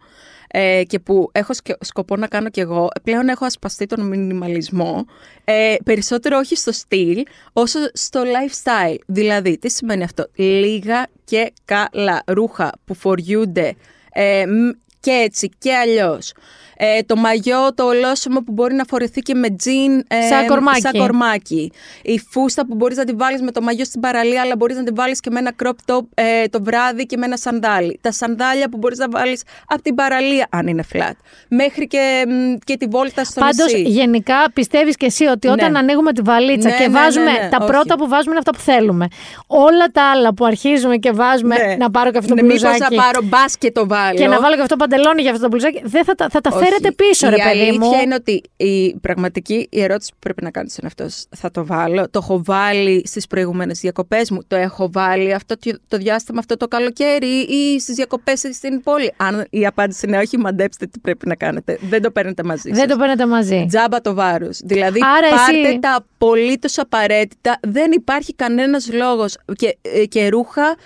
ε, 0.48 0.82
και 0.86 0.98
που 0.98 1.28
έχω 1.32 1.54
σκε- 1.54 1.84
σκοπό 1.84 2.16
να 2.16 2.26
κάνω 2.26 2.48
κι 2.48 2.60
εγώ, 2.60 2.88
πλέον 3.02 3.28
έχω 3.28 3.44
ασπαστεί 3.44 3.86
τον 3.86 4.06
μινιμαλισμό, 4.06 5.04
ε, 5.44 5.74
περισσότερο 5.84 6.38
όχι 6.38 6.56
στο 6.56 6.72
στυλ, 6.72 7.22
όσο 7.52 7.78
στο 7.92 8.22
lifestyle. 8.22 8.98
Δηλαδή, 9.06 9.58
τι 9.58 9.70
σημαίνει 9.70 10.02
αυτό; 10.02 10.26
Λίγα 10.34 11.06
και 11.24 11.52
καλά 11.64 12.22
ρούχα 12.26 12.72
που 12.84 12.94
φοριούνται 12.94 13.74
ε, 14.12 14.44
μ, 14.46 14.70
και 15.00 15.10
έτσι 15.10 15.48
και 15.58 15.74
αλλιώς. 15.74 16.32
Ε, 16.76 17.02
το 17.06 17.16
μαγιό, 17.16 17.74
το 17.74 17.84
ολόσωμο 17.84 18.40
που 18.40 18.52
μπορεί 18.52 18.74
να 18.74 18.84
φορεθεί 18.88 19.20
και 19.20 19.34
με 19.34 19.50
τζιν 19.50 19.92
ε, 20.08 20.20
Σαν 20.28 20.46
κορμάκι. 20.46 20.80
σαν 20.80 20.92
κορμάκι. 20.92 21.72
Η 22.02 22.20
φούστα 22.30 22.66
που 22.66 22.74
μπορείς 22.74 22.96
να 22.96 23.04
τη 23.04 23.12
βάλεις 23.12 23.40
με 23.42 23.50
το 23.52 23.60
μαγιό 23.62 23.84
στην 23.84 24.00
παραλία, 24.00 24.40
αλλά 24.40 24.56
μπορείς 24.56 24.76
να 24.76 24.82
τη 24.84 24.92
βάλεις 24.94 25.20
και 25.20 25.30
με 25.30 25.38
ένα 25.38 25.52
crop 25.62 25.92
top 25.94 26.00
ε, 26.14 26.44
το 26.50 26.58
βράδυ 26.62 27.06
και 27.06 27.16
με 27.16 27.26
ένα 27.26 27.36
σανδάλι. 27.36 27.98
Τα 28.02 28.12
σανδάλια 28.12 28.68
που 28.68 28.76
μπορείς 28.76 28.98
να 28.98 29.08
βάλεις 29.08 29.42
από 29.68 29.82
την 29.82 29.94
παραλία, 29.94 30.46
αν 30.50 30.66
είναι 30.66 30.84
flat. 30.92 31.12
Μέχρι 31.48 31.86
και, 31.86 32.24
μ, 32.28 32.54
και 32.64 32.76
τη 32.76 32.86
βόλτα 32.86 33.24
στο 33.24 33.40
Πάντως, 33.40 33.72
νησί. 33.72 33.82
γενικά 33.82 34.50
πιστεύεις 34.54 34.96
και 34.96 35.06
εσύ 35.06 35.24
ότι 35.24 35.48
όταν 35.48 35.72
Ναι. 35.72 35.78
ανοίγουμε 35.78 36.12
τη 36.12 36.20
βαλίτσα 36.22 36.68
Ναι, 36.68 36.76
και 36.76 36.86
ναι, 36.86 36.98
βάζουμε. 36.98 37.24
ναι, 37.24 37.30
ναι, 37.42 37.48
τα 37.48 37.56
όχι. 37.60 37.70
πρώτα 37.70 37.94
που 37.96 38.08
βάζουμε 38.08 38.30
είναι 38.30 38.38
αυτά 38.38 38.52
που 38.52 38.58
θέλουμε. 38.60 39.06
Όλα 39.46 39.86
τα 39.92 40.10
άλλα 40.10 40.34
που 40.34 40.44
αρχίζουμε 40.44 40.96
και 40.96 41.10
βάζουμε. 41.10 41.56
Ναι. 41.56 41.76
Να 41.78 41.90
πάρω 41.90 42.10
και 42.10 42.18
αυτό 42.18 42.28
το 42.34 42.34
Ναι, 42.34 42.42
μήπως 42.42 42.60
μπλουζάκι. 42.62 42.94
να 42.96 43.02
πάρω 43.02 43.20
μπας 43.22 43.58
και 43.58 43.72
το 43.72 43.86
βάλω. 43.86 44.18
Και 44.18 44.26
να 44.28 44.40
βάλω 44.40 44.54
και 44.54 44.60
αυτό 44.62 44.76
το 44.76 44.86
παντελόνι 44.88 45.22
για 45.22 45.30
αυτό 45.30 45.42
το 45.42 45.48
μπλουζάκι. 45.48 45.80
Δεν 45.84 46.04
θα, 46.04 46.14
τα- 46.14 46.28
θα 46.30 46.40
τα 46.40 46.50
Όχι. 46.54 46.64
Φέρετε 46.68 46.92
πίσω, 46.92 47.28
ρε 47.28 47.36
η 47.36 47.38
παιδί 47.42 47.58
μου. 47.78 47.84
αλήθεια 47.86 48.02
είναι 48.02 48.14
ότι 48.14 48.42
η 48.56 48.96
πραγματική 48.98 49.66
η 49.70 49.82
ερώτηση 49.82 50.10
που 50.12 50.18
πρέπει 50.20 50.42
να 50.42 50.50
κάνεις 50.50 50.76
είναι 50.76 50.86
αυτό. 50.86 51.06
Θα 51.36 51.50
το 51.50 51.66
βάλω. 51.66 52.10
Το 52.10 52.18
έχω 52.22 52.42
βάλει 52.44 53.02
στις 53.06 53.26
προηγούμενες 53.26 53.80
διακοπές 53.80 54.30
μου. 54.30 54.40
Το 54.46 54.56
έχω 54.56 54.88
βάλει 54.92 55.32
αυτό 55.34 55.58
το- 55.58 55.78
το 55.88 55.96
διάστημα 55.96 56.38
αυτό 56.38 56.56
το 56.56 56.68
καλοκαίρι 56.68 57.26
ή 57.26 57.80
στις 57.80 57.94
διακοπές 57.94 58.40
στην 58.52 58.80
πόλη. 58.82 59.12
Αν 59.16 59.46
η 59.50 59.66
απάντηση 59.66 60.06
είναι 60.06 60.18
όχι, 60.18 60.38
μαντέψτε 60.38 60.86
τι 60.86 60.98
πρέπει 60.98 61.28
να 61.28 61.34
κάνετε. 61.34 61.78
Δεν 61.88 62.02
το 62.02 62.10
παίρνετε 62.10 62.42
μαζί 62.42 62.68
Δεν 62.70 62.76
σας. 62.78 62.86
το 62.88 62.96
παίρνετε 62.96 63.26
μαζί. 63.26 63.64
Τζάμπα 63.68 64.00
το 64.00 64.14
βάρος. 64.14 64.60
Δηλαδή, 64.64 65.00
Άρα 65.18 65.36
πάρτε 65.36 65.68
εσύ- 65.68 65.78
τα 65.80 65.94
απολύτως 65.94 66.78
απαραίτητα. 66.78 67.58
Δεν 67.62 67.92
υπάρχει 67.92 68.34
κανένας 68.34 68.92
λόγος. 68.92 69.36
Και, 69.54 69.76
ε, 69.82 70.04
και 70.04 70.28
ρούχα 70.28 70.76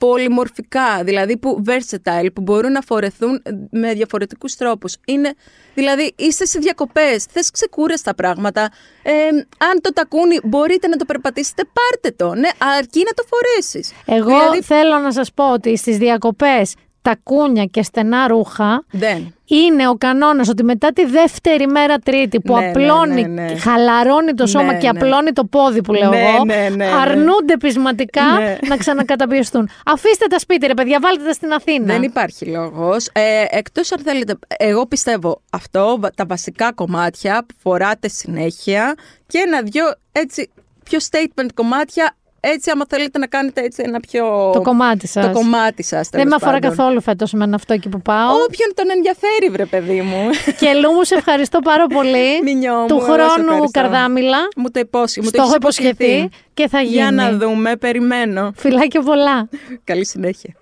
πολυμορφικά, 0.00 1.04
δηλαδή 1.04 1.36
που 1.36 1.62
versatile, 1.66 2.26
που 2.34 2.40
μπορούν 2.40 2.72
να 2.72 2.80
φορεθούν 2.80 3.42
με 3.70 3.92
διαφορετικούς 3.92 4.54
τρόπους. 4.56 4.96
Είναι, 5.04 5.34
δηλαδή, 5.74 6.12
είστε 6.16 6.44
σε 6.44 6.58
διακοπές, 6.58 7.24
θες 7.24 7.50
ξεκούραστα 7.50 8.14
πράγματα. 8.14 8.70
Ε, 9.02 9.12
αν 9.58 9.80
το 9.80 9.92
τακούνι 9.92 10.40
μπορείτε 10.44 10.88
να 10.88 10.96
το 10.96 11.04
περπατήσετε, 11.04 11.62
πάρτε 11.72 12.24
το. 12.24 12.34
Ναι, 12.34 12.48
αρκεί 12.76 13.02
να 13.04 13.12
το 13.12 13.24
φορέσεις. 13.28 13.92
Εγώ 14.04 14.38
Δηλαδή, 14.38 14.62
θέλω 14.62 14.98
να 14.98 15.12
σας 15.12 15.32
πω 15.32 15.52
ότι 15.52 15.76
στις 15.76 15.96
διακοπές 15.96 16.74
τα 17.02 17.16
κούνια 17.22 17.64
και 17.64 17.82
στενά 17.82 18.28
ρούχα 18.28 18.84
δεν. 18.90 19.34
Είναι 19.54 19.88
ο 19.88 19.94
κανόνας 19.94 20.48
ότι 20.48 20.62
μετά 20.64 20.92
τη 20.92 21.04
δεύτερη 21.04 21.66
μέρα 21.66 21.98
τρίτη 21.98 22.40
που 22.40 22.54
Ναι, 22.54 22.60
ναι, 22.60 22.68
απλώνει, 22.68 23.26
ναι, 23.28 23.42
ναι. 23.42 23.56
χαλαρώνει 23.58 24.34
το 24.34 24.46
σώμα 24.46 24.72
Ναι, 24.72 24.78
και 24.78 24.92
ναι. 24.92 24.98
απλώνει 24.98 25.32
το 25.32 25.44
πόδι 25.44 25.82
που 25.82 25.92
λέω 25.92 26.08
Ναι, 26.10 26.18
εγώ, 26.20 26.44
ναι, 26.44 26.54
ναι, 26.54 26.68
ναι. 26.76 26.86
αρνούνται 27.02 27.56
πεισματικά 27.58 28.22
Ναι. 28.38 28.58
να 28.68 28.76
ξανακαταπιεστούν. 28.76 29.68
Αφήστε 29.86 30.26
τα 30.26 30.38
σπίτι 30.38 30.66
ρε 30.66 30.74
παιδιά, 30.74 30.98
βάλτε 31.02 31.24
τα 31.24 31.32
στην 31.32 31.52
Αθήνα. 31.52 31.86
Δεν 31.92 32.02
υπάρχει 32.02 32.44
λόγος. 32.46 33.08
Ε, 33.12 33.44
εκτός 33.48 33.92
αν 33.92 33.98
θέλετε, 34.04 34.38
εγώ 34.58 34.86
πιστεύω 34.86 35.40
αυτό, 35.50 35.96
βα- 36.00 36.10
τα 36.10 36.24
βασικά 36.26 36.72
κομμάτια 36.72 37.44
που 37.48 37.54
φοράτε 37.62 38.08
συνέχεια 38.08 38.94
και 39.26 39.38
ένα-δυο 39.46 39.84
έτσι 40.12 40.50
πιο 40.84 40.98
statement 41.10 41.46
κομμάτια, 41.54 42.16
έτσι 42.40 42.70
άμα 42.70 42.84
θέλετε 42.88 43.18
να 43.18 43.26
κάνετε 43.26 43.60
έτσι 43.60 43.82
ένα 43.86 44.00
πιο... 44.00 44.50
Το 44.52 44.62
κομμάτι 44.62 45.06
σας. 45.06 45.26
Το 45.26 45.32
κομμάτι 45.32 45.82
σας, 45.82 46.08
Δεν 46.08 46.20
με 46.20 46.24
τέλος 46.26 46.42
αφορά 46.42 46.58
πάντων. 46.58 46.76
καθόλου 46.76 47.00
φέτος 47.02 47.32
εμένα 47.32 47.54
αυτό 47.54 47.72
εκεί 47.72 47.88
που 47.88 48.00
πάω. 48.02 48.30
Όποιον 48.32 48.72
τον 48.74 48.90
ενδιαφέρει, 48.90 49.48
βρε 49.50 49.64
παιδί 49.66 50.00
μου. 50.00 50.28
και 50.60 50.72
Λού 50.74 50.92
μου 50.92 51.04
σε 51.04 51.14
ευχαριστώ 51.14 51.58
πάρα 51.58 51.86
πολύ. 51.86 52.42
Μηνιό 52.42 52.74
μου, 52.74 52.86
Του 52.86 52.94
εγώ 52.94 53.04
σε 53.04 53.12
χρόνου 53.12 53.42
ευχαριστώ. 53.42 53.80
καρδάμιλα. 53.80 54.38
μου 54.56 54.70
το 54.70 54.80
υπόσχε, 54.80 55.20
μου 55.20 55.28
Στο 55.28 55.36
το 55.36 55.42
έχω 55.42 55.54
έχεις 55.62 55.78
υποσχεθεί 55.78 56.28
και 56.54 56.68
θα 56.68 56.80
γίνει. 56.80 56.92
Για 56.94 57.10
να 57.10 57.32
δούμε, 57.32 57.76
περιμένω. 57.76 58.52
Φιλάκια 58.56 59.00
πολλά. 59.02 59.48
Καλή 59.84 60.06
συνέχεια. 60.06 60.54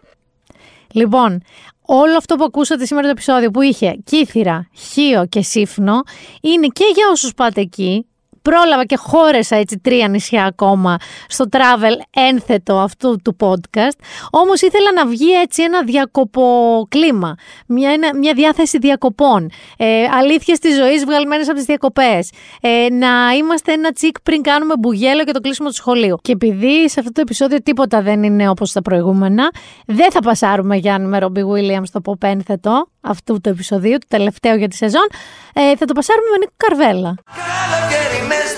Λοιπόν, 0.92 1.42
όλο 1.82 2.16
αυτό 2.16 2.34
που 2.36 2.44
ακούσατε 2.44 2.84
σήμερα 2.86 3.04
το 3.06 3.10
επεισόδιο 3.10 3.50
που 3.50 3.62
είχε 3.62 3.98
Κύθυρα, 4.04 4.68
Χίο 4.92 5.26
και 5.26 5.42
Σύφνο 5.42 6.00
είναι 6.40 6.66
και 6.66 6.84
για 6.94 7.04
όσους 7.12 7.34
πάτε 7.34 7.60
εκεί. 7.60 8.06
Πρόλαβα 8.42 8.84
και 8.84 8.96
χώρεσα 8.96 9.56
έτσι 9.56 9.78
τρία 9.78 10.08
νησιά 10.08 10.44
ακόμα 10.44 10.96
στο 11.28 11.44
travel 11.50 12.20
ένθετο 12.30 12.78
αυτού 12.78 13.16
του 13.24 13.36
podcast. 13.40 13.98
Όμως 14.30 14.60
ήθελα 14.60 14.92
να 14.92 15.06
βγει 15.06 15.32
έτσι 15.42 15.62
ένα 15.62 15.82
διακοποκλίμα, 15.82 17.34
μια, 17.66 17.90
ένα- 17.90 18.16
μια 18.18 18.32
διάθεση 18.34 18.78
διακοπών, 18.78 19.50
ε, 19.76 20.04
αλήθειες 20.04 20.58
της 20.58 20.76
ζωής 20.76 21.04
βγαλμένες 21.04 21.46
από 21.48 21.56
τις 21.56 21.64
διακοπές, 21.66 22.30
ε, 22.60 22.86
να 22.90 23.08
είμαστε 23.38 23.72
ένα 23.72 23.92
τσικ 23.92 24.20
πριν 24.20 24.42
κάνουμε 24.42 24.74
μπουγέλο 24.78 25.24
και 25.24 25.32
το 25.32 25.40
κλείσιμο 25.40 25.68
του 25.68 25.74
σχολείου. 25.74 26.16
Και 26.22 26.32
επειδή 26.32 26.88
σε 26.88 27.00
αυτό 27.00 27.12
το 27.12 27.20
επεισόδιο 27.20 27.62
τίποτα 27.62 28.02
δεν 28.02 28.22
είναι 28.22 28.48
όπως 28.48 28.72
τα 28.72 28.82
προηγούμενα, 28.82 29.50
δεν 29.86 30.10
θα 30.10 30.20
πασάρουμε 30.20 30.76
Γιάννη 30.76 31.08
με 31.08 31.18
Ρομπί 31.18 31.42
Williams 31.52 31.82
στο 31.86 32.00
pop 32.04 32.22
ένθετο 32.22 32.88
αυτού 33.08 33.40
του 33.40 33.48
επεισοδίου, 33.48 33.98
του 33.98 34.06
τελευταίου 34.08 34.56
για 34.56 34.68
τη 34.68 34.76
σεζόν, 34.76 35.06
ε, 35.54 35.76
θα 35.76 35.84
το 35.86 35.92
πασάρουμε 35.92 36.28
με 36.30 36.36
Νίκο 36.36 36.52
Καρβέλα. 36.56 37.14
Καλοκαιρινές 37.42 38.48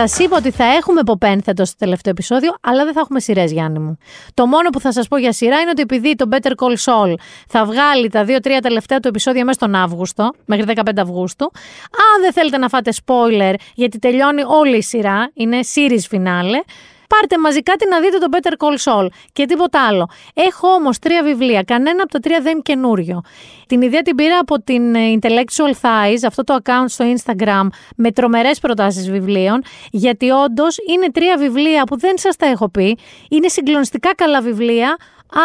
Σας 0.00 0.18
είπα 0.18 0.36
ότι 0.36 0.50
θα 0.50 0.64
έχουμε 0.64 1.02
ποπένθετο 1.02 1.64
στο 1.64 1.76
τελευταίο 1.78 2.12
επεισόδιο, 2.12 2.54
αλλά 2.60 2.84
δεν 2.84 2.92
θα 2.92 3.00
έχουμε 3.00 3.20
σειρές, 3.20 3.52
Γιάννη 3.52 3.78
μου. 3.78 3.98
Το 4.34 4.46
μόνο 4.46 4.70
που 4.70 4.80
θα 4.80 4.92
σας 4.92 5.08
πω 5.08 5.16
για 5.16 5.32
σειρά 5.32 5.60
είναι 5.60 5.70
ότι 5.70 5.82
επειδή 5.82 6.14
το 6.14 6.28
Better 6.30 6.50
Call 6.50 6.76
Saul 6.84 7.14
θα 7.48 7.64
βγάλει 7.64 8.08
τα 8.08 8.24
δύο-τρία 8.24 8.60
τελευταία 8.60 9.00
του 9.00 9.08
επεισόδια 9.08 9.44
μέσα 9.44 9.58
στον 9.58 9.74
Αύγουστο, 9.74 10.30
μέχρι 10.44 10.64
15 10.76 10.82
Αυγούστου, 10.96 11.50
αν 11.90 12.22
δεν 12.22 12.32
θέλετε 12.32 12.58
να 12.58 12.68
φάτε 12.68 12.92
spoiler, 13.04 13.54
γιατί 13.74 13.98
τελειώνει 13.98 14.42
όλη 14.46 14.76
η 14.76 14.82
σειρά, 14.82 15.30
είναι 15.34 15.58
series 15.74 16.16
finale, 16.16 16.64
Πάρτε 17.08 17.38
μαζί 17.38 17.60
κάτι 17.62 17.88
να 17.88 18.00
δείτε 18.00 18.18
το 18.18 18.26
Better 18.30 18.52
Call 18.64 18.76
Saul 18.84 19.06
και 19.32 19.46
τίποτα 19.46 19.86
άλλο. 19.86 20.08
Έχω 20.34 20.68
όμως 20.68 20.98
τρία 20.98 21.22
βιβλία. 21.22 21.62
Κανένα 21.62 22.02
από 22.02 22.12
τα 22.12 22.18
τρία 22.18 22.40
δεν 22.40 22.52
είναι 22.52 22.60
καινούριο. 22.60 23.20
Την 23.66 23.82
ιδέα 23.82 24.02
την 24.02 24.14
πήρα 24.14 24.38
από 24.38 24.60
την 24.62 24.94
ε, 24.94 25.18
Intellectual 25.20 25.72
Thighs, 25.80 26.18
αυτό 26.26 26.44
το 26.44 26.58
account 26.62 26.84
στο 26.86 27.04
Instagram 27.16 27.66
με 27.96 28.12
τρομερές 28.12 28.58
προτάσεις 28.58 29.10
βιβλίων, 29.10 29.62
γιατί 29.90 30.30
όντως 30.30 30.76
είναι 30.94 31.10
τρία 31.10 31.36
βιβλία 31.36 31.84
που 31.84 31.98
δεν 31.98 32.18
σας 32.18 32.36
τα 32.36 32.46
έχω 32.46 32.68
πει. 32.68 32.98
Είναι 33.30 33.48
συγκλονιστικά 33.48 34.14
καλά 34.14 34.40
βιβλία. 34.40 34.96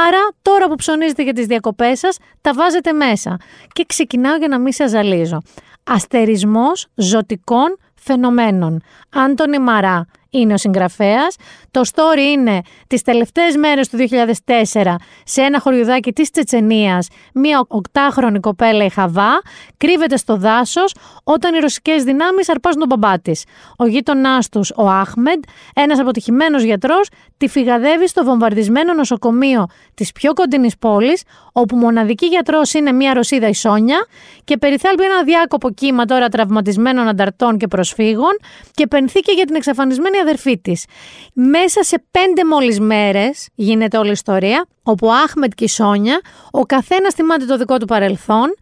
Άρα, 0.07 0.27
τώρα 0.41 0.67
που 0.67 0.75
ψωνίζετε 0.75 1.23
για 1.23 1.33
τις 1.33 1.45
διακοπές 1.45 1.99
σας, 1.99 2.17
τα 2.41 2.53
βάζετε 2.53 2.91
μέσα. 2.91 3.37
Και 3.73 3.83
ξεκινάω 3.87 4.35
για 4.35 4.47
να 4.47 4.59
μην 4.59 4.71
σας 4.71 4.89
ζαλίζω. 4.89 5.41
Αστερισμός 5.83 6.87
ζωτικών 6.95 7.77
φαινομένων. 7.95 8.81
Άντωνη 9.13 9.59
Μαρά. 9.59 10.07
Είναι 10.33 10.53
ο 10.53 10.57
συγγραφέας. 10.57 11.35
Το 11.71 11.81
story 11.93 12.31
είναι 12.31 12.61
τις 12.87 13.01
τελευταίες 13.01 13.55
μέρες 13.55 13.89
του 13.89 13.97
2004 13.97 14.95
σε 15.23 15.41
ένα 15.41 15.59
χωριουδάκι 15.59 16.13
της 16.13 16.29
Τσετσενίας, 16.29 17.07
μία 17.33 17.65
οκτάχρονη 17.67 18.39
κοπέλα 18.39 18.85
η 18.85 18.89
Χαβά, 18.89 19.41
κρύβεται 19.77 20.17
στο 20.17 20.37
δάσος 20.37 20.95
όταν 21.23 21.55
οι 21.55 21.59
ρωσικές 21.59 22.03
δυνάμεις 22.03 22.49
αρπάζουν 22.49 22.79
τον 22.79 22.87
μπαμπά 22.87 23.19
της. 23.19 23.43
Ο 23.77 23.85
γείτονάς 23.85 24.49
τους, 24.49 24.71
ο 24.75 24.89
Άχμεντ, 24.89 25.43
ένας 25.75 25.99
αποτυχημένος 25.99 26.63
γιατρός, 26.63 27.09
τη 27.37 27.47
φυγαδεύει 27.47 28.07
στο 28.07 28.23
βομβαρδισμένο 28.23 28.93
νοσοκομείο 28.93 29.65
της 29.93 30.11
πιο 30.11 30.33
κοντινής 30.33 30.77
πόλης, 30.77 31.23
όπου 31.51 31.75
μοναδική 31.75 32.25
γιατρός 32.25 32.73
είναι 32.73 32.91
μία 32.91 33.13
Ρωσίδα 33.13 33.47
η 33.47 33.53
Σόνια 33.53 34.05
και 34.43 34.57
περιθάλπει 34.57 35.03
ένα 35.03 35.23
διάκοπο 35.23 35.69
κύμα 35.71 36.05
τώρα 36.05 36.27
τραυματισμένων 36.27 37.07
ανταρτών 37.07 37.57
και 37.57 37.67
προσφύγων 37.67 38.31
και 38.71 38.87
πενθήκε 38.87 39.31
για 39.31 39.45
την 39.45 39.55
εξαφανισμένη 39.55 40.17
αδερφή 40.23 40.57
της. 40.57 40.85
Μέσα 41.33 41.83
σε 41.83 42.03
πέντε 42.11 42.45
μόλις 42.45 42.79
μέρες 42.79 43.47
γίνεται 43.55 43.97
όλη 43.97 44.09
η 44.09 44.11
ιστορία, 44.11 44.67
όπου 44.83 45.07
ο 45.07 45.11
Άχμετ 45.11 45.51
και 45.55 45.63
η 45.63 45.67
Σόνια, 45.67 46.21
ο 46.51 46.61
καθένας 46.61 47.13
θυμάται 47.13 47.45
το 47.45 47.57
δικό 47.57 47.77
του 47.77 47.85
παρελθόν, 47.85 48.55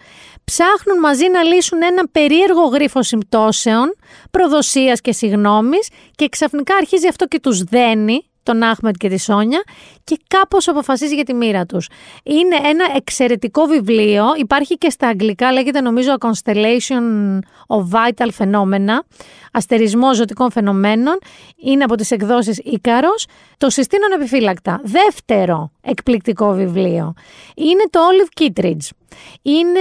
ψάχνουν 0.43 0.99
μαζί 0.99 1.29
να 1.29 1.43
λύσουν 1.43 1.81
ένα 1.81 2.07
περίεργο 2.11 2.65
γρίφο 2.65 3.03
συμπτώσεων, 3.03 3.95
προδοσίας 4.31 5.01
και 5.01 5.13
συγνώμης 5.13 5.89
και 6.15 6.29
ξαφνικά 6.29 6.75
αρχίζει 6.75 7.07
αυτό 7.07 7.25
και 7.25 7.39
τους 7.39 7.63
δένει 7.63 8.25
τον 8.43 8.63
Άχμετ 8.63 8.95
και 8.97 9.09
τη 9.09 9.19
Σόνια 9.19 9.63
και 10.03 10.19
κάπως 10.27 10.68
αποφασίζει 10.68 11.15
για 11.15 11.23
τη 11.23 11.34
μοίρα 11.34 11.65
τους. 11.65 11.89
Είναι 12.23 12.55
ένα 12.63 12.85
εξαιρετικό 12.95 13.65
βιβλίο, 13.65 14.26
υπάρχει 14.38 14.77
και 14.77 14.89
στα 14.89 15.07
αγγλικά, 15.07 15.51
λέγεται 15.51 15.81
νομίζω 15.81 16.15
A 16.19 16.27
Constellation 16.27 17.38
of 17.68 17.84
Vital 17.91 18.30
Phenomena, 18.38 18.99
αστερισμός 19.51 20.18
ζωτικών 20.18 20.51
φαινομένων, 20.51 21.19
είναι 21.55 21.84
από 21.84 21.95
τις 21.95 22.11
εκδόσεις 22.11 22.57
Ίκαρος, 22.63 23.26
το 23.57 23.69
συστήνω 23.69 24.05
επιφύλακτα. 24.15 24.81
Δεύτερο 24.84 25.72
εκπληκτικό 25.81 26.53
βιβλίο 26.53 27.13
είναι 27.55 27.84
το 27.89 27.99
Olive 27.99 28.41
Kittredge. 28.41 28.89
Είναι 29.41 29.80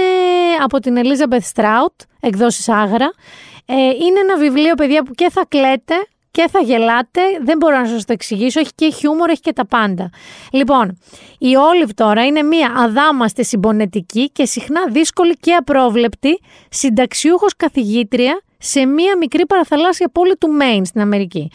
από 0.63 0.79
την 0.79 0.95
Elizabeth 0.97 1.51
Strout, 1.53 2.05
εκδόσεις 2.19 2.69
Άγρα. 2.69 3.11
Ε, 3.65 3.75
είναι 3.75 4.19
ένα 4.19 4.37
βιβλίο, 4.37 4.75
παιδιά, 4.75 5.03
που 5.03 5.13
και 5.13 5.29
θα 5.29 5.45
κλαίτε, 5.47 5.95
και 6.31 6.47
θα 6.51 6.59
γελάτε, 6.59 7.21
δεν 7.43 7.57
μπορώ 7.57 7.79
να 7.79 7.87
σας 7.87 8.05
το 8.05 8.13
εξηγήσω, 8.13 8.59
έχει 8.59 8.71
και 8.75 8.91
χιούμορ, 8.91 9.29
έχει 9.29 9.41
και 9.41 9.53
τα 9.53 9.65
πάντα. 9.65 10.09
Λοιπόν, 10.51 10.97
η 11.37 11.55
Όλιβ 11.55 11.89
τώρα 11.95 12.25
είναι 12.25 12.41
μια 12.41 12.73
αδάμαστη 12.77 13.45
συμπονετική 13.45 14.29
και 14.31 14.45
συχνά 14.45 14.81
δύσκολη 14.89 15.33
και 15.33 15.53
απρόβλεπτη 15.53 16.39
συνταξιούχος 16.69 17.55
καθηγήτρια 17.55 18.41
σε 18.57 18.85
μια 18.85 19.17
μικρή 19.17 19.45
παραθαλάσσια 19.45 20.09
πόλη 20.09 20.35
του 20.35 20.47
Μέιν 20.47 20.85
στην 20.85 21.01
Αμερική. 21.01 21.51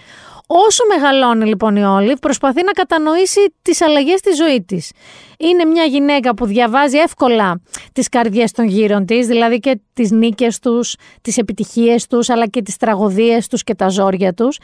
Όσο 0.47 0.85
μεγαλώνει 0.87 1.47
λοιπόν 1.47 1.77
η 1.77 1.85
Όλιβ, 1.85 2.19
προσπαθεί 2.19 2.63
να 2.65 2.73
κατανοήσει 2.73 3.55
τις 3.63 3.81
αλλαγές 3.81 4.19
στη 4.19 4.33
ζωή 4.33 4.63
της. 4.63 4.93
Είναι 5.39 5.65
μια 5.65 5.85
γυναίκα 5.85 6.35
που 6.35 6.47
διαβάζει 6.47 6.99
εύκολα 6.99 7.61
τις 7.93 8.09
καρδιές 8.09 8.53
των 8.53 8.67
γύρων 8.67 9.07
της, 9.07 9.27
δηλαδή 9.27 9.59
και 9.59 9.81
τις 9.93 10.11
νίκες 10.11 10.59
τους, 10.59 10.97
τις 11.23 11.39
επιτυχίες 11.39 12.07
τους, 12.07 12.29
αλλά 12.29 12.47
και 12.47 12.63
τις 12.63 12.77
τραγωδίες 12.77 13.47
τους 13.47 13.65
και 13.65 13.75
τα 13.75 13.89
ζόρια 13.89 14.35
τους. 14.35 14.59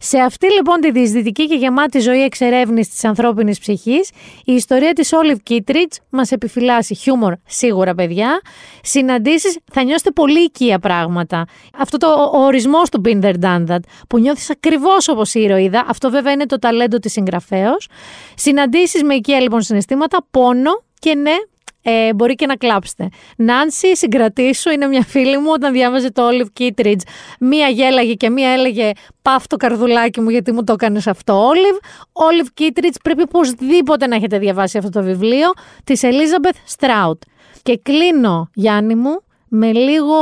Σε 0.00 0.18
αυτή 0.18 0.52
λοιπόν 0.52 0.80
τη 0.80 0.90
διεισδυτική 0.90 1.46
και 1.46 1.54
γεμάτη 1.54 1.98
ζωή 1.98 2.22
εξερεύνηση 2.22 2.90
της 2.90 3.04
ανθρώπινης 3.04 3.58
ψυχής, 3.58 4.10
η 4.44 4.52
ιστορία 4.52 4.92
της 4.92 5.10
Olive 5.12 5.50
Kittredge 5.50 5.96
μας 6.10 6.30
επιφυλάσσει 6.30 6.94
χιούμορ 6.94 7.34
σίγουρα 7.46 7.94
παιδιά, 7.94 8.40
συναντήσεις 8.82 9.58
θα 9.72 9.82
νιώσετε 9.82 10.10
πολύ 10.10 10.40
οικία 10.40 10.78
πράγματα. 10.78 11.44
Αυτό 11.78 11.96
το 11.96 12.06
ο 12.32 12.38
ορισμός 12.44 12.90
του 12.90 13.00
Binder 13.04 13.34
Done 13.40 13.66
That, 13.68 13.78
που 14.08 14.18
νιώθεις 14.18 14.50
ακριβώς 14.50 15.08
όπως 15.08 15.34
η 15.34 15.40
ηρωίδα, 15.40 15.84
αυτό 15.88 16.10
βέβαια 16.10 16.32
είναι 16.32 16.46
το 16.46 16.58
ταλέντο 16.58 16.98
της 16.98 17.12
συγγραφέως. 17.12 17.88
Συναντήσεις 18.34 19.02
με 19.02 19.14
οικία 19.14 19.40
λοιπόν 19.40 19.62
συναισθήματα, 19.62 20.15
πόνο 20.30 20.82
και 20.98 21.14
ναι, 21.14 21.34
ε, 21.82 22.14
μπορεί 22.14 22.34
και 22.34 22.46
να 22.46 22.56
κλάψετε. 22.56 23.08
Νάνση, 23.36 23.96
συγκρατήσου, 23.96 24.70
είναι 24.70 24.86
μια 24.86 25.02
φίλη 25.02 25.38
μου 25.38 25.50
όταν 25.52 25.72
διάβαζε 25.72 26.10
το 26.12 26.28
Olive 26.28 26.60
Kittredge. 26.60 27.00
Μία 27.40 27.68
γέλαγε 27.68 28.14
και 28.14 28.30
μία 28.30 28.50
έλεγε 28.50 28.90
Παύ 29.22 29.44
το 29.46 29.56
καρδουλάκι 29.56 30.20
μου 30.20 30.30
γιατί 30.30 30.52
μου 30.52 30.64
το 30.64 30.72
έκανες 30.72 31.06
αυτό, 31.06 31.50
Olive. 31.50 31.84
Olive 32.12 32.60
Kittredge 32.60 32.96
πρέπει 33.02 33.22
οπωσδήποτε 33.22 34.06
να 34.06 34.16
έχετε 34.16 34.38
διαβάσει 34.38 34.78
αυτό 34.78 34.90
το 34.90 35.02
βιβλίο 35.02 35.52
της 35.84 36.00
Elizabeth 36.02 36.76
Strout. 36.78 37.18
Και 37.62 37.78
κλείνω, 37.82 38.50
Γιάννη 38.54 38.94
μου, 38.94 39.20
με 39.48 39.72
λίγο 39.72 40.16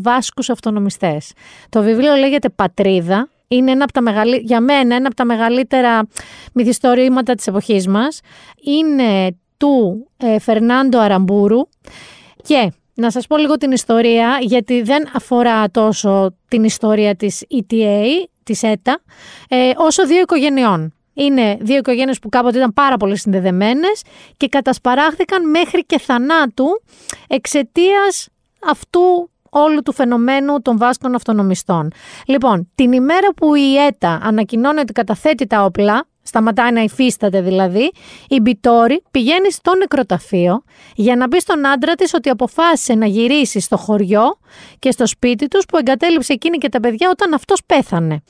βάσκους 0.00 0.50
αυτονομιστές. 0.50 1.32
Το 1.68 1.82
βιβλίο 1.82 2.14
λέγεται 2.14 2.48
Πατρίδα, 2.48 3.28
είναι 3.48 3.70
ένα 3.70 3.84
από 3.84 3.92
τα 3.92 4.00
μεγαλύτερα, 4.00 4.42
για 4.44 4.60
μένα 4.60 4.94
ένα 4.94 5.06
από 5.06 5.16
τα 5.16 5.24
μεγαλύτερα 5.24 6.06
μυθιστορήματα 6.52 7.34
της 7.34 7.46
εποχής 7.46 7.86
μας. 7.86 8.20
Είναι 8.64 9.36
του 9.56 10.08
ε, 10.16 10.38
Φερνάντο 10.38 10.98
Αραμπούρου 10.98 11.68
και 12.42 12.72
να 12.94 13.10
σας 13.10 13.26
πω 13.26 13.36
λίγο 13.36 13.56
την 13.56 13.70
ιστορία 13.72 14.38
γιατί 14.40 14.82
δεν 14.82 15.08
αφορά 15.14 15.70
τόσο 15.70 16.34
την 16.48 16.64
ιστορία 16.64 17.16
της 17.16 17.44
ETA, 17.50 18.04
της 18.42 18.62
ΕΤΑ, 18.62 19.00
ε, 19.48 19.70
όσο 19.76 20.06
δύο 20.06 20.20
οικογενειών. 20.20 20.92
Είναι 21.14 21.56
δύο 21.60 21.76
οικογένειες 21.76 22.18
που 22.18 22.28
κάποτε 22.28 22.58
ήταν 22.58 22.72
πάρα 22.72 22.96
πολύ 22.96 23.18
συνδεδεμένες 23.18 24.02
και 24.36 24.48
κατασπαράχθηκαν 24.48 25.50
μέχρι 25.50 25.84
και 25.84 25.98
θανάτου 25.98 26.82
εξαιτίας 27.28 28.28
αυτού 28.68 29.30
όλου 29.50 29.82
του 29.82 29.92
φαινομένου 29.92 30.62
των 30.62 30.78
βάσκων 30.78 31.14
αυτονομιστών. 31.14 31.92
Λοιπόν, 32.26 32.70
την 32.74 32.92
ημέρα 32.92 33.34
που 33.36 33.54
η 33.54 33.76
ΕΤΑ 33.76 34.20
ανακοινώνει 34.22 34.80
ότι 34.80 34.92
καταθέτει 34.92 35.46
τα 35.46 35.64
όπλα, 35.64 36.06
σταματάει 36.22 36.72
να 36.72 36.80
υφίσταται 36.80 37.40
δηλαδή, 37.40 37.92
η 38.28 38.40
Μπιτόρη 38.40 39.02
πηγαίνει 39.10 39.52
στο 39.52 39.74
νεκροταφείο 39.74 40.62
για 40.94 41.16
να 41.16 41.28
πει 41.28 41.40
στον 41.40 41.66
άντρα 41.66 41.94
της 41.94 42.14
ότι 42.14 42.28
αποφάσισε 42.28 42.94
να 42.94 43.06
γυρίσει 43.06 43.60
στο 43.60 43.76
χωριό 43.76 44.38
και 44.78 44.90
στο 44.90 45.06
σπίτι 45.06 45.48
τους 45.48 45.64
που 45.66 45.76
εγκατέλειψε 45.76 46.32
εκείνη 46.32 46.58
και 46.58 46.68
τα 46.68 46.80
παιδιά 46.80 47.08
όταν 47.10 47.34
αυτός 47.34 47.60
πέθανε 47.66 48.22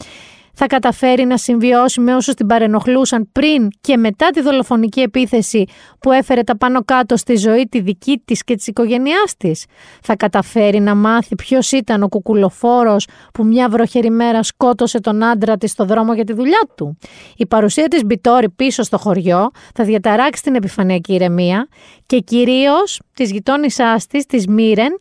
θα 0.60 0.66
καταφέρει 0.66 1.24
να 1.24 1.36
συμβιώσει 1.36 2.00
με 2.00 2.14
όσους 2.14 2.34
την 2.34 2.46
παρενοχλούσαν 2.46 3.28
πριν 3.32 3.68
και 3.80 3.96
μετά 3.96 4.30
τη 4.30 4.40
δολοφονική 4.40 5.00
επίθεση 5.00 5.64
που 6.00 6.12
έφερε 6.12 6.42
τα 6.42 6.56
πάνω 6.56 6.84
κάτω 6.84 7.16
στη 7.16 7.36
ζωή 7.36 7.66
τη 7.70 7.80
δική 7.80 8.22
της 8.24 8.44
και 8.44 8.54
της 8.54 8.66
οικογένειάς 8.66 9.36
της. 9.36 9.64
Θα 10.02 10.16
καταφέρει 10.16 10.80
να 10.80 10.94
μάθει 10.94 11.34
ποιος 11.34 11.72
ήταν 11.72 12.02
ο 12.02 12.08
κουκουλοφόρος 12.08 13.06
που 13.32 13.44
μια 13.44 13.68
βροχερή 13.68 14.10
μέρα 14.10 14.42
σκότωσε 14.42 15.00
τον 15.00 15.24
άντρα 15.24 15.56
της 15.56 15.70
στο 15.70 15.84
δρόμο 15.84 16.14
για 16.14 16.24
τη 16.24 16.32
δουλειά 16.32 16.68
του. 16.76 16.98
Η 17.36 17.46
παρουσία 17.46 17.88
της 17.88 18.04
Μπιτόρη 18.04 18.50
πίσω 18.50 18.82
στο 18.82 18.98
χωριό 18.98 19.50
θα 19.74 19.84
διαταράξει 19.84 20.42
την 20.42 20.54
επιφανειακή 20.54 21.14
ηρεμία 21.14 21.68
και 22.06 22.18
κυρίως 22.18 23.00
της 23.14 23.30
γειτόνισσάς 23.30 24.06
της, 24.06 24.26
της 24.26 24.46
Μίρεν, 24.46 24.96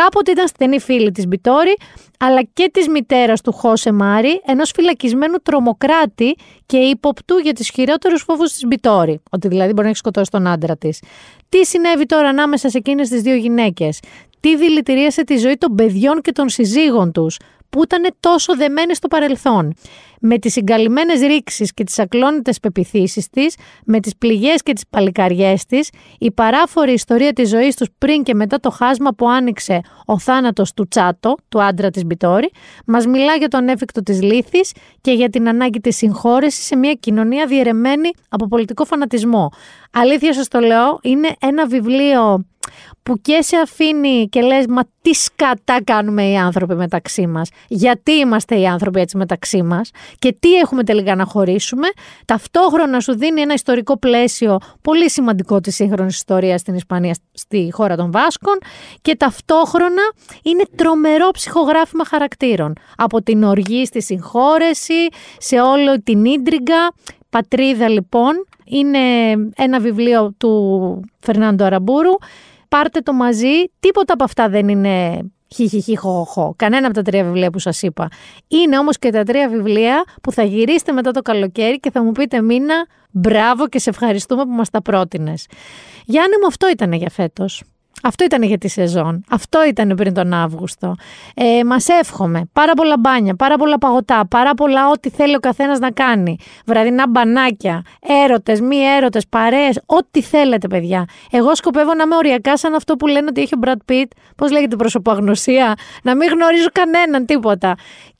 Κάποτε 0.00 0.30
ήταν 0.30 0.48
στενή 0.48 0.80
φίλη 0.80 1.10
της 1.10 1.26
Μπιτόρη, 1.26 1.76
αλλά 2.18 2.42
και 2.52 2.70
της 2.72 2.88
μητέρας 2.88 3.40
του 3.40 3.52
Χώσε 3.52 3.92
Μάρι, 3.92 4.40
ενός 4.46 4.70
φυλακισμένου 4.74 5.36
τρομοκράτη 5.42 6.36
και 6.66 6.76
υποπτού 6.76 7.36
για 7.36 7.52
τις 7.52 7.70
χειρότερους 7.70 8.22
φόβους 8.22 8.52
της 8.52 8.66
Μπιτόρη, 8.66 9.20
ότι 9.30 9.48
δηλαδή 9.48 9.70
μπορεί 9.70 9.82
να 9.82 9.88
έχει 9.88 9.96
σκοτώσει 9.96 10.30
τον 10.30 10.46
άντρα 10.46 10.76
της. 10.76 11.02
Τι 11.48 11.64
συνέβη 11.64 12.06
τώρα 12.06 12.28
ανάμεσα 12.28 12.68
σε 12.68 12.78
εκείνες 12.78 13.08
τις 13.08 13.22
δύο 13.22 13.34
γυναίκες, 13.34 14.00
τι 14.40 14.56
δηλητηρίασε 14.56 15.24
τη 15.24 15.36
ζωή 15.36 15.56
των 15.56 15.74
παιδιών 15.74 16.20
και 16.20 16.32
των 16.32 16.48
συζύγων 16.48 17.12
τους, 17.12 17.36
που 17.74 17.82
ήταν 17.82 18.14
τόσο 18.20 18.56
δεμένοι 18.56 18.94
στο 18.94 19.08
παρελθόν. 19.08 19.74
Με 20.20 20.38
τις 20.38 20.52
συγκαλυμμένες 20.52 21.20
ρήξεις 21.20 21.74
και 21.74 21.84
τις 21.84 21.98
ακλόνητες 21.98 22.60
πεπιθήσεις 22.60 23.28
της, 23.28 23.56
με 23.84 24.00
τις 24.00 24.16
πληγές 24.16 24.62
και 24.62 24.72
τις 24.72 24.84
παλικαριές 24.90 25.66
της, 25.66 25.90
η 26.18 26.32
παράφορη 26.32 26.92
ιστορία 26.92 27.32
της 27.32 27.48
ζωής 27.48 27.76
τους 27.76 27.88
πριν 27.98 28.22
και 28.22 28.34
μετά 28.34 28.60
το 28.60 28.70
χάσμα 28.70 29.10
που 29.10 29.28
άνοιξε 29.28 29.80
ο 30.04 30.18
θάνατος 30.18 30.72
του 30.72 30.88
Τσάτο, 30.88 31.36
του 31.48 31.62
άντρα 31.62 31.90
της 31.90 32.04
Μπιτόρη, 32.04 32.50
μας 32.86 33.06
μιλά 33.06 33.34
για 33.34 33.48
τον 33.48 33.68
έφικτο 33.68 34.02
της 34.02 34.22
λύθης 34.22 34.72
και 35.00 35.12
για 35.12 35.28
την 35.28 35.48
ανάγκη 35.48 35.80
της 35.80 35.96
συγχώρεσης 35.96 36.64
σε 36.64 36.76
μια 36.76 36.92
κοινωνία 36.92 37.46
διαιρεμένη 37.46 38.10
από 38.28 38.46
πολιτικό 38.46 38.84
φανατισμό. 38.84 39.52
Αλήθεια 39.92 40.34
σας 40.34 40.48
το 40.48 40.58
λέω, 40.58 40.98
είναι 41.02 41.28
ένα 41.40 41.66
βιβλίο 41.66 42.44
που 43.02 43.20
και 43.20 43.42
σε 43.42 43.56
αφήνει 43.56 44.28
και 44.28 44.40
λες 44.40 44.64
μα 44.68 44.82
τι 45.02 45.12
σκατά 45.12 45.80
κάνουμε 45.84 46.28
οι 46.28 46.36
άνθρωποι 46.36 46.74
μεταξύ 46.74 47.26
μας, 47.26 47.48
γιατί 47.68 48.12
είμαστε 48.12 48.58
οι 48.58 48.66
άνθρωποι 48.66 49.00
έτσι 49.00 49.16
μεταξύ 49.16 49.62
μας 49.62 49.90
και 50.18 50.36
τι 50.40 50.54
έχουμε 50.54 50.84
τελικά 50.84 51.14
να 51.14 51.24
χωρίσουμε, 51.24 51.88
ταυτόχρονα 52.24 53.00
σου 53.00 53.16
δίνει 53.16 53.40
ένα 53.40 53.54
ιστορικό 53.54 53.98
πλαίσιο 53.98 54.58
πολύ 54.82 55.10
σημαντικό 55.10 55.60
της 55.60 55.74
σύγχρονης 55.74 56.14
ιστορίας 56.14 56.60
στην 56.60 56.74
Ισπανία, 56.74 57.14
στη 57.32 57.68
χώρα 57.72 57.96
των 57.96 58.10
Βάσκων 58.10 58.58
και 59.02 59.16
ταυτόχρονα 59.16 60.02
είναι 60.42 60.62
τρομερό 60.76 61.30
ψυχογράφημα 61.30 62.04
χαρακτήρων. 62.04 62.72
Από 62.96 63.22
την 63.22 63.42
οργή 63.42 63.84
στη 63.84 64.02
συγχώρεση, 64.02 65.08
σε 65.38 65.60
όλο 65.60 66.02
την 66.02 66.24
ίντριγκα, 66.24 66.92
πατρίδα 67.30 67.88
λοιπόν, 67.88 68.46
είναι 68.64 68.98
ένα 69.56 69.80
βιβλίο 69.80 70.34
του 70.38 71.00
Φερνάντο 71.20 71.64
Αραμπούρου 71.64 72.14
πάρτε 72.74 73.00
το 73.00 73.12
μαζί. 73.12 73.64
Τίποτα 73.80 74.12
από 74.12 74.24
αυτά 74.24 74.48
δεν 74.48 74.68
είναι 74.68 75.20
χιχιχιχοχο. 75.54 76.54
Κανένα 76.56 76.86
από 76.86 76.94
τα 76.94 77.02
τρία 77.02 77.24
βιβλία 77.24 77.50
που 77.50 77.58
σας 77.58 77.82
είπα. 77.82 78.08
Είναι 78.48 78.78
όμως 78.78 78.98
και 78.98 79.10
τα 79.10 79.22
τρία 79.22 79.48
βιβλία 79.48 80.04
που 80.22 80.32
θα 80.32 80.42
γυρίσετε 80.42 80.92
μετά 80.92 81.10
το 81.10 81.22
καλοκαίρι 81.22 81.80
και 81.80 81.90
θα 81.90 82.02
μου 82.02 82.12
πείτε 82.12 82.42
μήνα, 82.42 82.86
μπράβο 83.10 83.68
και 83.68 83.78
σε 83.78 83.90
ευχαριστούμε 83.90 84.44
που 84.44 84.50
μας 84.50 84.70
τα 84.70 84.82
πρότεινες. 84.82 85.46
Γιάννη 86.04 86.36
μου, 86.40 86.46
αυτό 86.46 86.68
ήταν 86.70 86.92
για 86.92 87.10
φέτος. 87.10 87.62
Αυτό 88.06 88.24
ήταν 88.24 88.42
για 88.42 88.58
τη 88.58 88.68
σεζόν. 88.68 89.24
Αυτό 89.30 89.64
ήταν 89.66 89.94
πριν 89.96 90.14
τον 90.14 90.32
Αύγουστο. 90.32 90.94
Ε, 91.34 91.64
Μας 91.64 91.88
εύχομαι 91.88 92.48
πάρα 92.52 92.72
πολλά 92.72 92.98
μπάνια, 92.98 93.34
πάρα 93.34 93.56
πολλά 93.56 93.78
παγωτά, 93.78 94.26
πάρα 94.30 94.54
πολλά 94.54 94.88
ό,τι 94.88 95.10
θέλει 95.10 95.34
ο 95.34 95.38
καθένας 95.38 95.78
να 95.78 95.90
κάνει. 95.90 96.36
Βραδινά 96.66 97.04
μπανάκια, 97.08 97.82
έρωτες, 98.24 98.60
μη 98.60 98.76
έρωτες, 98.76 99.26
παρέες, 99.28 99.80
ό,τι 99.86 100.22
θέλετε, 100.22 100.68
παιδιά. 100.68 101.04
Εγώ 101.30 101.54
σκοπεύω 101.54 101.94
να 101.94 102.02
είμαι 102.02 102.16
οριακά 102.16 102.56
σαν 102.56 102.74
αυτό 102.74 102.96
που 102.96 103.06
λένε 103.06 103.26
ότι 103.28 103.40
έχει 103.40 103.54
ο 103.54 103.58
Brad 103.64 103.92
Pitt. 103.92 104.08
Πώς 104.36 104.50
λέγεται 104.50 104.76
προσωπογνωσία, 104.76 105.74
να 106.02 106.16
μην 106.16 106.28
γνωρίζω 106.28 106.68
κανέναν 106.72 107.26
τίποτα. 107.26 107.74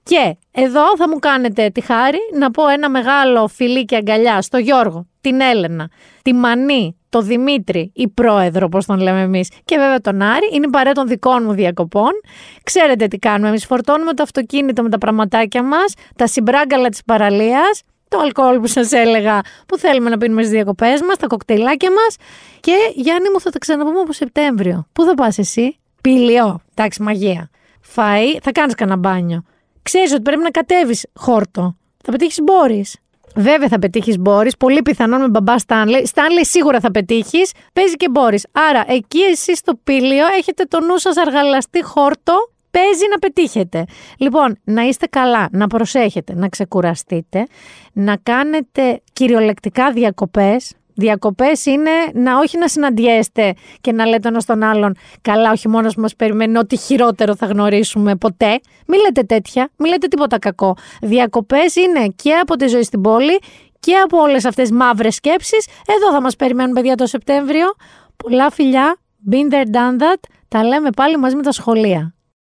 Και 0.04 0.36
εδώ 0.50 0.96
θα 0.96 1.08
μου 1.08 1.18
κάνετε 1.18 1.68
τη 1.68 1.80
χάρη 1.80 2.18
να 2.38 2.50
πω 2.50 2.68
ένα 2.68 2.90
μεγάλο 2.90 3.48
φιλί 3.48 3.84
και 3.84 3.96
αγκαλιά 3.96 4.42
στο 4.42 4.58
Γιώργο, 4.58 5.06
την 5.20 5.40
Έλενα, 5.40 5.90
τη 6.22 6.34
Μανή, 6.34 6.96
το 7.08 7.20
Δημήτρη, 7.20 7.90
η 7.94 8.08
πρόεδρο, 8.08 8.66
όπως 8.66 8.86
τον 8.86 9.00
λέμε 9.00 9.20
εμείς, 9.20 9.50
και 9.64 9.76
βέβαια 9.76 10.00
τον 10.00 10.22
Άρη. 10.22 10.48
Είναι 10.52 10.66
η 10.66 10.70
παρέα 10.70 10.92
των 10.92 11.06
δικών 11.06 11.42
μου 11.44 11.52
διακοπών. 11.52 12.10
Ξέρετε 12.62 13.06
τι 13.06 13.18
κάνουμε. 13.18 13.48
Εμείς 13.48 13.66
φορτώνουμε 13.66 14.12
το 14.14 14.22
αυτοκίνητο 14.22 14.82
με 14.82 14.88
τα 14.88 14.98
πραγματάκια 14.98 15.62
μας, 15.62 15.94
τα 16.16 16.26
συμπράγκαλα 16.26 16.88
της 16.88 17.04
παραλίας, 17.04 17.82
το 18.08 18.18
αλκοόλ 18.18 18.60
που 18.60 18.66
σας 18.66 18.92
έλεγα 18.92 19.40
που 19.66 19.78
θέλουμε 19.78 20.10
να 20.10 20.18
πίνουμε 20.18 20.40
στις 20.42 20.54
διακοπές 20.54 21.00
μας, 21.02 21.16
τα 21.16 21.26
κοκτέιλάκια 21.26 21.90
μας. 21.90 22.16
Και 22.60 22.72
Γιάννη 22.94 23.30
μου, 23.30 23.40
θα 23.40 23.50
τα 23.50 23.58
ξαναπούμε 23.58 24.00
από 24.00 24.12
Σεπτέμβριο. 24.12 24.86
Πού 24.92 25.04
θα 25.04 25.14
πας 25.14 25.38
εσύ, 25.38 25.78
Πήλιο, 26.00 26.60
εντάξει, 26.74 27.02
μαγεία. 27.02 27.50
Φαΐ, 27.94 28.38
θα 28.42 28.52
κάνεις 28.52 28.74
κανένα 28.74 28.96
μπάνιο. 28.96 29.44
Ξέρεις 29.84 30.12
ότι 30.12 30.22
πρέπει 30.22 30.42
να 30.42 30.50
κατέβεις 30.50 31.06
χόρτο. 31.14 31.76
Θα 32.04 32.10
πετύχεις 32.12 32.38
μπόρις. 32.42 32.96
Βέβαια 33.36 33.68
θα 33.68 33.78
πετύχεις 33.78 34.18
Μπόρις. 34.18 34.56
Πολύ 34.56 34.82
πιθανόν 34.82 35.20
με 35.20 35.28
μπαμπά 35.28 35.58
Στάνλε. 35.58 36.04
Στάνλε 36.04 36.44
σίγουρα 36.44 36.80
θα 36.80 36.90
πετύχεις. 36.90 37.52
Παίζει 37.72 37.94
και 37.94 38.08
Μπόρις. 38.10 38.46
Άρα 38.52 38.84
εκεί 38.88 39.20
εσείς 39.20 39.58
στο 39.58 39.74
πήλιο 39.84 40.26
έχετε 40.38 40.64
το 40.64 40.80
νου 40.80 40.98
σας 40.98 41.16
αργαλαστή 41.16 41.82
χόρτο. 41.84 42.48
Παίζει 42.70 43.04
να 43.10 43.18
πετύχετε. 43.18 43.84
Λοιπόν, 44.16 44.58
να 44.64 44.82
είστε 44.82 45.06
καλά, 45.06 45.48
να 45.52 45.66
προσέχετε, 45.66 46.34
να 46.34 46.48
ξεκουραστείτε, 46.48 47.46
να 47.92 48.16
κάνετε 48.16 49.00
κυριολεκτικά 49.12 49.92
διακοπές, 49.92 50.72
Διακοπές 50.94 51.66
είναι 51.66 51.90
να 52.12 52.38
όχι 52.38 52.58
να 52.58 52.68
συναντιέστε 52.68 53.54
και 53.80 53.92
να 53.92 54.06
λέτε 54.06 54.28
ένας 54.28 54.42
στον 54.42 54.62
άλλον 54.62 54.96
Καλά, 55.22 55.50
όχι 55.50 55.68
μόνο 55.68 55.88
που 55.88 56.00
μας 56.00 56.16
περιμένει, 56.16 56.58
ό,τι 56.58 56.76
χειρότερο 56.76 57.36
θα 57.36 57.46
γνωρίσουμε 57.46 58.16
ποτέ. 58.16 58.60
Μην 58.86 59.00
λέτε 59.00 59.22
τέτοια, 59.22 59.70
μην 59.76 59.90
λέτε 59.90 60.06
τίποτα 60.06 60.38
κακό. 60.38 60.76
Διακοπές 61.02 61.76
είναι 61.76 62.06
και 62.16 62.32
από 62.34 62.56
τη 62.56 62.66
ζωή 62.66 62.82
στην 62.82 63.00
πόλη 63.00 63.38
και 63.80 63.96
από 63.96 64.18
όλες 64.18 64.44
αυτές 64.44 64.68
τις 64.68 64.76
μαύρες 64.76 65.14
σκέψεις. 65.14 65.66
Εδώ 65.86 66.12
θα 66.12 66.20
μας 66.20 66.36
περιμένουν, 66.36 66.74
παιδιά, 66.74 66.94
το 66.94 67.06
Σεπτέμβριο. 67.06 67.66
Πολλά 68.16 68.50
φιλιά. 68.50 68.96
Been 69.30 69.54
there, 69.54 69.66
done 69.66 70.02
that. 70.02 70.20
Τα 70.48 70.64
λέμε 70.64 70.90
πάλι 70.90 71.16
μαζί 71.16 71.36
με 71.36 71.42
τα 71.42 71.52
σχολεία. 71.52 72.13